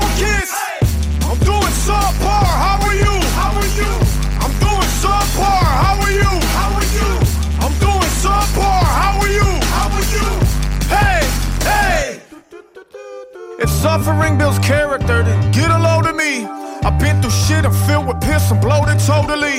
suffering 13.86 14.36
builds 14.36 14.58
character, 14.58 15.22
then 15.22 15.38
get 15.52 15.70
a 15.70 15.78
load 15.78 16.06
of 16.10 16.16
me. 16.16 16.44
I've 16.86 16.98
been 16.98 17.22
through 17.22 17.38
shit, 17.46 17.64
I'm 17.64 17.72
filled 17.86 18.08
with 18.08 18.20
piss, 18.20 18.50
I'm 18.50 18.58
bloated 18.60 18.98
totally. 18.98 19.58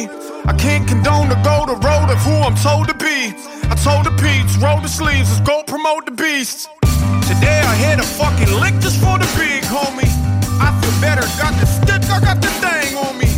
I 0.51 0.53
can't 0.63 0.85
condone 0.85 1.29
the 1.29 1.39
go 1.47 1.63
the 1.65 1.79
road 1.87 2.11
of 2.11 2.19
who 2.27 2.35
I'm 2.47 2.57
told 2.67 2.89
to 2.91 2.95
be. 3.07 3.31
I 3.71 3.75
told 3.87 4.03
the 4.03 4.11
peeps, 4.19 4.57
roll 4.57 4.81
the 4.81 4.89
sleeves, 4.89 5.29
let's 5.31 5.47
go 5.47 5.63
promote 5.63 6.03
the 6.07 6.11
beast. 6.11 6.67
Today 7.31 7.61
I 7.71 7.73
hit 7.85 8.03
a 8.03 8.07
fucking 8.19 8.51
lick 8.59 8.75
just 8.83 8.99
for 8.99 9.15
the 9.15 9.29
big 9.39 9.63
homie. 9.63 10.11
I 10.59 10.75
feel 10.81 10.95
better, 10.99 11.23
got 11.39 11.55
the 11.61 11.67
stick, 11.77 12.03
I 12.11 12.19
got 12.19 12.41
the 12.43 12.51
thing 12.59 12.99
on 12.99 13.15
me. 13.15 13.31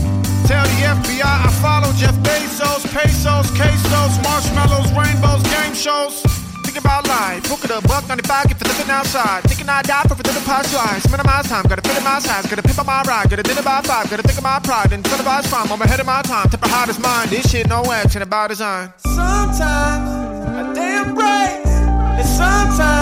Tell 0.50 0.66
the 0.74 0.80
FBI 0.98 1.34
I 1.48 1.52
follow 1.62 1.94
Jeff 2.02 2.18
Bezos, 2.26 2.82
pesos, 2.98 3.46
quesos, 3.58 4.14
marshmallows, 4.26 4.90
rainbows, 4.98 5.44
game 5.54 5.76
shows. 5.76 6.39
Thinking 6.80 6.92
about 6.96 7.08
life, 7.10 7.44
book 7.50 7.64
it 7.66 7.72
a 7.72 7.82
buck 7.86 8.08
95, 8.08 8.48
get 8.48 8.58
for 8.58 8.64
living 8.64 8.90
outside. 8.90 9.44
Thinking 9.44 9.68
I 9.68 9.82
die 9.82 10.04
for 10.04 10.16
the 10.16 10.24
past 10.46 10.74
lives. 10.74 11.12
Minimize 11.12 11.50
time, 11.50 11.66
gotta 11.68 11.82
fit 11.82 11.98
in 11.98 12.04
my 12.06 12.20
size, 12.20 12.46
gotta 12.46 12.64
pimp 12.64 12.80
on 12.80 12.86
my 12.86 13.02
ride, 13.02 13.30
gotta 13.30 13.44
dinner 13.44 13.62
by 13.62 13.82
five, 13.82 14.10
gotta 14.10 14.24
think 14.24 14.38
of 14.38 14.44
my 14.46 14.60
pride, 14.60 14.94
and 14.94 15.04
incentivize 15.04 15.50
crime. 15.52 15.70
I'm 15.70 15.82
ahead 15.82 16.00
of 16.00 16.06
my 16.06 16.22
time, 16.22 16.48
tip 16.50 16.62
hard 16.64 16.88
as 16.88 16.98
mine. 16.98 17.28
This 17.28 17.52
shit 17.52 17.68
no 17.68 17.84
action 17.92 18.22
about 18.22 18.48
design. 18.50 18.94
Sometimes 18.98 20.08
a 20.56 20.74
damn 20.74 21.16
right, 21.16 21.66
and 22.18 22.26
sometimes 22.26 22.99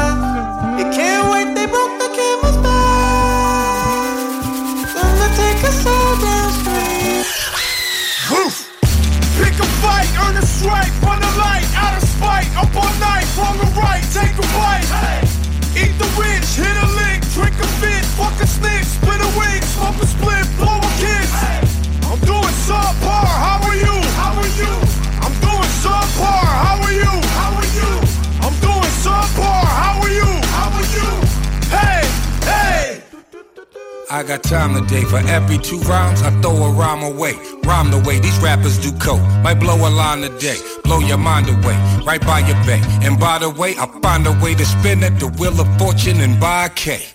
I 34.10 34.24
got 34.24 34.42
time 34.44 34.74
today. 34.74 35.04
For 35.04 35.18
every 35.18 35.58
two 35.58 35.80
rhymes, 35.80 36.22
I 36.22 36.32
throw 36.42 36.56
a 36.56 36.72
rhyme 36.72 37.04
away. 37.04 37.34
Rhyme 37.64 37.92
the 37.92 38.00
way 38.08 38.20
these 38.20 38.38
rappers 38.40 38.78
do 38.78 38.92
coke. 39.00 39.22
Might 39.44 39.56
blow 39.56 39.76
a 39.76 39.90
line 39.90 40.22
today. 40.22 40.58
Blow 40.84 41.00
your 41.00 41.18
mind 41.18 41.50
away. 41.50 41.76
Right 42.06 42.22
by 42.22 42.40
your 42.40 42.56
bay. 42.66 42.82
And 43.04 43.20
by 43.20 43.40
the 43.40 43.50
way, 43.50 43.76
I 43.78 43.86
find 44.02 44.26
a 44.26 44.32
way 44.42 44.56
to 44.56 44.66
spin 44.66 45.04
at 45.04 45.20
the 45.20 45.28
wheel 45.28 45.60
of 45.60 45.68
fortune 45.78 46.22
and 46.22 46.40
buy 46.40 46.68
a 46.68 46.70
K. 46.70 47.06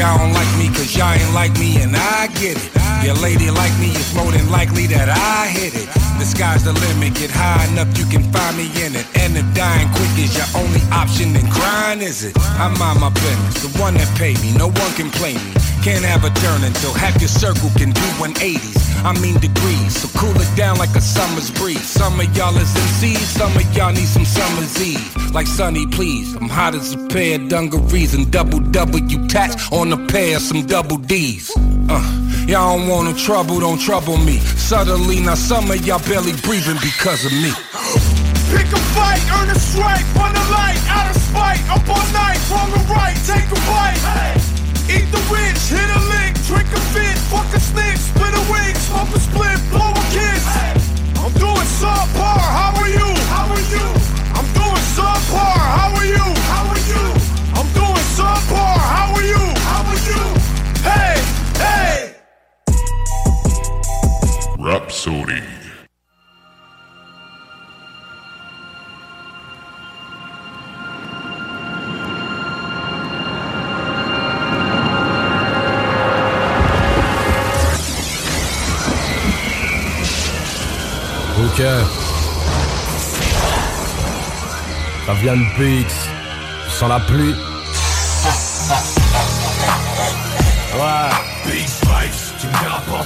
Y'all 0.00 0.16
don't 0.16 0.32
like 0.32 0.48
me 0.56 0.68
cause 0.68 0.96
y'all 0.96 1.12
ain't 1.12 1.34
like 1.34 1.52
me 1.60 1.76
and 1.76 1.94
I 1.94 2.28
get 2.40 2.56
it. 2.56 2.72
Your 3.04 3.16
lady 3.20 3.50
like 3.50 3.72
me 3.76 3.92
is 3.92 4.14
more 4.14 4.32
than 4.32 4.48
likely 4.50 4.86
that 4.86 5.12
I 5.12 5.46
hit 5.52 5.76
it. 5.76 5.92
The 6.16 6.24
sky's 6.24 6.64
the 6.64 6.72
limit, 6.72 7.20
get 7.20 7.30
high 7.30 7.68
enough 7.68 7.92
you 7.98 8.06
can 8.08 8.24
find 8.32 8.56
me 8.56 8.72
in 8.80 8.96
it. 8.96 9.04
And 9.20 9.36
if 9.36 9.44
dying 9.52 9.92
quick 9.92 10.16
is 10.16 10.32
your 10.32 10.48
only 10.56 10.80
option, 10.88 11.34
then 11.34 11.44
crying 11.52 12.00
is 12.00 12.24
it. 12.24 12.32
I 12.56 12.72
mind 12.80 13.00
my 13.00 13.12
business, 13.12 13.60
the 13.60 13.68
one 13.76 13.92
that 14.00 14.08
pay 14.16 14.32
me, 14.40 14.56
no 14.56 14.72
one 14.72 14.92
can 14.96 15.10
play 15.10 15.34
me. 15.34 15.52
Can't 15.84 16.04
have 16.04 16.24
a 16.24 16.32
turn 16.44 16.64
until 16.64 16.92
half 16.92 17.20
your 17.20 17.28
circle 17.28 17.68
can 17.76 17.92
do 17.92 18.06
180s. 18.20 19.04
I 19.04 19.12
mean 19.20 19.40
degrees, 19.40 19.96
so 19.96 20.08
cool 20.18 20.36
it 20.36 20.56
down 20.56 20.76
like 20.76 20.94
a 20.96 21.00
summer's 21.00 21.50
breeze. 21.50 21.88
Some 21.88 22.20
of 22.20 22.36
y'all 22.36 22.56
is 22.56 22.68
MCs, 22.68 23.36
some 23.36 23.56
of 23.56 23.64
y'all 23.76 23.92
need 23.92 24.08
some 24.08 24.26
summer's 24.26 24.76
eve. 24.80 25.32
Like 25.32 25.46
Sunny, 25.46 25.86
please. 25.86 26.34
I'm 26.36 26.50
hot 26.50 26.74
as 26.74 26.92
a 26.92 26.98
pair 27.08 27.40
of 27.40 27.48
dungarees 27.48 28.12
and 28.12 28.30
double 28.30 28.60
W 28.60 29.28
tats 29.28 29.72
on 29.72 29.89
a 29.92 30.06
pair 30.06 30.36
of 30.36 30.42
some 30.42 30.66
double 30.66 30.98
D's. 30.98 31.50
Uh, 31.88 32.44
y'all 32.46 32.78
don't 32.78 32.88
want 32.88 33.08
no 33.08 33.16
trouble, 33.16 33.60
don't 33.60 33.80
trouble 33.80 34.16
me. 34.18 34.38
Suddenly, 34.38 35.20
now 35.20 35.34
some 35.34 35.70
of 35.70 35.84
y'all 35.86 35.98
barely 36.00 36.32
breathing 36.42 36.76
because 36.82 37.24
of 37.24 37.32
me. 37.32 37.50
Pick 38.52 38.66
a 38.72 38.80
fight, 38.94 39.22
earn 39.38 39.50
a 39.50 39.58
strike, 39.58 40.04
run 40.14 40.34
a 40.34 40.44
light, 40.50 40.80
out 40.88 41.10
of 41.10 41.16
spite, 41.22 41.62
up 41.70 41.86
all 41.88 42.06
night, 42.12 42.38
wrong 42.50 42.70
or 42.72 42.84
right, 42.92 43.16
take 43.26 43.46
a 43.46 43.58
bite. 43.66 44.00
Eat 44.90 45.06
the 45.14 45.22
rich, 45.30 45.60
hit 45.70 45.90
a 45.90 46.00
lick, 46.10 46.34
drink 46.50 46.68
a 46.74 46.80
fit, 46.90 47.16
fuck 47.30 47.46
a 47.54 47.60
snitch, 47.60 47.98
split 47.98 48.34
a 48.34 48.42
wig, 48.50 48.76
smoke 48.76 49.14
a 49.14 49.20
split, 49.20 49.58
blow 49.70 49.90
a 49.90 50.04
kiss. 50.10 50.44
I'm 51.14 51.32
doing 51.38 51.68
subpar, 51.78 52.42
how 52.42 52.74
are 52.74 52.90
you? 52.90 53.08
How 53.30 53.46
are 53.46 53.66
you? 53.70 53.86
I'm 54.34 54.48
doing 54.54 54.84
subpar, 54.98 55.58
how 55.78 55.94
are 55.94 56.06
you? 56.06 56.26
How 56.50 56.66
are 56.74 56.84
you? 56.90 57.04
I'm 57.54 57.68
doing 57.72 58.06
subpar, 58.18 58.78
how 58.78 59.14
are 59.14 59.22
you? 59.22 59.49
Hey, 60.82 61.20
hey! 61.58 62.14
Rhapsody. 64.58 65.42
Ok. 81.38 81.62
Ça 85.06 85.14
vient 85.14 85.36
de 85.36 85.42
BX. 85.58 85.94
Je 86.66 86.70
sens 86.70 86.88
la 86.88 87.00
pluie. 87.00 87.34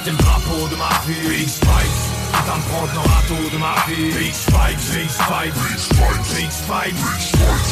Verras 0.04 0.10
porter 0.10 0.10
le 0.10 0.16
drapeau 0.16 0.68
de 0.68 0.76
ma 0.76 0.88
vie. 1.06 1.28
Big 1.28 1.48
Spikes, 1.48 2.13
putain 2.36 2.58
de 2.58 2.64
prendre 2.70 2.92
le 2.92 3.00
râteau 3.00 3.42
de 3.52 3.58
ma 3.58 3.74
vie. 3.88 4.12
Big 4.18 4.34
Spikes, 4.34 4.84
Big 4.94 5.10
Spikes, 5.10 5.54
Big 5.54 5.78
Spikes, 5.78 6.26
Big 6.34 6.50
Spikes. 6.50 7.02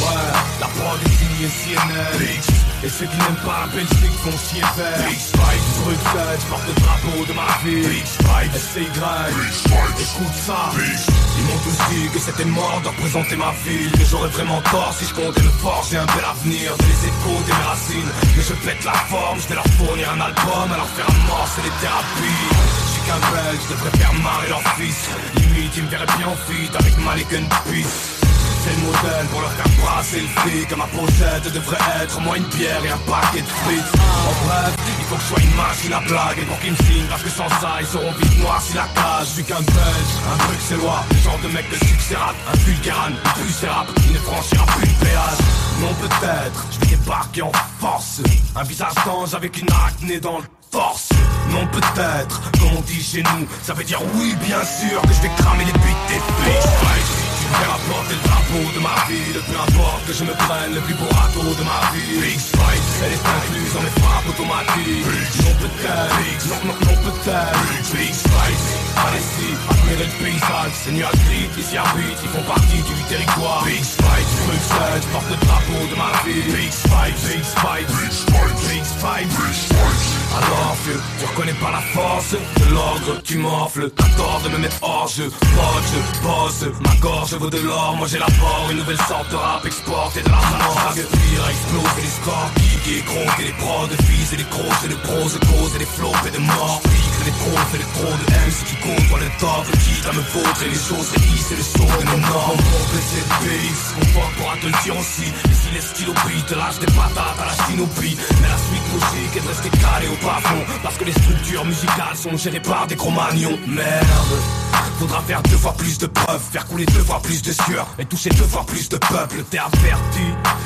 Ouais, 0.01 0.31
la 0.59 0.67
prod 0.67 0.99
est 1.05 1.15
signée 1.19 1.49
CNN. 1.49 2.17
Big 2.19 2.41
et 2.83 2.89
ceux 2.89 3.05
qui 3.05 3.15
n'aiment 3.15 3.43
pas 3.45 3.63
la 3.63 3.67
Belgique 3.67 4.17
font 4.23 4.37
chier 4.37 4.61
faire. 4.75 5.07
Big 5.07 5.19
Spike, 5.19 5.65
Bruxelles, 5.83 6.39
je 6.39 6.47
porte 6.51 6.67
le 6.67 6.75
drapeau 6.83 7.25
de 7.25 7.33
ma 7.33 7.47
vie. 7.63 7.87
Big 7.87 8.05
Spike, 8.05 8.53
SCY, 8.59 8.83
Big 8.83 9.53
Spike, 9.53 9.97
écoute 10.03 10.35
ça. 10.45 10.71
Ils 10.75 11.43
m'ont 11.47 11.61
tous 11.63 11.79
dit 11.93 12.09
que 12.13 12.19
c'était 12.19 12.45
mort 12.45 12.81
de 12.83 12.89
représenter 12.89 13.35
ma 13.37 13.53
ville. 13.63 13.91
Que 13.91 14.05
j'aurais 14.05 14.29
vraiment 14.29 14.61
tort 14.71 14.93
si 14.97 15.05
je 15.05 15.13
comptais 15.13 15.41
le 15.41 15.53
fort. 15.63 15.85
J'ai 15.89 15.97
un 15.97 16.05
bel 16.05 16.25
avenir, 16.27 16.75
de 16.75 16.83
les 16.83 17.01
échos 17.07 17.39
de 17.47 17.53
mes 17.55 17.63
racines. 17.63 18.11
Mais 18.35 18.43
je 18.43 18.53
pète 18.67 18.83
la 18.83 18.93
forme, 19.07 19.39
je 19.39 19.47
vais 19.47 19.55
leur 19.55 19.67
fournir 19.77 20.09
un 20.11 20.19
album 20.19 20.67
leur 20.75 20.87
faire 20.89 21.07
un 21.07 21.27
mort, 21.27 21.47
c'est 21.55 21.63
les 21.63 21.75
thérapies 21.81 22.72
Belge, 23.03 23.59
je 23.67 23.73
devrais 23.73 23.97
faire 23.97 24.13
marrer 24.21 24.49
leur 24.49 24.61
fils. 24.77 25.09
Limite, 25.35 25.73
ils 25.75 25.83
me 25.83 25.89
verraient 25.89 26.17
bien 26.17 26.27
en 26.27 26.35
fit 26.47 26.69
avec 26.73 26.97
Malik 26.99 27.27
and 27.33 27.49
Peace. 27.69 28.23
C'est 28.63 28.75
le 28.79 28.87
modèle 28.87 29.27
pour 29.29 29.41
leur 29.41 29.51
faire 29.51 29.67
brasser 29.83 30.21
le 30.21 30.27
fric 30.39 30.71
À 30.71 30.75
ma 30.77 30.87
pochette 30.87 31.51
devrait 31.53 31.83
être 32.01 32.21
moi 32.21 32.37
une 32.37 32.45
bière 32.45 32.79
et 32.85 32.89
un 32.89 32.97
paquet 33.11 33.41
de 33.41 33.47
frites. 33.47 33.91
En 33.99 34.47
bref, 34.47 34.73
il 34.87 35.05
faut 35.05 35.15
que 35.15 35.21
je 35.21 35.27
sois 35.27 35.39
une 35.43 35.55
machine 35.55 35.93
à 35.93 35.99
blague 35.99 36.39
Et 36.39 36.45
pour 36.45 36.57
qu'ils 36.59 36.71
me 36.71 36.77
signent 36.77 37.09
parce 37.09 37.23
que 37.23 37.29
sans 37.29 37.49
ça 37.59 37.75
ils 37.81 37.87
seront 37.87 38.11
vite 38.13 38.39
noirs 38.39 38.61
si 38.61 38.73
la 38.73 38.87
cage. 38.95 39.27
Je 39.27 39.31
suis 39.33 39.43
qu'un 39.43 39.59
belge, 39.59 40.13
un 40.31 40.37
bruxellois 40.47 41.03
Le 41.11 41.17
genre 41.17 41.39
de 41.43 41.47
mec 41.49 41.69
de 41.69 41.75
succès 41.85 42.15
un 42.15 42.57
vulgaran, 42.63 43.11
un 43.11 43.31
plus 43.35 43.67
rap 43.67 43.87
Qui 43.95 44.13
ne 44.13 44.19
franchira 44.19 44.65
plus 44.77 44.87
le 44.87 45.05
péage. 45.05 45.41
Non 45.81 45.93
peut-être, 45.99 46.65
je 46.71 46.79
vais 46.79 46.95
débarquer 46.95 47.41
en 47.41 47.51
force. 47.79 48.21
Un 48.55 48.63
visage 48.63 48.95
d'ange 49.05 49.33
avec 49.33 49.59
une 49.59 49.67
acné 49.85 50.21
dans 50.21 50.39
le 50.39 50.45
force. 50.73 51.09
Non 51.51 51.67
peut-être, 51.67 52.41
comme 52.59 52.77
on 52.77 52.81
dit 52.81 53.01
chez 53.01 53.21
nous 53.21 53.47
Ça 53.61 53.73
veut 53.73 53.83
dire 53.83 54.01
oui 54.15 54.35
bien 54.43 54.63
sûr 54.65 54.99
que 55.03 55.13
je 55.13 55.21
vais 55.21 55.31
cramer 55.37 55.65
les 55.65 55.73
buts 55.73 56.03
des 56.09 56.19
bitches 56.43 57.33
me 57.53 57.67
rapporter 57.69 58.15
le 58.17 58.23
drapeau 58.25 58.65
de 58.73 58.81
ma 58.81 58.95
ville 59.05 59.37
Peu 59.45 59.53
importe 59.53 60.01
que 60.07 60.13
je 60.13 60.23
me 60.23 60.33
prenne 60.33 60.73
le 60.73 60.81
plus 60.81 60.95
beau 60.95 61.09
râteau 61.13 61.45
de 61.45 61.63
ma 61.63 61.81
vie. 61.93 62.17
Big 62.17 62.39
Spike, 62.39 62.87
elle 63.05 63.13
est 63.13 63.25
incluse 63.37 63.73
dans 63.73 63.83
mes 63.85 63.95
frappes 64.01 64.27
automatiques. 64.33 65.05
Non 65.45 65.53
peut-être, 65.61 66.43
non, 66.49 66.59
non, 66.65 66.77
non 66.81 66.97
peut-être. 67.05 67.93
Big 67.93 68.13
Spike, 68.13 68.63
allez-y, 68.97 69.49
admirez 69.69 70.09
le 70.09 70.17
paysage 70.17 70.73
Ces 70.73 70.91
nuages 70.91 71.21
gris 71.29 71.49
qui 71.53 71.61
s'y 71.61 71.77
habitent, 71.77 72.21
ils 72.23 72.33
font 72.33 72.45
partie 72.49 72.81
du 72.81 72.97
territoire. 73.09 73.63
Big 73.65 73.83
Spike, 73.83 74.29
Bruxelles, 74.49 75.01
je 75.05 75.09
porte 75.13 75.29
le 75.29 75.37
drapeau 75.45 75.81
de 75.85 75.95
ma 76.01 76.11
ville 76.25 76.49
Big 76.57 76.71
Spike, 76.73 77.17
Big 77.29 77.43
Spike, 77.45 77.89
Big 78.01 78.11
Spike, 78.11 78.57
Big 78.65 78.83
Spike, 78.83 79.29
Big 79.29 79.53
Spike 79.53 80.22
Alors 80.35 80.75
vieux, 80.85 80.99
tu 81.19 81.25
reconnais 81.25 81.53
pas 81.53 81.71
la 81.71 81.81
force 81.81 82.31
de 82.31 82.73
l'ordre 82.73 83.21
Tu 83.23 83.37
m'offres 83.37 83.87
t'as 83.95 84.03
de 84.43 84.49
me 84.49 84.57
mettre 84.57 84.77
hors 84.81 85.07
jeu. 85.07 85.29
Je 85.29 86.25
bosse, 86.25 86.65
ma 86.81 86.95
gorge 86.95 87.33
vaut 87.33 87.49
de 87.49 87.59
l'or. 87.59 87.95
Moi 87.97 88.07
j'ai 88.07 88.19
la 88.19 88.27
mort, 88.39 88.67
une 88.71 88.77
nouvelle 88.77 88.97
sorte 88.97 89.29
de 89.29 89.35
rap 89.35 89.65
exporté 89.65 90.21
de 90.21 90.29
la 90.29 90.35
mort 90.35 90.93
Le 90.95 91.03
pire 91.03 91.43
a 91.45 91.51
explosé 91.51 92.01
les 92.01 92.07
scores 92.07 92.51
Geek 92.57 92.97
et 92.97 93.01
gros 93.03 93.31
et 93.39 93.43
les 93.43 93.53
pros 93.53 93.87
de 93.87 93.95
fils 94.03 94.33
et 94.33 94.37
les 94.37 94.43
gros 94.49 94.73
et 94.83 94.87
les 94.87 94.95
pros 94.95 95.13
cause 95.13 95.75
et 95.75 95.79
les 95.79 95.85
flops 95.85 96.27
et 96.27 96.31
de 96.31 96.39
morts 96.39 96.81
Pique 97.23 97.33
les 97.33 97.39
pros 97.39 97.59
et 97.73 97.77
les 97.77 97.83
pros 97.83 98.17
de 98.17 98.33
M 98.33 98.51
si 98.51 98.65
tu 98.65 98.75
comptes 98.81 99.07
toi 99.09 99.19
le 99.19 99.29
top 99.39 99.65
Quitte 99.79 100.05
à 100.07 100.13
me 100.13 100.21
vaudre 100.21 100.63
et 100.65 100.69
les 100.69 100.75
choses 100.75 101.09
révisent 101.11 101.51
et 101.51 101.55
les 101.55 101.63
sauts 101.63 101.99
de 101.99 102.05
nos 102.05 102.17
normes. 102.17 102.57
Mon 102.57 102.83
PC 102.91 103.21
de 103.21 103.29
base, 103.45 103.95
mon 103.95 104.05
pote 104.13 104.35
pourra 104.37 104.55
te 104.57 104.65
le 104.65 104.83
dire 104.83 104.97
aussi 104.97 105.23
Et 105.23 105.53
si. 105.53 105.73
Les 105.73 105.81
stylos 105.81 106.13
brillent, 106.13 106.43
te 106.43 106.55
lâche 106.55 106.79
des 106.79 106.87
patates 106.87 107.39
à 107.39 107.45
la 107.45 107.65
shinobie 107.65 108.17
Mais 108.41 108.47
la 108.47 108.57
suite 108.57 108.87
logique 108.93 109.37
est 109.37 109.41
de 109.41 109.47
rester 109.47 109.69
calé 109.69 110.07
au 110.07 110.15
plafond. 110.15 110.63
Parce 110.81 110.97
que 110.97 111.05
les 111.05 111.13
structures 111.13 111.65
musicales 111.65 112.15
sont 112.15 112.35
gérées 112.37 112.59
par 112.59 112.87
des 112.87 112.95
cro-magnons 112.95 113.57
Merde 113.67 114.72
Faudra 114.99 115.21
faire 115.21 115.41
deux 115.43 115.57
fois 115.57 115.73
plus 115.73 115.97
de 115.97 116.07
preuves, 116.07 116.41
faire 116.51 116.65
couler 116.67 116.85
deux 116.85 117.03
fois 117.03 117.19
plus 117.21 117.41
de 117.41 117.51
sueur 117.51 117.87
et 117.99 118.05
toucher 118.05 118.29
deux 118.29 118.45
fois 118.45 118.65
plus 118.65 118.89
de 118.89 118.97
peuple. 118.97 119.43
T'es 119.49 119.57
averti, 119.57 120.25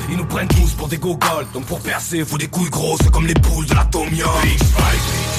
ils 0.10 0.18
nous 0.18 0.26
prennent 0.26 0.48
tous 0.48 0.72
pour 0.72 0.88
des 0.88 0.98
gogoles. 0.98 1.48
Donc 1.54 1.66
pour 1.66 1.80
percer, 1.80 2.24
faut 2.26 2.38
des 2.38 2.48
couilles 2.48 2.70
grosses 2.70 3.00
comme 3.12 3.28
les 3.28 3.34
poules 3.34 3.66
de 3.66 3.76
l'atomium. 3.76 4.30
Big 4.44 4.60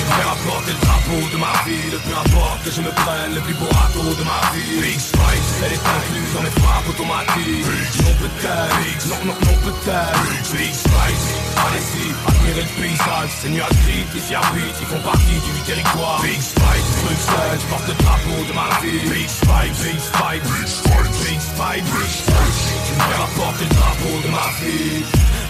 fais 0.08 0.24
rapporter 0.24 0.72
le 0.72 0.80
drapeau 0.80 1.20
de 1.32 1.38
ma 1.38 1.52
ville. 1.66 1.96
Peu 2.06 2.14
importe 2.16 2.60
que 2.64 2.70
je 2.70 2.80
me 2.80 2.90
prenne 2.90 3.34
le 3.34 3.40
plus 3.40 3.54
beau 3.54 3.68
râteau 3.68 4.08
de 4.14 4.24
ma 4.24 4.40
vie. 4.54 4.80
Big 4.80 4.98
Spike, 4.98 5.48
elle 5.64 5.74
est 5.76 5.86
incluse 5.96 6.30
dans 6.34 6.42
mes 6.42 6.54
frappes 6.62 6.88
automatiques. 6.88 7.66
Non 8.04 8.14
peut-être, 8.22 9.04
non, 9.08 9.20
non, 9.28 9.36
non 9.38 9.56
peut-être. 9.66 10.52
Big 10.56 10.74
Spike, 10.74 11.24
allez-y, 11.64 12.06
admirez 12.28 12.64
le 12.64 12.72
paysage. 12.80 13.30
Ces 13.42 13.50
nuages 13.50 13.78
gris 13.84 14.06
qui 14.12 14.20
s'y 14.20 14.34
ils 14.34 14.86
font 14.86 15.02
partie 15.04 15.38
du 15.44 15.54
territoire. 15.66 16.20
Big 16.22 16.40
Spike, 16.40 16.88
Bruxelles, 17.04 17.60
je 17.60 17.66
porte 17.68 17.88
le 17.88 17.94
drapeau 18.02 18.38
de 18.48 18.52
ma 18.54 18.67
vie. 18.80 19.26
Spike, 19.28 19.74
Big 19.82 19.98
Spike, 19.98 20.42
Big 20.42 20.68
Spike, 20.68 21.12
Big 21.24 21.40
Spike, 21.40 21.84
Big 21.84 22.10
Spike. 22.10 22.58
Tu 22.86 22.92
me 22.94 23.00
fais 23.00 23.18
rapporter 23.18 23.64
le 23.64 23.74
drapeau 23.74 24.14
de 24.24 24.30
ma 24.30 24.48
vie. 24.60 25.04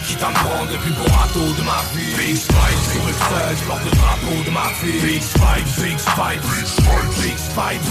Quitte 0.07 0.23
à 0.23 0.29
me 0.29 0.35
prendre 0.35 0.73
le 0.73 0.79
plus 0.79 0.93
beau 0.93 1.09
râteau 1.13 1.53
de 1.53 1.63
ma 1.63 1.81
vie. 1.95 2.15
Big 2.17 2.37
Spike, 2.37 2.81
Bruxelles, 3.03 3.57
je 3.59 3.65
porte 3.65 3.85
le 3.85 3.91
drapeau 3.97 4.39
de 4.47 4.51
ma 4.51 4.69
vie. 4.83 5.01
Big 5.05 5.23
Spike, 5.23 5.69
Big 5.79 5.99
Spike, 5.99 6.43
Big 6.53 6.67
Spike, 6.67 7.13
Big 7.23 7.39
Spike. 7.39 7.85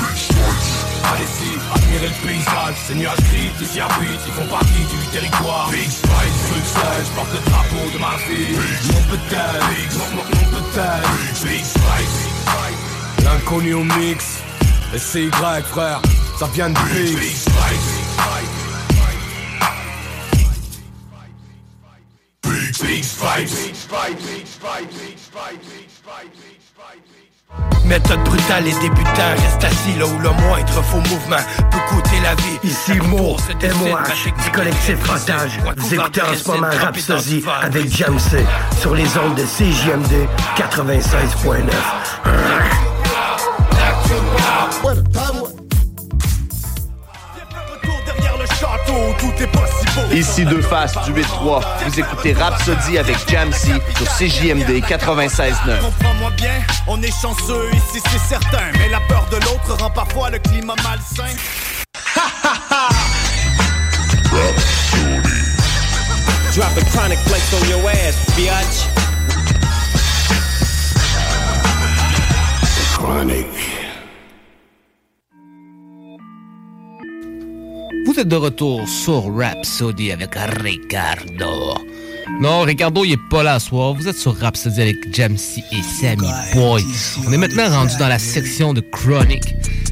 Allez-y, 1.07 1.51
admirez 1.75 2.11
le 2.11 2.28
paysage, 2.28 2.75
ces 2.86 2.95
nuages 2.95 3.23
gris 3.32 3.51
s'y 3.65 3.80
habitent, 3.80 4.23
ils 4.28 4.34
font 4.34 4.47
partie 4.47 4.86
du 4.91 4.99
territoire. 5.11 5.69
Big 5.71 5.89
Spike, 5.89 6.36
Bruxelles, 6.49 7.05
je 7.05 7.11
porte 7.15 7.34
le 7.34 7.41
drapeau 7.49 7.86
de 7.93 7.99
ma 7.99 8.15
vie. 8.28 8.55
Non 8.91 9.01
peut-être, 9.11 9.97
non, 9.97 10.09
non, 10.17 10.25
non 10.28 10.47
peut-être. 10.57 11.43
Big 11.45 11.63
Spike, 11.63 13.23
L'inconnu 13.23 13.73
au 13.73 13.84
mix, 13.84 14.41
et 14.93 14.99
c'est 14.99 15.25
Y 15.25 15.63
frère, 15.63 16.01
ça 16.39 16.47
vient 16.53 16.69
de 16.69 16.75
Big 16.75 17.35
Spike. 17.35 18.07
Big 22.81 23.03
Spike. 23.03 23.49
Méthode 27.85 28.21
brutale 28.25 28.67
et 28.67 28.73
débutant, 28.81 29.31
reste 29.38 29.63
assis 29.63 29.97
là 29.97 30.05
où 30.05 30.19
le 30.19 30.29
moindre 30.29 30.83
faux 30.83 30.97
mouvement 30.97 31.38
peut 31.71 31.77
coûter 31.89 32.19
la 32.21 32.35
vie. 32.35 32.59
Ici 32.63 32.99
Mo, 33.07 33.38
MOH, 33.38 34.43
du 34.43 34.51
collectif 34.51 34.97
Otage. 35.09 35.57
Vous 35.77 35.93
écoutez 35.93 36.21
en 36.21 36.33
ce 36.33 36.47
moment 36.49 36.67
Rhapsody 36.69 37.43
avec 37.61 37.89
Jamsey 37.89 38.45
sur 38.79 38.93
les 38.93 39.07
ondes 39.17 39.35
de 39.35 39.43
CJMD 39.43 40.27
96.9. 40.57 42.66
Ici 50.13 50.45
Deux 50.45 50.61
Faces 50.61 50.93
du 51.05 51.13
8-3. 51.13 51.63
Vous 51.86 51.99
écoutez 51.99 52.34
Rhapsody 52.34 52.97
avec 52.97 53.18
Jamsey 53.30 53.74
sur 53.95 54.07
CJMD 54.18 54.84
96.9. 54.84 55.80
Comprends-moi 55.82 56.32
bien, 56.38 56.61
on 56.88 57.01
est 57.01 57.11
chanceux 57.22 57.70
ici, 57.74 58.01
c'est 58.09 58.36
certain. 58.36 58.72
Mais 58.80 58.89
la 58.89 58.99
peur 59.01 59.28
de 59.32 59.36
l'autre 59.36 59.78
rend 59.80 59.89
parfois 59.89 60.30
le 60.30 60.39
climat 60.39 60.76
malsain. 60.84 61.36
Drop 66.55 66.72
a 66.76 66.82
chronic 66.91 67.20
flex 67.20 67.53
on 67.53 67.70
your 67.70 67.88
ass, 67.89 68.15
biatch. 68.36 68.88
Chronic. 72.95 73.86
Vous 78.18 78.22
êtes 78.22 78.30
de 78.30 78.36
retour 78.36 78.89
sur 78.89 79.32
Rhapsody 79.32 80.11
avec 80.11 80.34
Ricardo. 80.34 81.76
Non, 82.41 82.61
Ricardo, 82.61 83.05
il 83.05 83.11
est 83.11 83.30
pas 83.30 83.43
là 83.43 83.59
ce 83.59 83.68
soir. 83.68 83.93
Vous 83.93 84.07
êtes 84.07 84.15
sur 84.15 84.36
Rhapsody 84.36 84.82
avec 84.82 85.15
Jamsey 85.15 85.63
et 85.72 85.84
Sammy 85.84 86.28
Boy. 86.55 86.84
On 87.28 87.32
est 87.32 87.38
maintenant 87.38 87.70
rendu 87.70 87.95
dans 87.99 88.07
la 88.07 88.18
section 88.18 88.74
de 88.74 88.82
Chronic. 88.82 89.43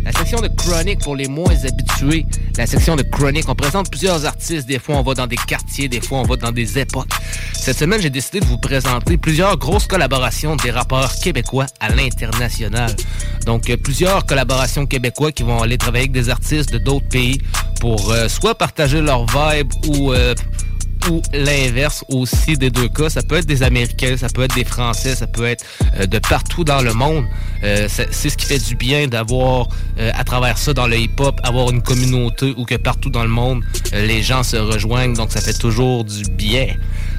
La 0.05 0.11
section 0.11 0.39
de 0.39 0.47
Chronic, 0.49 0.99
pour 0.99 1.15
les 1.15 1.27
moins 1.27 1.55
habitués, 1.65 2.27
la 2.59 2.67
section 2.67 2.95
de 2.95 3.01
Chronic, 3.01 3.49
on 3.49 3.55
présente 3.55 3.89
plusieurs 3.89 4.23
artistes. 4.23 4.67
Des 4.67 4.77
fois, 4.77 4.97
on 4.97 5.01
va 5.01 5.15
dans 5.15 5.25
des 5.25 5.35
quartiers, 5.35 5.89
des 5.89 5.99
fois, 5.99 6.19
on 6.19 6.23
va 6.23 6.35
dans 6.35 6.51
des 6.51 6.77
époques. 6.77 7.09
Cette 7.53 7.79
semaine, 7.79 7.99
j'ai 7.99 8.11
décidé 8.11 8.39
de 8.39 8.45
vous 8.45 8.59
présenter 8.59 9.17
plusieurs 9.17 9.57
grosses 9.57 9.87
collaborations 9.87 10.55
des 10.57 10.69
rappeurs 10.69 11.11
québécois 11.15 11.65
à 11.79 11.89
l'international. 11.89 12.95
Donc, 13.47 13.67
euh, 13.71 13.77
plusieurs 13.77 14.27
collaborations 14.27 14.85
québécois 14.85 15.31
qui 15.31 15.41
vont 15.41 15.63
aller 15.63 15.79
travailler 15.79 16.03
avec 16.03 16.11
des 16.11 16.29
artistes 16.29 16.71
de 16.71 16.77
d'autres 16.77 17.09
pays 17.09 17.39
pour 17.81 18.11
euh, 18.11 18.27
soit 18.27 18.53
partager 18.53 19.01
leur 19.01 19.25
vibe 19.25 19.73
ou 19.87 20.13
euh, 20.13 20.35
ou 21.09 21.21
l'inverse 21.33 22.03
aussi 22.09 22.57
des 22.57 22.69
deux 22.69 22.89
cas. 22.89 23.09
Ça 23.09 23.21
peut 23.21 23.37
être 23.37 23.45
des 23.45 23.63
Américains, 23.63 24.17
ça 24.17 24.27
peut 24.27 24.43
être 24.43 24.55
des 24.55 24.63
Français, 24.63 25.15
ça 25.15 25.27
peut 25.27 25.45
être 25.45 25.65
euh, 25.99 26.05
de 26.05 26.19
partout 26.19 26.63
dans 26.63 26.81
le 26.81 26.93
monde. 26.93 27.25
Euh, 27.63 27.87
c'est 27.89 28.29
ce 28.29 28.37
qui 28.37 28.45
fait 28.45 28.59
du 28.59 28.75
bien 28.75 29.07
d'avoir, 29.07 29.67
euh, 29.99 30.11
à 30.13 30.23
travers 30.23 30.57
ça, 30.57 30.73
dans 30.73 30.87
le 30.87 30.97
hip-hop, 30.97 31.39
avoir 31.43 31.69
une 31.71 31.81
communauté 31.81 32.53
où 32.57 32.65
que 32.65 32.75
partout 32.75 33.09
dans 33.09 33.23
le 33.23 33.29
monde, 33.29 33.63
les 33.93 34.21
gens 34.21 34.43
se 34.43 34.57
rejoignent. 34.57 35.13
Donc, 35.13 35.31
ça 35.31 35.41
fait 35.41 35.53
toujours 35.53 36.03
du 36.03 36.23
bien. 36.31 36.67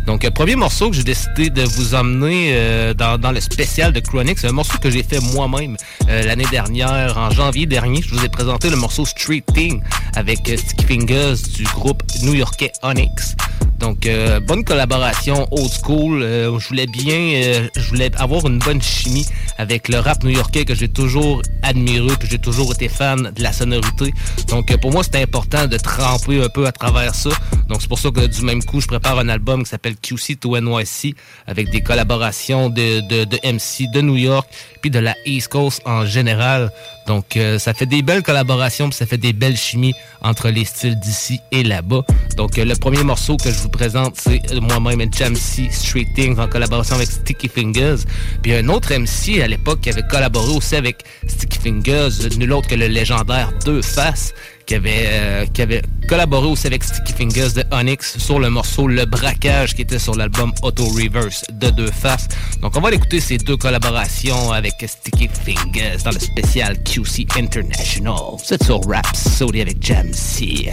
Donc, 0.06 0.28
premier 0.30 0.54
morceau 0.54 0.90
que 0.90 0.96
j'ai 0.96 1.02
décidé 1.02 1.50
de 1.50 1.62
vous 1.62 1.96
emmener 1.96 2.94
dans, 2.96 3.18
dans 3.18 3.32
le 3.32 3.40
spécial 3.40 3.92
de 3.92 3.98
Chronic, 3.98 4.38
c'est 4.38 4.46
un 4.46 4.52
morceau 4.52 4.78
que 4.78 4.88
j'ai 4.88 5.02
fait 5.02 5.18
moi-même 5.18 5.76
l'année 6.06 6.46
dernière, 6.52 7.18
en 7.18 7.30
janvier 7.30 7.66
dernier. 7.66 8.02
Je 8.02 8.14
vous 8.14 8.24
ai 8.24 8.28
présenté 8.28 8.70
le 8.70 8.76
morceau 8.76 9.04
Street 9.04 9.42
Thing 9.52 9.82
avec 10.14 10.48
euh, 10.48 10.56
Sticky 10.56 10.84
Fingers 10.84 11.34
du 11.54 11.64
groupe 11.64 12.02
new-yorkais 12.22 12.72
Onyx. 12.82 13.36
Donc, 13.78 14.06
euh, 14.06 14.40
bonne 14.40 14.64
collaboration, 14.64 15.46
old 15.50 15.70
school. 15.70 16.22
Euh, 16.22 16.58
je 16.58 16.68
voulais 16.68 16.86
bien, 16.86 17.18
euh, 17.18 17.68
je 17.76 17.88
voulais 17.88 18.10
avoir 18.16 18.46
une 18.46 18.58
bonne 18.58 18.80
chimie 18.80 19.26
avec 19.58 19.88
le 19.88 19.98
rap 19.98 20.24
new-yorkais 20.24 20.64
que 20.64 20.74
j'ai 20.74 20.88
toujours 20.88 21.42
admiré, 21.62 22.08
que 22.18 22.26
j'ai 22.26 22.38
toujours 22.38 22.72
été 22.72 22.88
fan 22.88 23.32
de 23.34 23.42
la 23.42 23.52
sonorité. 23.52 24.12
Donc, 24.48 24.70
euh, 24.70 24.76
pour 24.78 24.92
moi, 24.92 25.02
c'était 25.02 25.22
important 25.22 25.66
de 25.66 25.76
tremper 25.76 26.42
un 26.42 26.48
peu 26.48 26.66
à 26.66 26.72
travers 26.72 27.14
ça. 27.14 27.30
Donc, 27.68 27.82
c'est 27.82 27.88
pour 27.88 27.98
ça 27.98 28.10
que 28.10 28.26
du 28.26 28.42
même 28.42 28.62
coup, 28.62 28.80
je 28.80 28.86
prépare 28.86 29.18
un 29.18 29.28
album 29.28 29.64
qui 29.64 29.70
s'appelle 29.70 29.96
QC 29.96 30.36
to 30.36 30.58
NYC 30.58 31.14
avec 31.46 31.70
des 31.70 31.80
collaborations 31.82 32.70
de, 32.70 33.00
de, 33.08 33.24
de 33.24 33.36
MC 33.44 33.90
de 33.92 34.00
New 34.00 34.16
York 34.16 34.48
puis 34.80 34.90
de 34.90 34.98
la 34.98 35.14
East 35.26 35.48
Coast 35.48 35.82
en 35.84 36.06
général. 36.06 36.70
Donc, 37.06 37.36
euh, 37.36 37.58
ça 37.58 37.72
fait 37.74 37.86
des 37.86 38.02
belles 38.02 38.22
collaborations, 38.22 38.88
puis 38.88 38.96
ça 38.96 39.06
fait 39.06 39.18
des 39.18 39.32
belles 39.32 39.56
chimies 39.56 39.94
entre 40.22 40.48
les 40.48 40.64
styles 40.64 40.98
d'ici 40.98 41.40
et 41.52 41.62
là-bas. 41.62 42.02
Donc, 42.36 42.58
euh, 42.58 42.64
le 42.64 42.74
premier 42.74 43.02
morceau 43.02 43.36
que 43.36 43.50
je 43.50 43.58
vous 43.58 43.68
présente, 43.68 44.16
c'est 44.16 44.40
moi-même 44.60 45.12
Jamsey 45.12 45.68
Street 45.70 46.08
Things 46.14 46.38
en 46.38 46.48
collaboration 46.48 46.96
avec 46.96 47.08
Sticky 47.08 47.48
Fingers. 47.48 47.96
Puis 48.42 48.54
un 48.54 48.68
autre 48.68 48.92
MC 48.92 49.40
à 49.42 49.46
l'époque 49.46 49.80
qui 49.80 49.90
avait 49.90 50.02
collaboré 50.02 50.52
aussi 50.52 50.76
avec 50.76 51.04
Sticky 51.26 51.58
Fingers, 51.58 52.36
nul 52.38 52.52
autre 52.52 52.68
que 52.68 52.74
le 52.74 52.88
légendaire 52.88 53.52
Deux 53.64 53.82
Faces, 53.82 54.34
qui 54.66 54.74
avait, 54.74 55.06
euh, 55.06 55.46
qui 55.46 55.62
avait 55.62 55.82
collaboré 56.08 56.46
aussi 56.48 56.66
avec 56.66 56.82
Sticky 56.82 57.12
Fingers 57.12 57.52
de 57.54 57.64
Onyx 57.72 58.18
sur 58.18 58.38
le 58.38 58.50
morceau 58.50 58.88
Le 58.88 59.04
Braquage 59.04 59.74
qui 59.74 59.82
était 59.82 59.98
sur 59.98 60.14
l'album 60.14 60.52
Auto 60.62 60.84
Reverse 60.84 61.44
de 61.52 61.70
Deux 61.70 61.90
Faces. 61.90 62.28
Donc 62.60 62.76
on 62.76 62.80
va 62.80 62.88
aller 62.88 62.96
écouter 62.96 63.20
ces 63.20 63.38
deux 63.38 63.56
collaborations 63.56 64.50
avec 64.52 64.74
Sticky 64.86 65.28
Fingers 65.28 65.98
dans 66.04 66.10
le 66.10 66.18
spécial 66.18 66.76
QC 66.82 67.26
International. 67.36 68.36
C'est 68.42 68.62
sur 68.62 68.80
Rhapsody 68.86 69.60
avec 69.60 69.82
Jamsey. 69.82 70.70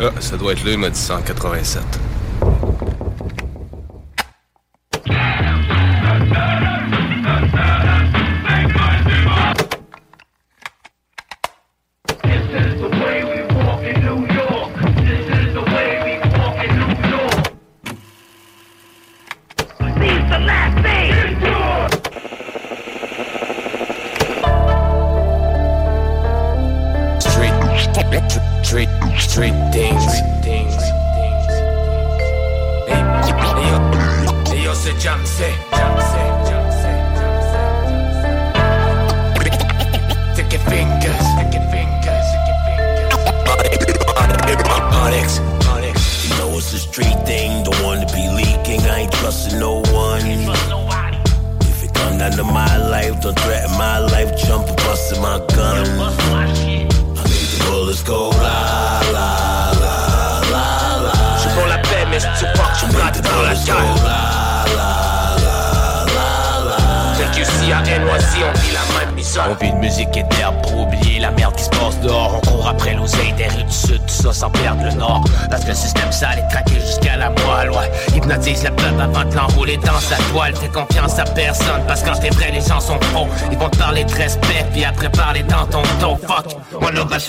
Ah, 0.00 0.10
ça 0.18 0.36
doit 0.36 0.52
être 0.52 0.64
là, 0.64 0.72
il 0.72 0.78
m'a 0.78 0.90
dit 0.90 0.98
187. 0.98 1.82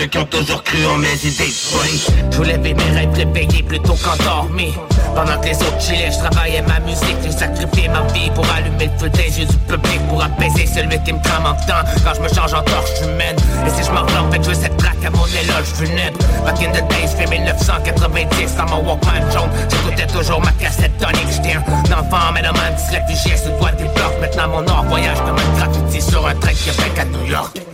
Qui 0.08 0.18
ont 0.18 0.26
toujours 0.26 0.64
cru 0.64 0.86
en 0.86 0.98
mes 0.98 1.16
idées 1.26 1.46
de. 1.46 2.32
Je 2.32 2.38
voulais 2.38 2.58
vivre 2.58 2.78
mes 2.78 2.98
rêves 2.98 3.14
réveillés 3.14 3.64
plutôt 3.64 3.96
qu'endormis. 3.96 4.74
Pendant 5.16 5.40
que 5.40 5.48
les 5.48 5.56
autres 5.56 5.80
chillaient, 5.80 6.12
je 6.12 6.20
travaillais 6.20 6.62
ma 6.62 6.80
musique. 6.82 7.16
J'ai 7.24 7.32
sacrifié 7.32 7.88
ma 7.88 8.02
vie 8.14 8.30
pour 8.32 8.46
allumer 8.52 8.90
le 8.92 9.00
feu 9.00 9.10
des 9.10 9.40
yeux 9.40 9.46
du 9.46 9.58
public. 9.58 10.02
Pour 10.10 10.24
apaiser 10.24 10.68
celui 10.68 11.02
qui 11.04 11.14
me 11.14 11.24
crame 11.24 11.46
en 11.46 11.54
temps. 11.66 11.84
Quand 12.04 12.14
je 12.16 12.22
me 12.22 12.28
change 12.28 12.54
en 12.54 12.62
torche 12.64 13.02
humaine. 13.04 13.36
Et 13.66 13.70
si 13.70 13.88
je 13.88 13.92
m'en 13.92 14.02
rends, 14.02 14.32
fait 14.32 14.44
je 14.44 14.54
cette 14.54 14.78
traque 14.78 15.04
à 15.06 15.10
mon 15.12 15.26
éloge 15.26 15.72
funèbre. 15.74 16.18
Back 16.44 16.62
in 16.62 16.72
the 16.72 16.88
days, 16.90 17.16
fait 17.18 17.30
1990 17.30 18.56
dans 18.58 18.66
mon 18.66 18.90
Walkman 18.90 19.32
jaune. 19.32 19.50
J'écoutais 19.70 20.08
toujours 20.08 20.42
ma 20.42 20.52
cassette 20.54 20.98
tonique. 20.98 21.28
J'étais 21.32 21.56
un 21.56 22.00
enfant, 22.00 22.32
mais 22.34 22.42
qui 22.42 22.86
se 22.86 22.92
réfugiait 22.92 23.38
sous 23.38 23.50
le 23.50 23.58
toit 23.58 23.72
des 23.72 23.86
blocs. 23.86 24.20
Maintenant 24.20 24.50
mon 24.50 24.68
or 24.68 24.84
voyage 24.88 25.18
comme 25.20 25.38
un 25.38 25.58
graffiti 25.58 26.02
sur 26.02 26.28
un 26.28 26.36
train 26.36 26.52
qui 26.52 26.70
fait 26.70 27.00
à 27.00 27.06
New 27.06 27.26
York. 27.26 27.65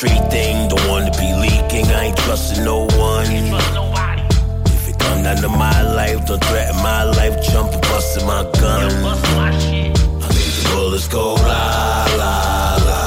Street 0.00 0.30
thing, 0.30 0.66
don't 0.68 0.88
want 0.88 1.04
to 1.12 1.20
be 1.20 1.28
leaking. 1.44 1.84
I 1.92 2.04
ain't 2.06 2.16
trusting 2.24 2.64
no 2.64 2.88
one. 2.96 3.26
come 4.98 5.22
down 5.22 5.36
to 5.44 5.48
my 5.48 5.82
life, 5.82 6.24
don't 6.24 6.42
threaten 6.44 6.76
my 6.76 7.04
life, 7.04 7.36
jump 7.52 7.70
and 7.72 7.82
bustin' 7.82 8.26
my 8.26 8.42
gun. 8.60 8.80
I 8.80 9.50
make 9.60 9.92
the 9.92 10.70
bullets 10.72 11.06
go 11.06 11.34
la 11.34 12.06
la 12.20 12.34
la 12.88 13.00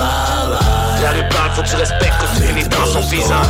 la 0.00 0.14
la. 0.52 0.62
La 1.04 1.10
rue 1.14 1.28
parle, 1.30 1.50
faut 1.54 1.62
que 1.62 1.68
tu 1.68 1.76
respectes 1.76 2.18
que 2.20 2.26
tu 2.34 2.42
finis 2.42 2.68
dans 2.68 2.86
son 2.86 3.02
visage. 3.02 3.46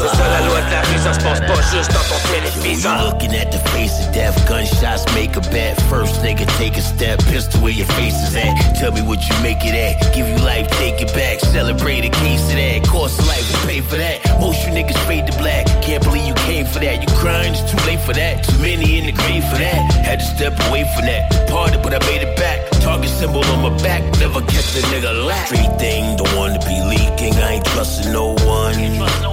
C'est 0.00 0.16
ça 0.16 0.26
la 0.34 0.40
loi 0.46 0.60
de 0.66 0.70
la 0.70 0.82
ça 1.00 1.14
se 1.14 1.20
passe 1.20 1.40
pas 1.40 1.62
juste 1.72 1.92
dans 1.92 2.04
ton 2.08 2.20
téléviseur. 2.32 3.00
You 3.00 3.10
looking 3.10 3.34
at 3.34 3.50
the 3.50 3.60
face 3.70 3.92
of 4.00 4.12
death, 4.12 4.36
gunshots 4.48 5.04
make 5.14 5.36
a 5.36 5.40
bet. 5.50 5.80
First 5.88 6.22
nigga 6.22 6.46
take 6.58 6.76
a 6.76 6.82
step, 6.82 7.18
pistol 7.30 7.60
where 7.60 7.72
your 7.72 7.86
face 7.96 8.16
is 8.28 8.36
at. 8.36 8.52
Tell 8.78 8.92
me 8.92 9.02
what 9.02 9.20
you 9.28 9.34
make 9.42 9.64
it 9.64 9.74
at. 9.74 10.14
Give 10.14 10.28
you 10.28 10.36
life, 10.44 10.68
take 10.78 11.00
it 11.00 11.12
back. 11.14 11.40
Celebrate 11.40 12.04
a 12.04 12.10
case 12.10 12.42
of 12.50 12.56
that. 12.56 12.86
Cost 12.86 13.18
of 13.18 13.26
life, 13.26 13.44
we 13.64 13.72
pay 13.72 13.80
for 13.80 13.96
that. 13.96 14.20
Most 14.40 14.66
you 14.66 14.72
niggas 14.72 14.98
fade 15.06 15.26
to 15.26 15.36
black. 15.38 15.66
Can't 15.82 16.02
believe 16.02 16.26
you 16.26 16.34
came 16.46 16.66
for 16.66 16.80
that. 16.80 17.00
You 17.00 17.08
crying, 17.16 17.52
it's 17.52 17.64
too 17.70 17.80
late 17.86 18.00
for 18.00 18.12
that. 18.12 18.44
Too 18.44 18.58
many 18.58 18.98
in 18.98 19.06
the 19.06 19.12
grave 19.12 19.44
for 19.44 19.56
that. 19.56 19.80
Had 20.04 20.20
to 20.20 20.26
step 20.26 20.58
away 20.68 20.84
from 20.94 21.06
that. 21.06 21.48
Parted, 21.48 21.82
but 21.82 21.94
I 21.94 21.98
made 22.06 22.22
it 22.22 22.36
back. 22.36 22.70
Target 22.80 23.10
symbol 23.10 23.44
on 23.44 23.62
my 23.62 23.82
back. 23.82 24.02
Never 24.18 24.40
catch 24.42 24.76
a 24.76 24.82
nigga 24.92 25.26
lack. 25.26 25.46
Street 25.46 25.72
thing, 25.78 26.16
don't 26.16 26.34
want 26.36 26.60
to 26.60 26.68
be 26.68 26.76
leaking. 26.92 27.34
I 27.34 27.54
ain't 27.54 27.64
trusting 27.64 28.12
no 28.12 28.34
one. 28.44 29.29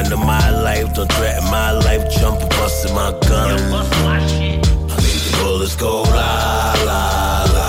To 0.00 0.16
my 0.16 0.50
life, 0.50 0.94
don't 0.94 1.12
threaten 1.12 1.44
my 1.50 1.72
life. 1.72 2.10
Jump 2.10 2.40
my 2.94 3.12
gun. 3.28 3.50
I 3.52 4.16
make 4.16 4.62
the 4.62 5.36
bullets 5.38 5.76
go 5.76 6.02
la 6.04 6.72
la 6.88 7.44
la 7.54 7.68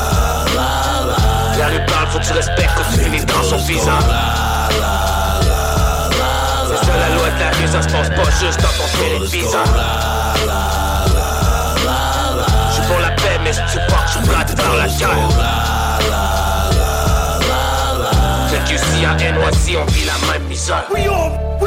la 0.56 0.70
la. 1.06 1.68
La 1.70 2.08
faut 2.08 2.20
que 2.20 2.26
tu 2.26 2.34
respectes 2.34 2.74
que 2.74 2.84
tu 2.94 3.00
finis 3.04 3.26
dans 3.26 3.44
son 3.44 3.58
visage. 3.58 4.04
C'est 6.68 6.86
ça 6.86 6.98
la 6.98 7.10
loi 7.16 7.30
de 7.30 7.40
la 7.40 7.50
rue, 7.52 7.68
ça 7.68 7.82
se 7.82 7.90
passe 7.90 8.10
pas 8.10 8.32
juste 8.40 8.62
dans 8.62 8.76
ton 8.80 8.88
téléviseur. 8.98 9.66
J'suis 12.72 12.86
pour 12.88 13.00
la 13.02 13.12
paix, 13.12 13.40
mais 13.44 13.52
j'suis 13.52 13.80
plate 14.24 14.56
dans 14.56 14.76
la 14.76 14.88
guerre. 14.88 15.30
Fait 18.50 18.74
que 18.74 18.80
si 18.80 19.06
à 19.06 19.14
NYC, 19.16 19.78
on 19.78 19.86
vit 19.92 20.06
la 20.06 20.18
même 20.32 20.48
misère. 20.48 20.86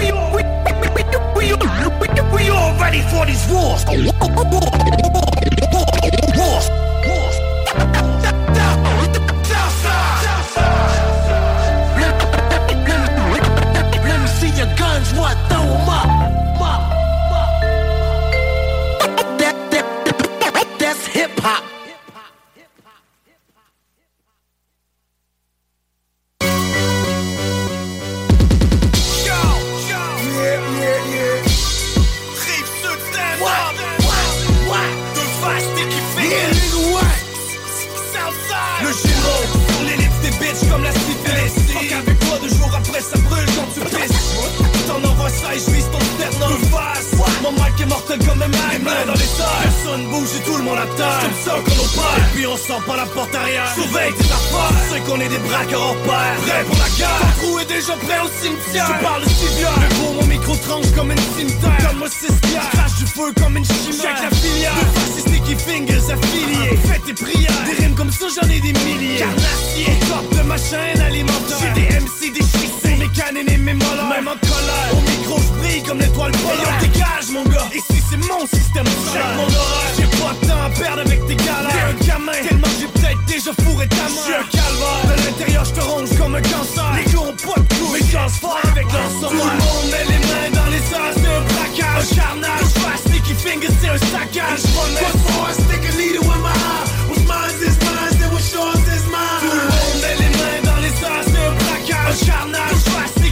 We 0.04 0.10
all, 0.10 0.36
we, 0.36 0.42
we, 0.42 0.88
we, 0.94 1.52
we, 2.00 2.08
we 2.36 2.48
all 2.50 2.78
ready 2.78 3.00
for 3.02 3.24
these. 3.26 3.44
Wars. 3.48 5.23
Le. 50.84 50.96
C'est 50.96 51.26
comme 51.26 51.38
ça 51.44 51.52
qu'on 51.64 51.78
opère. 51.84 52.18
Et 52.18 52.34
puis 52.34 52.46
on 52.46 52.56
sort 52.56 52.82
par 52.82 52.96
la 52.96 53.06
porte 53.06 53.34
arrière. 53.34 53.68
Surveille 53.74 54.12
tes 54.14 54.24
affaires. 54.24 54.76
C'est 54.90 55.00
qu'on 55.04 55.20
est 55.20 55.28
des 55.28 55.38
braqueurs 55.38 55.80
hors 55.80 55.96
pair. 55.96 56.34
Prêt 56.46 56.64
pour 56.64 56.78
la 56.78 56.90
guerre. 56.96 57.20
Ton 57.20 57.40
trou 57.40 57.58
est 57.60 57.66
déjà 57.66 57.94
prêt 57.96 58.20
au 58.24 58.30
cimetière. 58.42 58.86
Je 58.88 59.04
parle 59.04 59.22
de 59.24 59.28
civière. 59.28 59.72
Mais 59.80 59.94
pour 59.96 60.12
mon 60.14 60.26
micro 60.26 60.56
tranche 60.56 60.90
comme 60.96 61.10
une 61.10 61.26
cimetière. 61.36 61.78
Donne-moi 61.88 62.08
six 62.08 62.32
pierres. 62.48 62.70
Crache 62.72 62.94
du 62.98 63.06
feu 63.06 63.32
comme 63.40 63.56
une 63.56 63.64
chimère. 63.64 64.02
Check 64.02 64.22
la 64.22 64.30
filière. 64.36 64.74
Deux 64.74 65.00
faces 65.00 65.18
et 65.18 65.20
sticky 65.28 65.54
fingers 65.56 66.06
affiliés. 66.12 66.76
Fais 66.88 67.00
tes 67.00 67.14
prières. 67.14 67.62
Des 67.66 67.82
rimes 67.82 67.94
comme 67.94 68.10
ça, 68.12 68.26
j'en 68.34 68.48
ai 68.48 68.60
des 68.60 68.72
milliers. 68.72 69.18
Carnassier. 69.18 69.86
Au 69.88 70.06
top 70.08 70.38
de 70.38 70.42
ma 70.42 70.56
chaîne 70.56 71.00
alimentaire. 71.00 71.58
J'ai 71.60 71.80
des 71.80 71.88
MC 72.00 72.32
déchissés. 72.32 72.96
Mes 72.98 73.08
canines 73.08 73.48
et 73.48 73.58
mes 73.58 73.74
molaires. 73.74 74.08
Même 74.08 74.28
en 74.28 74.38
colère. 74.38 75.13
Je 75.24 75.52
brille 75.58 75.82
comme 75.82 75.98
l'étoile 75.98 76.32
polaire. 76.32 76.78
Dégage, 76.80 77.30
mon 77.32 77.44
gars. 77.44 77.68
Ici, 77.74 78.02
c'est 78.10 78.16
mon 78.28 78.40
système 78.46 78.84
Check 78.84 79.24
mon 79.36 79.44
horaire. 79.44 79.92
J'ai 79.96 80.06
pas 80.18 80.34
de 80.34 80.46
temps 80.46 80.62
à 80.66 80.70
perdre 80.70 81.00
avec 81.00 81.26
tes 81.26 81.36
galères. 81.36 81.72
T'es 81.72 82.04
un 82.04 82.06
gamin. 82.06 82.32
Tellement 82.48 82.74
j'ai 82.78 82.86
peut-être 82.88 83.24
déjà 83.26 83.50
fourré 83.62 83.88
ta 83.88 83.96
main. 83.96 84.20
J'suis 84.20 84.34
un 84.34 84.46
calvaire. 84.52 85.04
De 85.08 85.26
l'intérieur, 85.26 85.64
j'te 85.64 85.80
ronge 85.80 86.18
comme 86.18 86.34
un 86.34 86.42
cancer. 86.42 86.92
Les 86.96 87.12
gars 87.12 87.20
ont 87.20 87.36
pas 87.36 87.60
de 87.60 87.68
couilles. 87.74 88.04
Mais 88.12 88.28
fort 88.28 88.60
avec 88.70 88.86
leur 88.92 89.08
Tout 89.08 89.32
le 89.32 89.38
monde 89.40 89.86
met 89.90 90.04
les 90.12 90.20
mains 90.28 90.50
dans 90.52 90.70
les 90.70 90.84
airs. 90.92 91.14
C'est 91.16 91.32
un 91.32 91.42
braquage. 91.52 92.04
Un 92.04 92.16
carnage. 92.16 92.68
Fast 92.84 93.08
sticky 93.08 93.34
fingers, 93.34 93.74
c'est 93.80 93.88
un 93.88 93.98
saccage. 93.98 94.62
What's 94.76 95.22
for 95.24 95.48
a 95.48 95.52
stick 95.54 95.84
a 95.88 95.92
needle 95.96 96.28
in 96.28 96.40
my 96.44 96.52
eye. 96.52 96.84
What's 97.08 97.24
mine 97.24 97.56
is 97.64 97.76
mine. 97.80 98.22
And 98.22 98.32
what's 98.32 98.52
yours 98.52 98.84
is 98.92 99.04
mine. 99.08 99.40
Tout 99.40 99.56
le 99.56 99.64
monde 99.72 99.98
met 100.04 100.16
les 100.20 100.32
mains 100.36 100.60
dans 100.68 100.80
les 100.84 100.94
airs. 101.00 101.24
C'est 101.24 101.40
un 101.40 101.54
braquage. 101.56 102.22
Un 102.22 102.26
carnage. 102.26 103.23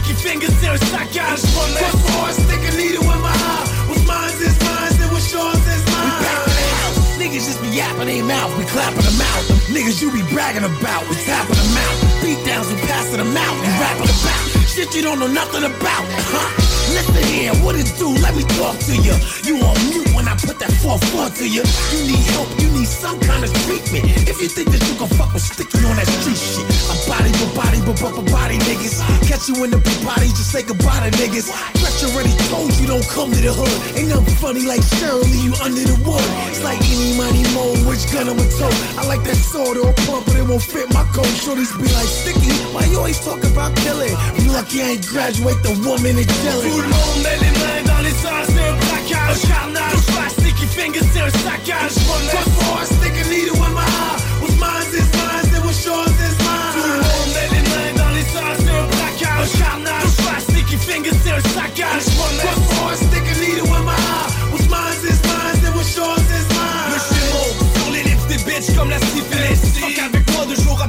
Fast 0.43 0.51
sticky 0.51 0.51
fingers, 0.51 0.53
c'est 0.59 0.67
un 0.67 0.77
saccage. 0.77 1.41
What's 1.55 2.11
for 2.11 2.29
a 2.29 2.33
stick 2.33 2.73
a 2.73 2.77
needle 2.77 3.03
in 3.03 3.21
my 3.21 3.29
eye. 3.29 3.85
What's 3.87 4.05
mine 4.05 4.29
is 4.41 4.59
mine. 4.61 5.01
And 5.01 5.11
what's 5.11 5.31
yours 5.31 5.55
is 5.55 5.85
mine. 5.91 6.03
We 6.03 6.25
back 6.25 6.47
in 6.47 6.53
the 6.53 6.67
house. 6.81 7.17
Niggas 7.17 7.45
just 7.45 7.61
be 7.61 7.69
yapping 7.69 8.07
their 8.07 8.23
mouth. 8.23 8.57
We 8.57 8.65
clapping 8.65 9.03
them 9.03 9.21
out. 9.21 9.62
Niggas 9.73 10.03
you 10.03 10.11
be 10.11 10.21
bragging 10.31 10.63
about. 10.63 11.09
We 11.09 11.15
tapping 11.25 11.55
them 11.55 11.77
out. 11.81 12.21
Beat 12.21 12.37
downs, 12.45 12.69
we 12.69 12.77
passing 12.85 13.17
them 13.17 13.35
out. 13.35 13.55
We 13.57 13.65
rapping 13.81 14.05
about. 14.05 14.69
Shit 14.69 14.93
you 14.93 15.01
don't 15.01 15.17
know 15.17 15.27
nothing 15.27 15.63
about. 15.63 16.05
Huh? 16.29 16.73
Listen 16.93 17.25
here, 17.25 17.53
what 17.65 17.73
it 17.73 17.89
do? 17.97 18.13
Let 18.21 18.37
me 18.37 18.45
talk 18.53 18.77
to 18.85 18.93
you. 18.93 19.17
You 19.49 19.57
on 19.65 19.73
mute 19.89 20.13
when 20.13 20.29
I 20.29 20.37
put 20.37 20.61
that 20.61 20.69
4-4 20.77 21.33
to 21.41 21.45
you. 21.49 21.65
You 21.89 21.99
need 22.05 22.21
help, 22.37 22.49
you 22.61 22.69
need 22.69 22.85
some 22.85 23.17
kind 23.21 23.41
of 23.41 23.49
treatment. 23.65 24.05
If 24.29 24.37
you 24.37 24.45
think 24.45 24.69
that 24.69 24.83
you 24.85 24.93
can 24.93 25.09
fuck 25.17 25.33
with 25.33 25.41
sticky 25.41 25.81
on 25.89 25.97
that 25.97 26.05
street 26.21 26.37
shit, 26.37 26.69
I'm 26.85 26.99
body 27.09 27.33
for 27.33 27.49
body, 27.57 27.81
but 27.81 27.97
for 27.97 28.21
body 28.29 28.61
niggas. 28.69 29.01
Catch 29.25 29.49
you 29.49 29.57
in 29.65 29.73
the 29.73 29.81
body, 30.05 30.29
just 30.37 30.53
say 30.53 30.61
goodbye 30.61 31.01
to 31.01 31.09
niggas. 31.17 31.49
Stretch 31.49 32.13
already 32.13 32.33
told 32.53 32.69
you 32.77 32.85
don't 32.85 33.07
come 33.09 33.33
to 33.33 33.41
the 33.41 33.53
hood. 33.53 33.73
Ain't 33.97 34.09
nothing 34.09 34.37
funny 34.37 34.65
like 34.69 34.85
Shirley, 35.01 35.33
you 35.41 35.53
under 35.65 35.81
the 35.81 35.97
wood. 36.05 36.21
It's 36.53 36.61
like 36.61 36.77
any 36.93 37.17
money 37.17 37.41
mo, 37.57 37.73
which 37.89 38.05
gun 38.13 38.29
I'm 38.29 38.37
a 38.37 38.45
toe. 38.53 38.73
I 38.99 39.07
like 39.09 39.25
that 39.25 39.37
or 39.63 39.93
pump, 40.05 40.25
but 40.25 40.35
it 40.35 40.47
won't 40.47 40.61
fit 40.61 40.91
my 40.93 41.03
coat. 41.15 41.25
Shorties 41.43 41.71
be 41.79 41.87
like 41.95 42.07
sticky, 42.07 42.51
why 42.73 42.85
you 42.85 42.97
always 42.97 43.19
talk 43.23 43.43
about 43.43 43.75
killing? 43.77 44.15
You 44.35 44.51
lucky 44.51 44.81
I 44.81 44.99
ain't 44.99 45.07
graduate 45.07 45.61
the 45.63 45.73
woman 45.87 46.17
and 46.17 46.27
killing. 46.27 46.71
Tout 46.71 46.81
le 46.81 46.89
monde 46.89 47.19
met 47.23 47.37
les 47.39 47.53
mains 47.61 47.83
dans 47.85 48.01
les 48.03 48.15
airs, 48.25 48.45
c'est 48.47 48.67
un 48.67 48.75
braquage. 48.75 49.43
Un 49.43 49.47
carnage, 49.47 50.03
fast 50.11 50.39
sticky 50.39 50.65
fingers, 50.67 51.07
c'est 51.13 51.21
un 51.21 51.29
saccage. 51.29 51.95
For 52.03 52.81
a 52.81 52.85
stick 52.85 53.15
a 53.15 53.29
needle 53.29 53.63
in 53.63 53.73
my 53.73 53.81
eye? 53.81 54.19
What's 54.41 54.57
mine 54.59 54.87
is 54.91 55.09
mine, 55.15 55.55
and 55.55 55.63
what's 55.65 55.85
yours 55.85 56.11
is 56.27 56.35
mine. 56.43 56.73
Tout 56.75 56.87
le 56.91 56.99
monde 56.99 57.31
met 57.33 57.49
les 57.55 57.63
mains 57.71 57.93
dans 57.95 58.11
les 58.11 58.27
airs, 58.35 58.57
c'est 58.59 58.75
un 58.75 58.87
braquage. 58.91 59.49
Un 59.53 59.59
carnage, 59.63 60.13
fast 60.27 60.51
sticky 60.51 60.77
fingers, 60.77 61.17
c'est 61.23 61.31
un 61.31 61.43
saccage. 61.55 62.05
For 62.11 62.91
a 62.91 62.95
stick 62.95 63.25
a 63.31 63.35
needle 63.39 63.71
in 63.73 63.83
my 63.85 63.95
eye? 63.95 64.27
What's 64.51 64.67
mine 64.67 64.99
is 65.07 65.21
mine, 65.23 65.65
and 65.65 65.73
what's 65.75 65.95
yours 65.95 66.27
is 66.37 66.47
mine. 66.51 66.91
Le 66.91 66.99
schéma 66.99 67.41
sur 67.79 67.91
les 67.91 68.03
lips 68.03 68.27
des 68.27 68.39
bitches 68.43 68.75
comme 68.75 68.89
la 68.89 68.99
syphilis. 68.99 69.32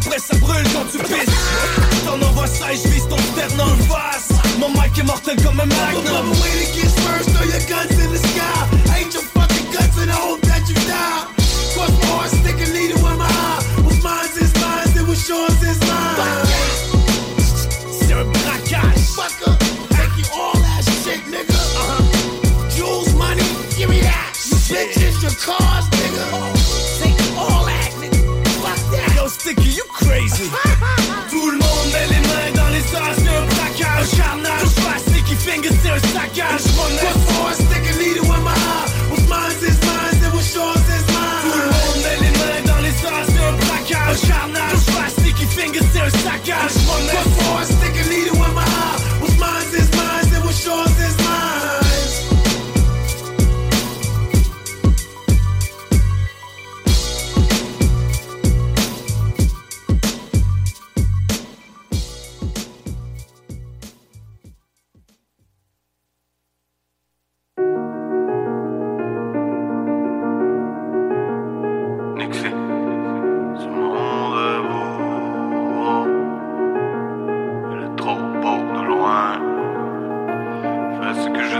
Après 0.07 0.19
ça 0.19 0.37
brûle 0.39 0.65
quand 0.73 0.85
tu 0.91 0.99
pisses. 0.99 2.05
T'en 2.05 2.21
envoies 2.21 2.47
ça 2.47 2.73
et 2.73 2.77
je 2.77 2.89
vise 2.89 3.09
ton 3.09 3.19
sternum 3.19 3.79
face. 3.89 4.39
Mon 4.59 4.69
mic 4.71 4.99
est 4.99 5.03
mortel 5.03 5.37
comme 5.43 5.61
un 5.61 5.67
magnum. 5.67 6.33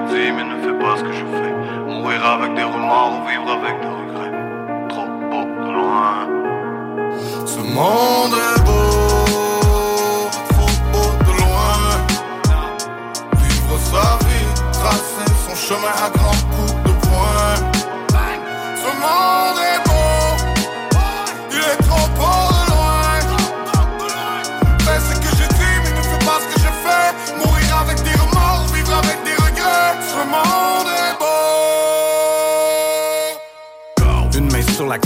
dis, 0.09 0.33
mais 0.33 0.45
ne 0.45 0.57
fais 0.63 0.79
pas 0.79 0.97
ce 0.97 1.03
que 1.03 1.13
je 1.13 1.25
fais. 1.37 1.53
Mourir 1.87 2.25
avec 2.25 2.55
des 2.55 2.63
remords 2.63 3.21
ou 3.21 3.29
vivre 3.29 3.51
avec 3.59 3.81
des 3.81 3.89
regrets. 3.89 4.33
Trop 4.89 5.07
beau 5.31 5.45
de 5.65 5.73
loin. 5.73 6.27
Ce 7.47 7.61
monde 7.61 8.14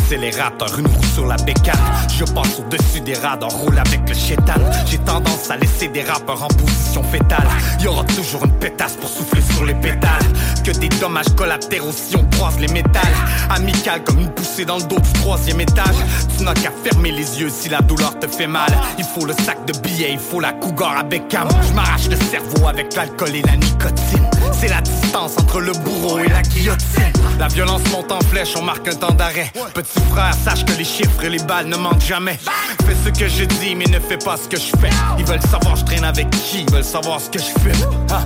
l'accélérateur, 0.09 0.79
une 0.79 0.87
roue 0.87 1.05
sur 1.15 1.27
la 1.27 1.37
bécane. 1.37 1.75
Je 2.17 2.25
passe 2.25 2.59
au-dessus 2.59 3.01
des 3.01 3.15
radars, 3.15 3.51
roule 3.51 3.79
avec 3.79 4.09
le 4.09 4.15
chétan. 4.15 4.55
J'ai 4.87 4.99
tendance 4.99 5.51
à 5.51 5.57
laisser 5.57 5.89
des 5.89 6.03
rappeurs 6.03 6.43
en 6.43 6.49
position 6.49 7.03
fétale. 7.03 7.49
Y 7.81 7.87
aura 7.89 8.05
toujours 8.05 8.45
une 8.45 8.53
pétasse 8.53 8.97
pour 8.97 9.09
souffler 9.09 9.43
sur 9.43 9.65
les 9.65 9.75
pétales. 9.75 10.25
Que 10.65 10.71
des 10.73 10.89
dommages 11.01 11.35
collatéraux 11.37 11.93
si 11.93 12.17
on 12.17 12.25
croise 12.37 12.59
les 12.59 12.69
métals. 12.69 13.03
Amical 13.51 14.03
comme 14.05 14.21
une 14.21 14.31
poussée 14.31 14.65
dans 14.65 14.79
le 14.79 14.85
dos 14.85 14.99
du 14.99 15.13
troisième 15.21 15.61
étage. 15.61 15.97
Tu 16.37 16.45
n'as 16.45 16.55
qu'à 16.55 16.73
fermer 16.85 17.11
les 17.11 17.41
yeux 17.41 17.51
si 17.51 17.69
la 17.69 17.81
douleur 17.81 18.19
te 18.19 18.27
fait 18.27 18.47
mal. 18.47 18.71
Il 18.99 19.05
faut 19.05 19.27
le 19.27 19.33
sac 19.33 19.65
de 19.67 19.73
billets, 19.81 20.13
il 20.13 20.19
faut 20.19 20.41
la 20.41 20.53
cougar 20.53 20.97
à 20.99 21.03
Beckham. 21.03 21.49
Je 21.69 21.75
m'arrache 21.75 22.09
le 22.09 22.17
cerveau 22.17 22.67
avec 22.67 22.95
l'alcool 22.95 23.35
et 23.35 23.43
la 23.43 23.57
nicotine. 23.57 24.28
C'est 24.61 24.69
la 24.69 24.81
distance 24.81 25.39
entre 25.39 25.61
le 25.61 25.73
bourreau 25.73 26.19
et 26.19 26.29
la 26.29 26.43
guillotine. 26.43 27.13
La 27.39 27.47
violence 27.49 27.83
monte 27.93 28.11
en 28.11 28.21
flèche, 28.21 28.57
on 28.57 28.63
marque 28.63 28.89
un 28.89 28.95
temps 28.95 29.13
d'arrêt. 29.13 29.53
Petit 29.73 30.01
frère, 30.11 30.35
sache 30.35 30.65
que 30.65 30.73
les 30.73 30.85
chiffres 30.85 31.23
et 31.23 31.31
les 31.31 31.39
balles 31.39 31.67
ne 31.67 31.77
mentent 31.77 32.05
jamais. 32.05 32.39
Fais 32.85 32.97
ce 33.05 33.11
que 33.11 33.29
je 33.29 33.45
dis, 33.45 33.77
mais 33.77 33.85
ne 33.87 34.01
fais 34.01 34.19
pas 34.19 34.37
ce 34.37 34.49
que 34.49 34.57
je 34.57 34.77
fais. 34.81 34.91
Ils 35.19 35.25
veulent 35.25 35.43
savoir 35.43 35.77
je 35.77 35.85
traîne 35.85 36.05
avec 36.05 36.29
qui, 36.31 36.63
ils 36.63 36.73
veulent 36.73 36.83
savoir 36.83 37.21
ce 37.21 37.31
que 37.31 37.39
je 37.39 37.45
fais. 37.45 37.87
Ah. 38.11 38.25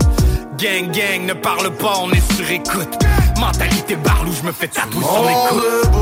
Gang, 0.56 0.90
gang, 0.90 1.26
ne 1.26 1.34
parle 1.34 1.70
pas, 1.76 1.98
on 2.00 2.10
est 2.12 2.34
sur 2.34 2.50
écoute. 2.50 2.98
Mentalité 3.38 3.96
barlou, 3.96 4.32
je 4.32 4.46
me 4.46 4.52
fais 4.52 4.68
tatouer 4.68 5.04
sur 5.04 5.24
les 5.26 5.34
coudes. 5.48 5.92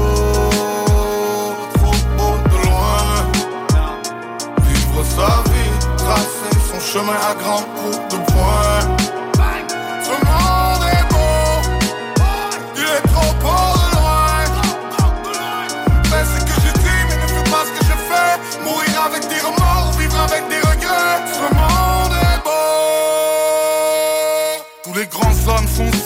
Sa 5.16 5.42
vie, 5.50 5.96
tracer 5.96 6.54
son 6.70 6.80
chemin 6.80 7.18
à 7.28 7.34
grands 7.34 7.64
coups 7.74 7.98
de 8.10 8.16
poing. 8.32 8.79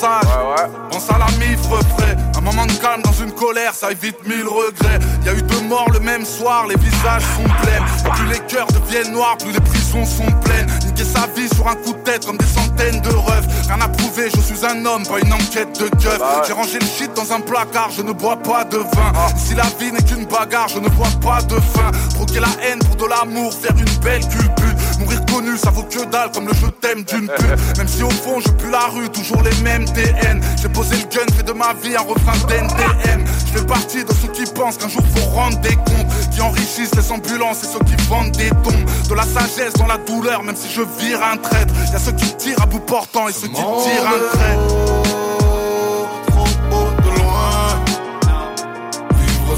Pense 0.05 1.09
à 1.09 1.19
la 1.19 1.27
mif 1.39 1.61
refrais. 1.63 2.15
Un 2.37 2.41
moment 2.43 2.67
de 2.67 2.73
calme 2.73 3.01
dans 3.03 3.13
une 3.13 3.33
colère, 3.33 3.75
ça 3.75 3.91
évite 3.91 4.17
mille 4.27 4.47
regrets. 4.47 4.99
Y 5.25 5.29
a 5.31 5.33
eu 5.33 5.41
deux 5.41 5.63
morts 5.63 5.91
le 5.93 6.01
même 6.01 6.27
soir, 6.27 6.67
les 6.69 6.77
visages 6.77 7.23
sont 7.23 7.49
pleins. 7.63 8.13
Plus 8.13 8.27
les 8.29 8.41
cœurs 8.41 8.67
deviennent 8.67 9.13
noirs, 9.13 9.39
plus 9.39 9.53
les 9.53 9.61
prisons 9.61 10.05
sont 10.05 10.31
pleines. 10.43 10.67
Niquer 10.85 11.05
sa 11.05 11.27
vie 11.35 11.49
sur 11.55 11.67
un 11.69 11.77
coup 11.77 11.95
de 11.95 11.99
tête 12.01 12.27
comme 12.27 12.37
des 12.37 12.45
centaines 12.45 13.01
de 13.01 13.15
refs. 13.15 13.47
Rien 13.67 13.81
à 13.81 13.89
prouver, 13.89 14.29
je 14.29 14.41
suis 14.43 14.67
un 14.67 14.85
homme, 14.85 15.07
pas 15.07 15.21
une 15.21 15.33
enquête 15.33 15.81
de 15.81 15.89
keuf. 15.89 16.21
J'ai 16.47 16.53
rangé 16.53 16.79
le 16.81 16.87
shit 16.87 17.11
dans 17.15 17.33
un 17.33 17.41
placard, 17.41 17.91
je 17.91 18.03
ne 18.03 18.13
bois 18.13 18.37
pas 18.37 18.65
de 18.65 18.77
vin. 18.77 19.13
Si 19.39 19.55
la 19.55 19.65
vie 19.81 19.91
n'est 19.91 20.03
qu'une 20.03 20.27
bagarre, 20.27 20.69
je 20.69 20.81
ne 20.81 20.89
vois 20.91 21.09
pas 21.23 21.41
de 21.41 21.55
fin. 21.55 21.91
Troquer 22.11 22.41
la 22.41 22.53
haine 22.63 22.81
pour 22.81 22.97
de 22.97 23.07
l'amour, 23.07 23.55
faire 23.55 23.75
une 23.79 24.03
belle 24.03 24.29
culbute. 24.29 24.74
Mourir 24.99 25.25
connu, 25.27 25.57
ça 25.59 25.71
vaut 25.71 25.83
que 25.83 26.05
dalle 26.05 26.31
comme 26.33 26.47
le 26.47 26.55
je 26.55 26.67
t'aime 26.67 27.03
d'une 27.05 27.29
pute. 27.29 27.77
Même 27.79 27.89
si 27.89 28.03
au 28.03 28.11
fond 28.11 28.41
je 28.41 28.51
pue 28.51 28.71
la 28.71 28.87
rue, 28.87 29.09
toujours 29.11 29.43
les 29.43 29.55
mêmes 29.63 29.85
TN. 29.85 30.41
J'ai 30.61 30.69
posé 30.69 30.97
le 30.97 31.03
gun, 31.03 31.27
fait 31.37 31.43
de 31.43 31.53
ma 31.53 31.73
vie 31.75 31.97
un 31.97 32.01
refrain 32.03 32.37
d'NTM. 32.47 33.25
Je 33.47 33.59
fais 33.59 33.67
partie 33.67 34.05
de 34.05 34.13
ceux 34.13 34.29
qui 34.29 34.45
pensent 34.53 34.77
qu'un 34.79 34.89
jour 34.89 35.03
faut 35.15 35.31
rendre 35.31 35.59
des 35.61 35.75
comptes. 35.75 36.31
Qui 36.33 36.41
enrichissent 36.41 36.95
les 36.95 37.13
ambulances 37.13 37.65
et 37.65 37.67
ceux 37.67 37.85
qui 37.85 37.97
vendent 38.09 38.33
des 38.33 38.51
tombes. 38.51 39.09
De 39.09 39.15
la 39.15 39.25
sagesse 39.25 39.75
dans 39.75 39.87
la 39.87 39.99
douleur, 39.99 40.43
même 40.43 40.57
si 40.57 40.69
je 40.73 40.83
vire 40.99 41.21
un 41.23 41.37
traître. 41.37 41.75
Y'a 41.93 41.99
ceux 41.99 42.13
qui 42.13 42.35
tirent 42.37 42.63
à 42.63 42.67
bout 42.67 42.81
portant 42.81 43.29
et 43.29 43.33
ceux 43.33 43.49
qui 43.49 43.55
tirent 43.55 44.07
un 44.07 44.37
trait. 44.37 44.59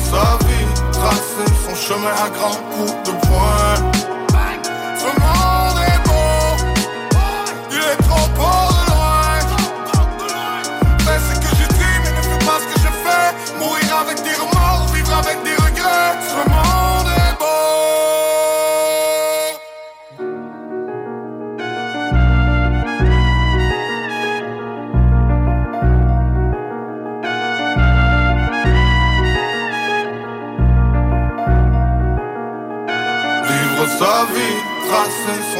Sa 0.06 0.38
vie, 0.46 0.92
tracer 0.92 1.52
son 1.66 1.74
chemin 1.74 2.10
à 2.10 2.28
grands 2.28 2.60
coups 2.70 2.92
de 3.04 3.26
poing. 3.26 3.95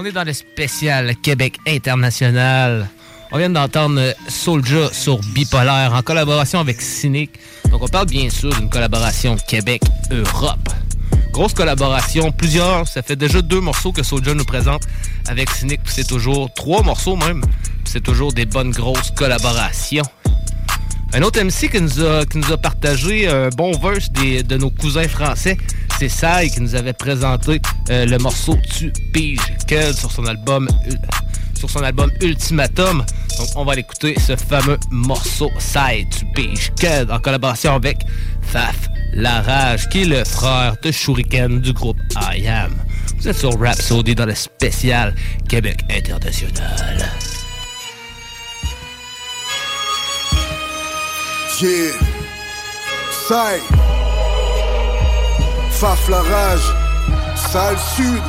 On 0.00 0.04
est 0.04 0.12
dans 0.12 0.22
le 0.22 0.32
spécial 0.32 1.16
Québec 1.16 1.58
international. 1.66 2.88
On 3.32 3.38
vient 3.38 3.50
d'entendre 3.50 4.14
Soulja 4.28 4.92
sur 4.92 5.18
Bipolaire 5.34 5.92
en 5.92 6.02
collaboration 6.02 6.60
avec 6.60 6.80
Cynic. 6.80 7.32
Donc 7.72 7.82
on 7.82 7.88
parle 7.88 8.06
bien 8.06 8.30
sûr 8.30 8.50
d'une 8.50 8.70
collaboration 8.70 9.36
Québec-Europe. 9.48 10.68
Grosse 11.32 11.52
collaboration, 11.52 12.30
plusieurs, 12.30 12.86
ça 12.86 13.02
fait 13.02 13.16
déjà 13.16 13.42
deux 13.42 13.60
morceaux 13.60 13.90
que 13.90 14.04
Soulja 14.04 14.34
nous 14.34 14.44
présente 14.44 14.84
avec 15.26 15.50
Cynic, 15.50 15.80
c'est 15.86 16.06
toujours 16.06 16.48
trois 16.54 16.84
morceaux 16.84 17.16
même. 17.16 17.42
C'est 17.84 18.02
toujours 18.02 18.32
des 18.32 18.46
bonnes 18.46 18.70
grosses 18.70 19.10
collaborations. 19.10 20.04
Un 21.12 21.22
autre 21.22 21.40
MC 21.42 21.70
qui 21.70 21.80
nous 21.80 22.00
a, 22.04 22.24
qui 22.24 22.38
partagé 22.62 23.28
un 23.28 23.48
bon 23.48 23.72
verse 23.72 24.12
de 24.12 24.56
nos 24.58 24.70
cousins 24.70 25.08
français, 25.08 25.56
c'est 25.98 26.08
Sai 26.08 26.48
qui 26.50 26.60
nous 26.60 26.74
avait 26.74 26.92
présenté 26.92 27.60
euh, 27.90 28.06
le 28.06 28.18
morceau 28.18 28.56
Tu 28.76 28.92
piges 29.12 29.40
quel 29.66 29.94
sur 29.94 30.10
son 30.12 30.24
album 30.26 30.68
Ul- 30.86 30.98
sur 31.58 31.68
son 31.68 31.82
album 31.82 32.10
Ultimatum. 32.22 33.04
Donc, 33.38 33.48
on 33.56 33.64
va 33.64 33.72
aller 33.72 33.80
écouter 33.80 34.14
ce 34.18 34.36
fameux 34.36 34.78
morceau 34.90 35.50
Side 35.58 36.08
du 36.16 36.24
Beach 36.34 36.70
Cud 36.78 37.10
en 37.10 37.18
collaboration 37.18 37.74
avec 37.74 37.98
Faf 38.42 38.76
La 39.12 39.42
Rage, 39.42 39.88
qui 39.88 40.02
est 40.02 40.04
le 40.04 40.24
frère 40.24 40.76
de 40.82 40.92
Shuriken 40.92 41.60
du 41.60 41.72
groupe 41.72 41.98
I 42.16 42.46
Am. 42.46 42.72
Vous 43.16 43.26
êtes 43.28 43.36
sur 43.38 43.58
Rhapsody 43.60 44.14
dans 44.14 44.26
le 44.26 44.34
spécial 44.36 45.14
Québec 45.48 45.80
International. 45.90 47.10
Yeah. 51.60 51.92
Faf 55.80 56.08
la 56.08 56.22
rage. 56.22 56.74
Sale 57.36 57.78
sud. 57.78 58.22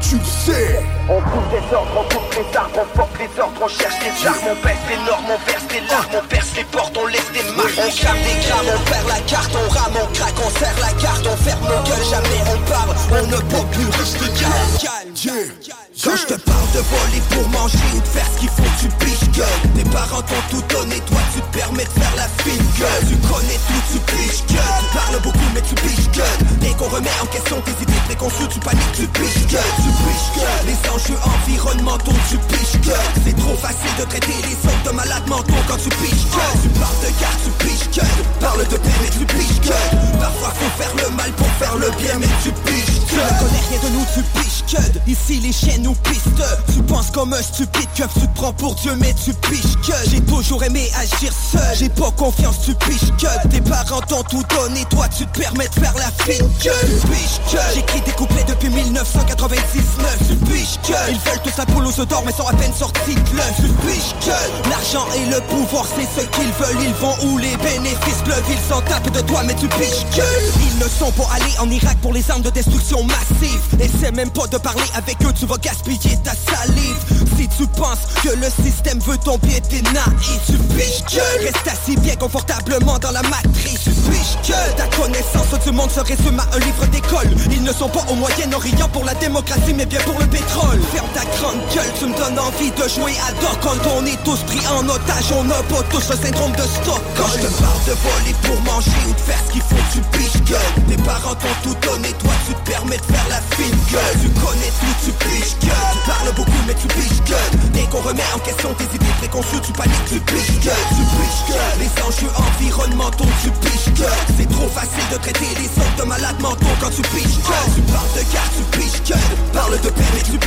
Tu 0.00 0.16
le 0.16 0.24
sais. 0.24 0.97
On 1.10 1.20
coupe 1.22 1.48
des 1.50 1.74
ordres, 1.74 1.88
on 1.96 2.14
coupe 2.14 2.34
les 2.36 2.56
arbres, 2.56 2.80
on 2.82 2.96
porte 2.96 3.18
les 3.18 3.40
ordres, 3.40 3.60
on 3.62 3.68
cherche 3.68 3.96
les 4.04 4.26
armes, 4.26 4.44
on 4.44 4.54
baisse 4.62 4.76
les 4.90 4.96
normes, 5.08 5.24
on 5.24 5.50
verse 5.50 5.64
les 5.72 5.80
larmes, 5.88 6.12
on 6.12 6.26
perce 6.28 6.54
les 6.54 6.64
portes, 6.64 6.94
on 7.00 7.06
laisse 7.06 7.32
des 7.32 7.42
marques, 7.56 7.80
on 7.80 7.88
crame 7.88 8.20
des 8.20 8.46
grammes, 8.46 8.76
on 8.76 8.90
perd 8.90 9.08
la 9.08 9.20
carte, 9.20 9.52
on 9.56 9.68
rame, 9.72 9.96
on 9.96 10.12
craque, 10.12 10.34
on 10.44 10.50
serre 10.58 10.76
la 10.80 10.92
carte, 11.00 11.26
on 11.26 11.36
ferme 11.36 11.64
nos 11.64 11.82
gueules, 11.88 12.08
jamais 12.10 12.40
on 12.52 12.58
parle, 12.68 12.94
on 13.10 13.26
ne 13.26 13.36
peut 13.36 13.66
plus 13.72 13.88
rester 13.88 14.28
calme. 14.36 15.68
Quand 16.04 16.14
je 16.14 16.26
te 16.26 16.40
parle 16.40 16.70
de 16.72 16.78
voler 16.78 17.22
pour 17.30 17.48
manger 17.48 17.78
ou 17.96 18.00
de 18.00 18.06
faire 18.06 18.26
ce 18.32 18.38
qu'il 18.38 18.48
faut, 18.50 18.70
tu 18.78 18.88
piches 19.02 19.28
gueule. 19.34 19.60
Tes 19.74 19.84
parents 19.90 20.22
t'ont 20.22 20.44
tout 20.48 20.62
donné, 20.72 21.00
toi 21.00 21.18
tu 21.34 21.40
te 21.40 21.58
permets 21.58 21.84
de 21.84 21.90
faire 21.90 22.14
la 22.16 22.28
fine 22.44 22.62
gueule. 22.78 23.02
Tu 23.08 23.16
connais 23.26 23.58
tout, 23.66 23.82
tu 23.90 23.98
piches 24.06 24.46
gueule. 24.46 24.78
Tu 24.78 24.96
parles 24.96 25.20
beaucoup, 25.22 25.50
mais 25.54 25.60
tu 25.62 25.74
piches 25.74 26.08
gueule. 26.14 26.38
Dès 26.60 26.70
qu'on 26.78 26.88
remet 26.88 27.10
en 27.20 27.26
question 27.26 27.60
tes 27.62 27.82
idées 27.82 28.00
préconçues, 28.06 28.46
tu 28.48 28.60
paniques, 28.60 28.92
tu 28.94 29.06
piches 29.08 29.46
gueule. 29.50 29.72
Tu 29.82 29.90
piches 30.06 30.30
gueule. 30.38 30.66
Les 30.66 30.78
enjeux 30.98 31.18
environnementaux, 31.24 32.12
tu 32.28 32.36
piches 32.48 32.80
gueule. 32.82 32.96
C'est 33.24 33.36
trop 33.36 33.56
facile 33.56 33.94
de 33.98 34.04
traiter 34.04 34.34
les 34.42 34.68
autres 34.68 34.90
de 34.90 34.96
malades 34.96 35.28
mentaux 35.28 35.62
quand 35.68 35.76
tu 35.76 35.88
piches 35.88 36.26
gueule. 36.32 36.58
Tu 36.62 36.68
parles 36.80 37.00
de 37.02 37.20
garde, 37.20 37.38
tu 37.44 37.50
piches 37.64 37.90
gueule. 37.94 38.24
Parle 38.40 38.66
de 38.66 38.76
paix, 38.76 38.98
mais 39.02 39.10
tu 39.10 39.24
piches 39.26 39.60
gueule. 39.60 40.18
Parfois 40.18 40.52
faut 40.58 40.82
faire 40.82 40.94
le 40.96 41.16
mal 41.16 41.30
pour 41.32 41.46
faire 41.58 41.76
le 41.76 41.90
bien, 42.02 42.18
mais 42.18 42.26
tu 42.42 42.50
piches 42.50 42.98
gueule. 43.10 43.28
Tu 43.28 43.34
ne 43.34 43.38
connais 43.38 43.64
rien 43.70 43.78
de 43.82 43.88
nous, 43.94 44.06
tu 44.14 44.22
piches 44.34 44.64
gueule. 44.74 45.02
Ici 45.06 45.40
les 45.40 45.52
chiens 45.52 45.78
nous 45.80 45.94
pistent. 45.94 46.42
Tu 46.74 46.82
penses 46.82 47.10
comme 47.10 47.32
un 47.32 47.42
stupide 47.42 47.88
keuf, 47.94 48.12
tu 48.14 48.26
te 48.26 48.34
prends 48.34 48.52
pour 48.52 48.74
Dieu, 48.74 48.92
mais 48.98 49.14
tu 49.14 49.32
piches 49.34 49.76
gueule. 49.86 50.06
J'ai 50.10 50.20
toujours 50.22 50.62
aimé 50.64 50.90
agir 50.98 51.32
seul. 51.32 51.76
J'ai 51.78 51.88
pas 51.88 52.10
confiance, 52.12 52.62
tu 52.64 52.74
piches 52.74 53.12
gueule. 53.20 53.40
Tes 53.50 53.60
parents 53.60 54.00
t'ont 54.00 54.22
tout 54.24 54.42
donné, 54.50 54.84
toi 54.90 55.06
tu 55.08 55.26
te 55.26 55.38
permets 55.38 55.68
de 55.68 55.74
faire 55.74 55.94
la 55.94 56.10
fine 56.24 56.48
gueule. 56.62 57.00
Tu 57.02 57.06
piches 57.08 57.40
gueule. 57.52 57.62
J'écris 57.74 58.00
des 58.00 58.12
couplets 58.12 58.44
depuis 58.44 58.70
1996 58.70 59.82
9 59.98 60.18
Tu 60.28 60.36
piches 60.46 60.78
Ils 60.88 61.18
veulent 61.18 61.42
tous 61.44 61.60
un 61.60 61.66
poule 61.66 61.86
aux 61.86 62.00
œufs 62.00 62.08
d'or, 62.08 62.22
mais 62.24 62.32
sont 62.32 62.46
à 62.46 62.52
peine 62.54 62.72
sortis 62.72 63.14
de 63.14 63.36
l'œuf. 63.36 63.56
Piches 63.86 64.14
gueule. 64.24 64.70
L'argent 64.70 65.06
et 65.14 65.26
le 65.26 65.40
pouvoir, 65.42 65.84
c'est 65.84 66.20
ce 66.20 66.26
qu'ils 66.26 66.52
veulent. 66.52 66.82
Ils 66.82 66.94
vont 66.94 67.14
où 67.26 67.36
les 67.36 67.56
bénéfices 67.58 68.22
pleuvent. 68.24 68.42
Ils 68.48 68.72
s'en 68.72 68.80
tapent 68.80 69.10
de 69.10 69.20
toi, 69.20 69.42
mais 69.44 69.54
tu 69.54 69.68
piches 69.68 70.06
gueule. 70.16 70.52
Ils 70.62 70.78
ne 70.78 70.88
sont 70.88 71.12
pas 71.12 71.28
allés 71.34 71.58
en 71.58 71.70
Irak 71.70 71.98
pour 72.00 72.14
les 72.14 72.30
armes 72.30 72.42
de 72.42 72.50
destruction 72.50 73.04
massive. 73.04 73.60
Essaie 73.80 74.12
même 74.12 74.30
pas 74.30 74.46
de 74.46 74.56
parler 74.56 74.84
avec 74.94 75.16
eux, 75.24 75.32
tu 75.38 75.44
vas 75.44 75.58
gaspiller 75.58 76.16
ta 76.24 76.32
salive. 76.32 76.96
Si 77.36 77.48
tu 77.48 77.66
penses 77.66 77.98
que 78.22 78.30
le 78.30 78.48
système 78.64 78.98
veut 79.00 79.18
ton 79.18 79.38
pied, 79.38 79.60
t'es 79.60 79.82
naïf. 79.92 80.40
Tu 80.46 80.56
piches 80.74 81.04
gueule. 81.12 81.44
Reste 81.44 81.68
assis 81.68 81.96
bien 81.98 82.16
confortablement 82.16 82.98
dans 82.98 83.12
la 83.12 83.22
matrice. 83.22 83.84
Tu 83.84 83.90
piches 83.90 84.48
gueule. 84.48 84.74
Ta 84.76 84.86
connaissance 84.96 85.60
du 85.64 85.70
monde 85.70 85.90
se 85.90 86.00
résume 86.00 86.40
à 86.40 86.56
un 86.56 86.58
livre 86.60 86.86
d'école. 86.86 87.28
Ils 87.50 87.62
ne 87.62 87.72
sont 87.72 87.88
pas 87.88 88.04
au 88.10 88.14
Moyen-Orient 88.14 88.88
pour 88.88 89.04
la 89.04 89.14
démocratie, 89.14 89.74
mais 89.74 89.86
bien 89.86 90.00
pour 90.00 90.18
le 90.18 90.26
pétrole. 90.26 90.77
Ferme 90.92 91.08
ta 91.14 91.24
grande 91.36 91.60
gueule, 91.74 91.92
tu 91.98 92.06
me 92.06 92.16
donnes 92.16 92.38
envie 92.38 92.70
de 92.70 92.88
jouer 92.88 93.14
à 93.26 93.32
Doc 93.40 93.58
quand 93.62 93.78
on 93.96 94.04
est 94.06 94.22
tous 94.24 94.40
pris 94.44 94.62
en 94.68 94.86
otage. 94.88 95.32
On 95.32 95.48
a 95.50 95.62
pas 95.62 95.82
tous 95.90 96.08
le 96.10 96.16
syndrome 96.16 96.52
de 96.52 96.62
stock. 96.62 97.02
Quand 97.16 97.28
je 97.34 97.46
te 97.46 97.50
parle 97.60 97.82
de 97.86 97.94
voler 97.98 98.34
pour 98.42 98.60
manger 98.62 98.98
ou 99.08 99.12
de 99.12 99.20
faire 99.20 99.38
ce 99.46 99.52
qu'il 99.52 99.62
faut, 99.62 99.84
tu 99.92 100.00
piches 100.16 100.42
gueule. 100.44 100.72
Tes 100.88 100.96
parents 101.02 101.34
t'ont 101.34 101.56
tout 101.62 101.76
donné, 101.86 102.12
toi 102.18 102.32
tu 102.46 102.54
te 102.54 102.70
permets 102.70 102.98
de 102.98 103.08
faire 103.12 103.26
la 103.28 103.40
fine 103.56 103.78
gueule. 103.90 104.16
Tu 104.22 104.28
connais 104.40 104.72
tout, 104.80 104.94
tu 105.04 105.12
piches 105.24 105.56
gueule. 105.60 105.88
Tu 105.92 106.10
parles 106.10 106.34
beaucoup, 106.36 106.62
mais 106.66 106.74
tu 106.74 106.88
piches 106.88 107.22
gueule. 107.26 107.52
Dès 107.72 107.86
qu'on 107.90 108.00
remet 108.00 108.28
en 108.34 108.38
question 108.40 108.74
tes 108.74 108.88
idées 108.94 109.14
préconçues, 109.18 109.60
tu 109.62 109.72
paniques, 109.72 110.08
tu 110.08 110.20
piches 110.20 110.60
gueule. 110.64 110.86
Tu 110.96 111.02
piches 111.16 111.42
gueule. 111.48 111.74
Les 111.80 111.92
enjeux 112.02 112.32
environnementaux, 112.36 113.32
tu 113.42 113.50
piches 113.62 113.92
gueule. 113.94 114.20
C'est 114.36 114.48
trop 114.48 114.68
facile 114.68 115.06
de 115.12 115.16
traiter 115.18 115.50
les 115.60 115.68
autres 115.80 115.96
de 115.98 116.04
malades 116.04 116.40
mentaux 116.40 116.76
quand 116.80 116.90
tu 116.90 117.02
piches 117.02 117.40
gueule. 117.44 117.68
Tu 117.74 117.82
parles 117.92 118.12
de 118.16 118.22
garde, 118.32 118.52
tu 118.56 118.64
piches 118.78 119.02
gueule. 119.08 119.32
Parle 119.52 119.80
de 119.80 119.90
paix, 119.90 120.10
mais 120.14 120.22
tu 120.22 120.38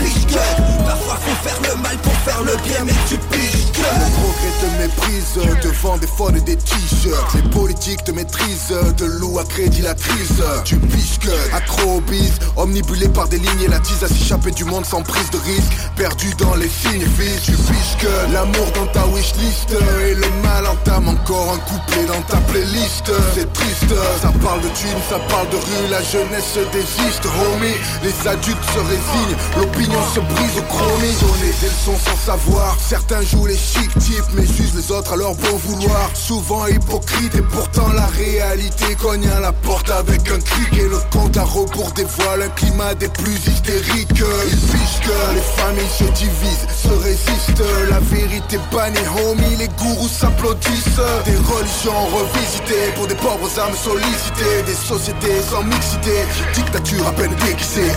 Parfois 0.86 1.16
faut 1.16 1.48
faire 1.48 1.60
le 1.62 1.82
mal 1.82 1.98
pour 1.98 2.14
faire 2.14 2.42
le 2.44 2.56
bien, 2.68 2.84
mais 2.86 2.94
tu 3.08 3.18
piches 3.18 3.72
gueule. 3.74 3.86
Le 4.00 4.10
progrès 4.20 4.54
te 4.62 4.82
méprise 4.82 5.62
devant 5.64 5.98
des 5.98 6.08
faux 6.08 6.30
et 6.30 6.42
des 6.42 6.56
t-shirts. 6.56 7.34
Les 7.36 7.50
politiques 7.50 8.04
te 8.04 8.12
maîtrisent 8.12 8.74
de 8.98 9.06
loup 9.06 9.40
à 9.40 9.44
crédit 9.44 9.82
la 9.82 9.94
crise. 9.94 10.44
Tu 10.66 10.78
piches 10.78 11.20
que 11.20 11.56
accro 11.56 11.98
au 11.98 12.02
bise, 12.02 12.40
omnibulé 12.58 13.08
par 13.10 13.28
des 13.28 13.38
lignes 13.38 13.64
et 13.64 13.68
la 13.68 13.80
tise 13.80 14.04
à 14.04 14.08
s'échapper 14.08 14.52
du 14.52 14.66
monde 14.66 14.86
sans 14.86 15.02
prise 15.02 15.30
de 15.32 15.38
risque. 15.38 15.72
Perdu 15.96 16.34
dans 16.38 16.56
les 16.56 16.70
signes 16.70 17.08
fils, 17.18 17.42
tu 17.44 17.52
piches 17.52 17.98
que 18.00 18.34
l'amour 18.34 18.68
dans 18.76 18.88
ta 18.88 19.06
wishlist 19.08 19.72
et 20.06 20.16
le 20.16 20.30
mal 20.44 20.66
entame 20.68 21.10
encore 21.10 21.54
un 21.54 21.60
couplet 21.60 22.06
dans 22.06 22.22
ta 22.24 22.38
playlist. 22.52 23.12
C'est 23.36 23.52
triste, 23.54 23.94
ça 24.22 24.32
parle 24.44 24.62
de 24.62 24.70
thunes, 24.70 25.02
ça 25.10 25.20
parle 25.30 25.50
de 25.50 25.58
rue, 25.58 25.90
la 25.90 26.02
jeunesse 26.02 26.58
désiste, 26.72 27.26
homie. 27.26 27.78
Les 28.04 28.28
adultes 28.28 28.66
se 28.74 28.80
résignent, 28.80 29.38
l'opinion 29.58 30.01
se 30.14 30.20
brise 30.20 30.58
au 30.58 30.62
chromie. 30.64 31.16
Donner 31.22 31.54
des 31.62 31.68
leçons 31.68 31.98
sans 32.06 32.18
savoir, 32.18 32.78
certains 32.80 33.22
jouent 33.22 33.48
les 33.48 33.58
chic 33.58 33.90
types, 34.00 34.32
mais 34.34 34.46
jugent 34.46 34.76
les 34.76 34.92
autres 34.92 35.14
à 35.14 35.16
leur 35.16 35.36
bon 35.36 35.58
vouloir. 35.66 36.10
Souvent 36.14 36.68
hypocrite 36.68 37.36
et 37.36 37.42
pourtant 37.42 37.92
la 37.94 38.06
réalité 38.08 38.96
cogne 38.96 39.28
à 39.30 39.40
la 39.40 39.52
porte 39.52 39.90
avec 39.90 40.30
un 40.32 40.40
cric 40.40 40.74
et 40.78 40.88
le 40.88 41.00
compte 41.12 41.38
à 41.38 41.44
rebours 41.44 41.92
dévoile 41.92 42.44
un 42.44 42.50
climat 42.50 42.94
des 42.96 43.10
plus 43.10 43.36
hystériques. 43.48 44.10
Ils 44.12 44.58
pichent 44.58 45.02
que 45.02 45.36
les 45.36 45.62
familles 45.62 45.96
se 45.98 46.04
divisent, 46.04 46.68
se 46.84 46.94
résistent. 47.04 47.64
La 47.90 48.00
vérité 48.00 48.60
bannie, 48.72 48.98
homie, 49.26 49.56
les 49.58 49.68
gourous 49.70 50.08
s'applaudissent. 50.08 51.02
Des 51.26 51.38
religions 51.38 52.06
revisitées 52.14 52.92
pour 52.96 53.08
des 53.08 53.16
pauvres 53.16 53.60
âmes 53.60 53.76
sollicitées, 53.76 54.64
des 54.66 54.76
sociétés 54.76 55.42
sans 55.50 55.64
mixité, 55.64 56.26
dictature 56.54 57.08
à 57.08 57.12
peine 57.12 57.36
déguisée. 57.36 57.92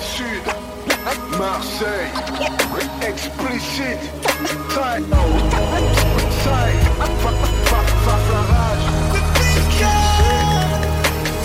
Sud, 0.00 0.42
Marseille, 1.38 2.10
explicite, 3.06 3.98
taille, 4.74 5.04
taille, 6.44 6.74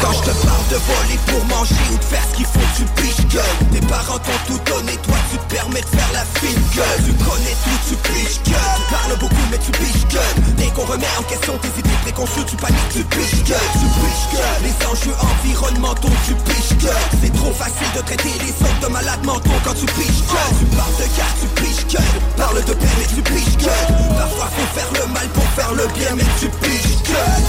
Quand 0.02 0.14
je 0.14 0.32
te 0.32 0.47
de 0.70 0.76
voler 0.76 1.20
pour 1.28 1.46
manger 1.46 1.76
ou 1.94 1.98
de 1.98 2.04
faire 2.04 2.24
ce 2.30 2.36
qu'il 2.36 2.46
faut, 2.46 2.68
tu 2.76 2.84
piches 3.00 3.26
gueule. 3.28 3.58
Tes 3.72 3.80
parents 3.88 4.20
t'ont 4.20 4.42
tout 4.48 4.60
donné, 4.66 4.98
toi 4.98 5.16
tu 5.32 5.38
te 5.38 5.56
permets 5.56 5.82
de 5.82 5.88
faire 5.88 6.12
la 6.14 6.26
fine 6.40 6.62
gueule. 6.76 7.00
Tu 7.06 7.14
connais 7.24 7.56
tout, 7.64 7.80
tu 7.88 7.96
piches 8.04 8.42
gueule. 8.44 8.76
Tu 8.76 8.94
parles 8.94 9.18
beaucoup, 9.20 9.48
mais 9.52 9.60
tu 9.60 9.72
piches 9.72 10.08
gueule. 10.12 10.36
Dès 10.58 10.68
qu'on 10.76 10.86
remet 10.86 11.08
en 11.20 11.24
question 11.24 11.58
tes 11.60 11.72
idées 11.80 12.00
préconçues, 12.04 12.46
tu 12.46 12.56
paniques, 12.58 12.90
tu 12.92 13.04
piches 13.04 13.44
gueule. 13.44 13.70
Tu 13.80 13.88
piches 13.88 14.28
gueule. 14.36 14.60
Les 14.64 14.76
enjeux 14.88 15.16
environnementaux, 15.16 16.16
tu 16.26 16.34
piches 16.44 16.78
gueule. 16.84 17.06
C'est 17.22 17.34
trop 17.34 17.54
facile 17.54 17.92
de 17.96 18.02
traiter 18.02 18.36
les 18.44 18.52
autres 18.52 18.82
de 18.82 18.88
malades 18.88 19.24
mentaux 19.26 19.60
quand 19.64 19.76
tu 19.76 19.86
piches 19.86 20.24
gueule. 20.28 20.54
Tu 20.60 20.66
parles 20.76 20.98
de 21.00 21.08
garde, 21.16 21.36
tu 21.40 21.48
piches 21.62 21.88
gueule. 21.88 22.20
Parle 22.36 22.64
de 22.64 22.74
paix, 22.74 22.94
mais 23.00 23.08
tu 23.08 23.22
piches 23.24 23.58
gueule. 23.58 23.88
Parfois 24.20 24.50
faut 24.52 24.70
faire 24.76 24.92
le 25.00 25.14
mal 25.14 25.28
pour 25.32 25.48
faire 25.56 25.72
le 25.74 25.88
bien, 25.96 26.12
mais 26.16 26.28
tu 26.40 26.48
piches 26.60 27.04
gueule. 27.08 27.40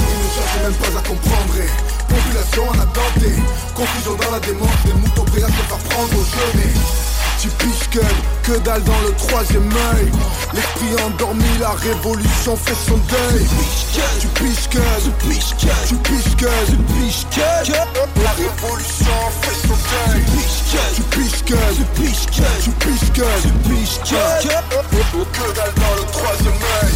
Ne 0.59 0.71
même 0.71 0.79
pas 0.79 0.99
à 0.99 1.03
comprendre. 1.03 1.55
Population 2.09 2.65
en 2.69 2.79
attente, 2.81 3.08
confusion 3.75 4.15
dans 4.17 4.31
la 4.33 4.41
démence, 4.41 4.83
des 4.85 4.93
moutons 4.93 5.25
prêts 5.25 5.43
à 5.43 5.47
se 5.47 5.53
faire 5.53 5.79
prendre 5.91 6.15
au 6.15 6.25
jeu, 6.25 6.49
mais 6.55 6.73
tu 7.41 7.49
piches 7.49 7.89
que, 7.91 8.51
que 8.51 8.59
dalle 8.59 8.83
dans 8.83 9.01
le 9.07 9.13
troisième 9.15 9.71
œil. 9.95 10.11
L'esprit 10.53 11.05
endormi, 11.05 11.45
la 11.61 11.71
révolution 11.71 12.57
fait 12.57 12.75
son 12.75 12.97
deuil. 12.97 13.47
Tu 14.21 14.27
piches 14.29 14.69
que, 14.69 14.81
tu 15.03 15.11
piches 15.29 15.55
que, 15.57 15.89
tu 15.89 15.95
piches 15.95 16.37
que, 16.37 16.53
tu 16.67 16.77
piches 16.77 17.27
que 17.31 18.23
La 18.23 18.31
révolution 18.33 19.19
fait 19.43 19.69
son 19.69 19.77
deuil. 19.77 20.25
Tu 20.95 21.03
piches 21.03 21.45
que, 21.45 21.57
tu 21.77 21.85
piches 22.01 22.27
que, 22.27 22.63
tu 22.65 22.71
piches 22.71 23.13
que, 23.13 23.43
tu 23.43 23.51
piches 23.69 23.99
que 24.01 24.23
Que 25.33 25.55
dalle 25.55 25.75
dans 25.77 25.95
le 25.95 26.05
troisième 26.11 26.63
œil. 26.83 26.95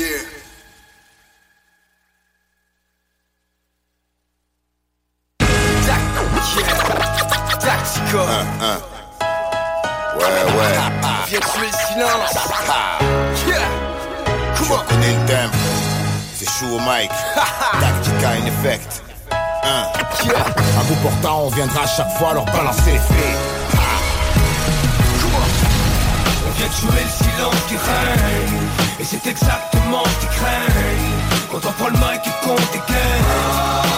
Yeah 0.00 0.39
Tactica. 7.60 8.22
Ouais, 10.16 10.24
ouais. 10.24 10.74
Viens 11.28 11.40
tuer 11.40 11.66
le 11.66 11.72
silence. 11.88 12.34
Yeah. 13.46 13.56
Je 14.54 14.62
connais 14.62 15.14
le 15.14 15.26
thème. 15.26 15.50
C'est 16.34 16.48
chaud 16.48 16.76
au 16.76 16.80
mic. 16.80 17.10
Tactica 17.80 18.30
in 18.30 18.46
effect. 18.46 19.02
Hein. 19.64 19.86
À 20.78 20.82
bout 20.84 20.94
portant, 21.02 21.42
on 21.44 21.48
viendra 21.50 21.82
à 21.82 21.86
chaque 21.86 22.16
fois 22.18 22.34
leur 22.34 22.44
balancer 22.46 22.92
les 22.92 22.98
faits. 22.98 23.36
vient 26.56 26.68
tuer 26.68 27.02
le 27.02 27.24
silence 27.24 27.54
qui 27.68 27.76
règne 27.76 28.60
Et 28.98 29.04
c'est 29.04 29.26
exactement 29.26 30.02
ce 30.04 30.20
qui 30.20 30.26
craignent 30.36 31.50
Quand 31.50 31.68
on 31.68 31.72
prend 31.72 31.88
le 31.88 31.98
mic 31.98 32.20
et 32.26 32.46
qu'on 32.46 32.54
dégaine 32.72 33.89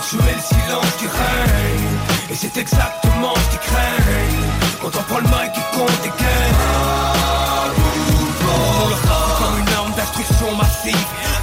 Vient 0.00 0.18
tuer 0.18 0.34
le 0.34 0.40
silence 0.40 0.96
qui 0.98 1.06
règne 1.06 2.30
Et 2.30 2.34
c'est 2.34 2.56
exactement 2.56 3.34
ce 3.34 3.50
qui 3.50 3.58
craignent 3.58 4.80
Quand 4.80 4.98
on 4.98 5.02
prend 5.02 5.18
le 5.18 5.24
mic 5.24 5.52
et 5.56 5.76
qu'on 5.76 5.86
dégaine 6.02 7.19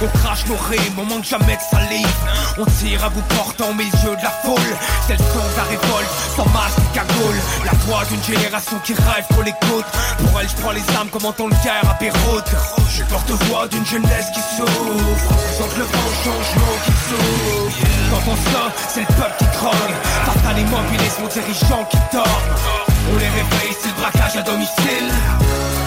on 0.02 0.18
crache 0.18 0.46
nos 0.46 0.56
rimes, 0.56 0.98
on 0.98 1.04
manque 1.04 1.24
jamais 1.24 1.56
de 1.56 1.62
salive. 1.70 2.06
On 2.58 2.64
tire 2.64 3.04
à 3.04 3.08
bout 3.08 3.22
portant 3.36 3.70
au 3.70 3.74
milieu 3.74 3.90
de 3.90 4.22
la 4.22 4.30
foule. 4.44 4.76
C'est 5.06 5.14
le 5.14 5.18
son 5.18 5.44
la 5.56 5.62
révolte, 5.64 6.10
sans 6.36 6.46
masque 6.46 6.78
et 6.78 6.94
cagoule. 6.94 7.40
La 7.64 7.72
voix 7.84 8.04
d'une 8.10 8.22
génération 8.22 8.78
qui 8.84 8.94
rêve 8.94 9.24
qu'on 9.34 9.42
l'écoute. 9.42 9.86
Pour 10.18 10.40
elle 10.40 10.48
je 10.48 10.56
prends 10.56 10.72
les 10.72 10.84
armes 10.96 11.08
comme 11.08 11.24
en 11.24 11.32
temps 11.32 11.48
de 11.48 11.54
à 11.54 11.94
Beyrouth. 11.98 12.50
Je 12.90 13.02
porte-voix 13.04 13.68
d'une 13.68 13.86
jeunesse 13.86 14.26
qui 14.34 14.40
souffre. 14.40 14.84
Sans 15.56 15.78
le 15.78 15.84
vent 15.84 16.10
changement 16.24 16.76
qui 16.84 16.92
souffre. 17.08 17.88
Quand 18.10 18.32
on 18.32 18.36
sort, 18.52 18.72
c'est 18.88 19.00
le 19.00 19.06
peuple 19.06 19.36
qui 19.38 19.44
grogne. 19.58 19.96
Face 20.26 20.50
à 20.50 20.52
l'immobilier, 20.52 21.10
son 21.16 21.26
dirigeant 21.26 21.84
qui 21.90 21.98
dorment. 22.12 22.54
On 23.10 23.16
les 23.16 23.28
réveille, 23.28 23.76
c'est 23.80 23.88
le 23.88 23.94
braquage 24.00 24.36
à 24.36 24.42
domicile. 24.42 25.08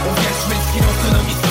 On 0.10 0.14
vient 0.14 0.36
tuer 0.42 0.56
le 0.56 0.66
silence 0.74 1.42
de 1.46 1.51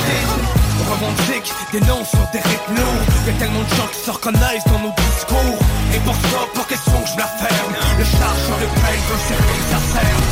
revendique 0.90 1.52
des 1.72 1.80
noms 1.80 2.04
sur 2.04 2.24
des 2.32 2.40
rythmes 2.40 2.74
lourds. 2.76 3.04
Y'a 3.26 3.32
tellement 3.34 3.62
de 3.62 3.74
gens 3.74 3.88
qui 3.92 4.00
se 4.04 4.10
reconnaissent 4.10 4.66
dans 4.66 4.80
nos 4.80 4.94
discours. 4.94 5.58
Et 5.94 6.00
pour 6.00 6.14
ça, 6.14 6.40
pour 6.54 6.66
question 6.66 6.98
que 7.02 7.08
je 7.08 7.18
la 7.18 7.26
ferme 7.26 7.74
Le 7.98 8.04
chargeur 8.04 8.58
de 8.58 8.68
peine 8.80 9.02
veut 9.08 9.22
servir 9.30 9.62
sa 9.70 9.80
serre. 9.92 10.22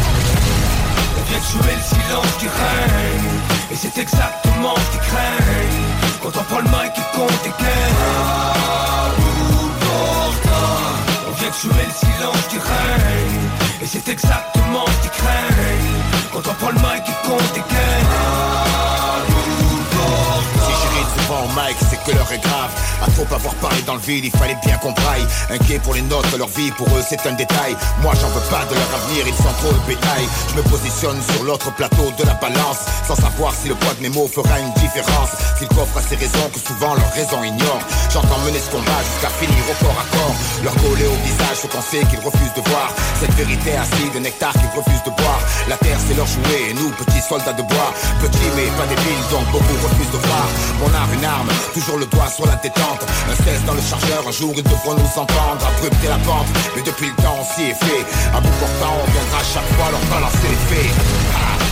On 1.19 1.23
vient 1.29 1.43
tuer 1.51 1.75
le 1.79 1.87
silence 1.95 2.33
qui 2.39 2.49
règne. 2.49 3.31
Et 3.71 3.77
c'est 3.77 3.99
exactement 3.99 4.75
ce 4.77 4.91
qu'ils 4.93 5.07
craignent 5.11 5.87
Quand 6.23 6.35
on 6.41 6.45
prend 6.45 6.59
le 6.59 6.71
mic 6.77 6.93
et 6.97 7.07
qu'on 7.15 7.27
dégaine 7.45 7.99
On 11.29 11.33
vient 11.39 11.51
tuer 11.51 11.85
le 11.87 11.97
silence 12.03 12.45
qui 12.49 12.59
règne. 12.59 13.45
Et 13.83 13.87
c'est 13.87 14.09
exactement 14.09 14.87
ce 14.87 15.03
qu'ils 15.03 15.17
craignent 15.23 16.03
Quand 16.33 16.51
on 16.51 16.55
prend 16.55 16.71
le 16.71 16.81
mic 16.81 17.05
et 17.07 17.27
qu'on 17.27 17.39
grave. 22.37 22.71
À 23.03 23.11
trop 23.11 23.27
avoir 23.35 23.55
parlé 23.57 23.81
dans 23.83 23.95
le 23.95 24.01
vide, 24.01 24.25
il 24.25 24.31
fallait 24.31 24.59
bien 24.65 24.77
qu'on 24.79 24.93
braille. 24.93 25.27
Inquiet 25.51 25.79
pour 25.79 25.95
les 25.95 26.03
nôtres, 26.03 26.37
leur 26.37 26.49
vie, 26.49 26.71
pour 26.73 26.87
eux, 26.89 27.05
c'est 27.09 27.25
un 27.27 27.33
détail. 27.33 27.77
Moi, 28.03 28.13
j'en 28.21 28.29
veux 28.29 28.47
pas 28.51 28.65
de 28.69 28.75
leur 28.75 28.91
avenir, 28.95 29.27
ils 29.27 29.35
sont 29.35 29.55
trop 29.63 29.73
le 29.73 29.81
bétail. 29.87 30.29
Je 30.51 30.55
me 30.57 30.63
positionne 30.63 31.21
sur 31.33 31.45
l'autre 31.45 31.73
plateau 31.75 32.13
de 32.19 32.25
la 32.25 32.35
balance, 32.35 32.85
sans 33.07 33.17
savoir 33.17 33.55
si 33.55 33.69
le 33.69 33.75
poids 33.75 33.95
de 33.95 34.03
mes 34.03 34.11
mots 34.11 34.29
fera 34.29 34.59
une 34.61 34.73
différence. 34.75 35.31
S'ils 35.59 35.69
coffrent 35.69 35.97
à 35.97 36.03
ces 36.03 36.17
raisons 36.17 36.49
que 36.53 36.61
souvent 36.61 36.95
leur 36.95 37.11
raison 37.13 37.43
ignore. 37.43 37.81
J'entends 38.13 38.39
mener 38.45 38.59
ce 38.59 38.71
combat 38.71 39.01
jusqu'à 39.13 39.31
finir 39.41 39.63
au 39.71 39.85
corps 39.85 39.99
à 39.99 40.07
corps. 40.17 40.35
Leur 40.63 40.75
coller 40.77 41.07
au 41.07 41.19
visage 41.25 41.57
ce 41.63 41.67
qu'on 41.67 41.83
sait 41.83 42.05
qu'ils 42.11 42.21
refusent 42.21 42.55
de 42.55 42.63
voir. 42.69 42.93
Cette 43.21 43.35
vérité 43.35 43.77
acide, 43.77 44.13
de 44.15 44.21
nectar 44.21 44.53
qu'ils 44.53 44.73
refusent 44.75 45.03
de 45.05 45.11
boire. 45.11 45.41
La 45.69 45.77
terre, 45.77 45.99
c'est 46.07 46.15
leur 46.15 46.27
jouet, 46.27 46.71
et 46.71 46.75
nous, 46.75 46.91
petits 46.91 47.23
soldats 47.23 47.53
de 47.53 47.63
bois. 47.63 47.91
Petits 48.21 48.51
mais 48.57 48.71
pas 48.79 48.87
débiles, 48.87 49.25
donc 49.31 49.45
beaucoup 49.51 49.79
refusent 49.83 50.13
de 50.13 50.21
voir. 50.27 50.47
Mon 50.81 50.91
art, 50.95 51.11
une 51.13 51.25
arme, 51.25 51.49
toujours 51.75 51.99
le 51.99 52.07
doigt 52.19 52.31
sur 52.31 52.47
la 52.47 52.57
détente. 52.57 53.03
Un 53.31 53.45
16 53.45 53.65
dans 53.65 53.75
le 53.75 53.83
chargeur, 53.83 54.23
un 54.27 54.33
jour 54.33 54.53
ils 54.57 54.63
devront 54.63 54.95
nous 54.95 55.15
entendre. 55.17 55.63
Abrupter 55.77 56.09
la 56.09 56.19
pente, 56.19 56.49
mais 56.75 56.83
depuis 56.83 57.07
le 57.07 57.17
temps, 57.23 57.39
on 57.41 57.47
s'y 57.55 57.71
est 57.71 57.75
fait. 57.75 58.03
À 58.35 58.41
bout 58.41 58.57
portant, 58.61 58.95
on 59.03 59.11
viendra 59.11 59.41
chaque 59.55 59.71
fois 59.77 59.91
leur 59.91 60.05
balancer 60.11 60.49
les 60.51 60.63
faits. 60.69 60.95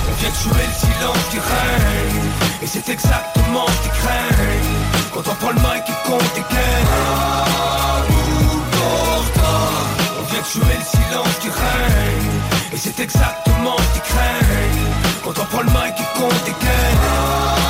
On 0.09 0.15
vient 0.21 0.31
tuer 0.31 0.67
le 0.71 0.77
silence 0.85 1.25
qui 1.31 1.39
règne 1.39 2.23
Et 2.63 2.67
c'est 2.67 2.89
exactement 2.89 3.67
ce 3.67 3.83
qu'ils 3.83 3.99
craignent 4.01 4.79
Quand 5.13 5.31
on 5.31 5.35
prend 5.35 5.51
le 5.51 5.61
mic 5.67 5.85
et 5.89 6.09
qu'on 6.09 6.19
dégaine 6.35 6.89
On 10.19 10.25
vient 10.33 10.43
tuer 10.43 10.77
le 10.79 10.87
silence 10.87 11.37
qui 11.41 11.49
règne 11.49 12.31
Et 12.73 12.77
c'est 12.77 12.99
exactement 13.01 13.77
ce 13.77 13.93
qu'ils 13.95 14.15
craignent 14.15 14.93
Quand 15.25 15.43
on 15.43 15.45
prend 15.45 15.63
le 15.63 15.71
mic 15.71 15.95
et 15.99 16.19
qu'on 16.19 16.31
T'as 17.57 17.66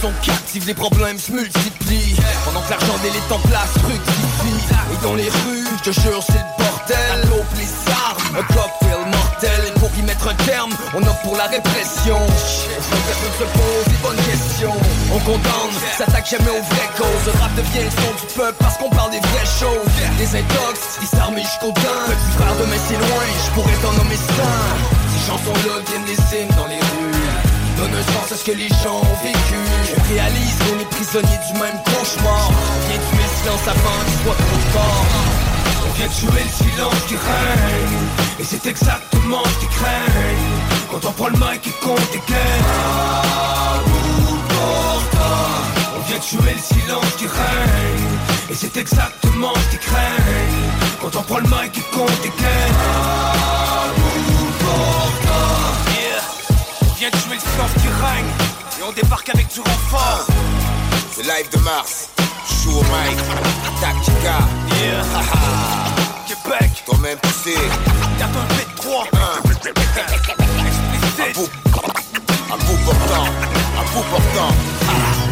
sont 0.00 0.12
captives, 0.22 0.66
les 0.66 0.74
problèmes 0.74 1.18
se 1.18 1.32
multiplient. 1.32 2.16
Pendant 2.44 2.62
que 2.62 2.70
l'argent 2.70 2.96
des 3.02 3.34
en 3.34 3.38
place 3.48 3.72
fructifie 3.82 4.64
Et 4.92 5.04
dans 5.04 5.14
les 5.14 5.28
rues, 5.28 5.66
je 5.78 5.90
te 5.90 6.00
jure 6.00 6.22
c'est 6.24 6.40
le 6.40 6.64
bordel. 6.64 7.20
La 7.20 7.26
taupe, 7.28 7.52
les 7.56 7.92
armes, 7.92 8.36
un 8.38 8.54
cocktail 8.54 9.00
mortel. 9.12 9.60
Et 9.68 9.78
pour 9.78 9.90
y 9.98 10.02
mettre 10.02 10.28
un 10.28 10.34
terme, 10.46 10.70
on 10.94 11.02
opte 11.02 11.22
pour 11.22 11.36
la 11.36 11.44
répression. 11.44 12.16
Personne 12.16 13.36
se 13.38 13.44
pose 13.44 13.86
les 13.88 14.00
bonnes 14.02 14.24
questions 14.24 14.74
On 15.12 15.18
condamne, 15.20 15.76
s'attaque 15.98 16.28
jamais 16.30 16.50
aux 16.50 16.62
vraies 16.62 16.92
causes. 16.96 17.26
Le 17.26 17.32
rap 17.40 17.54
devient 17.56 17.84
le 17.84 17.90
son 17.90 18.26
du 18.26 18.32
peuple 18.34 18.56
parce 18.58 18.76
qu'on 18.78 18.90
parle 18.90 19.10
des 19.10 19.20
vraies 19.20 19.52
choses. 19.60 19.92
Des 20.16 20.38
intox, 20.38 20.98
disarmés 21.00 21.42
jusqu'au 21.42 21.72
dents 21.72 22.04
Petit 22.08 22.30
frère 22.38 22.56
de 22.56 22.64
mais 22.70 22.80
c'est 22.88 22.96
loin, 22.96 23.24
je 23.44 23.50
pourrais 23.52 23.78
t'en 23.82 23.92
nommer 23.92 24.16
cinq. 24.16 24.80
Ces 25.12 25.28
chansons-là 25.28 25.74
viennent 25.88 26.08
des 26.08 26.20
hymnes 26.36 26.56
dans 26.56 26.66
les 26.66 26.80
rues 26.80 27.09
Donne 27.80 28.02
sens 28.12 28.30
à 28.32 28.36
ce 28.36 28.44
que 28.44 28.52
les 28.52 28.68
gens 28.68 29.00
ont 29.00 29.24
vécu. 29.24 29.56
Je 29.88 30.12
réalise 30.12 30.54
qu'on 30.58 30.78
est 30.80 30.90
prisonnier 30.90 31.38
du 31.48 31.58
même 31.58 31.80
cauchemar. 31.86 32.50
On 32.50 32.88
vient 32.88 33.00
tuer 33.08 33.24
le 33.24 33.32
silence 33.40 33.66
avant 33.68 33.98
qu'il 34.04 34.18
soit 34.22 34.36
trop 34.36 34.62
tard 34.74 35.06
On 35.88 35.92
vient 35.96 36.08
tuer 36.08 36.44
le 36.44 36.52
silence 36.60 37.02
qui 37.08 37.14
règne. 37.14 38.04
Et 38.38 38.44
c'est 38.44 38.66
exactement 38.66 39.42
ce 39.44 39.58
qu'ils 39.60 39.68
craignent 39.68 40.90
Quand 40.90 41.08
on 41.08 41.12
prend 41.12 41.28
le 41.28 41.38
mic 41.38 41.66
et 41.66 41.76
qu'on 41.82 41.94
dégaine 42.12 42.66
On 45.96 46.00
vient 46.06 46.18
tuer 46.18 46.52
le 46.52 46.60
silence 46.60 47.12
qui 47.16 47.24
règne. 47.28 48.50
Et 48.50 48.54
c'est 48.54 48.76
exactement 48.76 49.54
ce 49.54 49.70
qu'ils 49.70 49.78
craignent 49.78 51.00
Quand 51.00 51.16
on 51.16 51.22
prend 51.22 51.38
le 51.38 51.48
mic 51.48 51.78
et 51.78 51.96
qu'on 51.96 52.04
dégaine 52.20 53.20
le 57.60 57.68
silence 57.68 57.72
qui 57.82 57.88
règne 57.88 58.26
Et 58.78 58.82
on 58.88 58.92
débarque 58.92 59.28
avec 59.30 59.48
du 59.52 59.60
renfort 59.60 60.26
C'est 61.12 61.22
live 61.22 61.48
de 61.52 61.58
Mars, 61.58 62.08
Chou 62.46 62.70
au 62.70 62.82
mic, 62.82 63.18
Tactica. 63.80 64.38
Yeah. 64.80 65.02
Haha. 65.14 65.90
Québec 66.26 66.70
Toi-même 66.86 67.18
poussé. 67.18 67.54
Y'a 68.18 68.26
un 68.26 68.46
B3 68.54 69.08
À 71.18 71.32
bout, 71.34 71.50
à 72.52 72.56
bout 72.56 72.78
portant, 72.84 73.24
à 73.78 73.82
bout 73.92 74.04
portant. 74.10 75.29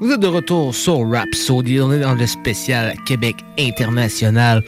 Vous 0.00 0.10
êtes 0.10 0.20
de 0.20 0.28
retour 0.28 0.74
sur 0.74 1.06
Rhapsody. 1.06 1.78
On 1.78 1.92
est 1.92 1.98
dans 1.98 2.14
le 2.14 2.26
spécial 2.26 2.94
Québec 3.04 3.36
international. 3.58 4.64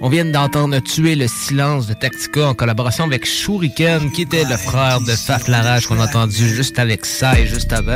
On 0.00 0.08
vient 0.08 0.24
d'entendre 0.24 0.76
Tuer 0.80 1.14
le 1.14 1.28
silence 1.28 1.86
de 1.86 1.94
Tactica 1.94 2.48
en 2.48 2.54
collaboration 2.54 3.04
avec 3.04 3.24
Shuriken, 3.24 4.10
qui 4.10 4.22
était 4.22 4.42
le 4.42 4.56
frère 4.56 5.00
de 5.00 5.12
Faf 5.12 5.46
Larage 5.46 5.86
qu'on 5.86 6.00
a 6.00 6.06
entendu 6.06 6.48
juste 6.48 6.80
avec 6.80 7.06
Sai 7.06 7.46
juste 7.46 7.72
avant. 7.72 7.94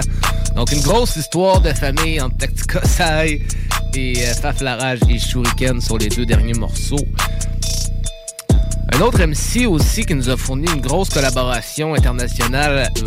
Donc 0.54 0.70
une 0.70 0.80
grosse 0.80 1.16
histoire 1.16 1.60
de 1.60 1.72
famille 1.72 2.20
entre 2.20 2.36
Tactica 2.36 2.80
Sai 2.84 3.42
et 3.96 4.18
euh, 4.18 4.34
Faf 4.34 4.60
Larage 4.60 5.00
et 5.08 5.18
Shuriken 5.18 5.80
sur 5.80 5.98
les 5.98 6.08
deux 6.08 6.24
derniers 6.24 6.54
morceaux. 6.54 7.04
Un 8.94 9.00
autre 9.00 9.18
MC 9.26 9.66
aussi 9.66 10.04
qui 10.04 10.14
nous 10.14 10.30
a 10.30 10.36
fourni 10.36 10.68
une 10.72 10.82
grosse 10.82 11.08
collaboration 11.08 11.94
internationale 11.94 12.88
euh, 12.96 13.02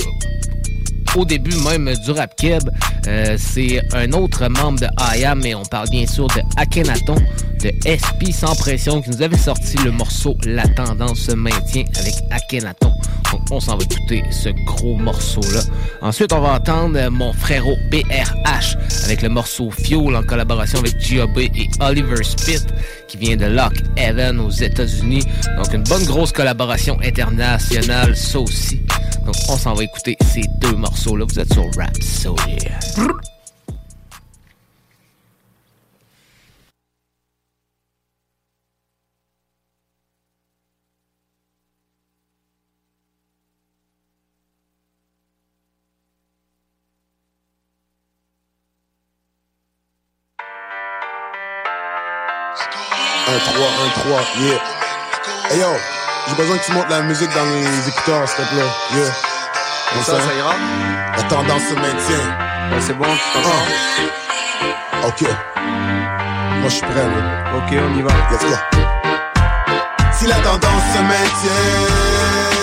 au 1.15 1.26
début 1.26 1.56
même 1.64 1.94
du 2.03 2.11
rap 2.11 2.36
keb. 2.36 2.69
Euh, 3.07 3.36
c'est 3.38 3.81
un 3.94 4.11
autre 4.14 4.48
membre 4.48 4.80
de 4.81 4.88
IAM, 5.18 5.41
mais 5.41 5.56
on 5.56 5.64
parle 5.64 5.90
bien 5.90 6.06
sûr 6.06 6.27
de 6.27 6.41
Akhenaton, 6.57 7.15
de 7.61 7.72
SP 7.86 8.31
sans 8.31 8.56
pression, 8.56 9.02
qui 9.02 9.10
nous 9.10 9.22
avait 9.22 9.38
sorti 9.38 9.77
le 9.84 9.91
morceau 9.91 10.36
La 10.45 10.68
tendance 10.68 11.19
se 11.19 11.31
maintient 11.31 11.86
avec 11.99 12.15
Akhenaton. 12.31 12.94
Donc 13.31 13.41
on 13.52 13.60
s'en 13.60 13.77
va 13.77 13.84
écouter 13.84 14.23
ce 14.31 14.49
gros 14.65 14.95
morceau-là. 14.95 15.61
Ensuite, 16.02 16.34
on 16.34 16.41
va 16.41 16.53
entendre 16.53 17.10
mon 17.10 17.31
frérot 17.34 17.77
BRH 17.91 18.76
avec 19.06 19.22
le 19.22 19.30
morceau 19.30 19.69
Fuel 19.69 20.15
en 20.15 20.23
collaboration 20.23 20.80
avec 20.80 20.99
G.O.B. 20.99 21.40
et 21.40 21.69
Oliver 21.80 22.23
Spitt 22.23 22.65
qui 23.07 23.18
vient 23.18 23.38
de 23.38 23.45
Lock 23.45 23.73
Haven 23.98 24.40
aux 24.40 24.49
États-Unis. 24.49 25.23
Donc 25.57 25.73
une 25.73 25.84
bonne 25.84 26.06
grosse 26.06 26.31
collaboration 26.31 26.98
internationale, 27.03 28.15
ça 28.15 28.40
aussi. 28.40 28.81
Donc, 29.30 29.36
on 29.48 29.58
s'en 29.58 29.76
va 29.76 29.84
écouter 29.84 30.18
ces 30.34 30.42
deux 30.58 30.76
morceaux-là. 30.76 31.24
Vous 31.30 31.40
êtes 31.40 31.54
sur 31.54 31.64
Rap 31.78 31.96
yeah 55.56 55.99
j'ai 56.30 56.36
besoin 56.36 56.58
que 56.58 56.66
tu 56.66 56.72
montes 56.74 56.90
la 56.90 57.02
musique 57.02 57.30
dans 57.34 57.46
les 57.46 57.90
écouteurs, 57.90 58.28
s'il 58.28 58.46
te 58.46 58.50
plaît. 58.50 58.62
Yeah. 58.96 59.12
Comme 59.94 60.04
ça, 60.04 60.22
ça 60.22 60.34
ira 60.38 60.54
La 61.18 61.24
tendance 61.24 61.64
se 61.64 61.74
maintient. 61.74 62.80
C'est 62.80 62.94
bon, 62.98 63.06
tu 63.06 63.40
Ah. 63.44 65.08
Ok. 65.08 65.22
Moi, 65.24 66.70
je 66.70 66.70
suis 66.70 66.82
prêt, 66.82 67.06
man. 67.06 67.58
Ok, 67.58 67.72
on 67.72 67.98
y 67.98 68.02
va. 68.02 68.12
Let's 68.32 68.44
go. 68.46 68.56
Si 70.12 70.28
la 70.28 70.36
tendance 70.36 70.84
se 70.94 71.02
maintient, 71.02 72.59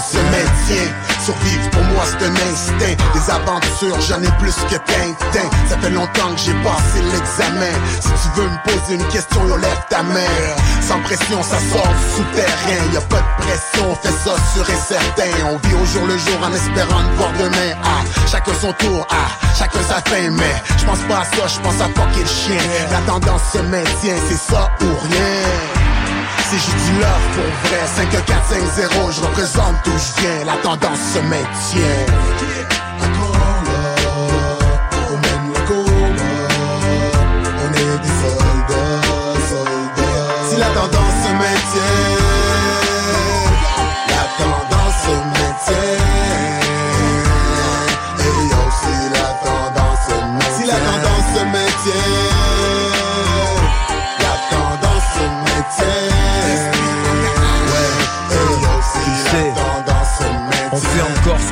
se 0.00 0.18
maintient. 0.18 0.92
Survivre 1.24 1.70
pour 1.70 1.82
moi 1.84 2.04
c'est 2.06 2.24
un 2.24 2.34
instinct. 2.50 2.96
Des 3.14 3.30
aventures 3.30 4.00
j'en 4.00 4.22
ai 4.22 4.32
plus 4.38 4.54
que 4.70 4.76
Tintin 4.76 5.48
Ça 5.68 5.76
fait 5.78 5.90
longtemps 5.90 6.32
que 6.34 6.40
j'ai 6.40 6.54
passé 6.64 7.00
l'examen. 7.12 7.74
Si 8.00 8.08
tu 8.08 8.40
veux 8.40 8.48
me 8.48 8.58
poser 8.64 8.94
une 8.94 9.06
question 9.08 9.46
yo 9.46 9.56
lève 9.56 9.82
ta 9.88 10.02
main. 10.02 10.36
Sans 10.80 11.00
pression 11.00 11.42
ça 11.42 11.58
sort 11.72 11.88
du 11.88 12.16
souterrain. 12.16 12.92
Y 12.92 12.96
a 12.96 13.00
pas 13.02 13.20
de 13.20 13.44
pression 13.44 13.90
on 13.90 13.94
fait 13.96 14.16
ça 14.24 14.34
sûr 14.54 14.68
et 14.68 14.80
certain. 14.80 15.30
On 15.44 15.56
vit 15.68 15.74
au 15.74 15.86
jour 15.86 16.06
le 16.06 16.16
jour 16.16 16.38
en 16.42 16.52
espérant 16.52 17.02
de 17.02 17.16
voir 17.16 17.32
demain. 17.38 17.72
Ah 17.84 18.02
chacun 18.26 18.52
son 18.60 18.72
tour. 18.74 19.06
Ah 19.10 19.28
chacun 19.58 19.82
sa 19.88 20.00
fin. 20.08 20.30
Mais 20.30 20.54
je 20.78 20.84
pense 20.84 21.00
pas 21.08 21.20
à 21.20 21.24
ça 21.24 21.46
je 21.46 21.60
pense 21.60 21.80
à 21.80 21.86
fucker 21.86 22.22
le 22.22 22.26
chien. 22.26 22.62
La 22.90 23.00
tendance 23.00 23.42
se 23.52 23.58
maintient 23.58 24.16
c'est 24.28 24.52
ça 24.52 24.70
ou 24.80 24.86
rien 24.86 25.79
si 26.50 26.58
j'ai 26.58 26.92
du 26.92 26.98
love 26.98 27.26
pour 27.34 27.44
vrai 27.68 27.86
5, 27.86 28.10
4, 28.10 28.44
5, 28.48 28.58
0 28.74 29.10
Je 29.12 29.20
représente 29.20 29.76
d'où 29.84 29.92
je 29.92 30.20
viens. 30.20 30.44
La 30.44 30.56
tendance 30.56 30.98
se 31.14 31.18
maintient. 31.20 32.06
On 35.08 35.16
mène 35.16 35.46
le 35.54 35.60
combat 35.68 36.48
On 37.62 37.70
est 37.72 37.98
des 38.02 38.14
soldats, 38.20 39.02
soldats 39.48 40.50
Si 40.50 40.56
la 40.56 40.66
tendance 40.66 41.16
se 41.24 41.32
maintient 41.32 42.09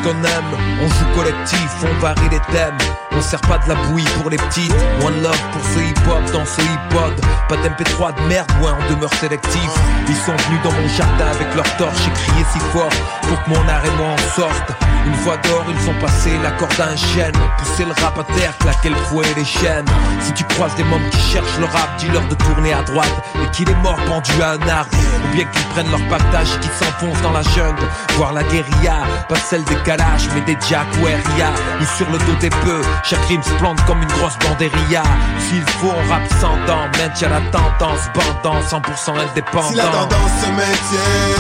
on 0.07 0.89
joue 0.89 1.15
collectif, 1.15 1.71
on 1.83 2.01
varie 2.01 2.29
les 2.31 2.41
thèmes. 2.53 2.77
On 3.13 3.21
sert 3.21 3.41
pas 3.43 3.59
de 3.59 3.69
la 3.69 3.75
bouillie 3.75 4.07
pour 4.21 4.31
les 4.31 4.37
petites. 4.37 4.73
One 5.05 5.23
love 5.23 5.41
pour 5.53 5.65
ce 5.65 5.81
hip-hop 5.81 6.33
dans 6.33 6.45
ce 6.45 6.61
hip-hop. 6.61 7.38
Pas 7.49 7.57
d'MP3 7.57 8.15
de 8.15 8.29
merde, 8.29 8.51
ouais, 8.61 8.71
on 8.79 8.95
demeure 8.95 9.13
sélectif. 9.15 9.71
Ils 10.07 10.17
sont 10.17 10.37
venus 10.37 10.61
dans 10.63 10.73
mon 10.73 10.89
jardin 10.89 11.27
avec 11.33 11.55
leur 11.55 11.65
torche 11.77 12.07
et 12.07 12.11
crié 12.11 12.45
si 12.53 12.59
fort 12.73 12.91
pour 13.23 13.43
que 13.43 13.49
mon 13.49 13.57
et 13.57 13.97
moi 13.97 14.09
en 14.09 14.41
sortent. 14.41 14.73
Une 15.07 15.15
fois 15.15 15.39
dehors, 15.39 15.65
ils 15.69 15.89
ont 15.89 15.99
passé 16.01 16.31
la 16.43 16.51
corde 16.53 16.79
à 16.81 16.93
un 16.93 16.97
chêne. 16.97 17.33
Pousser 17.57 17.85
le 17.85 17.93
rap 18.03 18.19
à 18.19 18.25
terre, 18.35 18.57
claquer 18.59 18.91
le 18.91 18.97
fouet 18.97 19.25
et 19.31 19.39
les 19.39 19.45
chaînes. 19.45 19.87
Si 20.21 20.33
tu 20.33 20.45
croises 20.45 20.75
des 20.75 20.85
mômes 20.85 21.09
qui 21.11 21.21
cherchent 21.21 21.59
le 21.59 21.65
rap, 21.65 21.89
dis-leur 21.99 22.27
de 22.29 22.35
tourner 22.35 22.75
à 22.75 22.83
droite 22.83 23.15
et 23.43 23.51
qu'il 23.53 23.71
est 23.71 23.83
mort 23.83 23.97
pendu 24.07 24.33
à 24.43 24.53
un 24.53 24.69
arbre. 24.69 24.91
Ou 25.25 25.35
bien 25.35 25.45
qu'ils 25.45 25.67
prennent 25.69 25.91
leur 25.91 26.07
pactage 26.09 26.49
et 26.55 26.61
qu'ils 26.61 26.73
s'enfoncent 26.73 27.23
dans 27.23 27.33
la 27.33 27.43
jungle. 27.43 27.83
Voir 28.17 28.35
la 28.35 28.43
guérilla, 28.45 28.99
pas 29.29 29.37
celle 29.37 29.65
des 29.65 29.77
calages, 29.77 30.29
mais 30.35 30.43
des 30.43 30.59
Jack 30.69 30.87
ou 31.01 31.07
Ria. 31.07 31.51
Ou 31.81 31.85
sur 31.97 32.11
le 32.11 32.19
dos 32.19 32.37
des 32.41 32.51
bœufs, 32.51 32.85
chaque 33.03 33.25
rime 33.29 33.43
se 33.43 33.53
plante 33.55 33.83
comme 33.87 34.03
une 34.03 34.09
grosse 34.09 34.39
banderilla. 34.41 35.03
S'il 35.49 35.63
faut, 35.79 35.93
on 35.93 36.11
rappe 36.11 36.29
sans 36.41 36.57
dents, 36.67 36.87
maintient 36.99 37.31
la 37.31 37.38
tendance, 37.51 38.09
bandant 38.15 38.61
100% 38.61 39.19
indépendant. 39.31 39.69
Si 39.69 39.75
la 39.77 39.85
tendance 39.85 40.35
se 40.41 40.49
maintient, 40.51 41.35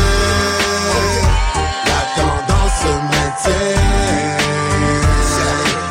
la 1.87 2.03
tendance 2.17 2.75
se 2.83 2.93
maintient. 3.13 3.79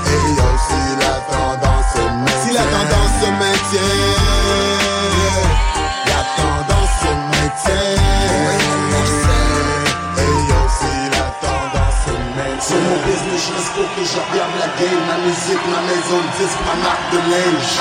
Et 0.08 0.26
yo, 0.38 0.50
si 0.68 0.82
la 1.00 1.16
tendance 1.32 1.90
se 1.94 2.02
maintient, 2.02 2.44
si 2.44 2.50
la 2.54 2.66
tendance 2.76 3.14
se 3.22 3.30
maintient, 3.42 3.98
la 6.12 6.22
tendance 6.38 6.94
se 7.02 7.12
maintient. 7.34 7.98
Et 10.18 10.38
yo, 10.50 10.62
si 10.80 10.94
la 11.16 11.28
tendance 11.44 11.98
se 12.06 12.14
maintient. 12.38 12.68
Sur 12.68 12.80
mon 12.82 13.00
business, 13.06 13.42
je 13.48 13.52
reste 13.54 13.72
pour 13.76 13.90
que 13.96 14.04
je 14.04 14.18
regarde 14.18 14.56
la 14.60 14.70
game, 14.80 15.04
ma 15.08 15.18
musique, 15.26 15.66
ma 15.68 15.82
maison 15.90 16.20
de 16.24 16.30
disque, 16.38 16.62
ma 16.66 16.76
marque 16.84 17.08
de 17.12 17.20
linge. 17.32 17.76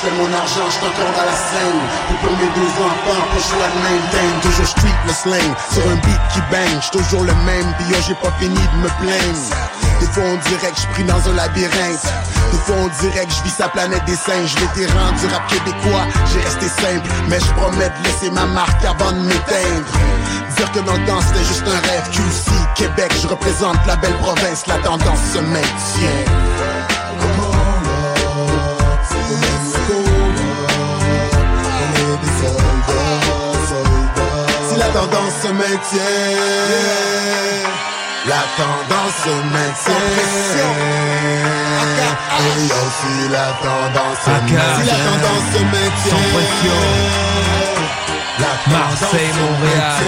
Je 0.00 0.06
fais 0.06 0.16
mon 0.16 0.32
argent, 0.32 0.64
je 0.70 0.78
encore 0.78 1.12
dans 1.12 1.26
la 1.26 1.36
scène. 1.36 1.80
Pour 2.22 2.32
mes 2.32 2.48
deux 2.56 2.72
enfants, 2.80 3.20
pour 3.32 3.42
choix 3.42 3.68
de 3.68 3.80
maintain 3.84 4.40
Toujours 4.40 4.66
street 4.66 4.96
le 5.06 5.12
slang, 5.12 5.54
sur 5.72 5.82
un 5.90 5.96
beat 5.96 6.20
qui 6.32 6.40
bang. 6.50 6.80
J'suis 6.80 6.90
toujours 6.90 7.24
le 7.24 7.34
même, 7.44 7.68
puis 7.76 7.86
yo 7.90 7.96
j'ai 8.06 8.14
pas 8.14 8.32
fini 8.38 8.56
de 8.56 8.76
me 8.80 8.88
plaindre. 8.96 9.44
Des 10.00 10.06
fois 10.06 10.24
on 10.24 10.38
dirait 10.48 10.72
que 10.72 10.80
je 10.96 11.02
dans 11.02 11.28
un 11.28 11.34
labyrinthe. 11.34 12.06
Des 12.50 12.58
fois 12.64 12.76
on 12.78 12.88
dirait 13.02 13.26
que 13.26 13.32
je 13.32 13.42
vis 13.42 13.50
sa 13.52 13.68
planète 13.68 14.04
des 14.06 14.16
singes. 14.16 14.54
Vétéran 14.56 15.12
du 15.20 15.26
rap 15.34 15.46
québécois, 15.48 16.06
j'ai 16.32 16.40
resté 16.40 16.68
simple. 16.68 17.06
Mais 17.28 17.38
je 17.38 17.52
promets 17.52 17.90
de 17.90 18.04
laisser 18.04 18.30
ma 18.30 18.46
marque 18.46 18.82
avant 18.82 19.12
de 19.12 19.20
m'éteindre. 19.20 19.90
Dire 20.56 20.72
que 20.72 20.80
dans 20.80 20.96
le 20.96 21.04
temps 21.04 21.20
c'était 21.20 21.44
juste 21.44 21.64
un 21.68 21.80
rêve. 21.88 22.08
QC, 22.10 22.48
Québec, 22.74 23.12
je 23.20 23.28
représente 23.28 23.76
la 23.86 23.96
belle 23.96 24.16
province. 24.16 24.66
La 24.66 24.78
tendance 24.78 25.20
se 25.34 25.40
maintient 25.40 26.40
La 35.00 35.06
tendance 35.06 35.32
se 35.40 35.48
maintient, 35.48 36.12
la 38.26 38.42
tendance 38.58 39.16
se 39.24 39.34
maintient. 39.48 40.04
Et 42.38 42.66
aussi 42.66 43.14
la 43.32 43.48
tendance 43.62 44.20
se 44.22 44.30
maintient. 44.30 44.60
La 44.84 44.98
tendance 45.08 45.46
se 45.54 45.60
maintient, 45.64 46.10
Sans 46.10 46.24
pression. 46.34 46.80
la 48.40 48.52
Marseille, 48.70 49.32
se 49.32 49.40
Montréal. 49.40 50.04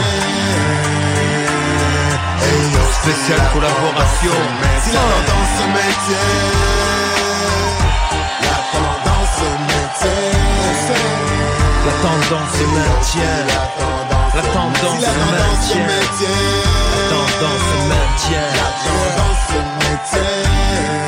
Et 2.42 2.64
Spéciale 2.92 3.38
la 3.38 3.44
collaboration. 3.46 4.38
Si 4.84 4.90
la 4.92 5.00
tendance 5.00 5.52
se 5.56 5.64
maintient, 5.72 6.30
la 8.42 8.58
tendance 8.72 9.32
se 9.38 9.48
maintient. 9.70 10.32
La 11.86 11.92
tendance 12.02 12.52
se 12.52 12.64
maintient. 12.66 13.91
La 14.42 14.52
tendance 14.52 14.96
Si 14.96 15.02
la 15.02 15.08
se 15.08 15.14
tendance 15.14 15.62
se 15.62 15.78
maintient. 15.78 15.86
maintient, 15.86 16.40
La 16.98 17.12
tendance 17.12 17.64
se 17.68 17.78
maintient. 17.92 18.50
la 18.58 18.68
tendance 18.84 19.42
se 19.48 19.60
maintient. 19.80 21.01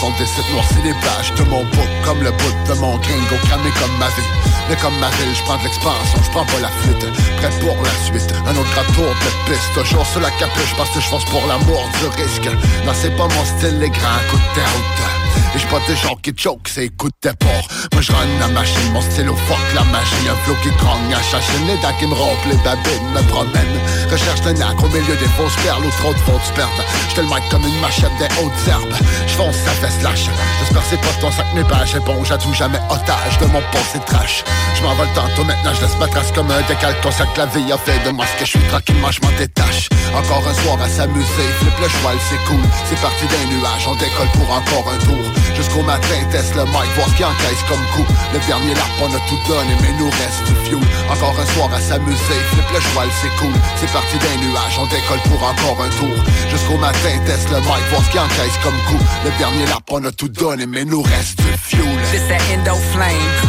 Faire 0.00 0.16
tourner 0.16 0.16
son 0.16 0.18
décide 0.18 0.52
noircir 0.52 0.82
les 0.84 0.94
pages 0.94 1.32
de 1.34 1.42
mon 1.44 1.64
book 1.64 1.88
Comme 2.04 2.22
le 2.22 2.30
bout 2.30 2.54
de 2.68 2.74
mon 2.80 2.96
gringo 2.98 3.36
cramé 3.44 3.70
comme 3.78 3.98
ma 3.98 4.08
vie. 4.08 4.28
Mais 4.68 4.76
comme 4.76 4.96
ma 4.98 5.08
ville, 5.10 5.34
je 5.34 5.42
prends 5.42 5.58
de 5.58 5.64
l'expansion, 5.64 6.18
je 6.22 6.30
prends 6.30 6.44
pas 6.44 6.60
la 6.60 6.68
flûte 6.68 7.06
Prêt 7.38 7.50
pour 7.60 7.82
la 7.82 7.90
suite, 8.04 8.32
un 8.46 8.56
autre 8.56 8.92
tour 8.94 9.04
de 9.04 9.50
piste. 9.50 9.72
Toujours 9.74 10.06
sur 10.06 10.20
la 10.20 10.30
capuche 10.30 10.74
parce 10.76 10.90
que 10.90 11.00
je 11.00 11.10
pense 11.10 11.24
pour 11.26 11.46
l'amour 11.46 11.88
du 12.00 12.22
risque. 12.22 12.48
Non 12.84 12.92
c'est 12.94 13.16
pas 13.16 13.28
mon 13.28 13.44
style, 13.44 13.78
les 13.78 13.90
grands 13.90 14.24
coups 14.30 14.42
de 14.54 14.60
route 14.60 15.19
et 15.54 15.58
je 15.58 15.66
pas 15.66 15.80
des 15.86 15.96
gens 15.96 16.16
qui 16.22 16.32
choke, 16.36 16.68
c'est 16.68 16.86
écoute 16.86 17.14
des 17.22 17.32
porcs 17.38 17.68
Moi 17.92 18.02
je 18.02 18.12
run 18.12 18.26
la 18.38 18.48
machine, 18.48 18.92
mon 18.92 19.00
stylo 19.00 19.34
fuck 19.46 19.58
la 19.74 19.84
magie 19.84 20.28
Un 20.30 20.36
flow 20.44 20.54
qui 20.62 20.70
grogne 20.78 21.12
à 21.12 21.22
chaque 21.22 21.42
les 21.66 21.76
dents 21.82 21.94
qui 21.98 22.06
me 22.06 22.14
rompent, 22.14 22.46
les 22.46 22.56
babines 22.58 23.10
me 23.14 23.22
promènent. 23.28 23.80
Recherche 24.10 24.40
d'un 24.42 24.60
acre 24.60 24.84
au 24.84 24.88
milieu 24.88 25.16
des 25.16 25.30
fausses 25.36 25.56
perles 25.64 25.84
ou 25.84 25.90
trop 25.90 26.12
de 26.12 26.18
fausses 26.18 26.52
pertes. 26.54 26.82
J'te 27.10 27.18
le 27.18 27.26
mic 27.26 27.42
comme 27.50 27.64
une 27.66 27.80
machette 27.80 28.16
des 28.18 28.30
hautes 28.40 28.68
herbes. 28.68 28.94
J'fonce 29.26 29.56
sa 29.56 29.72
veste 29.80 30.02
lâche 30.02 30.26
J'espère 30.60 30.82
c'est 30.88 31.00
pas 31.00 31.14
ton 31.20 31.30
sac 31.30 31.46
mes 31.54 31.64
pages 31.64 31.94
Et 31.96 32.00
bon 32.00 32.22
j'attends 32.24 32.52
jamais 32.52 32.80
otage 32.88 33.38
de 33.40 33.46
mon 33.46 33.62
passé 33.72 33.98
trash. 34.06 34.44
Je 34.74 34.80
tantôt 35.14 35.44
maintenant 35.44 35.74
je 35.74 35.80
laisse 35.82 35.98
ma 35.98 36.06
trace 36.06 36.32
comme 36.32 36.50
un 36.50 36.62
décalque. 36.62 37.00
Ton 37.02 37.10
sac 37.10 37.28
la 37.36 37.46
vie 37.46 37.72
a 37.72 37.78
fait 37.78 37.98
de 38.04 38.10
moi 38.10 38.24
ce 38.26 38.38
que 38.40 38.44
je 38.44 38.58
suis 38.58 38.68
tranquillement 38.68 39.10
je 39.10 39.20
m'en 39.22 39.36
détache 39.36 39.88
Encore 40.14 40.42
un 40.46 40.54
soir 40.62 40.78
à 40.82 40.88
s'amuser. 40.88 41.48
Flip 41.60 41.76
le 41.80 41.88
cheval 41.88 42.18
c'est 42.28 42.42
cool. 42.48 42.62
C'est 42.88 43.00
parti 43.00 43.24
d'un 43.26 43.46
nuage 43.54 43.86
On 43.86 43.94
décolle 43.94 44.30
pour 44.34 44.50
encore 44.50 44.92
un 44.92 44.98
tour. 44.98 45.24
Jusqu'au 45.54 45.82
matin, 45.82 46.18
teste 46.30 46.54
le 46.54 46.64
mic, 46.64 46.88
voir 46.96 47.08
ce 47.08 47.14
qu'il 47.16 47.26
encaisse 47.26 47.62
comme 47.68 47.84
coup. 47.94 48.06
Le 48.32 48.38
dernier 48.46 48.74
lap, 48.74 48.88
on 49.02 49.12
a 49.12 49.20
tout 49.28 49.40
donné, 49.46 49.76
mais 49.82 49.92
nous 49.98 50.08
reste 50.10 50.42
du 50.48 50.54
fuel. 50.64 50.80
Encore 51.10 51.36
un 51.38 51.46
soir 51.52 51.68
à 51.74 51.80
s'amuser, 51.80 52.40
flip 52.50 52.64
le 52.72 52.80
cheval, 52.80 53.08
c'est 53.20 53.34
cool. 53.36 53.52
C'est 53.76 53.92
parti 53.92 54.16
d'un 54.18 54.36
nuage, 54.40 54.78
on 54.80 54.86
décolle 54.86 55.20
pour 55.28 55.42
encore 55.42 55.84
un 55.84 55.90
tour. 56.00 56.16
Jusqu'au 56.48 56.78
matin, 56.78 57.12
teste 57.26 57.50
le 57.50 57.60
mic, 57.60 57.84
voir 57.90 58.02
ce 58.04 58.10
qu'il 58.10 58.20
encaisse 58.20 58.56
comme 58.62 58.78
coup. 58.88 59.02
Le 59.24 59.30
dernier 59.38 59.66
lap, 59.66 59.84
on 59.90 60.04
a 60.04 60.12
tout 60.12 60.28
donné, 60.28 60.66
mais 60.66 60.84
nous 60.84 61.02
reste 61.02 61.36
du 61.38 61.52
fuel. 61.58 61.86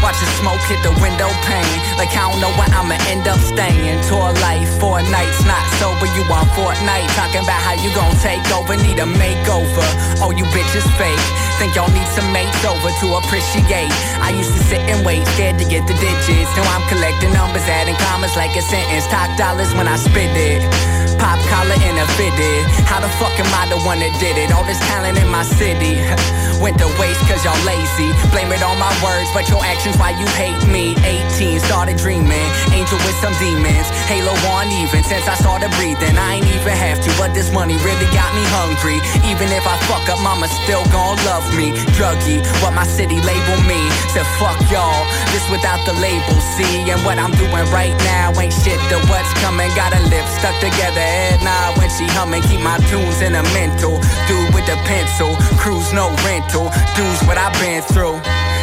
Watch 0.01 0.17
the 0.19 0.25
smoke 0.41 0.59
hit 0.67 0.81
the 0.81 0.91
window 0.99 1.29
pane. 1.45 1.77
Like 1.97 2.11
I 2.11 2.25
don't 2.25 2.41
know 2.41 2.49
where 2.57 2.67
I'ma 2.73 2.97
end 3.07 3.27
up 3.27 3.39
staying. 3.39 4.01
Tour 4.09 4.33
life, 4.41 4.67
four 4.79 4.99
nights, 5.13 5.45
not 5.45 5.61
sober, 5.77 6.09
you 6.17 6.23
on 6.27 6.47
Fortnite 6.53 7.09
Talking 7.15 7.43
about 7.43 7.61
how 7.61 7.75
you 7.79 7.93
gon' 7.95 8.15
take 8.19 8.43
over, 8.51 8.75
need 8.77 8.99
a 8.99 9.07
makeover 9.07 9.87
Oh, 10.21 10.31
you 10.31 10.45
bitches 10.51 10.87
fake 10.97 11.51
Think 11.61 11.75
y'all 11.75 11.93
need 11.93 12.07
some 12.07 12.25
mates 12.33 12.65
over 12.65 12.89
to 12.89 13.21
appreciate. 13.21 13.93
I 14.17 14.33
used 14.33 14.51
to 14.51 14.63
sit 14.65 14.81
and 14.89 15.05
wait, 15.05 15.27
scared 15.37 15.59
to 15.59 15.65
get 15.65 15.85
the 15.85 15.93
digits. 15.93 16.49
Now 16.57 16.65
I'm 16.73 16.81
collecting 16.89 17.31
numbers, 17.33 17.61
adding 17.69 17.93
commas 18.01 18.35
like 18.35 18.55
a 18.57 18.63
sentence. 18.63 19.05
Talk 19.13 19.37
dollars 19.37 19.71
when 19.75 19.87
I 19.87 19.95
spit 19.95 20.33
it. 20.33 21.00
Pop 21.21 21.37
collar 21.53 21.77
and 21.85 22.01
a 22.01 22.07
fitted. 22.17 22.65
How 22.89 22.97
the 22.97 23.11
fuck 23.21 23.37
am 23.37 23.45
I 23.53 23.69
the 23.69 23.77
one 23.85 24.01
that 24.01 24.09
did 24.17 24.41
it? 24.41 24.49
All 24.49 24.65
this 24.65 24.81
talent 24.89 25.21
in 25.21 25.29
my 25.29 25.45
city 25.45 26.01
went 26.65 26.81
to 26.81 26.89
waste 26.97 27.21
cause 27.29 27.45
y'all 27.45 27.61
lazy. 27.61 28.09
Blame 28.33 28.49
it 28.49 28.65
on 28.65 28.81
my 28.81 28.89
words, 29.05 29.29
but 29.29 29.45
your 29.45 29.61
actions 29.61 30.01
why 30.01 30.17
you 30.17 30.25
hate 30.33 30.57
me. 30.65 30.97
18, 31.37 31.61
started 31.61 32.01
dreaming. 32.01 32.49
Angel 32.73 32.97
with 33.05 33.13
some 33.21 33.37
demons. 33.37 33.85
Halo 34.09 34.33
on 34.57 34.73
even 34.73 35.05
since 35.05 35.29
I 35.29 35.37
started 35.37 35.69
breathing. 35.77 36.17
I 36.17 36.41
ain't 36.41 36.49
even 36.57 36.73
have 36.73 36.97
to, 37.05 37.09
but 37.21 37.37
this 37.37 37.53
money 37.53 37.77
really 37.85 38.09
got 38.09 38.33
me 38.33 38.41
hungry. 38.57 38.97
Even 39.29 39.53
if 39.53 39.61
I 39.69 39.77
fuck 39.85 40.09
up, 40.09 40.17
mama 40.25 40.49
still 40.65 40.81
gon' 40.89 41.21
love 41.29 41.45
me. 41.53 41.69
Druggy, 42.01 42.41
what 42.65 42.73
my 42.73 42.85
city 42.89 43.21
label 43.21 43.61
me. 43.69 43.77
Said 44.09 44.25
fuck 44.41 44.57
y'all, 44.73 45.05
this 45.29 45.45
without 45.53 45.85
the 45.85 45.93
label, 46.01 46.41
see? 46.57 46.89
And 46.89 46.97
what 47.05 47.21
I'm 47.21 47.33
doing 47.37 47.69
right 47.69 47.93
now 48.09 48.33
ain't 48.41 48.57
shit 48.57 48.81
to 48.89 48.97
what's 49.05 49.29
coming. 49.45 49.69
Got 49.77 49.93
a 49.93 50.01
lip 50.09 50.25
stuck 50.41 50.57
together 50.57 51.10
head 51.11 51.41
when 51.77 51.89
she 51.89 52.05
humming. 52.15 52.41
Keep 52.43 52.61
my 52.61 52.77
tunes 52.89 53.21
in 53.21 53.35
a 53.35 53.43
mental. 53.51 53.99
Dude 54.27 54.51
with 54.55 54.65
the 54.65 54.77
pencil, 54.87 55.35
cruise 55.59 55.91
no 55.93 56.09
rental. 56.23 56.71
Dudes 56.95 57.21
what 57.27 57.37
I've 57.37 57.53
been 57.59 57.81
through. 57.93 58.17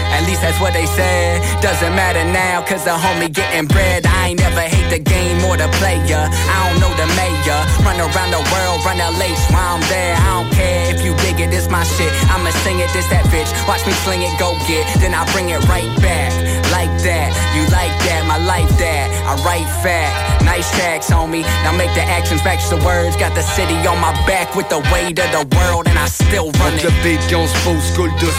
At 0.08 0.24
least 0.24 0.40
that's 0.40 0.58
what 0.60 0.72
they 0.72 0.86
said. 0.86 1.44
Doesn't 1.60 1.94
matter 1.94 2.24
now, 2.24 2.64
cause 2.64 2.84
the 2.84 2.96
homie 2.96 3.32
getting 3.32 3.68
bread. 3.68 4.06
I 4.06 4.28
ain't 4.28 4.40
never 4.40 4.62
hate 4.62 4.88
the 4.88 4.98
game 4.98 5.44
or 5.44 5.56
the 5.56 5.68
player. 5.76 6.24
Run 7.98 8.14
around 8.14 8.30
the 8.30 8.38
world, 8.54 8.84
run 8.86 8.98
LA, 8.98 9.34
while 9.50 9.74
I'm 9.74 9.82
there. 9.90 10.14
I 10.14 10.38
don't 10.38 10.54
care 10.54 10.94
if 10.94 11.02
you 11.04 11.16
dig 11.18 11.40
it, 11.40 11.50
this 11.50 11.68
my 11.68 11.82
shit. 11.82 12.14
I'ma 12.30 12.50
sing 12.62 12.78
it, 12.78 12.86
this 12.94 13.10
that 13.10 13.26
bitch. 13.26 13.50
Watch 13.66 13.82
me 13.86 13.92
sling 14.06 14.22
it, 14.22 14.30
go 14.38 14.54
get. 14.70 14.86
Then 15.02 15.14
I 15.18 15.26
bring 15.34 15.50
it 15.50 15.58
right 15.66 15.90
back. 15.98 16.30
Like 16.70 16.94
that, 17.02 17.34
you 17.58 17.66
like 17.74 17.90
that, 18.06 18.22
my 18.22 18.38
life 18.38 18.70
that. 18.78 19.10
I 19.26 19.34
write 19.42 19.66
fact. 19.82 20.44
Nice 20.44 20.70
tracks, 20.78 21.10
homie. 21.10 21.42
Now 21.66 21.74
make 21.74 21.92
the 21.98 22.06
actions 22.06 22.44
match 22.44 22.62
the 22.70 22.78
words. 22.86 23.16
Got 23.16 23.34
the 23.34 23.42
city 23.42 23.74
on 23.82 23.98
my 23.98 24.14
back 24.30 24.54
with 24.54 24.68
the 24.68 24.78
weight 24.94 25.18
of 25.18 25.30
the 25.34 25.44
world, 25.58 25.88
and 25.90 25.98
I 25.98 26.06
still 26.06 26.54
run 26.62 26.78
it. 26.78 26.86
Le 26.86 26.94
beat 27.02 27.18
qu'on 27.26 27.50
se 27.50 27.58
pose, 27.66 27.82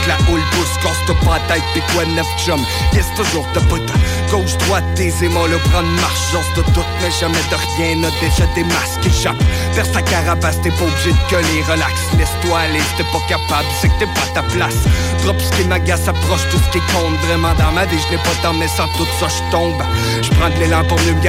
la 0.07 0.15
houle 0.31 0.45
pousse, 0.55 0.75
casse 0.79 1.03
pas 1.25 1.35
la 1.35 1.59
tête, 1.59 1.67
pis 1.75 1.83
neuf 2.15 2.31
chum. 2.39 2.63
Yes, 2.93 3.11
toujours 3.17 3.45
de 3.53 3.59
bout. 3.67 3.83
Gauche, 4.31 4.55
droite, 4.65 4.85
tes 4.95 5.11
aimants, 5.21 5.47
le 5.47 5.57
prendre 5.69 5.89
marche, 5.99 6.31
j'ose 6.31 6.53
de 6.55 6.63
doute, 6.71 6.85
mais 7.01 7.11
jamais 7.11 7.43
de 7.51 7.57
rien, 7.75 7.95
n'a 7.97 8.11
déjà 8.21 8.45
des 8.55 8.63
masques 8.63 9.05
échappent. 9.05 9.48
Perce 9.75 9.91
ta 9.91 10.01
carapace, 10.01 10.61
t'es 10.61 10.71
pas 10.71 10.85
obligé 10.85 11.11
de 11.11 11.29
coller, 11.29 11.63
relax, 11.69 11.93
laisse-toi 12.17 12.59
aller, 12.59 12.81
t'es 12.97 13.03
pas 13.11 13.23
capable, 13.27 13.67
c'est 13.79 13.89
que 13.89 13.99
t'es 13.99 14.07
pas 14.07 14.27
ta 14.33 14.43
place. 14.43 14.83
Drop 15.23 15.39
ce 15.39 15.49
qui 15.57 15.67
m'agace, 15.67 16.07
approche 16.07 16.47
tout 16.51 16.59
ce 16.59 16.77
qui 16.77 16.79
compte, 16.93 17.17
vraiment 17.27 17.53
dans 17.55 17.71
ma 17.71 17.85
vie, 17.85 17.97
je 18.07 18.15
n'ai 18.15 18.21
pas 18.21 18.35
tant, 18.41 18.53
mais 18.53 18.67
sans 18.67 18.87
tout 18.97 19.07
ça, 19.19 19.27
je 19.27 19.51
tombe. 19.51 19.81
Je 20.21 20.29
prends 20.31 20.49
de 20.49 20.59
l'élan 20.59 20.83
pour 20.85 20.99
mieux 21.01 21.13
me 21.13 21.21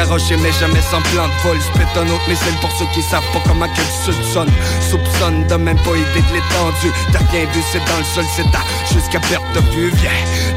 mais 0.42 0.52
jamais 0.52 0.82
sans 0.90 1.00
plan 1.12 1.26
de 1.26 1.42
vol. 1.42 1.58
Spit 1.60 1.98
un 1.98 2.08
autre 2.08 2.28
missile 2.28 2.54
pour 2.60 2.70
ceux 2.78 2.86
qui 2.94 3.02
savent 3.02 3.24
pas 3.32 3.40
comment 3.46 3.66
que 3.66 3.80
le 3.80 4.12
sud 4.12 4.24
sonne. 4.32 4.52
Soupçonne 4.90 5.46
de 5.46 5.54
même 5.54 5.78
pas 5.78 5.90
idée 5.96 6.22
de 6.22 6.34
l'étendue. 6.34 6.92
T'as 7.12 7.18
rien 7.30 7.44
vu, 7.52 7.60
c'est 7.70 7.84
dans 7.84 7.98
le 7.98 8.04
sol, 8.04 8.24
c'est 8.36 8.50
ta 8.50 8.60
jusqu'à 8.92 9.20
perte 9.20 9.44
de 9.54 9.60
vue. 9.74 9.90
Viens, 9.96 10.10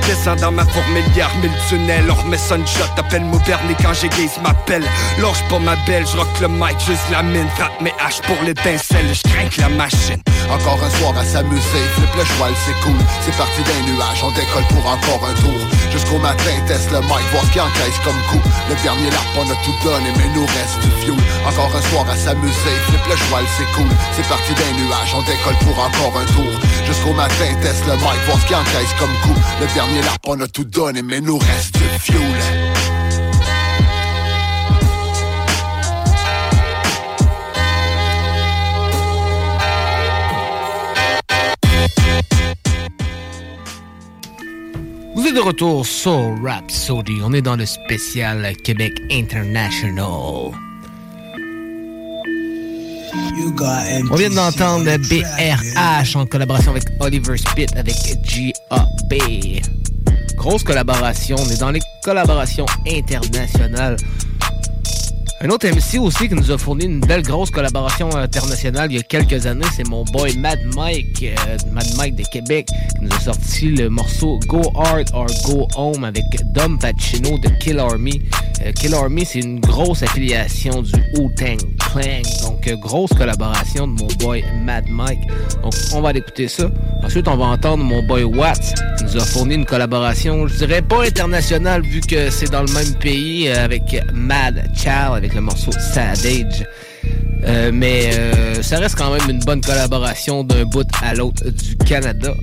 descends 0.07 0.35
dans 0.35 0.51
ma 0.51 0.65
fourmilière, 0.65 1.31
mille 1.41 1.51
tunnels. 1.69 2.09
On 2.09 2.15
remet 2.15 2.37
son 2.37 2.65
shot, 2.65 2.89
appelle-moi 2.97 3.39
Bernie 3.45 3.75
quand 3.81 3.93
j'aiguise 3.93 4.37
m'appelle. 4.41 4.85
Lâche 5.19 5.43
pas 5.49 5.59
ma 5.59 5.75
belle, 5.87 6.05
je 6.11 6.17
rock 6.17 6.27
le 6.41 6.47
mic, 6.47 6.77
juste 6.85 7.09
la 7.11 7.23
mine. 7.23 7.47
Frappe 7.55 7.81
mes 7.81 7.93
haches 7.99 8.21
pour 8.21 8.41
l'étincelle, 8.43 9.13
je 9.13 9.21
crains 9.29 9.49
la 9.59 9.69
machine. 9.69 10.21
Encore 10.49 10.79
un 10.83 10.89
soir 10.97 11.13
à 11.17 11.23
s'amuser, 11.23 11.85
flip 11.93 12.09
le 12.17 12.25
cheval, 12.25 12.53
c'est 12.65 12.77
cool. 12.81 12.97
C'est 13.21 13.35
parti 13.37 13.61
d'un 13.61 13.93
nuage, 13.93 14.23
on 14.23 14.31
décolle 14.31 14.65
pour 14.69 14.85
encore 14.85 15.21
un 15.29 15.33
tour. 15.41 15.61
Jusqu'au 15.91 16.17
matin, 16.17 16.53
teste 16.67 16.91
le 16.91 17.01
mic, 17.01 17.25
voir 17.31 17.45
ce 17.45 17.51
qu'il 17.51 17.61
encaisse 17.61 17.99
comme 18.03 18.17
coup. 18.29 18.41
Le 18.69 18.75
dernier 18.81 19.09
lap, 19.09 19.29
on 19.37 19.45
a 19.45 19.55
tout 19.61 19.77
donné, 19.83 20.09
mais 20.17 20.29
nous 20.33 20.45
reste 20.45 20.79
du 20.81 20.89
fuel. 21.05 21.19
Encore 21.45 21.69
un 21.75 21.81
soir 21.89 22.09
à 22.09 22.15
s'amuser, 22.15 22.75
flip 22.89 23.05
le 23.07 23.15
cheval, 23.15 23.45
c'est 23.57 23.69
cool. 23.77 23.91
C'est 24.17 24.27
parti 24.27 24.53
d'un 24.53 24.73
nuage, 24.73 25.13
on 25.13 25.21
décolle 25.21 25.59
pour 25.61 25.77
encore 25.77 26.13
un 26.17 26.25
tour. 26.33 26.53
Jusqu'au 26.85 27.13
matin, 27.13 27.53
teste 27.61 27.85
le 27.85 27.93
mic, 28.01 28.19
voir 28.25 28.39
ce 28.41 28.45
qu'il 28.47 28.55
encaisse 28.55 28.93
comme 28.97 29.13
coup. 29.21 29.39
Le 29.61 29.67
dernier 29.73 30.01
lap, 30.01 30.21
on 30.25 30.39
a 30.41 30.47
tout 30.47 30.65
donné, 30.65 31.01
mais 31.01 31.21
nous 31.21 31.37
reste 31.37 31.77
du 31.77 31.85
fuel. 31.99 32.17
Vous 45.23 45.29
êtes 45.29 45.35
de 45.35 45.39
retour 45.39 45.85
sur 45.85 46.35
Rhapsody. 46.43 47.21
On 47.23 47.31
est 47.31 47.41
dans 47.41 47.55
le 47.55 47.65
spécial 47.65 48.53
Québec 48.57 48.91
International. 49.09 50.51
On 54.11 54.15
vient 54.17 54.29
d'entendre 54.29 54.83
BRH 54.83 56.17
en 56.17 56.25
collaboration 56.25 56.71
avec 56.71 56.83
Oliver 56.99 57.37
Spit 57.37 57.67
avec 57.77 57.95
G.A.B. 58.25 59.61
Grosse 60.35 60.65
collaboration. 60.65 61.37
On 61.39 61.49
est 61.49 61.59
dans 61.61 61.71
les 61.71 61.81
collaborations 62.03 62.65
internationales. 62.85 63.95
Un 65.43 65.49
autre 65.49 65.67
MC 65.67 65.99
aussi 65.99 66.29
qui 66.29 66.35
nous 66.35 66.51
a 66.51 66.57
fourni 66.57 66.85
une 66.85 67.01
belle 67.01 67.21
grosse 67.21 67.51
collaboration 67.51 68.15
internationale 68.15 68.89
il 68.89 68.95
y 68.95 68.99
a 68.99 69.03
quelques 69.03 69.45
années, 69.45 69.65
c'est 69.75 69.85
mon 69.89 70.05
boy 70.05 70.37
Mad 70.37 70.59
Mike, 70.73 71.21
euh, 71.21 71.57
Mad 71.69 71.85
Mike 71.97 72.15
de 72.15 72.23
Québec, 72.31 72.67
qui 72.67 73.03
nous 73.03 73.13
a 73.13 73.19
sorti 73.19 73.67
le 73.67 73.89
morceau 73.89 74.39
Go 74.47 74.61
Hard 74.73 75.09
or 75.11 75.27
Go 75.45 75.67
Home 75.75 76.05
avec 76.05 76.23
Dom 76.53 76.79
Pacino 76.79 77.37
de 77.39 77.49
Kill 77.59 77.77
Army. 77.77 78.21
Euh, 78.65 78.71
Kill 78.71 78.95
Army, 78.95 79.25
c'est 79.25 79.39
une 79.39 79.59
grosse 79.59 80.01
affiliation 80.01 80.81
du 80.81 80.93
Wu-Tang 81.17 81.57
Clan, 81.77 82.21
donc 82.43 82.65
euh, 82.69 82.77
grosse 82.77 83.11
collaboration 83.11 83.87
de 83.87 84.01
mon 84.01 84.07
boy 84.21 84.45
Mad 84.63 84.85
Mike. 84.87 85.27
Donc 85.61 85.73
on 85.93 85.99
va 85.99 86.11
écouter 86.11 86.47
ça. 86.47 86.71
Ensuite, 87.03 87.27
on 87.27 87.35
va 87.35 87.47
entendre 87.47 87.83
mon 87.83 88.01
boy 88.03 88.23
Watts 88.23 88.75
qui 88.97 89.03
nous 89.03 89.17
a 89.17 89.25
fourni 89.25 89.55
une 89.55 89.65
collaboration, 89.65 90.47
je 90.47 90.55
dirais 90.55 90.81
pas 90.81 91.03
internationale 91.03 91.81
vu 91.81 91.99
que 91.99 92.29
c'est 92.29 92.49
dans 92.49 92.63
le 92.63 92.71
même 92.71 92.93
pays 93.01 93.49
avec 93.49 94.01
Mad 94.13 94.71
Chow 94.73 95.15
avec 95.15 95.32
le 95.33 95.41
morceau 95.41 95.71
Savage. 95.71 96.65
Euh, 97.45 97.71
mais 97.73 98.11
euh, 98.13 98.61
ça 98.61 98.79
reste 98.79 98.97
quand 98.97 99.11
même 99.11 99.29
une 99.29 99.39
bonne 99.39 99.61
collaboration 99.61 100.43
d'un 100.43 100.63
bout 100.65 100.87
à 101.01 101.13
l'autre 101.13 101.49
du 101.49 101.75
Canada. 101.77 102.33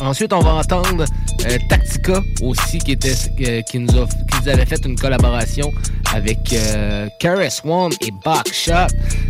Ensuite, 0.00 0.32
on 0.32 0.40
va 0.40 0.54
entendre 0.54 1.04
euh, 1.46 1.58
Tactica 1.68 2.20
aussi, 2.42 2.78
qui, 2.78 2.92
était, 2.92 3.14
qui, 3.68 3.78
nous 3.78 3.90
a, 3.90 4.06
qui 4.06 4.42
nous 4.42 4.48
avait 4.48 4.66
fait 4.66 4.84
une 4.84 4.96
collaboration 4.96 5.70
avec 6.16 6.52
euh, 6.54 7.08
One 7.64 7.92
et 8.00 8.10
Box 8.24 8.52
Shop. 8.52 8.72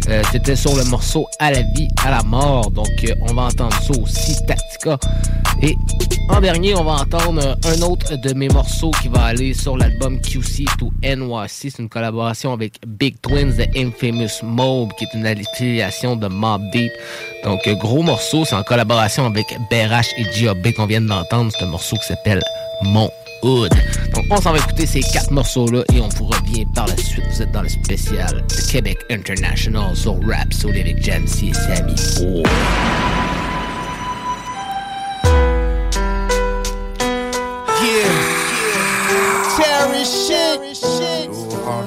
Euh, 0.09 0.23
C'était 0.31 0.55
sur 0.55 0.75
le 0.77 0.85
morceau 0.85 1.27
À 1.41 1.51
la 1.51 1.63
vie, 1.63 1.89
à 2.05 2.11
la 2.11 2.23
mort. 2.23 2.71
Donc, 2.71 2.87
euh, 3.05 3.15
on 3.23 3.35
va 3.35 3.43
entendre 3.43 3.77
ça 3.83 4.01
aussi, 4.01 4.37
Tactica. 4.47 4.97
Et 5.63 5.75
en 6.29 6.41
dernier, 6.41 6.75
on 6.77 6.85
va 6.85 6.93
entendre 6.93 7.57
un 7.65 7.83
autre 7.83 8.15
de 8.17 8.33
mes 8.35 8.49
morceaux 8.49 8.93
qui 9.03 9.09
va 9.09 9.25
aller 9.25 9.53
sur 9.53 9.77
l'album 9.77 10.21
QC 10.21 10.65
to 10.79 10.93
NYC. 11.03 11.49
C'est 11.71 11.79
une 11.81 11.89
collaboration 11.89 12.53
avec 12.53 12.75
Big 12.87 13.21
Twins 13.21 13.57
de 13.57 13.67
Infamous 13.77 14.45
Mob, 14.45 14.91
qui 14.97 15.05
est 15.05 15.15
une 15.15 15.27
affiliation 15.27 16.15
de 16.15 16.29
Mob 16.29 16.63
Deep. 16.73 16.93
Donc, 17.45 17.69
gros 17.81 18.03
morceau, 18.03 18.45
c'est 18.45 18.55
en 18.55 18.63
collaboration 18.63 19.27
avec 19.27 19.47
BRH 19.71 20.09
et 20.19 20.33
G.O.B. 20.33 20.73
qu'on 20.77 20.87
vient 20.87 21.01
d'entendre. 21.01 21.51
C'est 21.57 21.65
un 21.65 21.69
morceau 21.69 21.97
qui 21.97 22.07
s'appelle 22.07 22.43
Mon 22.83 23.11
Hood. 23.47 23.73
Donc, 24.13 24.25
on 24.31 24.41
s'en 24.41 24.53
va 24.53 24.59
écouter 24.59 24.87
ces 24.87 25.01
quatre 25.01 25.31
morceaux-là 25.31 25.85
et 25.95 26.01
on 26.01 26.09
vous 26.09 26.25
revient 26.25 26.67
par 26.67 26.87
la 26.89 26.97
suite. 26.97 27.25
Vous 27.31 27.43
êtes 27.43 27.53
dans 27.53 27.63
le 27.63 27.69
spécial 27.69 28.45
de 28.49 28.73
Québec 28.73 28.99
International 29.11 29.95
sur 29.95 30.17
Rap 30.27 30.53
Soul 30.53 30.77
avec 30.77 31.03
Jamsey 31.03 31.49
et 31.49 31.55
Sammy. 31.55 31.95
Oh. 32.23 32.43
Yeah. 37.83 38.37
Terry 39.57 40.05
shit. 40.05 40.83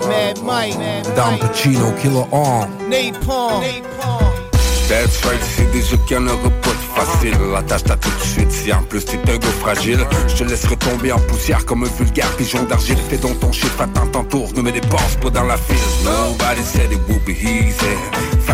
Mad 0.08 0.42
Mike. 0.44 0.78
Don 1.16 1.38
Pacino, 1.40 1.92
Killer 2.02 2.26
On. 2.32 2.68
Napalm. 2.90 4.29
That's 4.90 5.24
right, 5.24 5.40
c'est 5.56 5.72
des 5.72 5.84
jeux 5.84 6.00
qu'il 6.08 6.18
n'y 6.18 6.24
en 6.24 6.34
aura 6.34 6.50
pas 6.50 6.72
de 6.72 7.00
facile. 7.00 7.38
La 7.54 7.62
tâche 7.62 7.84
t'as 7.84 7.96
tout 7.96 8.10
de 8.10 8.24
suite, 8.24 8.52
si 8.52 8.74
en 8.74 8.82
plus 8.82 9.06
t'es 9.06 9.20
un 9.32 9.38
gars 9.38 9.48
fragile 9.60 10.00
Je 10.28 10.36
te 10.38 10.44
laisserai 10.44 10.78
tomber 10.78 11.12
en 11.12 11.20
poussière 11.20 11.64
comme 11.64 11.84
un 11.84 11.90
vulgaire 12.00 12.36
pigeon 12.38 12.64
d'argile. 12.64 12.98
Fais 13.08 13.18
donc 13.18 13.40
ton 13.40 13.52
chiffre, 13.52 13.80
attends 13.80 14.08
ton 14.08 14.24
tour, 14.24 14.50
ne 14.56 14.64
me 14.64 14.72
dépense 14.72 15.16
pas 15.22 15.30
dans 15.30 15.44
la 15.44 15.58
file. 15.58 15.78
Nobody 16.04 16.64
said 16.64 16.92
it 16.92 17.00
would 17.08 17.24
be 17.24 17.38
easy. 17.38 17.96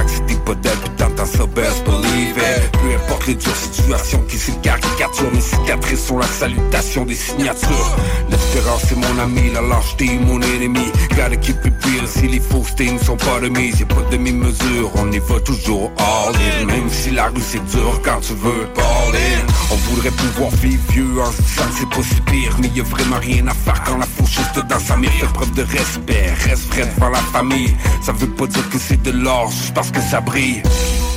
Si 0.07 0.21
t'es 0.27 0.35
pas 0.45 0.53
dead, 0.55 0.77
t'entends 0.97 1.25
ça, 1.25 1.45
best 1.47 1.83
believe 1.83 2.37
it. 2.37 2.71
Peu 2.73 2.93
importe 2.95 3.27
les 3.27 3.35
dures 3.35 3.55
situations 3.55 4.21
qui 4.27 4.37
s'y 4.37 4.53
caricaturent 4.61 5.33
Mes 5.33 5.41
cicatrices 5.41 6.05
sont 6.05 6.19
la 6.19 6.27
salutation 6.27 7.05
des 7.05 7.15
signatures. 7.15 7.95
L'espérance 8.29 8.83
c'est 8.87 8.95
mon 8.95 9.19
ami, 9.19 9.51
la 9.51 9.61
lâcheté 9.61 10.19
mon 10.21 10.39
ennemi. 10.41 10.91
Gotta 11.15 11.37
keep 11.37 11.65
it 11.65 11.73
real, 11.85 12.07
si 12.07 12.27
les 12.27 12.39
faux 12.39 12.63
stings 12.63 12.99
sont 12.99 13.17
pas 13.17 13.39
de 13.41 13.49
mise 13.49 13.79
Y'a 13.79 13.87
pas 13.87 14.01
de 14.09 14.17
demi-mesure, 14.17 14.91
on 14.95 15.11
y 15.11 15.19
va 15.19 15.39
toujours 15.39 15.91
in 16.33 16.65
Même 16.65 16.89
si 16.89 17.11
la 17.11 17.27
rue 17.27 17.41
c'est 17.41 17.63
dur 17.65 18.01
quand 18.03 18.19
tu 18.21 18.33
veux 18.33 18.67
in 18.77 19.45
On 19.71 19.75
voudrait 19.75 20.11
pouvoir 20.11 20.49
vivre 20.51 20.81
vieux 20.89 21.21
en 21.21 21.31
se 21.31 21.41
disant 21.41 21.63
que 21.63 21.75
c'est 21.79 21.89
pas 21.89 22.03
si 22.03 22.21
pire 22.21 22.55
Mais 22.59 22.69
y 22.69 22.79
a 22.79 22.83
vraiment 22.83 23.19
rien 23.19 23.47
à 23.47 23.53
faire 23.53 23.83
quand 23.83 23.97
la 23.97 24.05
faucheuse 24.05 24.45
dans 24.63 24.79
sa 24.79 24.97
mire. 24.97 25.11
Fais 25.11 25.27
preuve 25.33 25.53
de 25.53 25.63
respect, 25.63 26.33
reste 26.47 26.73
vrai 26.73 26.89
devant 26.95 27.09
la 27.09 27.19
famille. 27.19 27.75
Ça 28.01 28.11
veut 28.11 28.27
pas 28.27 28.47
dire 28.47 28.69
que 28.69 28.77
c'est 28.79 29.01
de 29.01 29.11
l'or 29.11 29.49
juste 29.51 29.73
parce 29.73 29.91
que 29.91 30.01
ça 30.01 30.21
brille. 30.21 30.61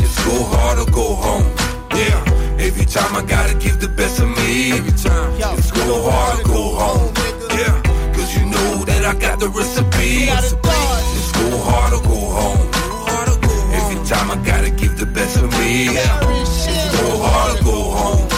It's 0.01 0.25
go 0.25 0.45
hard 0.53 0.79
or 0.79 0.91
go 0.91 1.17
home, 1.23 1.45
yeah. 1.95 2.65
Every 2.65 2.87
time 2.87 3.15
I 3.17 3.23
gotta 3.23 3.55
give 3.61 3.79
the 3.79 3.89
best 3.89 4.21
of 4.21 4.29
me. 4.29 4.73
Every 4.73 4.93
time, 4.93 5.33
it's 5.57 5.71
go 5.71 6.11
hard 6.11 6.41
or 6.41 6.49
go 6.49 6.77
home, 6.77 7.13
yeah. 7.57 8.13
Cause 8.13 8.35
you 8.37 8.47
know 8.47 8.85
that 8.85 9.05
I 9.05 9.15
got 9.15 9.39
the 9.39 9.49
recipe. 9.49 10.29
It's 10.29 11.33
go 11.33 11.59
hard 11.59 11.93
or 11.95 12.03
go 12.03 12.17
home 12.17 12.68
time 14.09 14.31
I 14.31 14.37
gotta 14.43 14.71
give 14.71 14.97
the 14.97 15.05
best 15.05 15.37
of 15.37 15.51
me 15.61 15.89
go 15.93 17.19
hard 17.21 17.61
or 17.61 17.63
go 17.63 17.79
home 17.93 18.29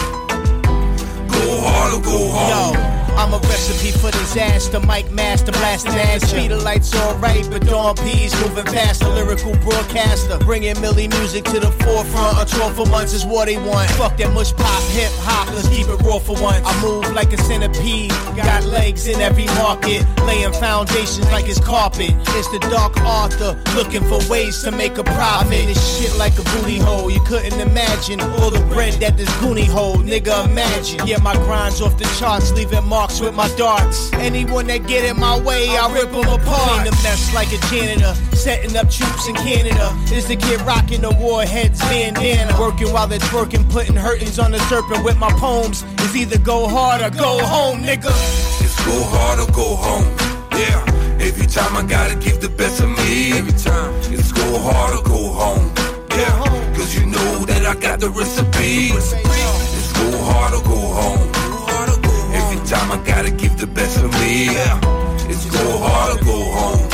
Go 1.31 1.61
hard 1.63 1.93
or 1.93 2.01
go 2.03 2.17
home 2.27 2.75
Yo. 2.75 3.15
I'm 3.15 3.33
a 3.33 3.39
recipe 3.47 3.91
for 3.91 4.10
disaster. 4.33 4.79
Mike 4.79 5.11
Master 5.11 5.51
blasting 5.51 5.93
ass. 5.93 6.29
Speed 6.29 6.51
of 6.51 6.63
lights 6.63 6.95
alright, 6.95 7.45
but 7.49 7.65
Dawn 7.65 7.95
P's 7.97 8.33
moving 8.41 8.65
past 8.65 9.01
the 9.01 9.09
lyrical 9.09 9.53
broadcaster. 9.57 10.37
Bringing 10.39 10.79
Millie 10.79 11.09
music 11.09 11.43
to 11.45 11.59
the 11.59 11.71
forefront. 11.83 12.39
A 12.39 12.45
tour 12.45 12.71
for 12.71 12.85
months 12.85 13.13
is 13.13 13.25
what 13.25 13.45
they 13.45 13.57
want. 13.57 13.89
Fuck 13.91 14.17
that 14.17 14.33
mush 14.33 14.53
pop, 14.53 14.83
hip 14.91 15.11
hop. 15.19 15.53
Let's 15.53 15.67
keep 15.67 15.87
it 15.87 16.01
raw 16.05 16.19
for 16.19 16.41
once. 16.41 16.65
I 16.65 16.81
move 16.81 17.11
like 17.13 17.33
a 17.33 17.37
centipede. 17.37 18.11
Got 18.35 18.63
legs 18.65 19.07
in 19.07 19.19
every 19.19 19.45
market. 19.59 20.05
Laying 20.25 20.53
foundations 20.53 21.29
like 21.31 21.49
it's 21.49 21.59
carpet. 21.59 22.11
It's 22.37 22.49
the 22.51 22.59
dark 22.71 22.97
Arthur 23.01 23.61
looking 23.75 24.03
for 24.07 24.19
ways 24.29 24.63
to 24.63 24.71
make 24.71 24.97
a 24.97 25.03
profit. 25.03 25.47
I 25.47 25.49
made 25.49 25.67
this 25.67 25.81
shit 25.97 26.17
like 26.17 26.37
a 26.39 26.43
booty 26.55 26.77
hole. 26.77 27.11
You 27.11 27.21
couldn't 27.21 27.59
imagine 27.59 28.21
all 28.21 28.49
the 28.49 28.63
bread 28.73 28.93
that 29.01 29.17
this 29.17 29.29
goonie 29.41 29.67
hold. 29.67 30.05
Nigga, 30.05 30.45
imagine. 30.45 31.05
Yeah, 31.05 31.17
my 31.17 31.35
grind's 31.35 31.81
off 31.81 31.97
the 31.97 32.05
charts, 32.19 32.51
leaving 32.53 32.87
marks 32.87 33.19
with 33.19 33.35
my 33.35 33.47
darts. 33.55 34.11
Anyone 34.21 34.67
that 34.67 34.85
get 34.87 35.03
in 35.03 35.19
my 35.19 35.39
way, 35.39 35.75
I 35.75 35.91
rip 35.91 36.11
them 36.11 36.29
apart. 36.29 36.69
Clean 36.69 36.85
the 36.85 36.91
mess 37.01 37.33
like 37.33 37.51
a 37.51 37.57
janitor. 37.73 38.13
Setting 38.35 38.77
up 38.77 38.89
troops 38.89 39.27
in 39.27 39.35
Canada. 39.35 39.91
Is 40.13 40.27
the 40.27 40.35
kid 40.35 40.61
rocking 40.61 41.01
the 41.01 41.11
warheads 41.11 41.79
bandana. 41.81 42.55
Working 42.59 42.93
while 42.93 43.07
they're 43.07 43.19
twerking, 43.19 43.67
putting 43.71 43.95
hurtings 43.95 44.37
on 44.37 44.51
the 44.51 44.59
serpent 44.69 45.03
with 45.03 45.17
my 45.17 45.31
poems. 45.33 45.83
Is 46.01 46.15
either 46.15 46.37
go 46.37 46.67
hard 46.67 47.01
or 47.01 47.09
go 47.09 47.43
home, 47.43 47.81
nigga. 47.81 48.13
It's 48.61 48.77
go 48.85 49.03
hard 49.09 49.39
or 49.39 49.51
go 49.51 49.75
home, 49.75 50.05
yeah 50.57 50.85
Every 51.19 51.47
time 51.47 51.75
I 51.75 51.83
gotta 51.83 52.15
give 52.15 52.41
the 52.41 52.49
best 52.49 52.81
of 52.81 52.89
me 52.89 53.33
Every 53.33 53.53
time 53.53 53.93
It's 54.13 54.31
go 54.31 54.59
hard 54.59 54.97
or 54.97 55.03
go 55.03 55.33
home, 55.33 55.71
yeah 56.09 56.75
Cause 56.75 56.95
you 56.95 57.05
know 57.05 57.45
that 57.45 57.65
I 57.65 57.75
got 57.79 57.99
the 57.99 58.09
recipe 58.09 58.89
It's 58.93 59.93
go 59.93 60.23
hard 60.23 60.53
or 60.53 60.63
go 60.63 60.77
home 60.77 61.19
Every 61.19 61.40
time 62.71 62.91
I 62.91 62.97
gotta 63.03 63.31
give 63.31 63.57
the 63.57 63.67
best 63.67 63.97
of 63.97 64.11
me. 64.21 64.47
It's 65.31 65.45
go 65.57 65.65
hard 65.85 66.11
or 66.15 66.23
go 66.23 66.39
home. 66.57 66.87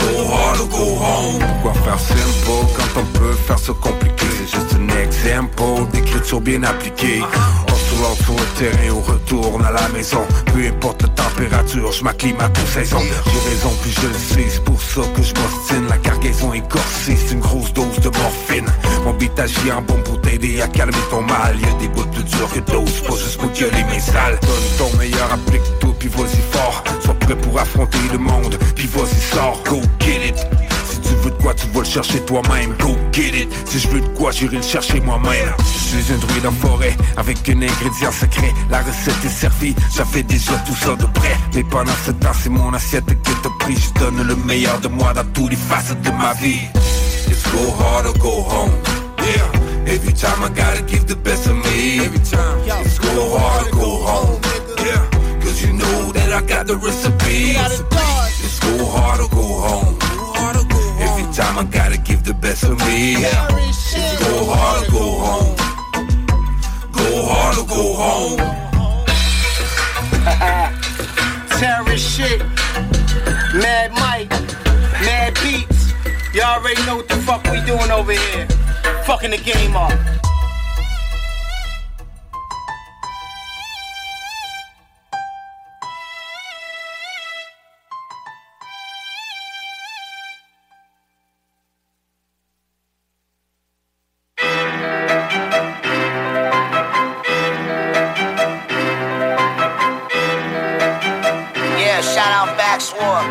Go 0.00 0.10
hard 0.32 0.60
or 0.62 0.68
go 0.78 0.86
home. 1.04 1.40
Pourquoi 1.62 1.74
faire 1.84 2.00
simple 2.00 2.62
quand 2.76 3.00
on 3.00 3.06
peut 3.18 3.34
faire 3.46 3.58
se 3.58 3.72
compliqué 3.72 4.26
C'est 4.38 4.56
juste 4.56 4.74
un 4.80 4.88
exemple 5.04 5.92
d'écriture 5.92 6.40
bien 6.40 6.62
appliquée 6.62 7.20
Lance 8.00 8.18
sur 8.24 8.34
le 8.34 8.58
terrain, 8.58 8.94
on 8.96 9.00
retourne 9.00 9.64
à 9.64 9.72
la 9.72 9.88
maison. 9.88 10.22
Peu 10.54 10.66
importe 10.66 11.02
la 11.02 11.08
température, 11.08 11.92
je 11.92 12.02
m'acclimate 12.02 12.56
aux 12.58 12.66
saisons. 12.66 13.00
J'ai 13.00 13.50
raison 13.50 13.70
puis 13.82 13.92
je 13.92 14.06
le 14.06 14.14
sais, 14.14 14.48
c'est 14.48 14.64
pour 14.64 14.80
ça 14.80 15.02
que 15.14 15.22
je 15.22 15.34
m'ostine 15.34 15.86
La 15.88 15.98
cargaison 15.98 16.52
est 16.54 16.66
corsée, 16.68 17.16
c'est 17.16 17.34
une 17.34 17.40
grosse 17.40 17.72
dose 17.72 17.98
de 18.00 18.08
morphine. 18.08 18.66
Mon 19.04 19.12
beat 19.14 19.38
agit 19.38 19.70
en 19.72 19.82
bon 19.82 20.00
pour 20.02 20.20
t'aider 20.20 20.62
à 20.62 20.68
calmer 20.68 20.94
ton 21.10 21.22
mal. 21.22 21.60
Y'a 21.60 21.72
des 21.74 21.88
bouts 21.88 22.06
plus 22.12 22.24
durs 22.24 22.50
que 22.52 22.60
d'autres, 22.60 23.02
pas 23.06 23.16
juste 23.16 23.38
pour 23.38 23.50
les 23.50 23.84
mains 23.84 24.00
sales. 24.00 24.38
Donne 24.40 24.90
ton 24.90 24.96
meilleur, 24.96 25.32
applique-toi 25.32 25.94
puis 25.98 26.08
vas-y 26.08 26.40
fort. 26.52 26.82
Sois 27.04 27.14
prêt 27.14 27.36
pour 27.36 27.58
affronter 27.58 27.98
le 28.12 28.18
monde, 28.18 28.56
puis 28.74 28.86
vas-y 28.86 29.34
sors, 29.34 29.62
go 29.64 29.80
get 30.00 30.28
it 30.28 30.69
veux 31.20 31.30
de 31.30 31.42
quoi, 31.42 31.54
tu 31.54 31.66
vas 31.68 31.80
le 31.80 31.86
chercher 31.86 32.20
toi-même. 32.20 32.74
Go 32.78 32.96
get 33.12 33.42
it. 33.42 33.48
Si 33.68 33.78
je 33.78 33.88
veux 33.88 34.00
de 34.00 34.08
quoi, 34.08 34.30
j'irai 34.30 34.56
le 34.56 34.62
chercher 34.62 35.00
moi-même. 35.00 35.54
Je 35.58 35.98
suis 35.98 36.12
un 36.12 36.18
druide 36.18 36.46
en 36.46 36.52
forêt 36.52 36.96
avec 37.16 37.48
un 37.48 37.62
ingrédient 37.62 38.12
secret. 38.12 38.52
La 38.70 38.78
recette 38.78 39.24
est 39.24 39.28
servie, 39.28 39.74
j'avais 39.94 40.22
déjà 40.22 40.52
tout 40.66 40.74
ça 40.74 40.94
de 40.96 41.06
près. 41.18 41.36
Mais 41.54 41.64
pendant 41.64 41.92
ce 42.04 42.12
temps, 42.12 42.32
c'est 42.42 42.50
mon 42.50 42.72
assiette 42.72 43.06
que 43.06 43.32
t'as 43.42 43.64
pris. 43.64 43.76
Je 43.76 44.00
donne 44.00 44.22
le 44.26 44.36
meilleur 44.36 44.78
de 44.80 44.88
moi 44.88 45.12
dans 45.12 45.24
tous 45.32 45.48
les 45.48 45.56
facettes 45.56 46.02
de 46.02 46.10
ma 46.10 46.32
vie. 46.34 46.60
It's 47.28 47.42
go 47.52 47.72
hard 47.78 48.06
or 48.06 48.14
go 48.18 48.42
home. 48.42 48.72
Yeah. 49.18 49.92
Every 49.92 50.12
time 50.12 50.42
I 50.44 50.48
gotta 50.48 50.82
give 50.82 51.06
the 51.06 51.16
best 51.16 51.46
of 51.46 51.56
me. 51.56 52.00
Every 52.00 52.18
time. 52.20 52.58
It's 52.84 52.98
go 52.98 53.36
hard 53.36 53.66
or 53.66 53.70
go 53.70 53.90
home. 54.04 54.40
Yeah. 54.78 55.40
Cause 55.40 55.62
you 55.62 55.72
know 55.72 56.12
that 56.12 56.32
I 56.32 56.42
got 56.42 56.66
the 56.66 56.76
recipe. 56.76 57.56
It's 57.56 58.58
go 58.60 58.86
hard 58.86 59.20
or 59.20 59.28
go 59.28 59.42
home. 59.42 60.09
Time 61.32 61.58
I 61.58 61.64
gotta 61.70 61.96
give 61.96 62.24
the 62.24 62.34
best 62.34 62.64
of 62.64 62.76
me. 62.80 63.14
Go 63.14 64.44
hard 64.52 64.88
or 64.88 64.90
go 64.90 65.06
home. 65.24 65.56
Go 66.90 67.22
hard 67.30 67.56
or 67.56 67.66
go 67.66 67.94
home. 67.94 68.38
Terrorist 71.60 72.16
shit. 72.16 72.40
Mad 73.54 73.92
Mike. 73.92 74.30
Mad 75.06 75.34
Beats. 75.42 75.92
Y'all 76.34 76.58
already 76.58 76.84
know 76.84 76.96
what 76.96 77.08
the 77.08 77.16
fuck 77.18 77.44
we 77.44 77.60
doing 77.64 77.92
over 77.92 78.12
here. 78.12 78.48
Fucking 79.04 79.30
the 79.30 79.38
game 79.38 79.76
up. 79.76 79.92
Shout 102.20 102.36
out 102.36 102.52
Backsword. 102.60 103.24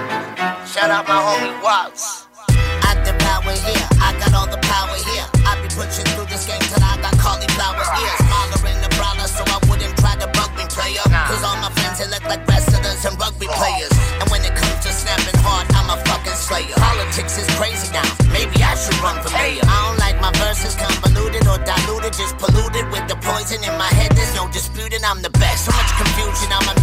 Shout 0.65 0.89
out 0.89 1.05
my 1.05 1.21
homie 1.21 1.53
Watts. 1.61 2.25
I 2.49 2.97
the 3.05 3.13
power 3.21 3.53
here. 3.53 3.85
I 4.01 4.17
got 4.17 4.33
all 4.33 4.49
the 4.49 4.57
power 4.65 4.97
here. 5.13 5.29
I 5.45 5.61
be 5.61 5.69
pushing 5.77 6.09
through 6.17 6.25
this 6.25 6.49
game 6.49 6.57
till 6.57 6.81
I 6.81 6.97
got 6.97 7.13
cauliflower 7.21 7.85
ears. 7.85 8.17
Smaller 8.25 8.65
in 8.65 8.81
the 8.81 8.89
brawler 8.97 9.29
so 9.29 9.45
I 9.45 9.61
wouldn't 9.69 9.93
try 10.01 10.17
to 10.17 10.25
bug 10.33 10.49
me 10.57 10.65
player. 10.73 11.05
Cause 11.05 11.45
all 11.45 11.53
my 11.61 11.69
friends 11.77 12.01
they 12.01 12.09
look 12.09 12.25
like 12.25 12.41
wrestlers 12.49 13.05
and 13.05 13.13
rugby 13.21 13.45
players. 13.45 13.93
And 14.17 14.25
when 14.33 14.41
it 14.41 14.57
comes 14.57 14.81
to 14.81 14.89
snapping 14.89 15.37
hard, 15.45 15.69
I'm 15.77 15.93
a 15.93 15.97
fucking 16.09 16.33
slayer. 16.33 16.73
Politics 16.73 17.37
is 17.37 17.45
crazy 17.61 17.93
now. 17.93 18.09
Maybe 18.33 18.57
I 18.65 18.73
should 18.73 18.97
run 19.05 19.21
for 19.21 19.29
mayor. 19.37 19.69
I 19.69 19.77
don't 19.85 20.01
like 20.01 20.17
my 20.17 20.33
verses 20.41 20.73
convoluted 20.73 21.45
or 21.45 21.61
diluted, 21.61 22.17
just 22.17 22.41
polluted 22.41 22.89
with 22.89 23.05
the 23.05 23.21
poison 23.21 23.61
in 23.61 23.77
my 23.77 23.93
head. 23.93 24.17
There's 24.17 24.33
no 24.33 24.49
disputing 24.49 25.05
I'm 25.05 25.21
the 25.21 25.29
best. 25.37 25.69
So 25.69 25.77
much 25.77 25.93
confusion, 25.93 26.49
I'm 26.49 26.65
a 26.65 26.78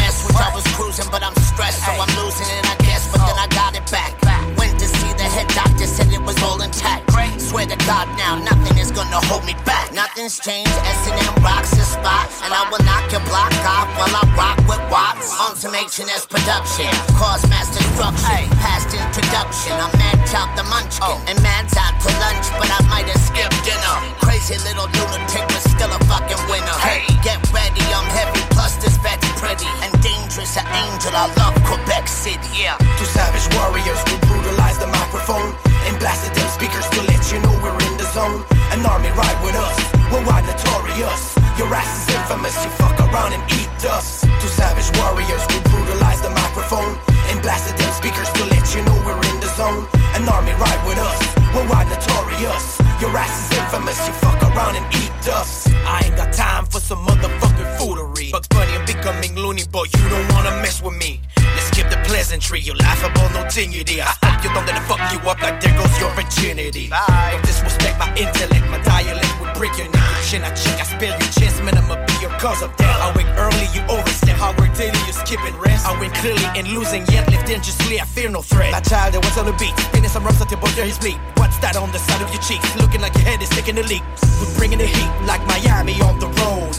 cruising, 1.56 1.64
but 1.64 1.64
I'm 1.64 1.72
stressed, 1.72 1.84
so 1.84 1.92
I'm 1.92 2.24
losing 2.24 2.48
it, 2.58 2.66
I 2.68 2.76
guess. 2.84 3.10
But 3.12 3.26
then 3.26 3.38
I 3.38 3.46
got 3.48 3.76
it 3.76 3.90
back. 3.90 4.12
Went 4.58 4.78
to 4.78 4.86
see 4.86 5.12
the 5.14 5.24
head 5.24 5.48
doctor, 5.48 5.86
said 5.86 6.12
it 6.12 6.22
was 6.22 6.40
all 6.42 6.60
intact. 6.62 7.10
Swear 7.40 7.66
to 7.66 7.76
God 7.86 8.08
now, 8.18 8.36
nothing 8.36 8.65
is 8.86 8.92
gonna 8.94 9.20
hold 9.26 9.44
me 9.44 9.54
back. 9.66 9.90
Nothing's 9.92 10.38
changed, 10.38 10.70
S&M 10.70 11.34
rocks 11.42 11.70
the 11.74 11.82
spot. 11.82 12.30
And 12.44 12.54
I 12.54 12.62
will 12.70 12.82
knock 12.86 13.10
your 13.10 13.24
block 13.26 13.50
off 13.66 13.88
while 13.98 14.14
I 14.14 14.22
rock 14.38 14.58
with 14.70 14.82
Watts. 14.90 15.34
On 15.42 15.56
some 15.56 15.74
H&S 15.74 16.26
production, 16.26 16.90
cause 17.18 17.42
mass 17.50 17.68
destruction. 17.74 18.46
Past 18.62 18.94
introduction, 18.94 19.74
I'm 19.74 19.90
mad 19.98 20.18
chop 20.30 20.54
the 20.54 20.64
munchkin. 20.70 21.02
Oh. 21.02 21.18
And 21.26 21.38
man's 21.42 21.74
out 21.74 21.94
to 22.04 22.10
lunch, 22.22 22.46
but 22.58 22.70
I 22.70 22.80
might 22.86 23.08
have 23.10 23.22
skipped 23.22 23.58
dinner. 23.66 23.96
Crazy 24.22 24.58
little 24.62 24.86
lunatic, 24.86 25.44
but 25.50 25.62
still 25.66 25.90
a 25.90 26.00
fucking 26.06 26.42
winner. 26.46 26.76
Hey, 26.82 27.02
get 27.26 27.42
ready, 27.50 27.82
I'm 27.90 28.06
heavy, 28.14 28.42
plus 28.54 28.78
this 28.78 28.96
vet's 29.02 29.26
pretty. 29.40 29.70
And 29.82 29.90
dangerous, 30.02 30.54
an 30.54 30.66
angel, 30.70 31.14
I 31.14 31.26
love 31.40 31.54
Quebec 31.66 32.06
City. 32.06 32.38
Yeah. 32.54 32.78
Two 32.98 33.08
savage 33.10 33.46
warriors 33.58 34.00
who 34.06 34.14
brutalize 34.30 34.78
the 34.78 34.86
microphone 34.86 35.54
and 35.86 35.98
blasted 35.98 36.34
them 36.34 36.48
speakers 36.50 36.86
to 36.94 37.00
let 37.10 37.22
you 37.32 37.38
know 37.42 37.54
we're 37.62 37.74
in 37.74 37.78
the 37.78 37.85
zone. 38.16 38.40
An 38.72 38.80
army 38.88 39.12
ride 39.12 39.38
with 39.44 39.56
us, 39.66 39.76
we're 40.08 40.24
notorious. 40.24 41.22
Your 41.60 41.68
ass 41.68 41.92
is 42.00 42.16
infamous, 42.16 42.56
you 42.64 42.70
fuck 42.80 42.96
around 43.04 43.32
and 43.36 43.44
eat 43.58 43.68
dust. 43.76 44.24
Two 44.40 44.52
savage 44.60 44.88
warriors 44.96 45.44
who 45.52 45.56
brutalize 45.68 46.20
the 46.24 46.32
microphone 46.32 46.96
and 47.28 47.36
blast 47.44 47.68
blasted 47.68 47.76
them 47.76 47.92
speakers 48.00 48.30
to 48.36 48.42
let 48.54 48.64
you 48.74 48.80
know 48.86 48.96
we're 49.04 49.20
in 49.30 49.36
the 49.44 49.50
zone. 49.60 49.84
An 50.16 50.24
army 50.32 50.54
ride 50.64 50.82
with 50.88 50.98
us, 51.08 51.20
we're 51.52 51.68
notorious. 51.92 52.64
Your 53.02 53.12
ass 53.12 53.36
is 53.44 53.58
infamous, 53.60 53.98
you 54.08 54.14
fuck 54.24 54.40
around 54.48 54.74
and 54.80 54.86
eat 55.00 55.12
dust. 55.20 55.68
I 55.84 55.96
ain't 56.06 56.16
got 56.16 56.32
time 56.32 56.64
for 56.72 56.80
some 56.80 57.00
motherfucking 57.04 57.70
foolery. 57.78 58.30
Bugs 58.32 58.48
Bunny, 58.48 58.72
I'm 58.78 58.86
becoming 59.06 59.36
loony, 59.36 59.62
boy, 59.70 59.84
you 59.84 60.08
don't 60.10 60.26
wanna 60.32 60.50
mess 60.62 60.82
with 60.82 60.96
me. 60.98 61.20
Let's 61.38 61.70
skip 61.70 61.88
the 61.90 61.96
pleasantry, 62.10 62.58
you 62.58 62.74
laughable, 62.74 63.28
no 63.30 63.46
dignity. 63.48 64.02
I 64.02 64.10
hope 64.22 64.42
you 64.42 64.50
don't 64.50 64.66
let 64.66 64.74
it 64.74 64.82
fuck 64.90 64.98
you 65.12 65.18
up 65.30 65.40
like 65.40 65.60
there 65.60 65.70
goes 65.78 65.94
your 66.00 66.10
virginity. 66.18 66.90
Don't 66.90 67.44
disrespect 67.46 67.98
my 67.98 68.10
intellect, 68.18 68.66
my 68.68 68.82
dialect 68.82 69.30
would 69.40 69.54
break 69.54 69.78
your 69.78 69.86
neck. 69.94 70.02
Your 70.02 70.24
chin, 70.26 70.42
I 70.42 70.50
check, 70.58 70.80
I 70.82 70.86
spill 70.90 71.14
your 71.14 71.32
chance, 71.38 71.62
man, 71.62 71.78
I'ma 71.78 72.02
be 72.02 72.14
your 72.18 72.34
cause 72.42 72.62
of 72.62 72.74
death. 72.76 72.98
I 72.98 73.14
wake 73.14 73.30
early, 73.38 73.66
you 73.70 73.82
overstep. 73.86 74.42
I 74.42 74.50
work 74.58 74.74
daily, 74.74 74.98
you 75.06 75.14
skipping 75.14 75.54
rest. 75.54 75.86
I 75.86 75.94
win 76.00 76.10
clearly 76.18 76.46
and 76.58 76.66
losing, 76.74 77.06
yet 77.06 77.30
live 77.30 77.44
dangerously, 77.46 78.00
I 78.00 78.04
fear 78.04 78.28
no 78.28 78.42
threat. 78.42 78.72
My 78.72 78.80
child, 78.80 79.14
that 79.14 79.22
was 79.22 79.38
on 79.38 79.46
the 79.46 79.54
beat, 79.54 79.74
spinning 79.86 80.10
some 80.10 80.24
rums 80.24 80.40
until 80.40 80.58
both 80.58 80.74
his 80.74 80.98
bleed. 80.98 81.20
What's 81.38 81.58
that 81.62 81.76
on 81.76 81.92
the 81.92 82.02
side 82.02 82.22
of 82.22 82.30
your 82.34 82.42
cheeks? 82.42 82.66
Looking 82.74 83.02
like 83.02 83.14
your 83.14 83.22
head 83.22 83.40
is 83.40 83.50
taking 83.50 83.78
a 83.78 83.86
leak. 83.86 84.02
We're 84.42 84.50
bringing 84.58 84.78
the 84.78 84.90
heat 84.90 85.12
like 85.30 85.46
Miami 85.46 85.94
on 86.02 86.18
the 86.18 86.26
road. 86.42 86.74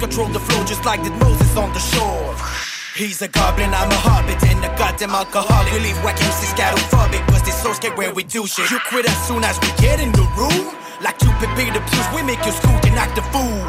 Control 0.00 0.28
the 0.28 0.40
flow 0.40 0.62
just 0.64 0.84
like 0.84 1.02
the 1.02 1.10
Moses 1.24 1.56
on 1.56 1.72
the 1.72 1.80
shore. 1.80 2.36
He's 2.94 3.20
a 3.22 3.28
goblin, 3.28 3.72
I'm 3.72 3.90
a 3.90 4.00
hobbit, 4.00 4.36
and 4.44 4.60
a 4.64 4.68
goddamn 4.76 5.10
alcoholic. 5.10 5.72
We 5.72 5.80
leave 5.80 5.96
whack 6.04 6.16
MCs 6.16 6.52
scatophobic, 6.52 7.24
cause 7.32 7.42
they 7.42 7.50
so 7.50 7.72
scared 7.72 7.96
where 7.96 8.12
we 8.12 8.22
do 8.22 8.46
shit. 8.46 8.70
You 8.70 8.78
quit 8.88 9.08
as 9.08 9.16
soon 9.26 9.42
as 9.42 9.56
we 9.60 9.68
get 9.80 10.00
in 10.00 10.12
the 10.12 10.28
room. 10.36 10.76
Like 11.00 11.18
Cupid 11.18 11.48
pay 11.56 11.72
the 11.72 11.80
pews, 11.88 12.08
we 12.12 12.22
make 12.22 12.44
you 12.44 12.52
scoot 12.52 12.84
and 12.84 12.96
act 12.96 13.16
the 13.16 13.24
fool. 13.32 13.64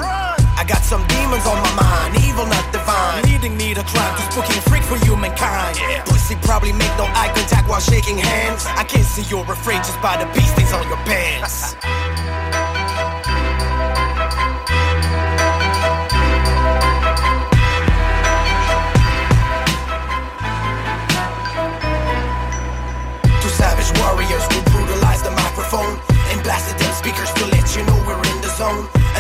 I 0.60 0.68
got 0.68 0.84
some 0.84 1.04
demons 1.08 1.48
on 1.48 1.60
my 1.64 1.74
mind, 1.80 2.20
evil 2.24 2.45
not 2.45 2.66
divine. 2.76 3.24
Leading 3.32 3.56
me 3.56 3.74
to 3.74 3.84
crime, 3.88 4.16
to 4.20 4.24
spooking 4.28 4.64
freak 4.68 4.84
for 4.84 4.99
humankind. 5.08 5.80
Pussy 6.12 6.36
probably 6.44 6.72
make 6.72 6.91
no 6.99 7.08
eye 7.16 7.32
contact 7.36 7.68
while 7.72 7.80
shaking 7.80 8.18
hands. 8.18 8.68
I 8.68 8.84
can't 8.84 9.08
see 9.08 9.24
you're 9.32 9.48
afraid 9.48 9.80
just 9.80 9.99
by 10.02 10.20
the 10.20 10.28
bee 10.36 10.44
stings 10.44 10.76
on 10.76 10.84
your 10.91 10.99
pants. 11.08 11.76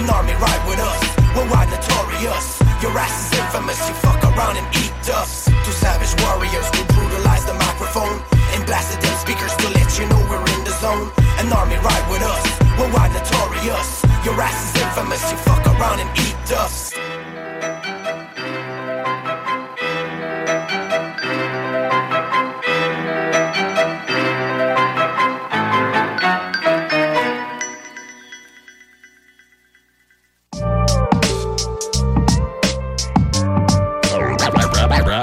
An 0.07 0.13
army 0.13 0.31
ride 0.39 0.63
with 0.69 0.79
us, 0.79 1.03
we're 1.35 1.51
wide 1.51 1.67
notorious. 1.67 2.61
Your 2.81 2.95
ass 2.97 3.27
is 3.27 3.39
infamous, 3.39 3.89
you 3.89 3.93
fuck 3.95 4.23
around 4.23 4.55
and 4.55 4.65
eat 4.77 4.93
dust. 5.03 5.47
Two 5.47 5.75
savage 5.83 6.15
warriors 6.23 6.63
who 6.71 6.85
brutalize 6.95 7.43
the 7.43 7.53
microphone 7.55 8.23
and 8.55 8.65
blasted 8.65 9.01
them 9.01 9.17
speakers 9.19 9.53
to 9.57 9.67
let 9.67 9.99
you 9.99 10.07
know 10.07 10.25
we're 10.31 10.47
in 10.55 10.63
the 10.63 10.71
zone. 10.79 11.11
An 11.43 11.51
army 11.51 11.75
ride 11.83 12.07
with 12.09 12.23
us, 12.23 12.39
we're 12.79 12.93
wide 12.95 13.11
notorious. 13.11 14.01
Your 14.23 14.39
ass 14.39 14.71
is 14.71 14.81
infamous, 14.81 15.29
you 15.29 15.37
fuck 15.43 15.67
around 15.75 15.99
and 15.99 16.09
eat 16.19 16.37
dust. 16.47 16.95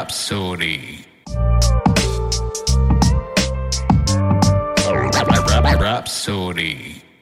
Rhapsody. 0.04 1.02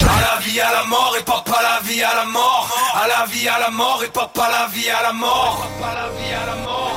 À 0.00 0.20
la 0.20 0.40
vie, 0.40 0.60
à 0.60 0.72
la 0.72 0.84
mort, 0.86 1.16
et 1.16 1.22
pas 1.22 1.44
la 1.62 1.80
vie, 1.86 2.02
à 2.02 2.14
la 2.16 2.24
mort. 2.24 2.68
À 2.94 3.06
la 3.06 3.24
vie, 3.26 3.48
à 3.48 3.60
la 3.60 3.70
mort, 3.70 4.02
et 4.04 4.08
pas 4.08 4.26
pas 4.34 4.50
la 4.50 4.66
vie, 4.66 4.90
à 4.90 5.02
la 5.02 5.12
mort. 5.12 5.64
Pas 5.80 5.94
la 5.94 6.08
vie, 6.08 6.32
à 6.34 6.46
la 6.46 6.56
mort. 6.64 6.96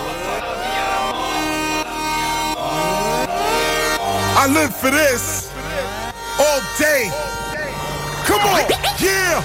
I 4.38 4.48
live 4.48 4.74
for 4.76 4.90
this 4.90 5.52
all 6.40 6.62
day. 6.80 7.12
Come 8.26 8.41
on, 8.41 8.57
yeah. 8.99 9.44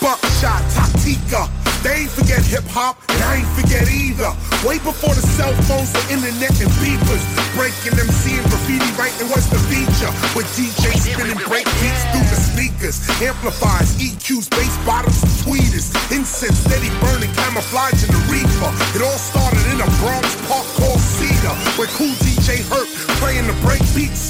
Buckshot, 0.00 0.62
Tatika. 0.74 1.59
They 1.80 2.04
ain't 2.04 2.12
forget 2.12 2.44
hip 2.44 2.68
hop, 2.68 3.00
and 3.08 3.16
I 3.24 3.40
ain't 3.40 3.52
forget 3.56 3.88
either. 3.88 4.28
Way 4.68 4.76
before 4.84 5.16
the 5.16 5.24
cell 5.24 5.48
phones, 5.64 5.88
the 5.96 6.04
internet, 6.12 6.52
and 6.60 6.68
beepers. 6.76 7.24
Breaking 7.56 7.96
MC 7.96 8.36
and 8.36 8.44
graffiti 8.52 8.84
writing 9.00 9.32
was 9.32 9.48
the 9.48 9.56
feature. 9.72 10.12
With 10.36 10.44
DJs 10.60 11.08
spinning 11.08 11.40
break 11.48 11.64
beats 11.80 12.04
through 12.12 12.28
the 12.28 12.36
speakers. 12.36 13.00
Amplifiers, 13.24 13.96
EQs, 13.96 14.52
bass 14.52 14.76
bottoms, 14.84 15.24
and 15.24 15.32
tweeters. 15.40 15.88
Incense 16.12 16.60
steady 16.68 16.92
burning, 17.00 17.32
camouflage 17.32 18.04
in 18.04 18.12
the 18.12 18.22
reefer. 18.28 18.72
It 18.92 19.00
all 19.00 19.16
started 19.16 19.64
in 19.72 19.80
a 19.80 19.88
Bronx 20.04 20.36
park 20.52 20.68
called 20.76 21.00
Cedar. 21.00 21.56
Where 21.80 21.88
cool 21.96 22.12
DJ 22.40 22.64
Herc 22.72 22.88
playing 23.20 23.46
the 23.46 23.52
break. 23.60 23.80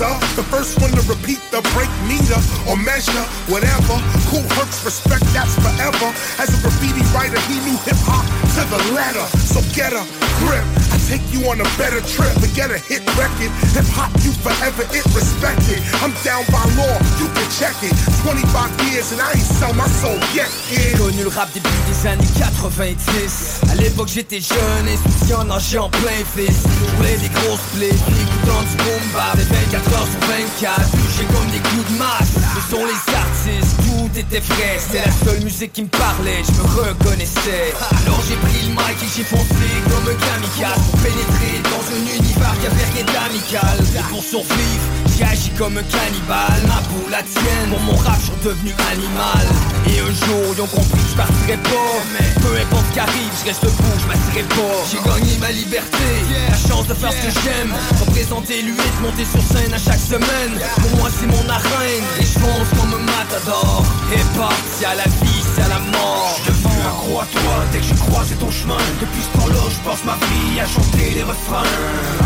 The 0.00 0.42
first 0.48 0.80
one 0.80 0.90
to 0.96 1.02
repeat 1.04 1.38
the 1.52 1.60
break 1.76 1.92
meter 2.08 2.40
or 2.64 2.76
measure, 2.80 3.12
whatever. 3.52 4.00
Cool 4.32 4.40
respect, 4.80 5.20
that's 5.36 5.52
forever. 5.60 6.08
As 6.40 6.48
a 6.56 6.58
graffiti 6.64 7.04
writer, 7.12 7.38
he 7.44 7.60
knew 7.68 7.76
hip 7.84 8.00
hop 8.08 8.24
to 8.56 8.62
the 8.72 8.80
letter. 8.96 9.26
So 9.44 9.60
get 9.76 9.92
a 9.92 10.00
grip. 10.40 10.64
I 10.88 10.96
take 11.04 11.20
you 11.36 11.44
on 11.52 11.60
a 11.60 11.68
better 11.76 12.00
trip. 12.00 12.32
Forget 12.40 12.72
a 12.72 12.80
hit 12.80 13.04
record. 13.20 13.52
Hip 13.76 13.84
hop, 13.92 14.08
you 14.24 14.32
forever 14.40 14.88
it 14.88 15.04
respected. 15.12 15.84
I'm 16.00 16.16
down 16.24 16.48
by 16.48 16.64
law, 16.80 16.96
you 17.20 17.28
can 17.36 17.48
check 17.52 17.76
it. 17.84 17.92
25 18.24 18.40
years 18.88 19.12
and 19.12 19.20
I 19.20 19.36
ain't 19.36 19.50
sell 19.60 19.74
my 19.76 19.88
soul 20.00 20.16
yet, 20.32 20.48
kid. 20.72 20.96
connu 20.96 21.22
le 21.22 21.28
rap 21.28 21.52
début 21.52 21.68
des 21.88 22.08
années 22.08 22.32
90 22.40 23.60
À 23.70 23.74
l'époque 23.76 24.08
j'étais 24.08 24.40
jeune, 24.40 24.86
insouciant, 24.88 25.44
nager 25.44 25.78
en 25.78 25.88
plein 25.88 26.24
fils 26.24 26.64
Je 26.96 27.20
des 27.20 27.28
grosses 27.28 27.68
écoutant 28.08 28.62
du 28.62 28.76
boom 28.76 29.04
bap 29.14 29.36
Des 29.36 29.44
24 29.44 29.92
heures 29.94 30.08
sur 30.08 30.20
24, 30.28 30.90
touché 30.90 31.24
comme 31.32 31.50
des 31.50 31.60
coups 31.60 31.92
de 31.92 31.98
masse. 31.98 32.34
Ce 32.54 32.70
sont 32.70 32.84
les 32.84 33.14
artistes, 33.14 33.76
tout 33.90 34.18
était 34.18 34.40
frais. 34.40 34.78
C'était 34.78 35.04
la 35.04 35.12
seule 35.24 35.42
musique 35.42 35.72
qui 35.72 35.82
me 35.82 35.88
parlait, 35.88 36.42
je 36.46 36.52
me 36.52 36.62
reconnaissais. 36.62 37.74
Alors 38.06 38.20
j'ai 38.28 38.36
pris 38.36 38.62
le 38.66 38.72
mic 38.74 38.98
et 39.02 39.10
j'ai 39.16 39.24
foncé 39.24 39.68
comme 39.90 40.06
un 40.06 40.18
kamikaze 40.18 40.82
Pour 40.90 41.00
pénétrer 41.00 41.54
dans 41.64 41.84
un 41.94 42.02
univers 42.18 42.54
qui 42.60 42.66
avait 42.66 42.88
rien 42.94 43.06
d'amical 43.06 43.78
Et 43.94 44.04
pour 44.10 44.22
survivre, 44.22 44.84
j'ai 45.16 45.24
agi 45.24 45.50
comme 45.58 45.76
un 45.76 45.82
cannibale. 45.82 46.62
Ma 46.66 46.80
peau 46.88 47.04
la 47.10 47.22
tienne, 47.22 47.70
pour 47.70 47.80
mon 47.80 47.96
rap 47.96 48.18
je 48.20 48.26
suis 48.30 48.40
devenu 48.44 48.72
animal. 48.92 49.44
Et 49.90 49.98
un 50.00 50.14
jour 50.26 50.54
ils 50.54 50.60
ont 50.60 50.70
compris 50.70 51.02
que 51.02 51.10
je 51.10 51.16
partirai 51.16 51.58
pas. 51.70 51.94
Mais 52.14 52.28
peu 52.40 52.52
importe 52.56 52.86
ce 52.88 52.92
qui 52.92 53.00
arrive, 53.00 53.32
je 53.40 53.44
reste 53.46 53.64
debout, 53.64 53.98
je 53.98 54.06
pas. 54.06 54.80
J'ai 54.90 55.02
gagné 55.02 55.38
ma 55.38 55.50
liberté, 55.52 56.08
la 56.48 56.56
chance 56.56 56.86
de 56.86 56.94
faire 56.94 57.12
ce 57.12 57.22
que 57.26 57.32
j'aime. 57.42 57.72
Représenter 58.00 58.62
de 58.62 59.02
monter 59.02 59.24
sur 59.24 59.42
scène 59.42 59.72
à 59.74 59.78
chaque 59.78 60.00
semaine. 60.00 60.54
Pour 60.80 60.98
moi 60.98 61.08
c'est 61.10 61.26
mon 61.26 61.48
arène, 61.48 62.06
et 62.18 62.24
je 62.24 62.38
fonce 62.38 62.70
comme 62.78 62.94
un 62.94 63.04
matador 63.04 63.79
sport 63.84 63.92
Hip 64.12 64.40
c'est 64.78 64.86
à 64.86 64.94
la 64.94 65.04
vie, 65.04 65.42
c'est 65.54 65.62
à 65.62 65.68
la 65.68 65.78
mort 65.78 66.40
Je 66.44 66.50
devant 66.50 66.70
accro 66.70 67.20
à 67.20 67.26
toi, 67.26 67.54
dès 67.72 67.78
que 67.78 67.84
je 67.84 67.94
croise 67.94 68.28
ton 68.38 68.50
chemin 68.50 68.82
Depuis 69.00 69.22
ce 69.22 69.38
temps-là, 69.38 69.62
je 69.68 69.78
passe 69.88 70.04
ma 70.04 70.16
vie 70.26 70.60
à 70.60 70.66
chanter 70.66 71.10
les 71.14 71.22
refrains 71.22 71.70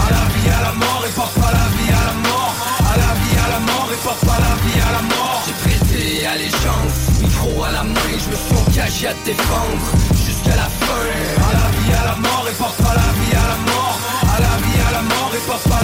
À 0.07 0.11
la 0.11 0.25
vie, 0.33 0.49
à 0.49 0.63
la 0.63 0.73
mort, 0.73 1.03
et 1.07 1.13
porte 1.13 1.35
pas 1.35 1.53
la 1.53 1.67
vie 1.77 1.93
à 1.93 2.03
la 2.09 2.17
mort 2.29 2.55
À 2.81 2.97
la 2.97 3.13
vie, 3.21 3.37
à 3.45 3.49
la 3.55 3.61
mort, 3.61 3.89
et 3.93 4.01
porte 4.03 4.25
pas 4.25 4.39
la 4.47 4.55
vie 4.65 4.81
à 4.81 4.91
la 4.97 5.03
mort 5.03 5.43
J'ai 5.47 5.57
prêté 5.65 6.27
allégeance, 6.27 6.99
micro 7.21 7.65
à 7.65 7.71
la 7.73 7.85
main 7.85 8.13
Je 8.23 8.29
me 8.31 8.37
suis 8.37 8.57
engagé 8.65 9.09
à 9.09 9.15
te 9.15 9.25
défendre, 9.27 9.87
jusqu'à 10.25 10.57
la 10.57 10.69
fin 10.81 11.05
À 11.49 11.53
la 11.59 11.67
vie, 11.75 11.93
à 11.93 12.05
la 12.11 12.17
mort, 12.17 12.47
et 12.49 12.55
porte 12.55 12.79
pas 12.79 12.95
la 12.95 13.11
vie 13.19 13.35
à 13.35 13.47
la 13.53 13.59
mort 13.69 13.99
À 14.35 14.39
la 14.41 14.55
vie, 14.63 14.81
à 14.89 14.91
la 14.93 15.03
mort, 15.03 15.33
et 15.35 15.45
porte 15.47 15.69
pas 15.69 15.84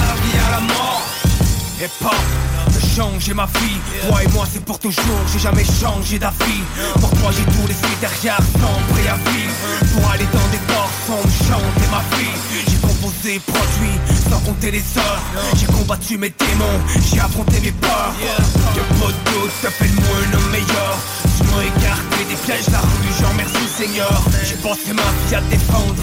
de 1.81 2.95
changer 2.95 3.33
ma 3.33 3.47
vie 3.47 3.81
Toi 4.07 4.23
et 4.23 4.29
moi 4.29 4.45
c'est 4.53 4.63
pour 4.63 4.79
toujours, 4.79 5.03
j'ai 5.33 5.39
jamais 5.39 5.65
changé 5.65 6.19
d'avis. 6.19 6.63
Pour 7.01 7.09
toi 7.11 7.31
j'ai 7.33 7.45
tout 7.45 7.67
laissé 7.67 7.87
derrière 8.01 8.37
sans 8.37 8.93
préavis. 8.93 9.49
Pour 9.95 10.11
aller 10.11 10.27
dans 10.27 10.49
des 10.51 10.59
torts 10.69 10.91
sans 11.07 11.23
chanter 11.47 11.87
ma 11.91 12.17
vie 12.17 12.70
composé, 13.01 13.41
produit, 13.47 13.99
sans 14.29 14.41
compter 14.41 14.71
les 14.71 14.99
heures 14.99 15.23
J'ai 15.57 15.67
combattu 15.67 16.19
mes 16.19 16.31
démons, 16.31 16.81
j'ai 17.11 17.21
affronté 17.21 17.61
mes 17.61 17.73
peurs 17.73 18.15
Y'a 18.21 18.83
pas 18.83 19.07
de 19.07 19.31
doute, 19.31 19.51
ça 19.63 19.71
fait 19.71 19.89
de 19.89 19.95
moi 19.95 20.17
un 20.29 20.35
homme 20.35 20.51
meilleur. 20.51 20.99
Je 21.39 21.45
m'en 21.45 21.61
écarté 21.61 22.25
des 22.29 22.37
pièges 22.37 22.69
la 22.71 22.81
rue, 22.81 23.13
j'en 23.21 23.29
remercie 23.31 23.69
Seigneur. 23.77 24.23
J'ai 24.45 24.57
passé 24.57 24.93
ma 24.93 25.03
vie 25.03 25.35
à 25.35 25.41
défendre 25.43 25.95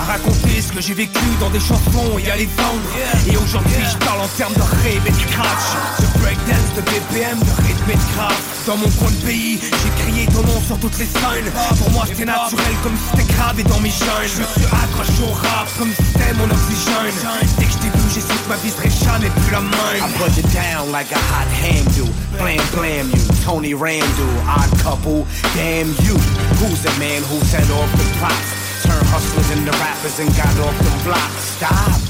à 0.00 0.04
raconter 0.04 0.60
ce 0.60 0.72
que 0.72 0.80
j'ai 0.80 0.94
vécu 0.94 1.20
dans 1.40 1.50
des 1.50 1.60
chansons 1.60 2.18
et 2.18 2.30
à 2.30 2.36
les 2.36 2.46
vendre. 2.46 2.90
Et 3.30 3.36
aujourd'hui 3.36 3.84
je 3.90 3.96
parle 4.04 4.20
en 4.20 4.28
termes 4.28 4.54
de 4.54 4.62
rêve 4.62 5.02
et 5.06 5.10
de 5.10 5.16
scratch 5.16 5.66
De 6.00 6.20
breakdance, 6.20 6.70
de 6.76 6.80
BPM, 6.82 7.38
de 7.38 7.62
rythme 7.62 7.90
et 7.90 7.94
de 7.94 8.16
grave 8.16 8.40
Dans 8.66 8.76
mon 8.76 8.88
coin 8.98 9.10
de 9.10 9.26
pays, 9.26 9.60
j'ai 9.60 10.02
crié 10.02 10.26
ton 10.26 10.42
nom 10.42 10.60
sur 10.66 10.78
toutes 10.78 10.98
les 10.98 11.06
scènes 11.06 11.50
Pour 11.78 11.90
moi 11.90 12.04
c'était 12.06 12.24
naturel 12.24 12.74
comme 12.82 12.96
si 12.96 13.04
c'était 13.10 13.32
gravé 13.32 13.62
dans 13.64 13.80
mes 13.80 13.90
gènes. 13.90 14.32
Je 14.34 14.40
me 14.40 14.46
suis 14.46 14.66
accroché 14.72 15.22
au 15.28 15.32
rap 15.32 15.68
comme 15.78 15.92
si 15.92 16.21
c'était 16.22 16.34
mon 16.34 16.44
oxygène 16.44 17.14
Dès 17.58 17.64
que 17.64 17.72
je 17.72 17.78
t'ai 17.78 17.88
vu 17.88 18.04
j'ai 18.14 18.20
su 18.20 18.26
que 18.26 18.48
ma 18.48 18.56
vie 18.56 18.70
serait 18.70 18.90
jamais 18.90 19.30
plus 19.30 19.50
la 19.50 19.60
même 19.60 19.70
I 19.96 20.08
put 20.18 20.36
it 20.38 20.46
down 20.52 20.90
like 20.92 21.10
a 21.12 21.18
hot 21.18 21.48
ham 21.48 21.84
do 21.96 22.06
Blam 22.38 22.60
blam 22.72 23.10
you, 23.10 23.22
Tony 23.44 23.74
Randall, 23.74 24.34
odd 24.46 24.70
couple, 24.82 25.26
damn 25.54 25.88
you 26.04 26.16
Who's 26.60 26.82
the 26.82 26.92
man 26.98 27.22
who 27.22 27.38
set 27.46 27.68
off 27.70 27.90
the 27.92 28.06
plots? 28.18 28.62
Turn 28.84 29.04
hustlers 29.06 29.50
into 29.50 29.72
rappers 29.78 30.18
and 30.18 30.28
got 30.36 30.54
off 30.58 30.76
the 30.78 30.92
block. 31.04 31.30
Stop. 31.38 32.00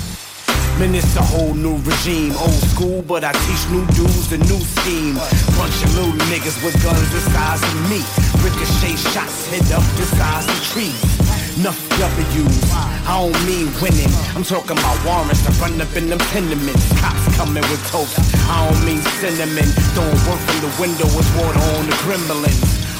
Man, 0.79 0.95
it's 0.95 1.17
a 1.17 1.23
whole 1.23 1.55
new 1.55 1.77
regime. 1.85 2.33
Old 2.37 2.63
school, 2.73 3.03
but 3.03 3.25
I 3.25 3.33
teach 3.33 3.65
new 3.71 3.85
dudes 3.93 4.29
the 4.29 4.39
new 4.39 4.61
scheme. 4.61 5.17
Bunch 5.57 5.77
of 5.85 5.95
little 5.97 6.17
niggas 6.33 6.65
with 6.65 6.77
guns 6.83 7.09
the 7.13 7.21
size 7.33 7.63
of 7.63 7.75
me. 7.91 8.01
Ricochet 8.41 8.97
shots 9.13 9.47
hit 9.53 9.69
up 9.73 9.85
the 9.97 10.07
size 10.17 10.49
of 10.49 10.59
trees. 10.73 11.32
Enough 11.59 11.77
W's, 12.01 12.73
I 12.73 13.20
don't 13.20 13.37
mean 13.45 13.69
winning. 13.83 14.09
I'm 14.35 14.43
talking 14.43 14.73
about 14.73 15.05
warrants 15.05 15.45
to 15.45 15.53
run 15.61 15.79
up 15.83 15.95
in 15.95 16.09
them 16.09 16.19
tenements. 16.33 16.89
Cops 16.99 17.37
coming 17.37 17.62
with 17.69 17.85
toast. 17.93 18.16
I 18.49 18.65
don't 18.65 18.81
mean 18.87 19.03
cinnamon. 19.20 19.69
Throwing 19.93 20.16
work 20.24 20.41
from 20.41 20.59
the 20.65 20.73
window 20.81 21.05
with 21.12 21.29
water 21.37 21.61
on 21.77 21.87
the 21.87 21.97
gremlins. 22.09 22.57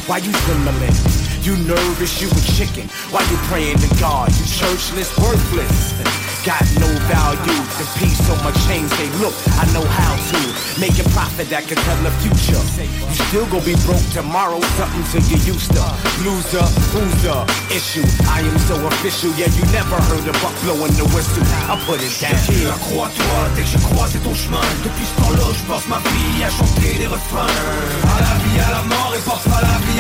Why 0.07 0.19
you 0.19 0.33
trembling? 0.45 0.93
You 1.41 1.57
nervous, 1.65 2.21
you 2.21 2.29
a 2.29 2.43
chicken. 2.53 2.89
Why 3.09 3.23
you 3.31 3.37
praying 3.49 3.79
to 3.79 3.89
God? 3.99 4.29
You 4.29 4.45
churchless, 4.45 5.17
worthless. 5.17 6.32
Got 6.43 6.67
no 6.83 6.91
value. 7.07 7.63
The 7.79 7.87
piece 8.03 8.19
on 8.27 8.35
my 8.43 8.51
chain 8.67 8.89
say, 8.99 9.07
look, 9.23 9.31
I 9.63 9.65
know 9.71 9.87
how 9.87 10.11
to 10.19 10.39
make 10.83 10.99
a 10.99 11.07
profit 11.15 11.47
that 11.55 11.71
can 11.71 11.79
tell 11.79 12.01
the 12.03 12.11
future. 12.19 12.59
You 12.83 13.19
still 13.31 13.47
gonna 13.47 13.63
be 13.63 13.79
broke 13.87 14.03
tomorrow, 14.11 14.59
something 14.75 15.07
to 15.15 15.19
get 15.31 15.39
used 15.47 15.71
to. 15.71 15.85
Loser, 16.27 16.67
who's 16.91 17.15
the 17.23 17.47
issue? 17.71 18.03
I 18.27 18.43
am 18.43 18.59
so 18.67 18.75
official, 18.91 19.31
yeah, 19.39 19.55
you 19.55 19.63
never 19.71 19.95
heard 20.11 20.27
a 20.27 20.35
buck 20.43 20.51
blowing 20.67 20.91
the 20.99 21.07
whistle. 21.15 21.47
I 21.71 21.79
put 21.87 22.03
it 22.03 22.11
down. 22.19 22.35
Je 22.51 22.67
accrois-toi 22.67 23.39
dès 23.55 23.63
que 23.63 23.69
j'ai 23.69 23.79
croisé 23.79 24.19
ton 24.19 24.35
chemin 24.35 24.67
Depuis 24.83 25.07
ce 25.07 25.15
temps-là, 25.23 25.47
je 25.55 25.63
passe 25.71 25.87
ma 25.87 25.99
vie 26.03 26.43
à 26.43 26.51
chanter 26.51 26.99
des 26.99 27.07
refrains 27.07 27.47
À 27.47 28.19
la 28.19 28.35
vie, 28.43 28.59
à 28.59 28.71
la 28.71 28.83
mort, 28.91 29.15
et 29.15 29.23
pas 29.23 29.39
à 29.47 29.63
la 29.63 29.79
vie, 29.87 29.92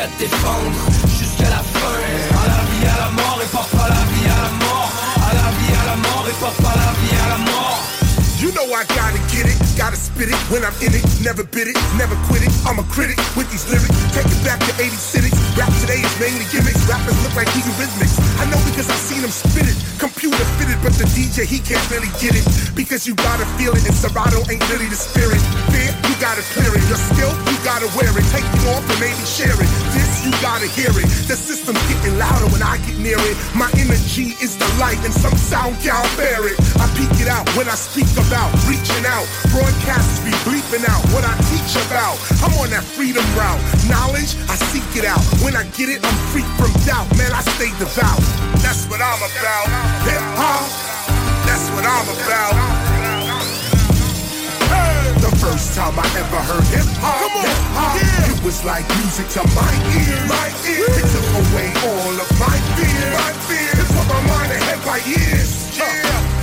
à 0.00 0.06
défendre 0.18 0.76
jusqu'à 1.18 1.48
la 1.48 1.62
fin 1.62 1.96
À 2.42 2.48
la 2.48 2.60
vie, 2.68 2.84
à 2.84 2.98
la 2.98 3.10
mort, 3.12 3.40
et 3.42 3.48
pas 3.48 3.88
la 3.88 4.02
vie, 4.12 4.28
à 4.28 4.42
la 4.42 4.52
mort 4.60 4.92
À 5.16 5.32
la 5.32 5.48
vie, 5.56 5.72
à 5.72 5.86
la 5.86 5.96
mort, 5.96 6.26
et 6.28 6.36
pas 6.40 6.74
la 6.76 6.92
vie, 7.00 7.16
à 7.24 7.28
la 7.30 7.38
mort 7.38 7.80
You 8.36 8.52
know 8.52 8.68
I 8.68 8.84
gotta 8.92 9.16
get 9.32 9.48
it, 9.48 9.56
gotta 9.80 9.96
spit 9.96 10.28
it 10.28 10.36
when 10.52 10.60
I'm 10.60 10.76
in 10.84 10.92
it. 10.92 11.00
Never 11.24 11.40
bit 11.40 11.72
it, 11.72 11.76
never 11.96 12.12
quit 12.28 12.44
it. 12.44 12.52
I'm 12.68 12.76
a 12.76 12.84
critic 12.92 13.16
with 13.32 13.48
these 13.48 13.64
lyrics. 13.72 13.96
Take 14.12 14.28
it 14.28 14.40
back 14.44 14.60
to 14.60 14.72
80 14.76 14.92
cities. 14.92 15.32
Rap 15.56 15.72
today 15.80 16.04
is 16.04 16.12
mainly 16.20 16.44
gimmicks. 16.52 16.84
Rappers 16.84 17.16
look 17.24 17.32
like 17.32 17.48
Eurythmics. 17.56 18.20
I 18.36 18.44
know 18.52 18.60
because 18.68 18.92
I 18.92 18.96
seen 19.00 19.24
them 19.24 19.32
spit 19.32 19.64
it. 19.64 19.76
Computer 19.96 20.44
fitted, 20.60 20.76
but 20.84 20.92
the 21.00 21.08
DJ 21.16 21.48
he 21.48 21.64
can't 21.64 21.80
really 21.88 22.12
get 22.20 22.36
it. 22.36 22.44
Because 22.76 23.08
you 23.08 23.16
gotta 23.16 23.48
feel 23.56 23.72
it, 23.72 23.88
and 23.88 23.96
Serato 23.96 24.44
ain't 24.52 24.60
really 24.68 24.92
the 24.92 25.00
spirit. 25.00 25.40
Fear, 25.72 25.96
you 26.04 26.15
gotta 26.20 26.42
clear 26.54 26.72
it. 26.72 26.84
Your 26.88 27.00
skill, 27.00 27.32
you 27.50 27.56
gotta 27.64 27.88
wear 27.96 28.10
it. 28.12 28.26
Take 28.32 28.46
it 28.46 28.64
off 28.72 28.84
and 28.84 29.00
maybe 29.00 29.20
share 29.26 29.56
it. 29.56 29.70
This, 29.92 30.24
you 30.24 30.32
gotta 30.40 30.66
hear 30.66 30.92
it. 30.92 31.08
The 31.28 31.36
system's 31.36 31.80
getting 31.88 32.16
louder 32.18 32.48
when 32.52 32.62
I 32.62 32.78
get 32.84 32.96
near 32.98 33.20
it. 33.20 33.36
My 33.54 33.68
energy 33.76 34.36
is 34.40 34.56
the 34.56 34.68
light, 34.80 35.00
and 35.04 35.12
some 35.12 35.36
sound 35.36 35.76
can't 35.84 36.06
bear 36.16 36.46
it. 36.48 36.56
I 36.80 36.86
peek 36.96 37.12
it 37.20 37.28
out 37.28 37.44
when 37.56 37.68
I 37.68 37.76
speak 37.76 38.08
about 38.16 38.48
reaching 38.64 39.04
out. 39.04 39.26
Broadcasters 39.52 40.24
be 40.24 40.32
bleeping 40.46 40.84
out 40.88 41.02
what 41.12 41.24
I 41.24 41.34
teach 41.52 41.76
about. 41.88 42.16
I'm 42.40 42.52
on 42.60 42.70
that 42.70 42.84
freedom 42.84 43.24
route. 43.36 43.60
Knowledge, 43.88 44.36
I 44.48 44.56
seek 44.72 44.86
it 44.96 45.04
out. 45.04 45.20
When 45.44 45.56
I 45.56 45.64
get 45.76 45.88
it, 45.88 46.00
I'm 46.00 46.18
free 46.32 46.46
from 46.56 46.72
doubt. 46.88 47.06
Man, 47.18 47.32
I 47.32 47.42
stay 47.56 47.70
devout. 47.78 48.20
That's 48.64 48.86
what 48.88 49.00
I'm 49.02 49.20
about. 49.20 49.66
Hip 50.06 50.24
hop, 50.38 50.64
that's 51.44 51.68
what 51.74 51.84
I'm 51.84 52.08
about. 52.08 52.85
First 55.56 55.72
time 55.72 55.96
I 55.96 56.04
ever 56.20 56.42
heard 56.52 56.68
hip 56.68 56.84
hop, 57.00 57.16
hip 57.32 57.60
hop, 57.72 57.96
it 58.28 58.36
was 58.44 58.60
like 58.68 58.84
music 59.00 59.24
to 59.40 59.42
my 59.56 59.72
ear. 59.96 60.20
My 60.28 60.48
ear. 60.68 60.84
It 60.84 61.08
took 61.08 61.28
away 61.32 61.72
all 61.80 62.12
of 62.12 62.28
my 62.36 62.56
fear. 62.76 63.08
My 63.16 63.32
fear. 63.48 63.72
It 63.72 63.88
put 63.88 64.04
my 64.04 64.20
mind 64.36 64.52
ahead 64.52 64.84
by 64.84 65.00
years. 65.08 65.72
Yeah. 65.72 65.88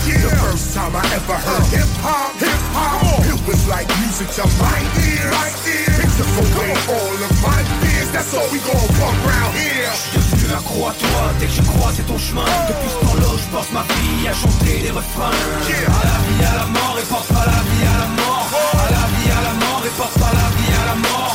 Yeah. 0.10 0.18
The 0.18 0.34
first 0.42 0.74
time 0.74 0.98
I 0.98 1.06
ever 1.14 1.38
heard 1.46 1.62
hip 1.70 1.94
hop, 2.02 2.42
hip 2.42 2.58
hop, 2.74 3.22
it 3.30 3.38
was 3.46 3.62
like 3.70 3.86
music 4.02 4.34
to 4.42 4.50
my 4.58 4.82
ears. 4.82 5.30
My 5.30 5.50
ears. 5.62 5.94
It 5.94 6.10
took 6.18 6.34
away 6.50 6.74
all 6.74 7.14
of 7.14 7.34
my 7.46 7.62
fears. 7.86 8.10
That's 8.18 8.34
all 8.34 8.50
we 8.50 8.58
gon' 8.66 8.82
walk 8.98 9.14
around 9.30 9.54
here. 9.54 9.94
Je 10.10 10.22
suis 10.26 10.50
accrois-toi 10.50 11.22
dès 11.38 11.46
que 11.46 11.54
j'ai 11.54 11.68
croisé 11.70 12.02
ton 12.10 12.18
chemin 12.18 12.50
Depuis 12.66 12.90
ce 12.90 13.06
temps-là 13.06 13.30
je 13.38 13.48
passe 13.54 13.72
ma 13.78 13.86
vie 13.94 14.28
à 14.28 14.34
chanter 14.34 14.82
des 14.82 14.90
refrains 14.90 15.30
À 15.30 16.02
la 16.02 16.18
vie, 16.26 16.42
à 16.50 16.56
la 16.58 16.66
mort 16.66 16.98
et 16.98 17.06
pas 17.06 17.22
à 17.30 17.46
la 17.46 17.62
vie, 17.62 17.86
à 17.86 17.98
la 18.02 18.08
mort 18.08 18.23
la 18.23 18.23
et 19.94 19.98
pas 19.98 20.28
à 20.28 20.34
la 20.34 20.50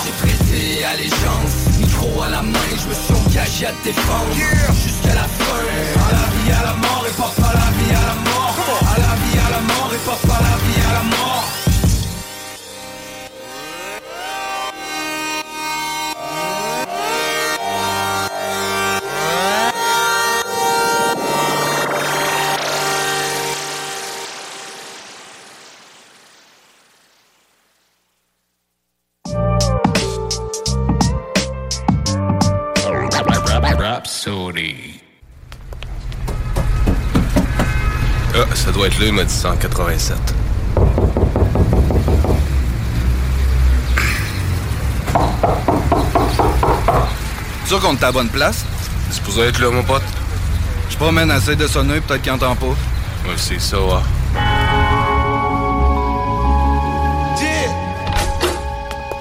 J'ai 0.05 0.13
prêté 0.13 0.85
allégeance, 0.85 1.79
micro 1.79 2.23
à 2.23 2.29
la 2.31 2.43
main 2.43 2.59
Je 2.71 2.89
me 2.89 2.95
suis 2.95 3.15
engagé 3.15 3.67
à 3.67 3.73
défendre 3.85 4.35
jusqu'à 4.83 5.15
la 5.15 5.25
fin 5.25 5.59
À 6.07 6.13
la 6.13 6.27
vie, 6.35 6.53
à 6.53 6.63
la 6.65 6.75
mort 6.75 7.05
et 7.07 7.15
pas 7.17 7.33
à 7.49 7.53
la 7.55 7.71
vie, 7.77 7.95
à 7.95 8.07
la 8.07 8.15
mort. 8.15 8.57
À 8.83 8.99
la 8.99 9.15
vie, 9.23 9.39
à 9.39 9.51
la 9.51 9.61
mort 9.61 9.91
et 9.95 10.03
pas 10.07 10.35
à 10.35 10.41
la 10.43 10.57
vie, 10.65 10.81
à 10.89 10.93
la 10.93 11.03
mort 11.03 11.38
ça 38.69 38.75
doit 38.75 38.87
être 38.89 38.99
là, 38.99 39.07
il 39.07 39.13
m'a 39.15 39.25
dit 39.25 39.33
187. 39.33 40.15
sûr 47.65 47.81
qu'on 47.81 47.95
est 47.95 48.03
à 48.03 48.07
la 48.07 48.13
bonne 48.13 48.29
place? 48.29 48.67
C'est 49.09 49.17
supposé 49.17 49.43
être 49.43 49.59
là, 49.59 49.71
mon 49.71 49.83
pote. 49.83 50.03
Je 50.91 50.97
promène, 50.97 51.31
essaye 51.31 51.57
de 51.57 51.67
sonner, 51.67 52.01
peut-être 52.03 52.21
qu'il 52.21 52.33
entend 52.33 52.55
pas. 52.57 52.67
Ouais, 52.67 52.75
c'est 53.37 53.59
ça, 53.59 53.81
ouais. 53.81 54.03
Yeah. 57.41 57.71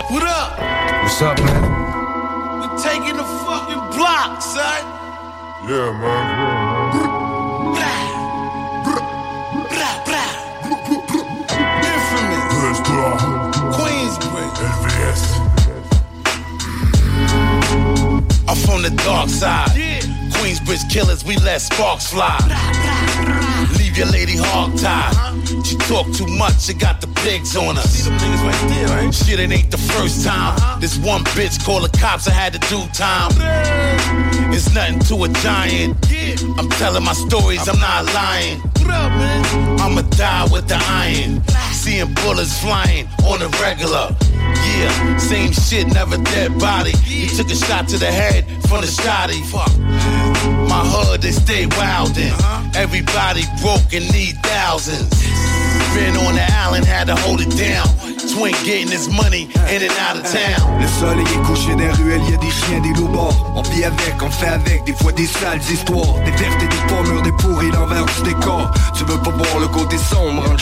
What 0.09 0.23
up? 0.23 0.59
What's 1.03 1.21
up, 1.21 1.39
man? 1.39 2.59
We 2.59 2.67
taking 2.83 3.15
the 3.15 3.23
fucking 3.45 3.95
block, 3.95 4.41
son. 4.41 4.59
Yeah, 5.69 5.93
man. 5.93 6.76
I'm 18.47 18.55
from 18.55 18.81
the 18.81 18.91
dark 19.03 19.29
side. 19.29 19.69
Queensbridge 20.37 20.89
killers, 20.89 21.23
we 21.25 21.35
let 21.37 21.61
sparks 21.61 22.07
fly. 22.11 22.37
Leave 23.77 23.97
your 23.97 24.07
lady 24.07 24.37
hog 24.37 24.77
tied. 24.77 25.13
She 25.65 25.75
talk 25.75 26.05
too 26.13 26.27
much, 26.27 26.61
she 26.61 26.73
got 26.73 27.01
the 27.01 27.07
pigs 27.23 27.55
on 27.55 27.77
us. 27.77 27.91
See 27.91 28.09
them 28.09 28.17
niggas 28.19 28.43
right 28.45 28.69
there, 28.69 28.87
right? 28.87 29.13
Shit, 29.13 29.39
it 29.39 29.51
ain't 29.51 29.71
the 29.71 29.77
first 29.77 30.25
time. 30.25 30.55
Uh-huh. 30.55 30.79
This 30.79 30.97
one 30.99 31.23
bitch 31.35 31.63
called 31.63 31.83
the 31.83 31.97
cops, 31.97 32.27
I 32.27 32.31
had 32.31 32.53
to 32.53 32.59
do 32.69 32.79
time. 32.93 33.31
It's 34.53 34.73
nothing 34.73 34.99
to 35.09 35.23
a 35.23 35.29
giant. 35.43 35.97
I'm 36.57 36.69
telling 36.69 37.03
my 37.03 37.13
stories, 37.13 37.67
I'm 37.67 37.79
not 37.79 38.05
lying. 38.13 38.61
I'ma 39.79 40.01
die 40.01 40.47
with 40.51 40.67
the 40.67 40.77
iron. 40.87 41.41
Seeing 41.87 42.13
bullets 42.15 42.59
flying 42.59 43.07
on 43.23 43.39
the 43.39 43.47
regular. 43.63 44.11
Yeah, 44.75 45.17
same 45.17 45.53
shit, 45.53 45.87
never 45.87 46.17
dead 46.35 46.59
body. 46.59 46.91
He 46.91 47.29
took 47.29 47.49
a 47.49 47.55
shot 47.55 47.87
to 47.87 47.97
the 47.97 48.11
head 48.11 48.43
from 48.67 48.81
the 48.81 48.91
shotty. 48.91 49.39
Fuck. 49.47 49.71
My 50.67 50.83
hood, 50.83 51.21
they 51.21 51.31
stay 51.31 51.65
wildin'. 51.79 52.35
Everybody 52.75 53.43
broke 53.63 53.87
and 53.95 54.03
need 54.11 54.35
thousands. 54.43 55.15
Been 55.95 56.17
on 56.27 56.35
the 56.35 56.43
island, 56.59 56.83
had 56.83 57.07
to 57.07 57.15
hold 57.15 57.39
it 57.39 57.55
down. 57.55 57.87
Twin 58.35 58.51
getting 58.67 58.91
his 58.91 59.07
money 59.07 59.47
in 59.71 59.79
and 59.81 59.95
out 60.03 60.19
of 60.19 60.27
town. 60.27 60.81
Le 60.81 60.87
soleil 60.99 61.23
est 61.23 61.43
couché 61.47 61.73
les 61.77 61.89
ruelles, 62.03 62.21
y 62.29 62.33
a 62.33 62.37
des 62.37 62.51
chiens, 62.51 62.81
des 62.81 62.93
loups. 62.99 63.07
On 63.55 63.61
vit 63.61 63.85
avec, 63.85 64.21
on 64.21 64.29
fait 64.29 64.47
avec, 64.59 64.83
des 64.83 64.93
fois 64.93 65.13
des 65.13 65.25
sales 65.25 65.61
histoires. 65.71 66.19
Des 66.25 66.31
vertes 66.31 66.61
et 66.61 66.67
des 66.67 66.83
pommures, 66.91 67.21
des 67.21 67.31
pourris, 67.31 67.71
l'envers 67.71 68.05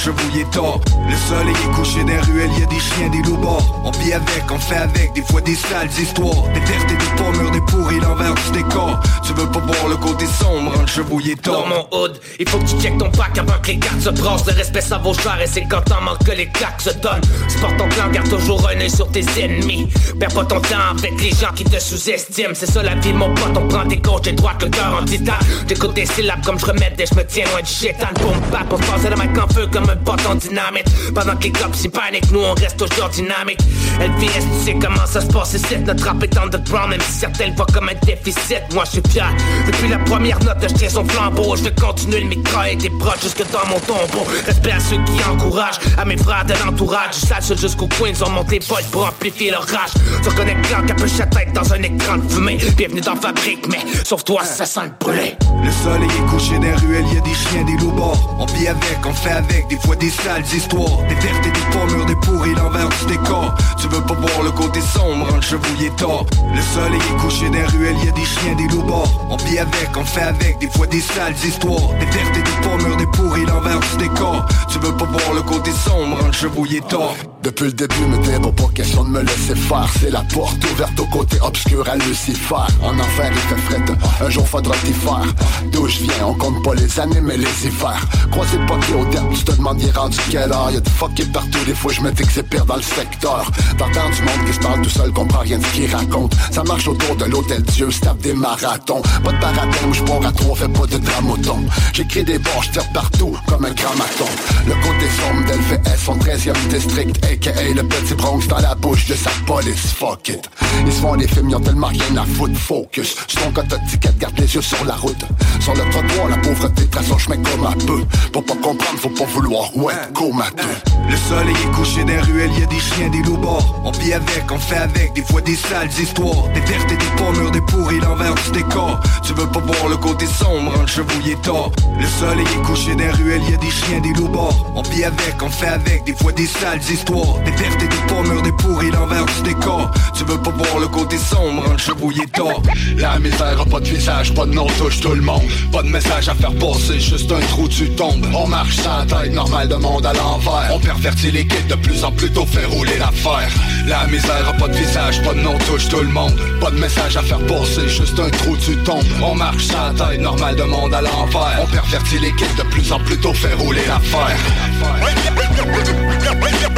chevouillé 0.05 0.45
tort. 0.51 0.79
Le 1.09 1.15
soleil 1.15 1.55
est 1.55 1.75
couché 1.75 2.01
dans 2.01 2.07
les 2.07 2.19
ruelles, 2.19 2.51
y 2.59 2.63
a 2.63 2.65
des 2.67 2.79
chiens, 2.79 3.09
des 3.09 3.27
loups 3.27 3.37
morts. 3.37 3.81
On 3.83 3.91
vit 3.91 4.13
avec, 4.13 4.43
on 4.51 4.59
fait 4.59 4.77
avec, 4.77 5.13
des 5.13 5.23
fois 5.23 5.41
des 5.41 5.55
sales 5.55 5.89
histoires. 5.99 6.43
Des 6.53 6.59
vertes 6.59 6.91
et 6.91 6.95
des 6.95 7.23
pommures, 7.23 7.51
des 7.51 7.61
pourris, 7.61 7.99
l'envers 7.99 8.35
du 8.35 8.51
décor. 8.51 8.99
Tu 9.25 9.33
veux 9.33 9.47
pas 9.47 9.59
voir 9.59 9.87
le 9.89 9.97
côté 9.97 10.25
sombre, 10.27 10.73
un 10.79 10.85
chevouillé 10.85 11.35
tort. 11.35 11.63
Dans 11.63 11.67
mon 11.67 12.03
hood, 12.03 12.19
il 12.39 12.47
faut 12.47 12.59
que 12.59 12.65
tu 12.65 12.79
checkes 12.79 12.97
ton 12.99 13.09
pack 13.09 13.37
avant 13.37 13.59
que 13.61 13.67
les 13.67 13.79
cartes 13.79 14.01
se 14.01 14.09
brassent. 14.09 14.45
Le 14.45 14.53
respect 14.53 14.81
ça 14.81 14.99
vaut 14.99 15.13
cher 15.13 15.39
et 15.41 15.47
c'est 15.47 15.65
quand 15.65 15.81
t'en 15.81 16.01
manques 16.01 16.23
que 16.23 16.31
les 16.33 16.47
claques 16.49 16.81
se 16.81 16.91
donnent. 16.91 17.21
Sport 17.47 17.75
ton 17.77 17.89
clan, 17.89 18.09
garde 18.11 18.29
toujours 18.29 18.67
un 18.69 18.79
œil 18.79 18.89
sur 18.89 19.09
tes 19.09 19.25
ennemis. 19.41 19.89
Perds 20.19 20.33
pas 20.33 20.45
ton 20.45 20.61
temps 20.61 20.93
avec 20.97 21.19
les 21.19 21.31
gens 21.31 21.53
qui 21.55 21.63
te 21.63 21.79
sous-estiment. 21.79 22.53
C'est 22.53 22.69
ça 22.69 22.83
la 22.83 22.93
vie, 22.95 23.13
mon 23.13 23.33
pote, 23.33 23.57
on 23.57 23.67
prend 23.67 23.85
des 23.85 23.97
gauches 23.97 24.27
et 24.27 24.33
droites, 24.33 24.61
le 24.61 24.69
cœur 24.69 24.99
en 25.01 25.05
titan. 25.05 25.33
J'écoute 25.67 25.95
des 25.95 26.05
syllabes 26.05 26.43
comme 26.45 26.59
je 26.59 26.65
remets 26.67 26.93
des 26.95 27.05
je 27.07 27.15
me 27.15 27.25
tiens 27.25 27.45
loin 27.45 27.61
du 27.61 27.71
chétan. 27.71 28.07
Boum, 28.21 28.39
bap, 28.51 28.71
on 28.71 29.01
se 29.01 29.07
le 29.07 29.15
mec 29.15 29.37
en 29.37 29.47
feu 29.51 29.67
comme 29.71 29.89
un 29.89 29.94
bâton 29.95 30.35
dynamite. 30.35 30.87
Pendant 31.13 31.35
que 31.35 31.43
les 31.43 31.51
cops 31.51 31.77
s'y 31.77 31.89
paniquent, 31.89 32.31
nous 32.31 32.41
on 32.41 32.53
reste 32.53 32.77
toujours 32.77 33.09
dynamique. 33.09 33.59
LVS, 33.99 34.43
tu 34.59 34.65
sais 34.65 34.73
comment 34.73 35.05
ça 35.05 35.21
se 35.21 35.27
passe 35.27 35.53
ici. 35.53 35.77
Notre 35.85 36.05
rap 36.05 36.21
est 36.23 36.37
underground, 36.37 36.89
même 36.89 37.01
si 37.01 37.19
certains 37.19 37.47
le 37.47 37.55
voient 37.55 37.67
comme 37.73 37.89
un 37.89 38.05
déficit. 38.05 38.61
Moi 38.73 38.83
je 38.85 38.91
suis 38.91 39.01
fier. 39.09 39.29
Depuis 39.65 39.87
la 39.87 39.99
première 39.99 40.39
note, 40.39 40.57
je 40.61 40.73
tiens 40.73 40.89
son 40.89 41.05
flambeau. 41.05 41.55
Je 41.55 41.63
vais 41.63 41.75
continuer 41.75 42.21
le 42.21 42.27
micro 42.27 42.61
et 42.69 42.77
tes 42.77 42.89
proches 42.89 43.21
jusque 43.21 43.43
dans 43.51 43.67
mon 43.69 43.79
tombeau. 43.79 44.25
Respect 44.45 44.71
à 44.71 44.79
ceux 44.79 44.97
qui 45.05 45.23
encouragent, 45.29 45.79
à 45.97 46.05
mes 46.05 46.17
frères 46.17 46.45
de 46.45 46.53
l'entourage. 46.65 47.15
Du 47.19 47.27
sale 47.27 47.57
jusqu'au 47.57 47.87
coin, 47.87 48.09
ils 48.09 48.23
ont 48.23 48.29
monté 48.29 48.59
pas 48.59 48.79
pour 48.91 49.07
amplifier 49.07 49.51
leur 49.51 49.63
rage. 49.63 49.91
Tu 50.23 50.29
reconnais 50.29 50.57
Clan 50.63 50.85
capuche 50.85 51.17
tête 51.17 51.53
dans 51.53 51.73
un 51.73 51.81
écran 51.81 52.17
de 52.17 52.31
fumée. 52.31 52.57
Bienvenue 52.77 53.01
dans 53.01 53.15
Fabrique, 53.15 53.67
mais 53.69 53.79
sauf 54.03 54.23
toi, 54.23 54.43
ça 54.43 54.65
sent 54.65 54.81
le 54.83 54.91
brûlé. 54.99 55.35
Le 55.63 55.71
soleil 55.71 56.09
est 56.09 56.29
couché 56.29 56.59
les 56.59 56.73
ruelles, 56.73 57.05
y 57.13 57.17
a 57.17 57.21
des 57.21 57.33
chiens, 57.33 57.63
des 57.63 57.77
loups. 57.77 57.95
On 58.37 58.45
vit 58.45 58.67
avec, 58.67 58.99
on 59.05 59.13
fait 59.13 59.31
avec, 59.31 59.67
des 59.67 59.77
fois 59.85 59.95
des 59.95 60.09
sales 60.09 60.45
histoires. 60.53 60.97
Des 61.07 61.15
vertes 61.15 61.45
et 61.45 61.51
des 61.51 61.77
pommures, 61.77 62.05
des 62.05 62.15
pourris, 62.15 62.55
l'envers 62.55 62.89
du 62.89 63.05
décor. 63.05 63.53
Tu 63.79 63.87
veux 63.87 64.01
pas 64.01 64.13
voir 64.13 64.43
le 64.43 64.51
côté 64.51 64.81
sombre, 64.81 65.27
un 65.35 65.41
chevouillé 65.41 65.89
tort. 65.97 66.25
Le 66.53 66.61
soleil 66.61 66.99
est 66.99 67.21
couché 67.21 67.45
dans 67.47 67.53
les 67.53 67.65
ruelles, 67.65 67.97
y 68.03 68.09
a 68.09 68.11
des 68.11 68.25
chiens, 68.25 68.55
des 68.55 68.67
loups 68.67 68.83
morts. 68.83 69.27
On 69.29 69.37
vit 69.37 69.59
avec, 69.59 69.89
on 69.95 70.03
fait 70.03 70.21
avec, 70.21 70.59
des 70.59 70.69
fois 70.69 70.87
des 70.87 71.01
sales 71.01 71.35
histoires. 71.45 71.89
Des 71.99 72.05
vertes 72.05 72.37
et 72.37 72.41
des 72.41 72.67
pommures, 72.67 72.97
des 72.97 73.07
pourris, 73.07 73.45
l'envers 73.45 73.79
du 73.79 73.97
décor. 73.97 74.45
Tu 74.69 74.79
veux 74.79 74.95
pas 74.95 75.05
voir 75.05 75.33
le 75.33 75.41
côté 75.41 75.71
sombre, 75.71 76.17
un 76.27 76.31
chevouillé 76.31 76.81
tort. 76.81 77.15
Depuis 77.43 77.65
le 77.65 77.73
début, 77.73 78.05
me 78.09 78.17
t'es 78.23 78.39
pas 78.39 78.69
question 78.73 79.03
de 79.03 79.09
me 79.09 79.21
laisser 79.21 79.53
faire. 79.53 79.87
C'est 79.99 80.09
la 80.09 80.23
porte 80.33 80.57
ouverte 80.71 80.99
au 80.99 81.05
côté 81.05 81.37
obscur 81.41 81.87
à 81.87 81.95
Lucifer. 81.95 82.55
En 82.81 82.97
enfer, 82.97 83.31
il 83.31 83.37
fait 83.37 83.61
fret. 83.61 84.25
Un 84.25 84.29
jour 84.31 84.47
faudra 84.47 84.75
t'y 84.83 84.93
faire. 84.93 85.25
D'où 85.71 85.87
je 85.87 85.99
viens, 85.99 86.25
on 86.25 86.33
compte 86.33 86.63
pas 86.63 86.73
les 86.73 86.99
années, 86.99 87.21
mais 87.21 87.37
les 87.37 87.45
hivers. 87.63 88.03
Croisé 88.31 88.57
pas 88.67 88.77
qui 88.79 88.93
au 88.93 89.05
terme, 89.05 89.31
tu 89.31 89.43
te 89.43 89.51
demandes, 89.51 89.74
il 89.79 89.87
est 89.87 89.97
rendu 89.97 90.17
quelle 90.29 90.51
heure? 90.51 90.69
Y'a 90.71 90.79
des 90.79 90.89
fuckés 90.89 91.25
partout, 91.25 91.63
des 91.65 91.73
fois 91.73 91.91
je 91.93 92.01
me 92.01 92.11
dis 92.11 92.23
que 92.23 92.31
c'est 92.31 92.47
pire 92.47 92.65
dans 92.65 92.75
le 92.75 92.81
secteur. 92.81 93.51
T'entends 93.77 94.09
du 94.09 94.21
monde 94.21 94.47
qui 94.47 94.53
se 94.53 94.59
parle 94.59 94.81
tout 94.81 94.89
seul, 94.89 95.11
comprend 95.11 95.39
rien 95.39 95.57
de 95.57 95.65
ce 95.65 95.71
qu'il 95.71 95.95
raconte. 95.95 96.35
Ça 96.51 96.63
marche 96.63 96.87
autour 96.87 97.15
de 97.15 97.25
l'hôtel 97.25 97.61
Dieu, 97.63 97.91
se 97.91 97.99
tape 97.99 98.19
des 98.19 98.33
marathons. 98.33 99.01
Pas 99.23 99.31
de 99.31 99.39
barathème, 99.39 99.93
je 99.93 100.03
pars 100.03 100.25
à 100.25 100.31
trois, 100.31 100.55
fais 100.55 100.67
pas 100.67 100.87
de 100.87 100.97
dramoton. 100.97 101.63
J'écris 101.93 102.23
des 102.23 102.39
bords, 102.39 102.63
je 102.63 102.71
tire 102.71 102.91
partout, 102.93 103.35
comme 103.47 103.65
un 103.65 103.73
grammaton. 103.73 104.25
Le 104.67 104.73
côté 104.73 105.07
sombre 105.19 105.45
d'LVS, 105.45 105.99
son 106.05 106.17
13e 106.17 106.67
district, 106.69 107.25
aka 107.25 107.51
le 107.73 107.83
petit 107.83 108.13
Bronx 108.15 108.47
dans 108.47 108.59
la 108.59 108.75
bouche 108.75 109.05
de 109.07 109.15
sa 109.15 109.31
police, 109.45 109.93
fuck 109.97 110.29
it. 110.29 110.49
Ils 110.85 110.91
se 110.91 110.99
font 110.99 111.15
des 111.15 111.27
films, 111.27 111.49
ils 111.49 111.61
tellement 111.63 111.87
rien 111.87 112.17
à 112.17 112.25
foutre, 112.25 112.57
focus. 112.59 113.15
Sur 113.27 113.41
ton 113.41 113.51
code 113.51 113.79
ticket, 113.89 114.09
garde 114.19 114.37
les 114.39 114.53
yeux 114.53 114.61
sur 114.61 114.83
la 114.85 114.95
route. 114.95 115.25
Sur 115.59 115.73
le 115.73 115.89
trottoir, 115.89 116.29
la 116.29 116.37
pauvreté 116.37 116.85
trace 116.87 117.07
son 117.07 117.17
chemin 117.17 117.37
comme 117.37 117.65
un 117.65 117.85
peu. 117.85 118.03
Pour 118.31 118.45
pas 118.45 118.55
comprendre, 118.55 118.99
faut 118.99 119.09
pas 119.09 119.25
vouloir, 119.25 119.64
ouais, 119.75 119.93
comateux. 120.13 120.63
Le 121.07 121.15
soleil 121.15 121.55
est 121.63 121.71
couché 121.71 122.03
dans 122.03 122.07
les 122.07 122.19
ruelles, 122.19 122.51
y 122.59 122.63
a 122.63 122.65
des 122.65 122.79
chiens, 122.79 123.09
des 123.09 123.21
loups 123.21 123.37
morts. 123.37 123.79
On 123.83 123.91
vit 123.91 124.13
avec, 124.13 124.51
on 124.51 124.57
fait 124.57 124.77
avec, 124.77 125.13
des 125.13 125.21
fois 125.21 125.41
des 125.41 125.55
sales 125.55 125.89
histoires. 126.01 126.47
Des 126.53 126.61
vertes 126.61 126.91
et 126.91 126.97
des 126.97 127.05
pommures, 127.15 127.51
des 127.51 127.61
pourris, 127.61 127.99
l'envers 127.99 128.33
du 128.33 128.51
décor. 128.51 128.99
Tu 129.23 129.33
veux 129.33 129.47
pas 129.47 129.59
voir 129.59 129.87
le 129.89 129.97
côté 129.97 130.25
sombre, 130.25 130.73
un 130.81 130.87
chevouillé 130.87 131.35
tort. 131.43 131.71
Le 131.99 132.07
soleil 132.07 132.45
est 132.45 132.61
couché 132.63 132.95
dans 132.95 133.03
les 133.03 133.11
ruelles, 133.11 133.41
y 133.49 133.53
a 133.53 133.57
des 133.57 133.69
chiens, 133.69 133.99
des 133.99 134.13
loups 134.13 134.29
morts. 134.29 134.65
On 134.75 134.81
vit 134.81 135.03
avec, 135.03 135.41
on 135.41 135.49
fait 135.49 135.67
avec, 135.67 136.03
des 136.05 136.15
fois 136.15 136.31
des 136.31 136.47
sales 136.47 136.81
histoires. 136.91 137.39
Des 137.45 137.51
vertes 137.51 137.83
et 137.83 137.87
des 137.87 138.13
pommures, 138.13 138.41
des 138.41 138.51
pourris, 138.53 138.91
l'envers 138.91 139.25
du 139.25 139.41
décor. 139.43 139.91
Tu 140.17 140.23
veux 140.23 140.41
pas 140.41 140.51
voir 140.51 140.79
le 140.79 140.87
côté 140.87 141.17
sombre, 141.17 141.63
un 141.71 141.77
chevouillé 141.77 142.25
tort. 142.33 142.61
La 142.97 143.19
misère 143.19 143.61
a 143.61 143.65
pas 143.65 143.79
de 143.79 143.85
visage, 143.85 144.33
pas 144.33 144.45
de 144.45 144.53
nom, 144.53 144.67
touche 144.79 145.01
tout 145.01 145.13
le 145.13 145.21
monde. 145.21 145.43
Pas 145.71 145.83
de 145.83 145.89
message 145.89 146.29
à 146.29 146.33
faire 146.33 146.53
passer, 146.55 146.99
juste 146.99 147.31
un 147.31 147.39
trou, 147.47 147.67
tu 147.67 147.91
tombes. 147.91 148.25
On 148.33 148.47
marche 148.47 148.77
sans 148.77 149.05
tête, 149.05 149.33
normal 149.45 149.67
de 149.67 149.75
monde 149.75 150.05
à 150.05 150.13
l'envers. 150.13 150.71
On 150.73 150.79
pervertit 150.79 151.29
les 151.29 151.45
kids 151.45 151.67
de 151.69 151.75
plus 151.75 152.03
en 152.03 152.11
plus 152.11 152.31
tôt, 152.31 152.45
fait 152.47 152.65
rouler 152.65 152.97
l'affaire. 152.97 153.49
La 153.87 154.07
misère 154.07 154.49
a 154.49 154.53
pas 154.53 154.67
de 154.67 154.73
visage, 154.73 155.21
pas 155.21 155.33
de 155.33 155.39
nom, 155.39 155.55
touche 155.67 155.87
tout 155.87 155.99
le 155.99 156.07
monde. 156.07 156.35
Pas 156.59 156.71
de 156.71 156.79
message 156.79 157.15
à 157.15 157.21
faire 157.21 157.39
passer, 157.45 157.87
juste 157.87 158.19
un 158.19 158.29
trou, 158.29 158.57
tu 158.57 158.75
tombes. 158.77 159.03
On 159.21 159.35
marche 159.35 159.65
sans 159.65 159.93
tête, 159.93 160.19
normal 160.19 160.55
de 160.55 160.63
monde 160.63 160.93
à 160.95 161.01
l'envers. 161.01 161.59
On 161.61 161.67
pervertit 161.67 162.17
les 162.19 162.31
kids 162.33 162.55
de 162.57 162.63
plus 162.63 162.91
en 162.91 162.99
plus 162.99 163.17
tôt, 163.17 163.33
fait 163.33 163.53
rouler 163.53 163.85
l'affaire. 163.87 164.39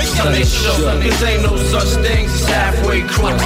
Sunday 0.04 0.44
show, 0.44 0.74
cause 1.02 1.24
ain't 1.24 1.44
no 1.44 1.56
such 1.58 1.96
things 2.04 2.44
as 2.44 2.50
halfway 2.50 3.02
crooks. 3.04 3.42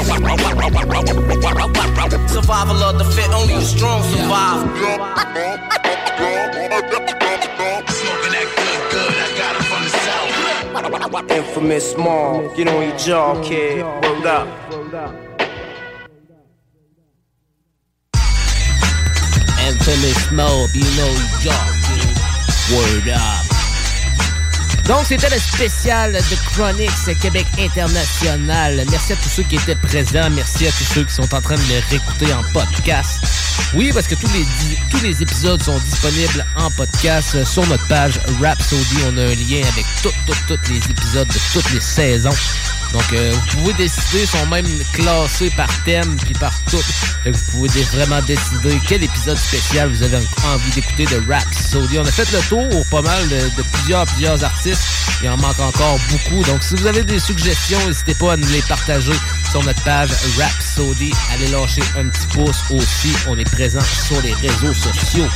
Survival 2.32 2.84
of 2.84 2.98
the 2.98 3.06
fit, 3.14 3.30
only 3.34 3.54
the 3.56 3.62
strong 3.62 4.02
survive. 4.04 4.66
Infamous 11.14 11.92
small, 11.92 12.56
get 12.56 12.70
on 12.70 12.88
your 12.88 12.98
jaw, 12.98 13.42
kid. 13.44 13.82
Up. 13.82 14.48
Infamous 19.60 20.32
Mob, 20.32 20.70
you 20.74 20.88
know 20.96 21.12
Word 22.72 23.10
up. 23.10 23.52
Donc, 24.88 25.06
c'était 25.06 25.30
le 25.30 25.40
spécial 25.40 26.14
de 26.14 26.36
Chronix 26.54 27.10
Québec 27.22 27.46
International. 27.60 28.84
Merci 28.90 29.14
à 29.14 29.16
tous 29.18 29.30
ceux 29.30 29.44
qui 29.44 29.56
étaient 29.56 29.76
présents. 29.76 30.30
Merci 30.32 30.68
à 30.68 30.72
tous 30.72 30.94
ceux 30.94 31.04
qui 31.04 31.14
sont 31.14 31.34
en 31.36 31.42
train 31.42 31.56
de 31.56 31.62
le 31.62 31.90
réécouter 31.90 32.34
en 32.34 32.44
podcast. 32.54 33.20
Oui, 33.74 33.92
parce 33.94 34.08
que 34.08 34.16
tous 34.16 34.30
les, 35.04 35.22
épisodes 35.22 35.62
sont 35.62 35.78
disponibles 35.80 36.46
en 36.56 36.70
podcast 36.72 37.44
sur 37.46 37.66
notre 37.68 37.88
page 37.88 38.20
Rhapsody. 38.42 38.98
On 39.08 39.18
a 39.18 39.22
un 39.22 39.36
lien 39.36 39.62
avec 39.72 39.86
tous 40.04 40.12
les 40.70 40.78
épisodes 40.78 41.28
de 41.28 41.40
toutes 41.54 41.72
les 41.74 41.82
saisons. 41.82 42.30
Donc, 42.94 43.04
euh, 43.14 43.34
vous 43.34 43.58
pouvez 43.62 43.74
décider, 43.74 44.22
ils 44.24 44.28
sont 44.28 44.46
même 44.48 44.68
classés 44.94 45.50
par 45.52 45.70
thème 45.86 46.18
puis 46.26 46.34
par 46.34 46.52
tout. 46.70 46.82
Fait 47.24 47.32
que 47.32 47.38
vous 47.38 47.52
pouvez 47.68 47.84
vraiment 47.84 48.22
décider 48.24 48.80
quel 48.88 49.04
épisode 49.04 49.38
spécial 49.38 49.90
vous 49.90 50.04
avez 50.04 50.18
en- 50.18 50.54
envie 50.54 50.72
d'écouter 50.72 51.06
de 51.06 51.24
Rhapsody. 51.32 52.00
On 52.00 52.06
a 52.06 52.12
fait 52.12 52.30
le 52.32 52.40
tour 52.50 52.86
pas 52.90 53.02
mal 53.02 53.30
de, 53.30 53.64
plusieurs, 53.74 54.06
plusieurs 54.08 54.44
artistes. 54.44 54.82
Il 55.24 55.30
en 55.30 55.38
manque 55.38 55.60
encore 55.60 56.00
beaucoup. 56.10 56.44
Donc, 56.44 56.64
si 56.64 56.76
vous 56.76 56.86
avez 56.88 57.04
des 57.04 57.20
suggestions, 57.20 57.80
n'hésitez 57.88 58.16
pas 58.16 58.34
à 58.34 58.38
nous 58.38 58.48
les 58.50 58.62
partager 58.64 59.14
sur 59.50 59.64
notre 59.64 59.82
page 59.84 60.10
Rhapsody. 60.38 61.12
Allez 61.34 61.48
lâcher 61.48 61.84
un 61.98 62.08
petit 62.10 62.28
pouce 62.28 62.58
aussi. 62.72 63.14
On 63.28 63.38
est 63.38 63.50
présent 63.52 63.80
sur 64.08 64.22
les 64.22 64.34
réseaux 64.34 64.74
sociaux. 64.74 65.28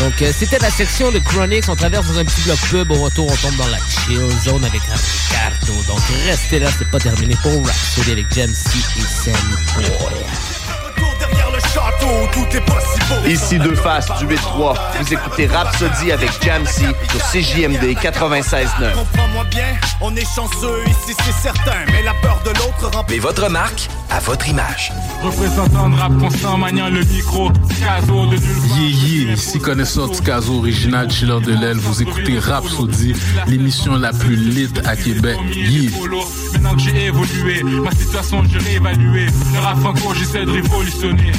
Donc, 0.00 0.20
euh, 0.22 0.32
c'était 0.36 0.58
la 0.58 0.70
section 0.70 1.10
de 1.12 1.18
Chronics. 1.18 1.64
On 1.68 1.76
traverse 1.76 2.06
dans 2.08 2.18
un 2.18 2.24
petit 2.24 2.42
bloc 2.42 2.58
pub. 2.70 2.90
Au 2.90 3.02
retour, 3.02 3.30
on 3.30 3.36
tombe 3.36 3.56
dans 3.56 3.68
la 3.68 3.78
chill 3.78 4.20
zone 4.40 4.64
avec 4.64 4.80
Ricardo. 4.82 5.82
Donc, 5.86 6.00
restez 6.26 6.58
là, 6.58 6.68
c'est 6.76 6.90
pas 6.90 6.98
terminé 6.98 7.34
pour 7.42 7.64
Rhapsody 7.64 8.12
avec 8.12 8.26
James 8.32 8.54
C 8.54 8.78
et 8.98 9.02
Sammy 9.02 9.54
Boy. 9.76 10.61
Le 11.52 11.60
château, 11.60 12.28
tout 12.32 12.56
est 12.56 12.64
possible. 12.64 13.28
Ici 13.30 13.58
deux 13.58 13.74
faces 13.74 14.06
du 14.18 14.26
8-3. 14.26 14.74
Vous 15.00 15.12
écoutez 15.12 15.46
Rhapsody 15.46 16.10
avec 16.10 16.30
Jamsey 16.42 16.86
sur 17.10 17.20
CJMD 17.30 17.94
96.9. 18.00 18.94
Comprends-moi 18.94 19.44
bien, 19.50 19.76
on 20.00 20.14
est 20.16 20.24
chanceux 20.34 20.82
ici, 20.86 21.14
c'est 21.22 21.42
certain. 21.42 21.84
Mais 21.88 22.02
la 22.02 22.14
peur 22.14 22.40
de 22.44 22.50
l'autre 22.50 22.96
remplit. 22.96 23.16
Mais 23.16 23.20
votre 23.20 23.50
marque 23.50 23.88
à 24.10 24.18
votre 24.20 24.48
image. 24.48 24.92
Représentant 25.22 25.88
de 25.88 25.96
rap 25.96 26.16
constant, 26.18 26.58
maniant 26.58 26.88
le 26.88 27.02
micro, 27.04 27.50
Ticazo 27.68 28.26
de 28.26 28.36
Yé 28.36 28.90
yé, 28.90 29.32
ici 29.32 29.58
connaisseur 29.58 30.10
Ticazo 30.10 30.58
original, 30.58 31.10
chiller 31.10 31.40
de 31.40 31.52
l'aile. 31.52 31.78
Vous 31.78 32.02
écoutez 32.02 32.38
Rhapsody, 32.38 33.14
l'émission 33.46 33.96
la 33.96 34.12
plus 34.12 34.36
lit 34.36 34.70
à 34.84 34.96
Québec. 34.96 35.36
Yeah. 35.54 35.90
Maintenant 36.52 36.74
que 36.74 36.80
j'ai 36.80 37.06
évolué, 37.06 37.62
ma 37.62 37.90
situation 37.92 38.42
j'ai 38.50 38.58
réévalué. 38.58 39.26
Le 39.52 39.58
rap 39.60 39.78
franco, 39.80 40.14
j'essaie 40.14 40.44
de 40.44 40.50
révolutionner. 40.50 41.32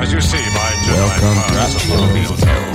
As 0.00 0.12
you 0.12 0.20
see, 0.20 0.36
my 0.54 0.68
Welcome 0.90 1.40
to 1.72 1.78
Killzone. 2.14 2.68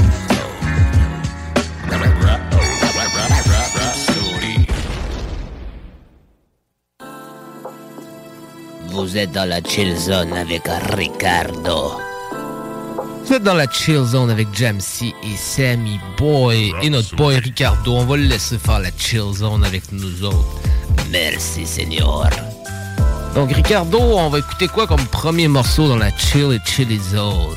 Vous 8.94 9.18
êtes 9.18 9.32
dans 9.32 9.50
la 9.50 9.60
chill 9.62 9.98
zone 9.98 10.34
avec 10.34 10.64
Ricardo. 10.96 11.92
Vous 13.26 13.34
êtes 13.34 13.44
dans 13.44 13.54
la 13.54 13.68
chill 13.70 14.04
zone 14.04 14.30
avec 14.30 14.48
Jamsey 14.54 15.14
et 15.24 15.36
Sammy 15.36 16.00
Boy 16.18 16.74
et 16.82 16.90
notre 16.90 17.16
boy 17.16 17.38
Ricardo. 17.38 17.94
On 17.94 18.06
va 18.06 18.18
le 18.18 18.24
laisser 18.24 18.58
faire 18.58 18.80
la 18.80 18.90
chill 18.98 19.34
zone 19.34 19.64
avec 19.64 19.92
nous 19.92 20.24
autres. 20.24 20.62
Merci, 21.12 21.66
Seigneur. 21.66 22.30
Donc 23.36 23.52
Ricardo, 23.52 24.00
on 24.00 24.30
va 24.30 24.40
écouter 24.40 24.68
quoi 24.68 24.86
comme 24.86 25.06
premier 25.08 25.48
morceau 25.48 25.88
dans 25.88 25.98
la 25.98 26.16
chill 26.16 26.52
et 26.52 26.60
chilly 26.70 27.00
zone? 27.00 27.56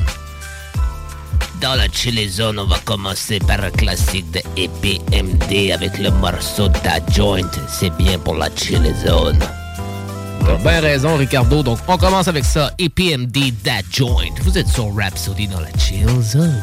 Dans 1.61 1.75
la 1.75 1.89
Chili 1.89 2.29
Zone, 2.29 2.59
on 2.59 2.67
va 2.67 2.79
commencer 2.85 3.39
par 3.39 3.65
un 3.65 3.71
classique 3.71 4.31
de 4.31 4.41
EPMD 4.57 5.73
avec 5.73 5.99
le 5.99 6.11
morceau 6.11 6.69
Da 6.69 7.01
Joint. 7.11 7.51
C'est 7.67 7.91
bien 7.97 8.19
pour 8.19 8.35
la 8.35 8.49
Chili 8.55 8.93
Zone. 9.07 9.39
T'as 10.45 10.57
bien 10.59 10.81
raison, 10.81 11.17
Ricardo. 11.17 11.63
Donc, 11.63 11.79
on 11.89 11.97
commence 11.97 12.29
avec 12.29 12.45
ça. 12.45 12.73
EPMD 12.79 13.55
That 13.65 13.83
Joint. 13.91 14.35
Vous 14.43 14.59
êtes 14.59 14.69
sur 14.69 14.95
Rhapsody 14.95 15.49
dans 15.49 15.61
la 15.61 15.71
Chill 15.79 16.07
Zone. 16.23 16.63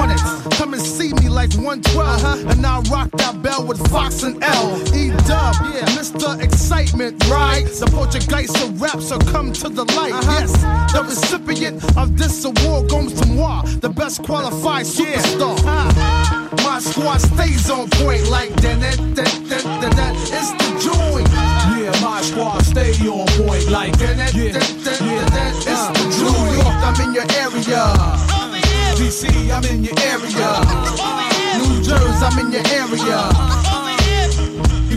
it? 0.09 0.51
Come 0.55 0.73
and 0.73 0.81
see 0.81 1.13
me 1.13 1.29
like 1.29 1.53
112. 1.53 1.97
Uh-huh. 1.97 2.49
And 2.49 2.65
I 2.65 2.79
rock 2.89 3.11
that 3.17 3.41
bell 3.41 3.65
with 3.65 3.79
Fox 3.89 4.23
and 4.23 4.41
L. 4.43 4.77
E 4.95 5.09
Dub, 5.27 5.55
yeah, 5.73 5.85
Mr. 5.97 6.41
Excitement, 6.41 7.23
right? 7.29 7.65
The 7.65 7.87
Portuguese 7.87 8.53
of 8.63 8.81
rap, 8.81 9.01
so 9.01 9.19
come 9.19 9.51
to 9.53 9.69
the 9.69 9.85
light. 9.95 10.13
Uh-huh. 10.13 10.39
Yes, 10.39 10.51
the 10.93 11.03
recipient 11.03 11.83
of 11.97 12.17
this 12.17 12.43
award 12.45 12.89
goes 12.89 13.13
to 13.13 13.27
moi, 13.27 13.61
the 13.79 13.89
best 13.89 14.23
qualified 14.23 14.85
superstar. 14.85 15.57
Uh-huh. 15.59 16.31
My 16.63 16.79
squad 16.79 17.19
stays 17.19 17.69
on 17.69 17.89
point 17.91 18.27
like 18.29 18.53
that. 18.61 18.79
that, 18.79 18.97
that, 19.15 19.31
that, 19.49 19.63
that, 19.81 19.95
that. 19.95 20.15
It's 20.31 20.51
the 20.51 20.69
joint. 20.81 21.27
Yeah, 21.77 21.91
my 22.01 22.21
squad 22.21 22.61
stay 22.63 22.91
on 23.07 23.27
point 23.45 23.69
like 23.69 23.97
that. 23.97 24.17
that, 24.17 24.33
that, 24.33 24.53
that, 24.53 24.99
that, 24.99 25.31
that. 25.31 25.53
It's 25.67 25.85
the 25.97 26.25
joint. 26.25 26.61
I'm 26.83 27.07
in 27.07 27.13
your 27.13 27.25
area. 27.37 28.40
DC, 29.01 29.25
I'm 29.49 29.63
in 29.65 29.83
your 29.83 29.97
area. 30.01 30.61
New 31.57 31.81
Jersey, 31.81 32.23
I'm 32.23 32.37
in 32.37 32.51
your 32.51 32.61
area. 32.67 33.80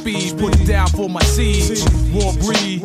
speed, 0.00 0.38
put 0.38 0.58
it 0.58 0.66
down 0.66 0.88
for 0.88 1.08
my 1.08 1.22
seeds. 1.22 1.84
War 2.12 2.32
breed, 2.40 2.82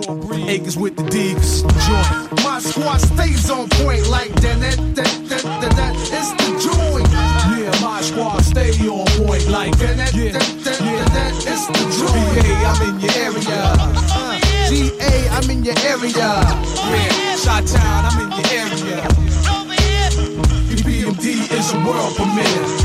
acres 0.50 0.78
with 0.78 0.96
the 0.98 1.04
Deeks. 1.04 1.64
Joint. 1.88 2.44
My 2.44 2.60
squad 2.60 2.98
stays 2.98 3.50
on 3.50 3.70
point 3.70 4.08
like 4.10 4.34
that. 4.44 4.60
that, 4.60 4.78
that, 4.96 5.12
that, 5.30 5.44
that, 5.62 5.74
that. 5.80 5.94
It's 6.18 6.32
the 6.40 6.50
joint. 6.60 7.08
Yeah, 7.56 7.72
my 7.82 8.02
squad 8.02 8.42
stay 8.42 8.72
on 8.88 9.08
point 9.24 9.48
like 9.48 9.78
that. 9.78 9.98
that, 9.98 10.12
that, 10.12 10.34
that, 10.34 10.80
that, 10.80 11.10
that. 11.16 11.34
It's 11.48 11.66
the 11.68 11.84
joint. 12.00 12.36
VA, 12.36 12.56
I'm 12.68 12.82
in 12.90 13.00
your 13.00 13.16
area. 13.16 13.62
Uh, 14.12 14.40
GA, 14.68 15.30
I'm 15.30 15.50
in 15.50 15.64
your 15.64 15.80
area. 15.88 16.12
Yeah, 16.12 17.36
Shot 17.38 17.66
Town, 17.68 18.06
I'm 18.12 18.20
in 18.24 18.32
your 18.36 18.48
area. 18.52 19.00
EPMD 20.76 21.26
is 21.52 21.74
a 21.74 21.78
world 21.88 22.16
premiere. 22.16 22.85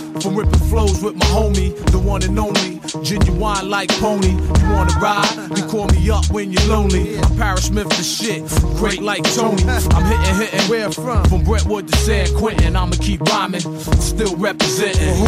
from 0.19 0.35
ripping 0.35 0.59
flows 0.69 1.01
with 1.01 1.15
my 1.15 1.25
homie, 1.25 1.75
the 1.91 1.99
one 1.99 2.23
and 2.23 2.37
only, 2.37 2.81
genuine 3.03 3.69
like 3.69 3.89
pony. 3.99 4.31
You 4.31 4.69
wanna 4.73 4.93
ride? 4.99 5.49
You 5.55 5.63
call 5.65 5.87
me 5.87 6.09
up 6.09 6.29
when 6.31 6.51
you're 6.51 6.67
lonely. 6.67 7.17
I'm 7.17 7.37
Paris 7.37 7.65
Smith 7.65 7.89
the 7.89 8.03
shit, 8.03 8.43
great 8.77 9.01
like 9.01 9.23
Tony. 9.35 9.63
I'm 9.63 10.05
hitting, 10.05 10.35
hitting. 10.35 10.69
Where 10.69 10.91
from? 10.91 11.23
From 11.25 11.43
Brentwood 11.43 11.87
to 11.87 11.97
San 11.97 12.27
Quentin, 12.35 12.75
I'ma 12.75 12.95
keep 12.99 13.21
rhyming, 13.21 13.61
still 13.99 14.35
representing. 14.37 15.25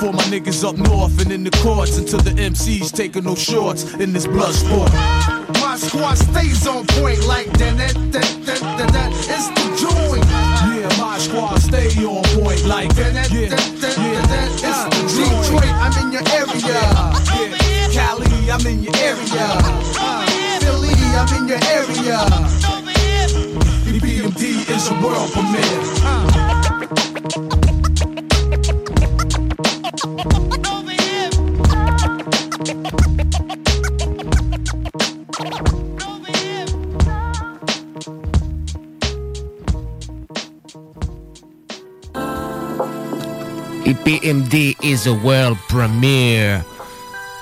For 0.00 0.12
my 0.12 0.24
niggas 0.24 0.64
up 0.64 0.76
north 0.76 1.20
and 1.20 1.32
in 1.32 1.44
the 1.44 1.50
courts 1.62 1.96
until 1.98 2.20
the 2.20 2.30
MCs 2.30 2.92
taking 2.92 3.24
no 3.24 3.34
shorts 3.34 3.94
in 3.94 4.12
this 4.12 4.26
blood 4.26 4.54
sport. 4.54 4.92
My 5.60 5.76
squad 5.76 6.14
stays 6.18 6.66
on 6.66 6.86
point 6.86 7.24
like 7.26 7.46
that. 7.58 7.76
that, 7.76 7.94
that, 8.12 8.46
that, 8.46 8.60
that, 8.78 8.92
that. 8.92 9.12
It's 9.12 9.48
the 9.48 9.66
joint. 9.76 10.24
Yeah, 10.24 10.88
my 11.00 11.18
squad 11.18 11.58
stay 11.58 11.88
on 12.04 12.22
point 12.40 12.64
like 12.66 12.94
that. 12.94 13.30
yeah, 13.30 13.48
yeah. 13.50 14.05
It's 14.58 15.16
Detroit, 15.16 15.64
I'm 15.64 15.92
in 16.02 16.12
your 16.12 16.22
area. 16.32 16.80
Cali, 17.92 18.50
I'm 18.50 18.66
in 18.66 18.82
your 18.84 18.96
area. 18.96 19.48
Philly, 20.60 20.94
I'm 21.14 21.28
in 21.36 21.48
your 21.48 21.60
area. 21.64 22.18
EPMD 23.84 24.42
is 24.70 24.88
a 24.88 24.94
world 25.02 25.30
premiere. 25.32 25.82
EPMD 43.86 44.74
is 44.82 45.06
a 45.06 45.12
world 45.12 45.56
premiere. 45.68 46.64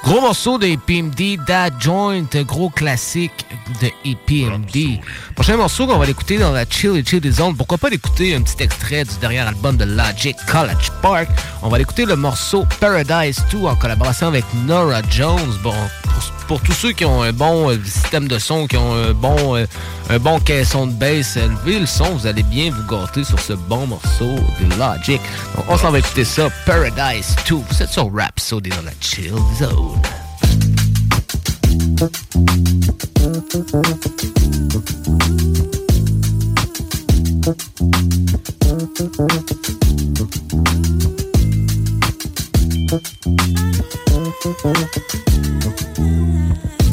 Gros 0.05 0.21
morceau 0.21 0.59
de 0.59 0.67
EPMD, 0.67 1.39
Da 1.47 1.71
Joint, 1.81 2.29
gros 2.47 2.69
classique 2.69 3.47
de 3.81 3.91
EPMD. 4.05 5.01
Prochain 5.35 5.57
morceau 5.57 5.87
qu'on 5.87 5.97
va 5.97 6.05
l'écouter 6.05 6.37
dans 6.37 6.53
la 6.53 6.67
Chill 6.69 6.99
et 6.99 7.03
Chill 7.03 7.33
Zone. 7.33 7.57
Pourquoi 7.57 7.79
pas 7.79 7.89
l'écouter 7.89 8.35
un 8.35 8.43
petit 8.43 8.63
extrait 8.63 9.05
du 9.05 9.17
dernier 9.23 9.39
album 9.39 9.79
de 9.79 9.87
Logic, 9.87 10.37
College 10.47 10.91
Park? 11.01 11.31
On 11.63 11.71
va 11.71 11.79
l'écouter 11.79 12.05
le 12.05 12.15
morceau 12.15 12.67
Paradise 12.79 13.43
2 13.51 13.65
en 13.65 13.77
collaboration 13.77 14.27
avec 14.27 14.45
Nora 14.67 15.01
Jones. 15.09 15.59
Bon, 15.63 15.73
pour, 16.47 16.61
tous 16.61 16.75
ceux 16.75 16.93
qui 16.93 17.07
ont 17.07 17.23
un 17.23 17.33
bon 17.33 17.71
euh, 17.71 17.79
système 17.83 18.29
de 18.29 18.39
son, 18.39 18.67
qui 18.67 18.77
ont 18.77 18.93
un 18.93 19.15
bon, 19.15 19.57
euh, 19.57 19.65
un 20.11 20.19
bon 20.19 20.39
caisson 20.41 20.87
de 20.87 20.93
bass, 20.93 21.37
levez 21.37 21.81
le 21.81 21.87
son, 21.87 22.15
vous 22.15 22.27
allez 22.27 22.43
bien 22.43 22.71
vous 22.71 22.87
gâter 22.87 23.25
sur 23.25 23.39
ce 23.41 23.55
bon 23.55 23.87
morceau 23.87 24.27
de 24.27 24.79
Logic. 24.79 25.21
On 25.69 25.77
s'en 25.77 25.91
va 25.91 25.99
écouter 25.99 26.25
ça, 26.25 26.49
Paradise 26.67 27.35
2. 27.49 27.55
Vous 27.55 27.83
êtes 27.83 27.91
sur 27.91 28.13
Rhapsody 28.13 28.71
dans 28.71 28.83
la 28.83 28.93
Chill 29.01 29.33
Zone. 29.59 30.01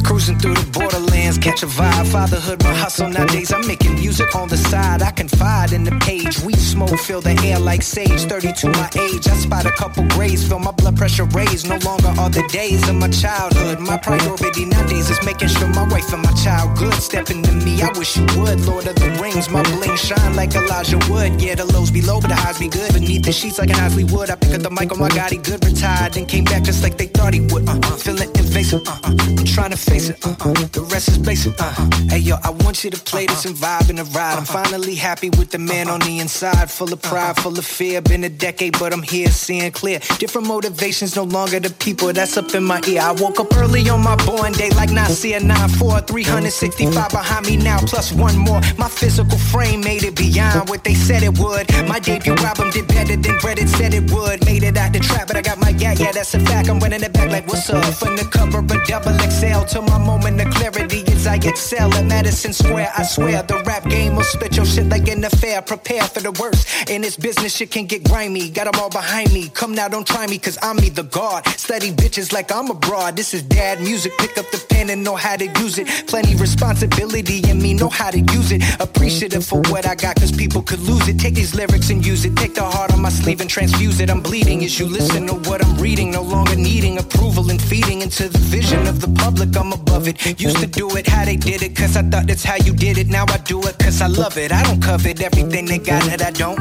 Cruising 0.04 0.38
through 0.38 0.54
the 0.54 0.70
borderlands, 0.72 1.38
catch 1.38 1.62
a 1.62 1.66
vibe. 1.66 2.06
Fatherhood, 2.06 2.62
my 2.62 2.74
hustle 2.74 3.08
nowadays. 3.08 3.52
I'm 3.52 3.66
making 3.66 3.94
music 3.94 4.34
on 4.34 4.48
the 4.48 4.56
side. 4.56 5.02
I 5.02 5.10
confide 5.10 5.72
in 5.72 5.84
the 5.84 5.92
page. 6.00 6.40
We 6.40 6.54
smoke, 6.54 6.98
fill 6.98 7.20
the 7.20 7.34
air 7.44 7.58
like 7.58 7.82
sage. 7.82 8.22
32 8.24 8.68
my 8.68 8.90
age. 8.98 9.26
I 9.28 9.36
spot 9.36 9.66
a 9.66 9.70
couple 9.70 10.04
grays, 10.08 10.46
feel 10.46 10.58
my 10.58 10.72
blood 10.72 10.96
pressure 10.96 11.24
raise. 11.24 11.64
No 11.64 11.76
longer 11.78 12.12
are 12.20 12.30
the 12.30 12.46
days 12.48 12.86
of 12.88 12.96
my 12.96 13.08
childhood. 13.08 13.80
My 13.80 13.96
priority 13.96 14.64
nowadays 14.64 15.10
is 15.10 15.22
making 15.24 15.48
sure 15.48 15.68
my 15.68 15.86
wife 15.88 16.12
and 16.12 16.22
my 16.22 16.32
child 16.32 16.76
good. 16.76 16.94
Stepping 16.94 17.42
to 17.42 17.52
me, 17.52 17.80
I 17.82 17.90
wish 17.96 18.16
you 18.16 18.24
would. 18.36 18.60
Lord 18.66 18.86
of 18.86 18.96
the 18.96 19.10
Rings, 19.20 19.48
my 19.48 19.62
bling 19.62 19.96
shine 19.96 20.34
like 20.34 20.54
Elijah 20.54 20.98
Wood. 21.10 21.40
Yeah, 21.40 21.54
the 21.54 21.64
lows 21.66 21.90
be 21.90 22.02
low, 22.02 22.20
but 22.20 22.28
the 22.28 22.36
highs 22.36 22.58
be 22.58 22.68
good. 22.68 22.92
Beneath 22.92 23.24
the 23.24 23.32
sheets 23.32 23.58
like 23.58 23.70
an 23.70 23.76
Isley 23.76 24.04
wood. 24.04 24.30
I 24.30 24.36
pick 24.36 24.54
up 24.54 24.62
the 24.62 24.70
mic 24.70 24.92
on 24.92 24.98
my 24.98 25.08
God, 25.08 25.30
he 25.30 25.38
good 25.38 25.64
retired. 25.64 26.14
Then 26.14 26.26
came 26.26 26.44
back 26.44 26.62
just 26.64 26.82
like 26.82 26.96
they 26.96 27.06
thought 27.06 27.34
he 27.34 27.40
would. 27.40 27.68
Uh-uh, 27.68 27.96
feeling 27.96 28.30
invasive. 28.36 28.86
Uh-uh, 28.86 29.16
I'm 29.38 29.44
trying 29.44 29.70
to 29.70 29.76
it. 29.92 30.26
Uh-uh, 30.26 30.52
the 30.72 30.82
rest 30.92 31.08
is 31.08 31.18
basic. 31.18 31.60
Uh-uh. 31.60 31.88
Hey 32.08 32.18
yo, 32.18 32.36
I 32.42 32.50
want 32.50 32.84
you 32.84 32.90
to 32.90 32.98
play 32.98 33.26
this 33.26 33.44
and 33.44 33.54
vibe 33.54 33.90
in 33.90 33.96
the 33.96 34.04
ride. 34.04 34.32
I'm 34.32 34.38
uh-uh. 34.38 34.64
finally 34.64 34.94
happy 34.94 35.30
with 35.30 35.50
the 35.50 35.58
man 35.58 35.88
on 35.88 36.00
the 36.00 36.18
inside, 36.18 36.70
full 36.70 36.92
of 36.92 37.02
pride, 37.02 37.36
uh-uh. 37.36 37.42
full 37.42 37.58
of 37.58 37.64
fear. 37.64 38.00
Been 38.00 38.24
a 38.24 38.28
decade, 38.28 38.78
but 38.78 38.92
I'm 38.92 39.02
here 39.02 39.28
seeing 39.28 39.70
clear. 39.72 40.00
Different 40.18 40.46
motivations, 40.46 41.16
no 41.16 41.24
longer 41.24 41.60
the 41.60 41.70
people 41.70 42.12
that's 42.12 42.36
up 42.36 42.54
in 42.54 42.64
my 42.64 42.80
ear. 42.88 43.02
I 43.02 43.12
woke 43.12 43.38
up 43.40 43.54
early 43.56 43.88
on 43.88 44.02
my 44.02 44.16
born 44.24 44.52
day, 44.52 44.70
like 44.70 44.90
Nasir 44.90 45.40
94, 45.40 46.00
365 46.02 47.10
behind 47.10 47.46
me 47.46 47.56
now, 47.56 47.78
plus 47.80 48.12
one 48.12 48.36
more. 48.36 48.60
My 48.78 48.88
physical 48.88 49.38
frame 49.38 49.80
made 49.82 50.04
it 50.04 50.16
beyond 50.16 50.68
what 50.68 50.84
they 50.84 50.94
said 50.94 51.22
it 51.22 51.38
would. 51.38 51.70
My 51.86 51.98
debut 51.98 52.34
album 52.34 52.70
did 52.70 52.88
better 52.88 53.16
than 53.16 53.36
Reddit 53.44 53.68
said 53.68 53.94
it 53.94 54.10
would. 54.10 54.44
Made 54.46 54.62
it 54.62 54.76
out 54.76 54.92
the 54.92 55.00
trap, 55.00 55.28
but 55.28 55.36
I 55.36 55.42
got 55.42 55.58
my 55.58 55.70
yeah, 55.70 55.94
yeah, 55.98 56.12
that's 56.12 56.34
a 56.34 56.40
fact. 56.40 56.68
I'm 56.68 56.78
running 56.78 57.02
it 57.02 57.12
back 57.12 57.30
like 57.30 57.46
what's 57.46 57.68
up? 57.70 57.84
From 57.94 58.16
the 58.16 58.24
cover 58.24 58.58
of 58.58 58.86
double 58.86 59.12
XL 59.18 59.64
to 59.74 59.81
my 59.86 59.98
moment 59.98 60.40
of 60.40 60.52
clarity 60.52 61.02
as 61.12 61.26
I 61.26 61.36
excel 61.36 61.92
at 61.94 62.04
Madison 62.06 62.52
Square. 62.52 62.92
I 62.96 63.02
swear 63.02 63.42
the 63.42 63.62
rap 63.64 63.84
game 63.88 64.16
will 64.16 64.24
spit 64.24 64.56
your 64.56 64.66
shit 64.66 64.86
like 64.88 65.08
an 65.08 65.24
affair. 65.24 65.62
Prepare 65.62 66.02
for 66.04 66.20
the 66.20 66.32
worst. 66.32 66.90
In 66.90 67.02
this 67.02 67.16
business, 67.16 67.56
shit 67.56 67.70
can 67.70 67.86
get 67.86 68.04
grimy. 68.04 68.50
Got 68.50 68.70
them 68.70 68.80
all 68.80 68.90
behind 68.90 69.32
me. 69.32 69.48
Come 69.48 69.74
now, 69.74 69.88
don't 69.88 70.06
try 70.06 70.26
me, 70.26 70.38
cause 70.38 70.58
I'm 70.62 70.76
me, 70.76 70.88
the 70.88 71.04
god. 71.04 71.46
Study 71.48 71.92
bitches 71.92 72.32
like 72.32 72.52
I'm 72.52 72.70
abroad. 72.70 73.16
This 73.16 73.34
is 73.34 73.42
dad 73.42 73.80
music. 73.80 74.12
Pick 74.18 74.38
up 74.38 74.50
the 74.50 74.64
pen 74.68 74.90
and 74.90 75.02
know 75.02 75.16
how 75.16 75.36
to 75.36 75.46
use 75.60 75.78
it. 75.78 75.86
Plenty 76.06 76.34
responsibility 76.36 77.38
in 77.50 77.60
me, 77.60 77.74
know 77.74 77.88
how 77.88 78.10
to 78.10 78.20
use 78.20 78.52
it. 78.52 78.62
Appreciative 78.80 79.44
for 79.44 79.60
what 79.70 79.86
I 79.86 79.94
got, 79.94 80.16
cause 80.16 80.32
people 80.32 80.62
could 80.62 80.80
lose 80.80 81.08
it. 81.08 81.18
Take 81.18 81.34
these 81.34 81.54
lyrics 81.54 81.90
and 81.90 82.04
use 82.04 82.24
it. 82.24 82.36
Take 82.36 82.54
the 82.54 82.64
heart 82.64 82.92
on 82.92 83.00
my 83.02 83.10
sleeve 83.10 83.40
and 83.40 83.50
transfuse 83.50 84.00
it. 84.00 84.10
I'm 84.10 84.20
bleeding 84.20 84.64
as 84.64 84.78
you 84.78 84.86
listen 84.86 85.26
to 85.26 85.34
what 85.48 85.64
I'm 85.64 85.76
reading. 85.78 86.10
No 86.10 86.22
longer 86.22 86.56
needing 86.56 86.98
approval 86.98 87.50
and 87.50 87.60
feeding 87.60 88.02
into 88.02 88.28
the 88.28 88.38
vision 88.38 88.86
of 88.86 89.00
the 89.00 89.08
public. 89.08 89.56
I'm 89.56 89.71
above 89.72 90.08
it. 90.08 90.40
Used 90.40 90.58
to 90.58 90.66
do 90.66 90.88
it 90.96 91.06
how 91.06 91.24
they 91.24 91.36
did 91.36 91.62
it, 91.62 91.74
cause 91.76 91.96
I 91.96 92.02
thought 92.02 92.26
that's 92.26 92.44
how 92.44 92.56
you 92.56 92.72
did 92.72 92.98
it. 92.98 93.08
Now 93.08 93.24
I 93.28 93.38
do 93.38 93.60
it 93.60 93.78
cause 93.78 94.00
I 94.02 94.06
love 94.06 94.36
it. 94.38 94.52
I 94.52 94.62
don't 94.62 94.82
covet 94.82 95.20
everything 95.20 95.66
they 95.66 95.78
got 95.78 96.02
that 96.04 96.22
I 96.22 96.30
don't. 96.30 96.58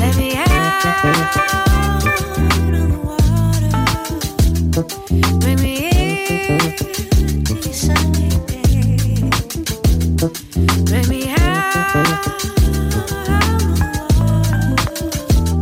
Let 0.00 0.16
me 0.16 0.36
out 0.36 0.84
on 0.84 1.20
the 2.72 2.86
water. 3.04 3.70
Bring 5.40 5.60
me 5.62 5.74
your 7.48 7.72
sunny. 7.72 8.28
Bring 10.86 11.08
me 11.08 11.20
out 11.30 11.96
on 11.96 12.04
the 12.90 13.00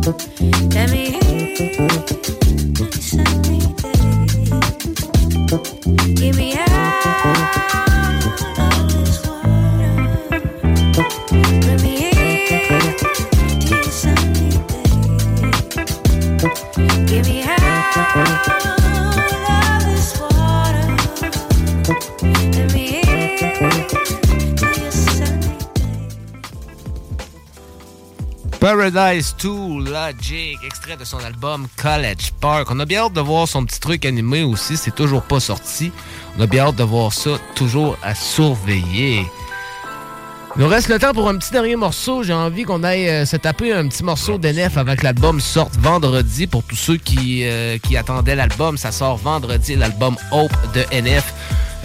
water. 0.03 0.69
Let 0.75 0.87
me 0.91 1.19
into 1.69 1.98
Paradise 28.71 29.35
2, 29.41 29.49
Logic, 29.89 30.59
extrait 30.63 30.95
de 30.95 31.03
son 31.03 31.17
album 31.17 31.67
College 31.75 32.33
Park. 32.39 32.67
On 32.69 32.79
a 32.79 32.85
bien 32.85 33.05
hâte 33.05 33.13
de 33.13 33.19
voir 33.19 33.47
son 33.47 33.65
petit 33.65 33.79
truc 33.79 34.05
animé 34.05 34.43
aussi, 34.43 34.77
c'est 34.77 34.93
toujours 34.93 35.23
pas 35.23 35.39
sorti. 35.39 35.91
On 36.37 36.41
a 36.43 36.45
bien 36.45 36.67
hâte 36.67 36.75
de 36.75 36.83
voir 36.83 37.11
ça, 37.11 37.31
toujours 37.55 37.97
à 38.03 38.13
surveiller. 38.13 39.25
Il 40.55 40.61
nous 40.61 40.67
reste 40.67 40.87
le 40.87 40.99
temps 40.99 41.13
pour 41.13 41.27
un 41.27 41.37
petit 41.37 41.51
dernier 41.51 41.77
morceau. 41.77 42.21
J'ai 42.21 42.33
envie 42.33 42.61
qu'on 42.61 42.83
aille 42.83 43.09
euh, 43.09 43.25
se 43.25 43.37
taper 43.37 43.73
un 43.73 43.87
petit 43.87 44.03
morceau 44.03 44.37
d'NF 44.37 44.77
avant 44.77 44.95
que 44.95 45.03
l'album 45.03 45.39
sorte 45.39 45.75
vendredi. 45.77 46.45
Pour 46.45 46.63
tous 46.63 46.75
ceux 46.75 46.97
qui, 46.97 47.45
euh, 47.45 47.79
qui 47.79 47.97
attendaient 47.97 48.35
l'album, 48.35 48.77
ça 48.77 48.91
sort 48.91 49.17
vendredi, 49.17 49.77
l'album 49.77 50.15
Hope 50.31 50.53
de 50.75 50.85
NF. 50.91 51.33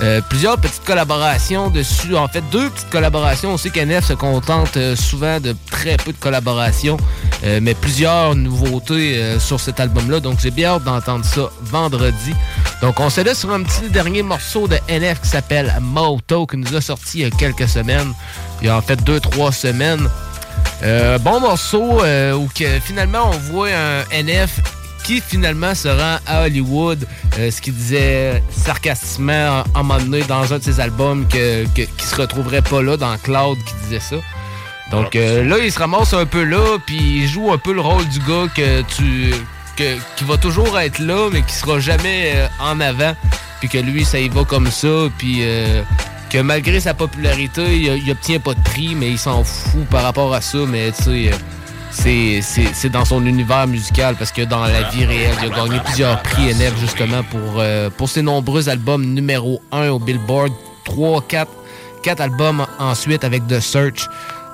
Euh, 0.00 0.20
plusieurs 0.28 0.58
petites 0.58 0.84
collaborations 0.84 1.70
dessus. 1.70 2.16
En 2.16 2.26
fait, 2.28 2.42
deux 2.50 2.68
petites 2.70 2.90
collaborations. 2.90 3.52
On 3.52 3.56
sait 3.56 3.70
qu'NF 3.70 4.04
se 4.04 4.12
contente 4.12 4.76
euh, 4.76 4.96
souvent 4.96 5.38
de 5.40 5.54
très 5.70 5.96
peu 5.96 6.12
de 6.12 6.18
collaborations, 6.18 6.96
euh, 7.44 7.60
mais 7.62 7.74
plusieurs 7.74 8.34
nouveautés 8.34 9.38
sur 9.38 9.60
cet 9.60 9.80
album-là. 9.80 10.20
Donc, 10.20 10.40
j'ai 10.40 10.50
bien 10.50 10.70
hâte 10.74 10.84
d'entendre 10.84 11.24
ça 11.24 11.48
vendredi. 11.62 12.34
Donc, 12.82 12.98
on 12.98 13.08
se 13.08 13.20
laisse 13.20 13.40
sur 13.40 13.52
un 13.52 13.62
petit 13.62 13.88
dernier 13.90 14.22
morceau 14.22 14.66
de 14.66 14.76
NF 14.88 15.20
qui 15.22 15.28
s'appelle 15.28 15.72
Moto, 15.80 16.46
qui 16.46 16.56
nous 16.56 16.74
a 16.74 16.80
sorti 16.80 17.18
il 17.18 17.22
y 17.22 17.24
a 17.24 17.30
quelques 17.30 17.68
semaines. 17.68 18.12
Il 18.60 18.66
y 18.66 18.70
a 18.70 18.76
en 18.76 18.82
fait 18.82 19.02
deux, 19.04 19.20
trois 19.20 19.52
semaines. 19.52 20.08
Bon 21.22 21.40
morceau 21.40 22.02
où 22.02 22.48
que, 22.54 22.78
finalement 22.80 23.30
on 23.32 23.38
voit 23.52 23.68
un 23.68 24.22
NF 24.22 24.60
qui 25.05 25.20
finalement 25.20 25.74
se 25.74 25.86
rend 25.86 26.18
à 26.26 26.43
Hollywood, 26.43 27.06
euh, 27.39 27.51
ce 27.51 27.60
qu'il 27.60 27.74
disait 27.74 28.43
sarcastiquement 28.51 29.32
à 29.32 29.64
un 29.74 29.82
moment 29.82 29.98
donné 29.98 30.22
dans 30.22 30.52
un 30.52 30.59
de 30.59 30.64
ses 30.64 30.81
albums 30.81 31.28
que, 31.28 31.64
que, 31.66 31.82
qu'il 31.82 32.05
se 32.05 32.16
retrouverait 32.16 32.62
pas 32.62 32.82
là 32.82 32.97
dans 32.97 33.16
Cloud 33.18 33.59
qui 33.64 33.74
disait 33.85 34.01
ça. 34.01 34.16
Donc 34.90 35.14
euh, 35.14 35.44
là, 35.44 35.59
il 35.59 35.70
se 35.70 35.78
ramasse 35.78 36.14
un 36.14 36.26
peu 36.26 36.43
là, 36.43 36.78
puis 36.86 36.97
il 36.97 37.28
joue 37.28 37.52
un 37.52 37.59
peu 37.59 37.72
le 37.72 37.82
rôle 37.82 38.06
du 38.09 38.18
gars 38.20 38.47
que 38.55 38.81
tu 38.82 39.35
que, 39.76 39.97
qui 40.16 40.24
va 40.24 40.36
toujours 40.39 40.78
être 40.78 41.01
là, 41.01 41.28
mais 41.31 41.43
qui 41.43 41.55
sera 41.55 41.78
jamais 41.81 42.32
euh, 42.35 42.47
en 42.60 42.81
avant, 42.81 43.14
puis 43.60 43.68
que 43.68 43.78
lui, 43.78 44.05
ça 44.05 44.18
y 44.18 44.28
va 44.28 44.44
comme 44.44 44.70
ça, 44.70 45.09
puis 45.18 45.43
que 46.31 46.39
malgré 46.39 46.81
sa 46.81 46.94
popularité, 46.94 47.76
il, 47.76 48.05
il 48.05 48.10
obtient 48.10 48.39
pas 48.39 48.55
de 48.55 48.62
prix, 48.62 48.94
mais 48.94 49.10
il 49.10 49.18
s'en 49.18 49.43
fout 49.43 49.85
par 49.90 50.02
rapport 50.02 50.32
à 50.32 50.40
ça, 50.40 50.59
mais 50.66 50.93
tu 50.93 51.02
sais, 51.02 51.31
c'est- 51.94 52.88
dans 52.90 53.04
son 53.04 53.24
univers 53.24 53.66
musical, 53.66 54.16
parce 54.16 54.32
que 54.32 54.42
dans 54.42 54.64
la 54.64 54.82
vie 54.90 55.04
réelle, 55.04 55.34
il 55.42 55.52
a 55.52 55.56
gagné 55.56 55.80
plusieurs 55.84 56.20
prix 56.22 56.48
NF 56.50 56.78
justement 56.80 57.22
pour, 57.22 57.40
euh, 57.58 57.88
pour 57.90 58.08
ses 58.08 58.22
nombreux 58.22 58.68
albums 58.68 59.04
numéro 59.04 59.62
1 59.72 59.88
au 59.90 59.98
Billboard, 59.98 60.52
3, 60.84 61.22
4, 61.22 61.50
4 62.02 62.20
albums 62.20 62.66
ensuite 62.78 63.24
avec 63.24 63.46
The 63.46 63.60
Search. 63.60 64.06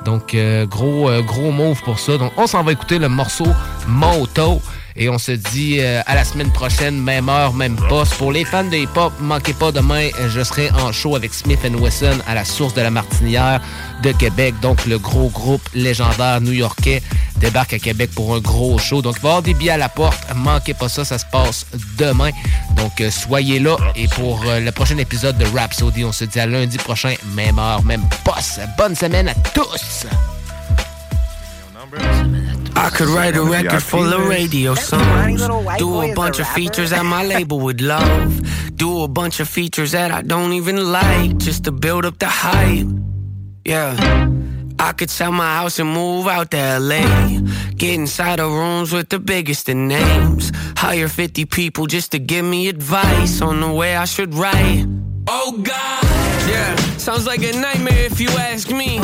Donc, 0.04 0.34
euh, 0.34 0.64
gros, 0.66 1.08
euh, 1.10 1.20
gros 1.22 1.50
move 1.50 1.80
pour 1.82 1.98
ça. 1.98 2.16
Donc, 2.16 2.32
on 2.36 2.46
s'en 2.46 2.62
va 2.62 2.72
écouter 2.72 2.98
le 2.98 3.08
morceau 3.08 3.46
Moto. 3.86 4.60
Et 5.00 5.08
on 5.08 5.16
se 5.16 5.32
dit 5.32 5.78
euh, 5.80 6.02
à 6.06 6.14
la 6.14 6.24
semaine 6.24 6.52
prochaine, 6.52 7.00
même 7.00 7.30
heure, 7.30 7.54
même 7.54 7.76
poste. 7.88 8.14
Pour 8.16 8.32
les 8.32 8.44
fans 8.44 8.64
de 8.64 8.76
hip-hop, 8.76 9.14
manquez 9.18 9.54
pas 9.54 9.72
demain, 9.72 10.10
je 10.28 10.44
serai 10.44 10.70
en 10.72 10.92
show 10.92 11.16
avec 11.16 11.32
Smith 11.32 11.58
Wesson 11.64 12.18
à 12.28 12.34
la 12.34 12.44
source 12.44 12.74
de 12.74 12.82
la 12.82 12.90
Martinière 12.90 13.62
de 14.02 14.12
Québec. 14.12 14.54
Donc 14.60 14.84
le 14.84 14.98
gros 14.98 15.30
groupe 15.30 15.66
légendaire 15.74 16.42
new-yorkais 16.42 17.02
débarque 17.36 17.72
à 17.72 17.78
Québec 17.78 18.10
pour 18.14 18.34
un 18.34 18.40
gros 18.40 18.76
show. 18.76 19.00
Donc 19.00 19.16
il 19.16 19.22
va 19.22 19.28
y 19.28 19.30
avoir 19.30 19.42
des 19.42 19.54
billets 19.54 19.70
à 19.70 19.78
la 19.78 19.88
porte. 19.88 20.22
Manquez 20.36 20.74
pas 20.74 20.90
ça, 20.90 21.02
ça 21.02 21.16
se 21.16 21.26
passe 21.32 21.64
demain. 21.96 22.30
Donc 22.76 23.00
euh, 23.00 23.10
soyez 23.10 23.58
là. 23.58 23.76
Et 23.96 24.06
pour 24.08 24.42
euh, 24.46 24.60
le 24.60 24.70
prochain 24.70 24.98
épisode 24.98 25.38
de 25.38 25.46
Rhapsody, 25.46 26.04
on 26.04 26.12
se 26.12 26.26
dit 26.26 26.38
à 26.38 26.46
lundi 26.46 26.76
prochain, 26.76 27.14
même 27.34 27.58
heure, 27.58 27.82
même 27.84 28.02
poste. 28.22 28.60
Bonne 28.76 28.94
semaine 28.94 29.28
à 29.28 29.34
tous! 29.54 30.06
I 31.92 32.90
could 32.90 33.08
write 33.08 33.36
a 33.36 33.42
record 33.42 33.82
full 33.82 34.12
of 34.12 34.28
radio 34.28 34.74
songs. 34.74 35.46
Do 35.78 36.00
a 36.00 36.14
bunch 36.14 36.38
of 36.38 36.48
features 36.48 36.90
that 36.90 37.04
my 37.04 37.24
label 37.34 37.60
would 37.60 37.80
love. 37.80 38.76
Do 38.76 39.02
a 39.02 39.08
bunch 39.08 39.40
of 39.40 39.48
features 39.48 39.92
that 39.92 40.10
I 40.10 40.22
don't 40.22 40.52
even 40.52 40.92
like 40.92 41.36
just 41.38 41.64
to 41.64 41.72
build 41.72 42.04
up 42.04 42.18
the 42.18 42.28
hype. 42.28 42.86
Yeah. 43.64 44.28
I 44.78 44.92
could 44.92 45.10
sell 45.10 45.30
my 45.30 45.56
house 45.56 45.78
and 45.78 45.92
move 45.92 46.26
out 46.26 46.50
to 46.52 46.78
LA. 46.78 47.40
Get 47.76 47.94
inside 47.94 48.40
of 48.40 48.50
rooms 48.50 48.92
with 48.92 49.10
the 49.10 49.18
biggest 49.18 49.68
of 49.68 49.76
names. 49.76 50.52
Hire 50.76 51.08
50 51.08 51.44
people 51.44 51.86
just 51.86 52.12
to 52.12 52.18
give 52.18 52.44
me 52.44 52.68
advice 52.68 53.42
on 53.42 53.60
the 53.60 53.70
way 53.70 53.96
I 53.96 54.06
should 54.06 54.32
write. 54.34 54.86
Oh 55.28 55.52
God, 55.58 56.04
yeah, 56.48 56.74
sounds 56.96 57.26
like 57.26 57.42
a 57.42 57.52
nightmare 57.52 58.06
if 58.06 58.20
you 58.20 58.30
ask 58.30 58.70
me. 58.70 58.98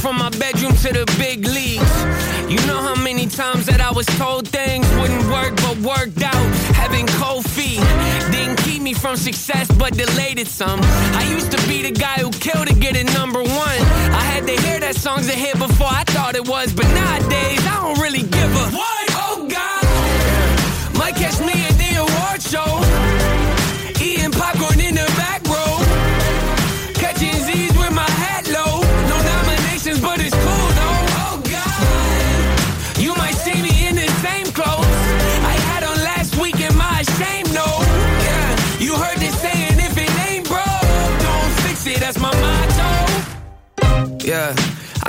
From 0.00 0.16
my 0.16 0.30
bedroom 0.30 0.72
to 0.76 0.92
the 0.92 1.04
big 1.18 1.44
leagues. 1.44 1.94
You 2.48 2.56
know 2.66 2.80
how 2.80 2.94
many 2.94 3.26
times 3.26 3.66
that 3.66 3.80
I 3.82 3.92
was 3.92 4.06
told 4.06 4.48
things 4.48 4.88
wouldn't 4.98 5.26
work, 5.28 5.54
but 5.56 5.76
worked 5.78 6.22
out. 6.22 6.46
Having 6.74 7.06
cold 7.20 7.44
feet 7.44 7.80
didn't 8.32 8.56
keep 8.64 8.80
me 8.80 8.94
from 8.94 9.16
success, 9.16 9.70
but 9.70 9.92
delayed 9.92 10.38
it 10.38 10.48
some. 10.48 10.80
I 10.82 11.28
used 11.30 11.52
to 11.52 11.68
be 11.68 11.82
the 11.82 11.90
guy 11.92 12.16
who 12.24 12.30
killed 12.30 12.68
to 12.68 12.74
get 12.74 12.96
it 12.96 13.12
number 13.12 13.42
one. 13.42 13.78
I 14.20 14.24
had 14.32 14.46
to 14.46 14.56
hear 14.62 14.80
that 14.80 14.96
song's 14.96 15.28
a 15.28 15.32
hit 15.32 15.58
before 15.58 15.90
I 15.90 16.04
thought 16.04 16.34
it 16.34 16.48
was, 16.48 16.72
but 16.72 16.86
nowadays 16.86 17.60
I 17.66 17.74
don't 17.82 18.00
really 18.00 18.22
give 18.22 18.50
a 18.56 18.76
what. 18.76 18.99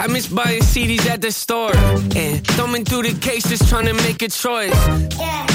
I 0.02 0.08
miss 0.08 0.26
buying 0.26 0.64
CDs 0.64 1.06
at 1.08 1.22
the 1.22 1.32
store 1.32 1.76
and 1.76 2.48
thumbing 2.58 2.86
through 2.86 3.04
the 3.04 3.14
cases 3.20 3.60
trying 3.70 3.86
to 3.86 3.94
make 3.94 4.24
a 4.24 4.30
choice. 4.30 4.74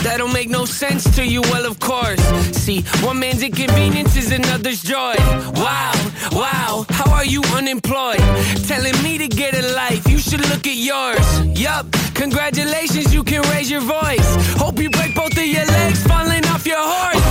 That'll 0.05 0.29
make 0.29 0.49
no 0.49 0.65
sense 0.65 1.03
to 1.17 1.27
you, 1.27 1.43
well, 1.51 1.67
of 1.67 1.81
course. 1.81 2.23
See, 2.57 2.83
one 3.03 3.19
man's 3.19 3.43
inconvenience 3.43 4.15
is 4.15 4.31
another's 4.31 4.83
joy. 4.83 5.17
Wow, 5.57 5.93
wow, 6.31 6.87
how 6.91 7.11
are 7.13 7.25
you 7.25 7.43
unemployed? 7.55 8.21
Telling 8.69 8.95
me 9.03 9.19
to 9.19 9.27
get 9.27 9.53
a 9.53 9.75
life, 9.75 10.09
you 10.09 10.19
should 10.19 10.49
look 10.49 10.65
at 10.65 10.77
yours. 10.77 11.27
Yup, 11.61 11.91
congratulations, 12.15 13.13
you 13.13 13.25
can 13.25 13.43
raise 13.51 13.69
your 13.69 13.81
voice. 13.81 14.29
Hope 14.63 14.79
you 14.79 14.91
break 14.91 15.17
both 15.17 15.37
of 15.37 15.45
your 15.45 15.67
legs 15.67 16.07
falling 16.07 16.47
off 16.47 16.65
your 16.65 16.79
horse. 16.79 17.25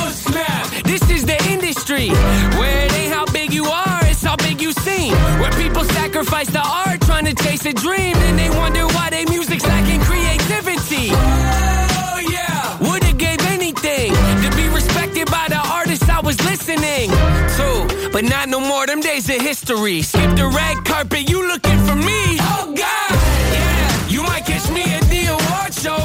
Oh, 0.00 0.10
snap, 0.12 0.66
this 0.82 1.08
is 1.08 1.24
the 1.24 1.38
industry 1.52 2.08
where 2.58 2.86
it 2.86 2.92
ain't 2.94 3.14
people 5.82 5.94
sacrifice 5.94 6.50
the 6.50 6.60
art 6.60 7.00
trying 7.02 7.24
to 7.24 7.34
chase 7.34 7.64
a 7.66 7.72
dream, 7.72 8.16
and 8.16 8.38
they 8.38 8.50
wonder 8.50 8.86
why 8.94 9.10
their 9.10 9.26
music's 9.26 9.64
lacking 9.66 10.00
creativity. 10.00 11.10
Oh 11.12 12.20
yeah, 12.30 12.78
would've 12.80 13.18
gave 13.18 13.40
anything 13.46 14.12
to 14.12 14.56
be 14.56 14.68
respected 14.68 15.30
by 15.30 15.46
the 15.48 15.58
artists 15.58 16.08
I 16.08 16.20
was 16.20 16.40
listening 16.44 17.10
to, 17.10 18.10
but 18.12 18.24
not 18.24 18.48
no 18.48 18.60
more. 18.60 18.86
Them 18.86 19.00
days 19.00 19.28
of 19.28 19.40
history. 19.40 20.02
Skip 20.02 20.36
the 20.36 20.46
red 20.46 20.84
carpet, 20.84 21.28
you 21.28 21.46
looking 21.46 21.78
for 21.86 21.96
me? 21.96 22.38
Oh 22.40 22.74
God, 22.76 23.12
yeah, 23.54 24.08
you 24.08 24.22
might 24.22 24.44
catch 24.44 24.70
me 24.70 24.82
at 24.82 25.04
the 25.04 25.26
award 25.26 25.72
show, 25.74 26.02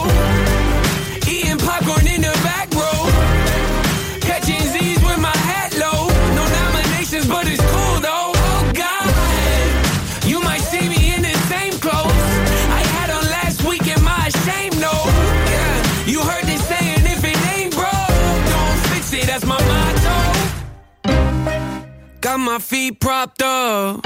Got 22.27 22.41
my 22.41 22.59
feet 22.59 22.99
propped 22.99 23.41
up, 23.41 24.05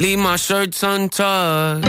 leave 0.00 0.18
my 0.18 0.34
shirts 0.34 0.82
untucked. 0.82 1.86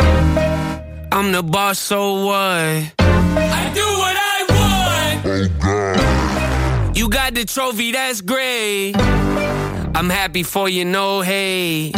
I'm 1.11 1.31
the 1.31 1.41
boss, 1.41 1.79
so 1.79 2.23
what? 2.23 2.93
I 2.99 3.71
do 3.73 3.81
what 3.81 4.15
I 4.15 4.45
want. 4.53 5.25
Oh 5.25 5.47
God. 5.59 6.95
You 6.95 7.09
got 7.09 7.33
the 7.33 7.45
trophy, 7.45 7.93
that's 7.93 8.21
great. 8.21 8.93
I'm 8.95 10.11
happy 10.11 10.43
for 10.43 10.69
you, 10.69 10.85
no 10.85 11.21
hate. 11.21 11.95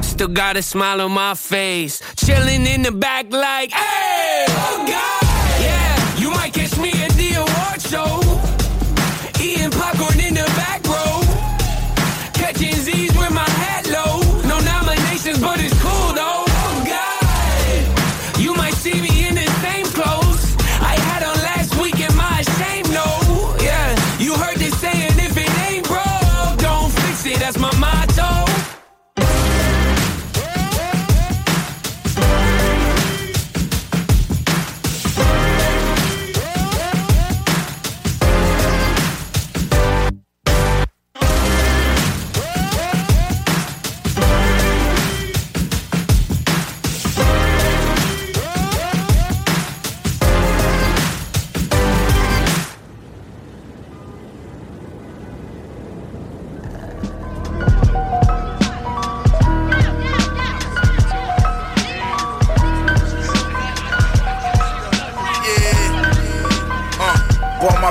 Still 0.00 0.28
got 0.28 0.56
a 0.56 0.62
smile 0.62 1.02
on 1.02 1.12
my 1.12 1.34
face. 1.34 2.00
Chilling 2.16 2.66
in 2.66 2.80
the 2.80 2.92
back 2.92 3.30
like, 3.30 3.70
hey! 3.70 4.46
Oh 4.48 4.86
God! 4.88 5.29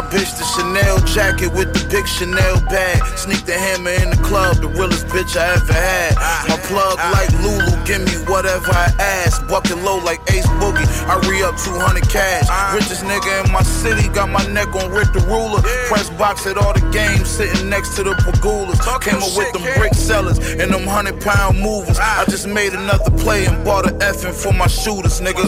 Bitch 0.10 0.34
the 0.38 0.46
Chanel 0.58 0.98
jacket 1.06 1.54
with 1.54 1.74
the 1.74 1.82
big 1.90 2.08
Chanel 2.08 2.60
bag. 2.70 3.02
Sneak 3.18 3.46
the 3.46 3.54
hammer 3.54 3.92
in 3.92 4.10
the 4.10 4.22
club, 4.26 4.58
the 4.58 4.68
realest 4.68 5.08
bitch 5.08 5.38
I 5.38 5.54
ever 5.56 5.74
had. 5.74 6.16
My 6.50 6.58
plug 6.66 6.98
like 7.14 7.32
Lulu, 7.42 7.74
give 7.86 8.02
me 8.02 8.18
whatever 8.30 8.70
I 8.74 8.90
ask. 9.00 9.46
Bucket 9.48 9.78
low 9.86 9.98
like 10.04 10.22
Ace 10.34 10.48
Boogie, 10.62 10.86
I 11.08 11.16
re 11.30 11.42
up 11.44 11.56
200 11.58 12.10
cash. 12.10 12.50
Richest 12.74 13.06
nigga 13.06 13.46
in 13.46 13.52
my 13.52 13.64
city, 13.64 14.10
got 14.10 14.30
my 14.30 14.46
neck 14.50 14.74
on 14.76 14.92
Rick 14.92 15.14
the 15.14 15.22
Ruler. 15.30 15.62
Press 15.88 16.10
box 16.18 16.46
at 16.46 16.58
all 16.58 16.74
the 16.74 16.86
games, 16.92 17.30
sitting 17.30 17.70
next 17.70 17.96
to 17.96 18.04
the 18.04 18.14
Pagulas. 18.26 18.82
Came 19.02 19.22
up 19.22 19.32
with 19.38 19.54
them 19.54 19.64
brick 19.78 19.94
sellers 19.94 20.40
and 20.40 20.74
them 20.74 20.86
100 20.86 21.22
pound 21.22 21.60
movers. 21.60 21.98
I 22.00 22.26
just 22.26 22.48
made 22.48 22.74
another 22.74 23.12
play 23.18 23.46
and 23.46 23.64
bought 23.64 23.86
a 23.86 23.94
effing 24.02 24.34
for 24.34 24.54
my 24.54 24.68
shooters, 24.68 25.22
nigga. 25.22 25.46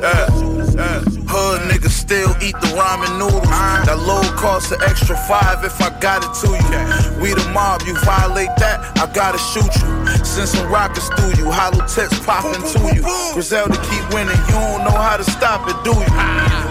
Yeah. 0.00 0.54
Uh, 0.74 1.00
hood 1.28 1.60
niggas 1.70 1.93
still 2.14 2.36
eat 2.40 2.54
the 2.62 2.70
ramen 2.78 3.18
noodles. 3.18 3.42
That 3.86 3.98
low 3.98 4.22
cost 4.38 4.70
an 4.70 4.78
extra 4.82 5.16
five 5.26 5.64
if 5.64 5.74
I 5.82 5.90
got 5.98 6.22
it 6.22 6.30
to 6.46 6.48
you. 6.54 7.20
We 7.20 7.34
the 7.34 7.42
mob, 7.50 7.82
you 7.82 7.94
violate 8.06 8.54
that, 8.62 8.78
I 9.02 9.10
gotta 9.10 9.38
shoot 9.38 9.66
you. 9.82 9.88
Send 10.22 10.48
some 10.48 10.70
rockets 10.70 11.10
through 11.18 11.34
you, 11.34 11.50
hollow 11.50 11.82
tips 11.90 12.18
popping 12.22 12.62
to 12.62 12.78
you. 12.94 13.02
Griselda 13.34 13.74
keep 13.90 14.04
winning, 14.14 14.38
you 14.46 14.54
don't 14.54 14.86
know 14.86 14.94
how 14.94 15.16
to 15.16 15.26
stop 15.26 15.66
it, 15.66 15.74
do 15.82 15.90
you? 15.90 16.10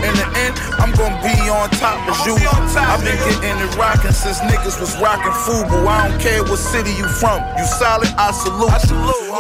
In 0.08 0.14
the 0.16 0.28
end, 0.48 0.56
I'm 0.80 0.96
gonna 0.96 1.20
be 1.20 1.36
on 1.52 1.68
top 1.76 2.00
as 2.08 2.24
you. 2.24 2.40
I've 2.80 3.04
been 3.04 3.20
getting 3.28 3.60
it 3.60 3.76
rocking 3.76 4.16
since 4.16 4.40
niggas 4.48 4.80
was 4.80 4.96
rocking 5.04 5.36
Fubu. 5.44 5.84
I 5.88 6.08
don't 6.08 6.20
care 6.24 6.44
what 6.44 6.60
city 6.60 6.92
you 6.96 7.08
from, 7.20 7.44
you 7.60 7.66
solid, 7.68 8.08
I 8.16 8.32
salute. 8.32 8.72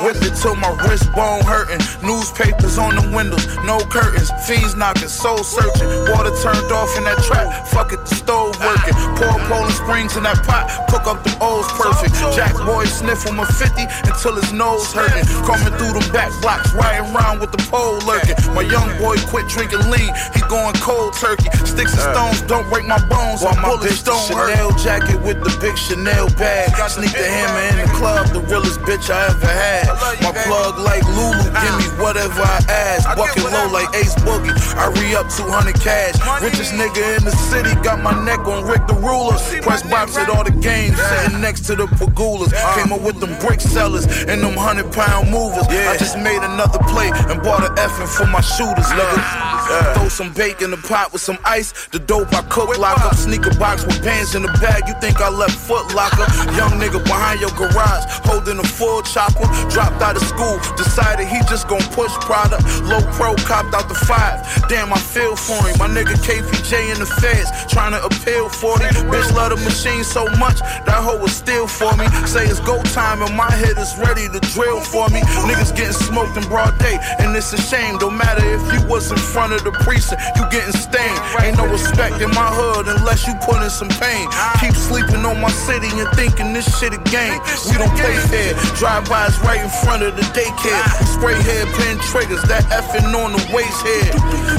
Whip 0.03 0.17
it 0.19 0.35
till 0.35 0.55
my 0.55 0.71
wrist 0.83 1.07
bone 1.13 1.43
hurting. 1.47 1.79
Newspapers 2.03 2.77
on 2.77 2.95
the 2.95 3.05
windows, 3.15 3.45
no 3.63 3.79
curtains. 3.87 4.31
Fiends 4.47 4.75
knocking, 4.75 5.07
soul 5.07 5.43
searching. 5.43 5.92
Water 6.11 6.33
turned 6.41 6.71
off 6.71 6.91
in 6.97 7.03
that 7.05 7.19
trap, 7.23 7.67
fuck 7.67 7.93
it, 7.93 8.01
the 8.05 8.15
stove 8.15 8.55
working. 8.59 8.95
Pour 9.17 9.33
Poland 9.47 9.73
Springs 9.73 10.17
in 10.17 10.23
that 10.23 10.41
pot, 10.43 10.69
cook 10.89 11.07
up 11.07 11.23
the 11.23 11.33
O's 11.41 11.67
perfect. 11.77 12.15
Jack 12.35 12.53
boy 12.65 12.85
sniff 12.85 13.25
on 13.27 13.35
my 13.35 13.45
50 13.45 13.83
until 14.07 14.35
his 14.35 14.51
nose 14.53 14.91
hurting. 14.93 15.25
Coming 15.45 15.73
through 15.77 15.99
them 15.99 16.07
back 16.11 16.31
blocks, 16.41 16.73
riding 16.73 17.09
around 17.13 17.39
with 17.39 17.51
the 17.51 17.61
pole 17.69 17.99
lurking. 18.05 18.37
My 18.53 18.63
young 18.63 18.89
boy 18.99 19.17
quit 19.27 19.47
drinking 19.49 19.85
lean, 19.89 20.11
he 20.33 20.41
going 20.47 20.75
cold 20.79 21.13
turkey. 21.13 21.49
Sticks 21.65 21.93
and 21.93 22.05
stones 22.13 22.41
don't 22.45 22.67
break 22.69 22.85
my 22.85 22.99
bones, 23.07 23.41
while 23.41 23.55
my 23.57 23.73
bullets 23.75 24.03
don't 24.03 24.19
hurt. 24.31 24.53
Chanel 24.53 24.71
jacket 24.79 25.19
with 25.21 25.39
the 25.43 25.51
big 25.59 25.77
Chanel 25.77 26.29
bag. 26.35 26.71
Sneak 26.89 27.11
the 27.11 27.25
hammer 27.25 27.63
in 27.73 27.85
the 27.85 27.89
club, 27.95 28.27
the 28.33 28.41
realest 28.51 28.79
bitch 28.81 29.09
I 29.09 29.29
ever 29.29 29.47
had. 29.47 29.87
My 30.21 30.31
plug 30.45 30.79
like 30.79 31.03
Lulu, 31.05 31.43
give 31.43 31.75
me 31.79 31.87
ah. 31.89 32.01
whatever 32.01 32.41
I 32.41 32.59
ask. 32.69 33.07
Bucket 33.15 33.43
low 33.43 33.67
like 33.71 33.89
Ace 33.95 34.15
Boogie, 34.21 34.53
I 34.77 34.89
re 34.99 35.15
up 35.15 35.29
200 35.29 35.72
cash. 35.79 36.15
Richest 36.41 36.73
nigga 36.73 37.17
in 37.17 37.23
the 37.25 37.31
city, 37.31 37.73
got 37.81 38.01
my 38.01 38.13
neck 38.25 38.39
on 38.47 38.65
Rick 38.67 38.87
the 38.87 38.95
Ruler. 38.95 39.37
Press 39.61 39.83
box 39.83 40.17
at 40.17 40.29
all 40.29 40.43
the 40.43 40.51
games, 40.51 40.97
sitting 40.99 41.41
next 41.41 41.61
to 41.67 41.75
the 41.75 41.85
Pagulas. 41.85 42.51
Came 42.75 42.91
up 42.91 43.01
with 43.01 43.19
them 43.19 43.37
brick 43.39 43.61
sellers 43.61 44.05
and 44.25 44.41
them 44.41 44.55
hundred 44.57 44.91
pound 44.91 45.31
movers. 45.31 45.67
I 45.67 45.97
just 45.97 46.17
made 46.17 46.41
another 46.43 46.79
play 46.89 47.11
and 47.29 47.41
bought 47.41 47.63
an 47.63 47.75
effing 47.75 48.07
for 48.07 48.27
my 48.27 48.41
shooters, 48.41 48.87
nigga. 48.87 49.93
Throw 49.95 50.09
some 50.09 50.33
bacon 50.33 50.65
in 50.65 50.71
the 50.71 50.77
pot 50.77 51.11
with 51.11 51.21
some 51.21 51.37
ice. 51.45 51.87
The 51.87 51.99
dope 51.99 52.33
I 52.33 52.41
cook, 52.43 52.77
lock 52.77 52.99
up 53.01 53.15
sneaker 53.15 53.53
box 53.57 53.85
with 53.85 54.01
pants 54.03 54.35
in 54.35 54.43
the 54.43 54.53
bag. 54.59 54.87
You 54.87 54.93
think 55.01 55.19
I 55.19 55.29
left 55.29 55.55
foot 55.55 55.93
locker? 55.93 56.27
Young 56.55 56.79
nigga 56.79 57.03
behind 57.03 57.41
your 57.41 57.51
garage, 57.51 58.03
holding 58.23 58.59
a 58.59 58.63
full 58.63 59.01
chopper. 59.03 59.47
Dropped 59.69 60.01
out 60.01 60.15
of 60.15 60.23
school, 60.23 60.59
decided 60.75 61.27
he 61.27 61.39
just 61.49 61.67
gon' 61.67 61.83
push 61.91 62.11
product. 62.23 62.63
Low 62.83 63.01
pro 63.13 63.35
copped 63.43 63.73
out 63.73 63.87
the 63.87 63.95
five. 63.95 64.39
Damn, 64.69 64.93
I 64.93 64.99
feel 64.99 65.35
for 65.35 65.55
him. 65.57 65.62
My 65.79 65.87
nigga 65.87 66.15
KPJ 66.19 66.91
in 66.93 66.99
the 66.99 67.05
feds, 67.05 67.49
trying 67.71 67.91
to 67.91 68.03
appeal 68.03 68.49
40. 68.49 68.83
Bitch 69.07 69.31
love 69.35 69.51
the 69.51 69.59
machine 69.63 70.03
so 70.03 70.25
much, 70.37 70.59
that 70.59 70.99
hoe 70.99 71.17
was 71.17 71.35
still 71.35 71.67
for 71.67 71.95
me. 71.97 72.07
Say 72.27 72.45
it's 72.45 72.59
go 72.59 72.81
time 72.91 73.21
and 73.21 73.35
my 73.35 73.51
head 73.51 73.77
is 73.77 73.95
ready 73.97 74.27
to 74.27 74.39
drill 74.51 74.81
for 74.81 75.07
me. 75.09 75.21
Niggas 75.47 75.75
getting 75.75 75.93
smoked 75.93 76.35
in 76.37 76.43
broad 76.47 76.77
day, 76.79 76.99
and 77.19 77.35
it's 77.35 77.53
a 77.53 77.61
shame. 77.61 77.97
Don't 77.97 78.17
matter 78.17 78.43
if 78.43 78.61
you 78.73 78.79
was 78.87 79.11
in 79.11 79.17
front 79.17 79.53
of 79.53 79.63
the 79.63 79.71
precinct, 79.83 80.21
you 80.35 80.43
getting 80.51 80.75
stained. 80.75 81.19
Ain't 81.41 81.57
no 81.57 81.67
respect 81.67 82.19
in 82.21 82.31
my 82.31 82.49
hood 82.51 82.87
unless 82.87 83.27
you 83.27 83.33
put 83.43 83.61
in 83.61 83.69
some 83.69 83.89
pain. 84.01 84.27
Keep 84.59 84.75
sleeping 84.75 85.23
on 85.23 85.39
my 85.39 85.51
city 85.51 85.89
and 85.99 86.09
thinking 86.15 86.53
this 86.53 86.67
shit 86.79 86.93
a 86.93 87.01
game. 87.07 87.39
We 87.69 87.77
don't 87.79 87.93
play 87.95 88.17
fair. 88.27 88.53
Drive-bys 88.75 89.39
right 89.47 89.61
in 89.61 89.71
front 89.83 90.03
of 90.03 90.15
the 90.15 90.25
daycare. 90.35 90.83
Spray 91.07 91.35
head 91.39 91.67
pin 91.79 91.97
triggers, 91.99 92.41
that 92.51 92.63
effing 92.73 93.13
on 93.13 93.31
the 93.31 93.43
waist 93.53 93.79
head. 93.85 94.11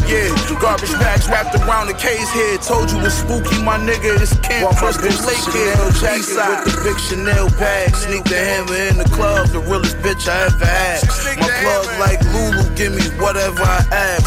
Yeah, 0.09 0.31
garbage 0.61 0.94
bags 0.99 1.29
wrapped 1.29 1.55
around 1.55 1.87
the 1.89 1.95
case 1.95 2.29
head. 2.31 2.63
Told 2.63 2.91
you 2.91 2.99
it's 3.05 3.15
spooky, 3.15 3.63
my 3.63 3.79
nigga. 3.79 4.21
It's 4.21 4.35
Camp 4.41 4.77
Crystal 4.77 5.11
Lake 5.27 5.47
here. 5.53 5.75
Eastside 6.15 6.65
with 6.65 6.75
the 6.75 6.81
big 6.85 6.99
Chanel 6.99 7.49
bag. 7.59 7.95
Sneak 7.97 8.25
the 8.25 8.37
hammer 8.37 8.77
in 8.91 8.99
the 8.99 9.09
club, 9.15 9.49
the 9.49 9.61
realest 9.61 9.97
bitch 9.99 10.29
I 10.29 10.47
ever 10.47 10.65
had. 10.67 11.03
My 11.41 11.49
plug 11.63 11.87
like 12.01 12.21
Lulu, 12.33 12.65
give 12.77 12.93
me 12.95 13.05
whatever 13.23 13.63
I 13.63 13.83
ask. 13.93 14.25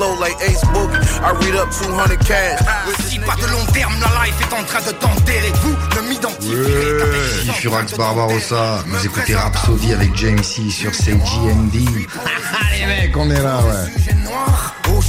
Low 0.00 0.14
like 0.18 0.36
Ace 0.42 0.64
Boogie. 0.72 0.96
I 1.20 1.32
read 1.44 1.56
up 1.56 1.68
200 1.70 2.16
cash. 2.24 2.60
Si 3.04 3.18
pas 3.18 3.36
de 3.36 3.46
long 3.52 3.66
terme, 3.72 3.94
la 4.00 4.24
life 4.24 4.40
est 4.40 4.54
en 4.54 4.64
train 4.64 4.80
de 4.80 4.92
t'enterrer. 4.96 5.52
Vous 5.62 5.76
ne 6.02 6.08
m'identifierez 6.08 6.98
qu'avec 6.98 7.20
Ouais, 7.50 7.52
Furax 7.60 7.94
Barbarossa, 7.96 8.82
vous 8.86 9.04
écoutez 9.06 9.34
Rhapsody 9.34 9.92
avec 9.92 10.16
James 10.16 10.42
C 10.42 10.70
sur 10.70 10.94
CGMD. 10.94 11.74
Les 11.74 12.86
mecs, 12.86 13.16
on 13.16 13.28
est 13.30 13.42
là, 13.42 13.58
ouais. 13.58 14.14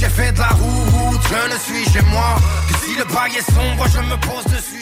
J'ai 0.02 0.08
fait 0.08 0.32
de 0.32 0.38
la 0.40 0.48
route, 0.48 1.20
je 1.30 1.54
ne 1.54 1.58
suis 1.58 1.92
chez 1.92 2.02
moi. 2.10 2.34
Que 2.68 2.74
si 2.84 2.96
le 2.96 3.04
bail 3.04 3.36
est 3.36 3.52
sombre, 3.52 3.86
je 3.88 4.00
me 4.00 4.16
pose 4.16 4.44
dessus, 4.52 4.81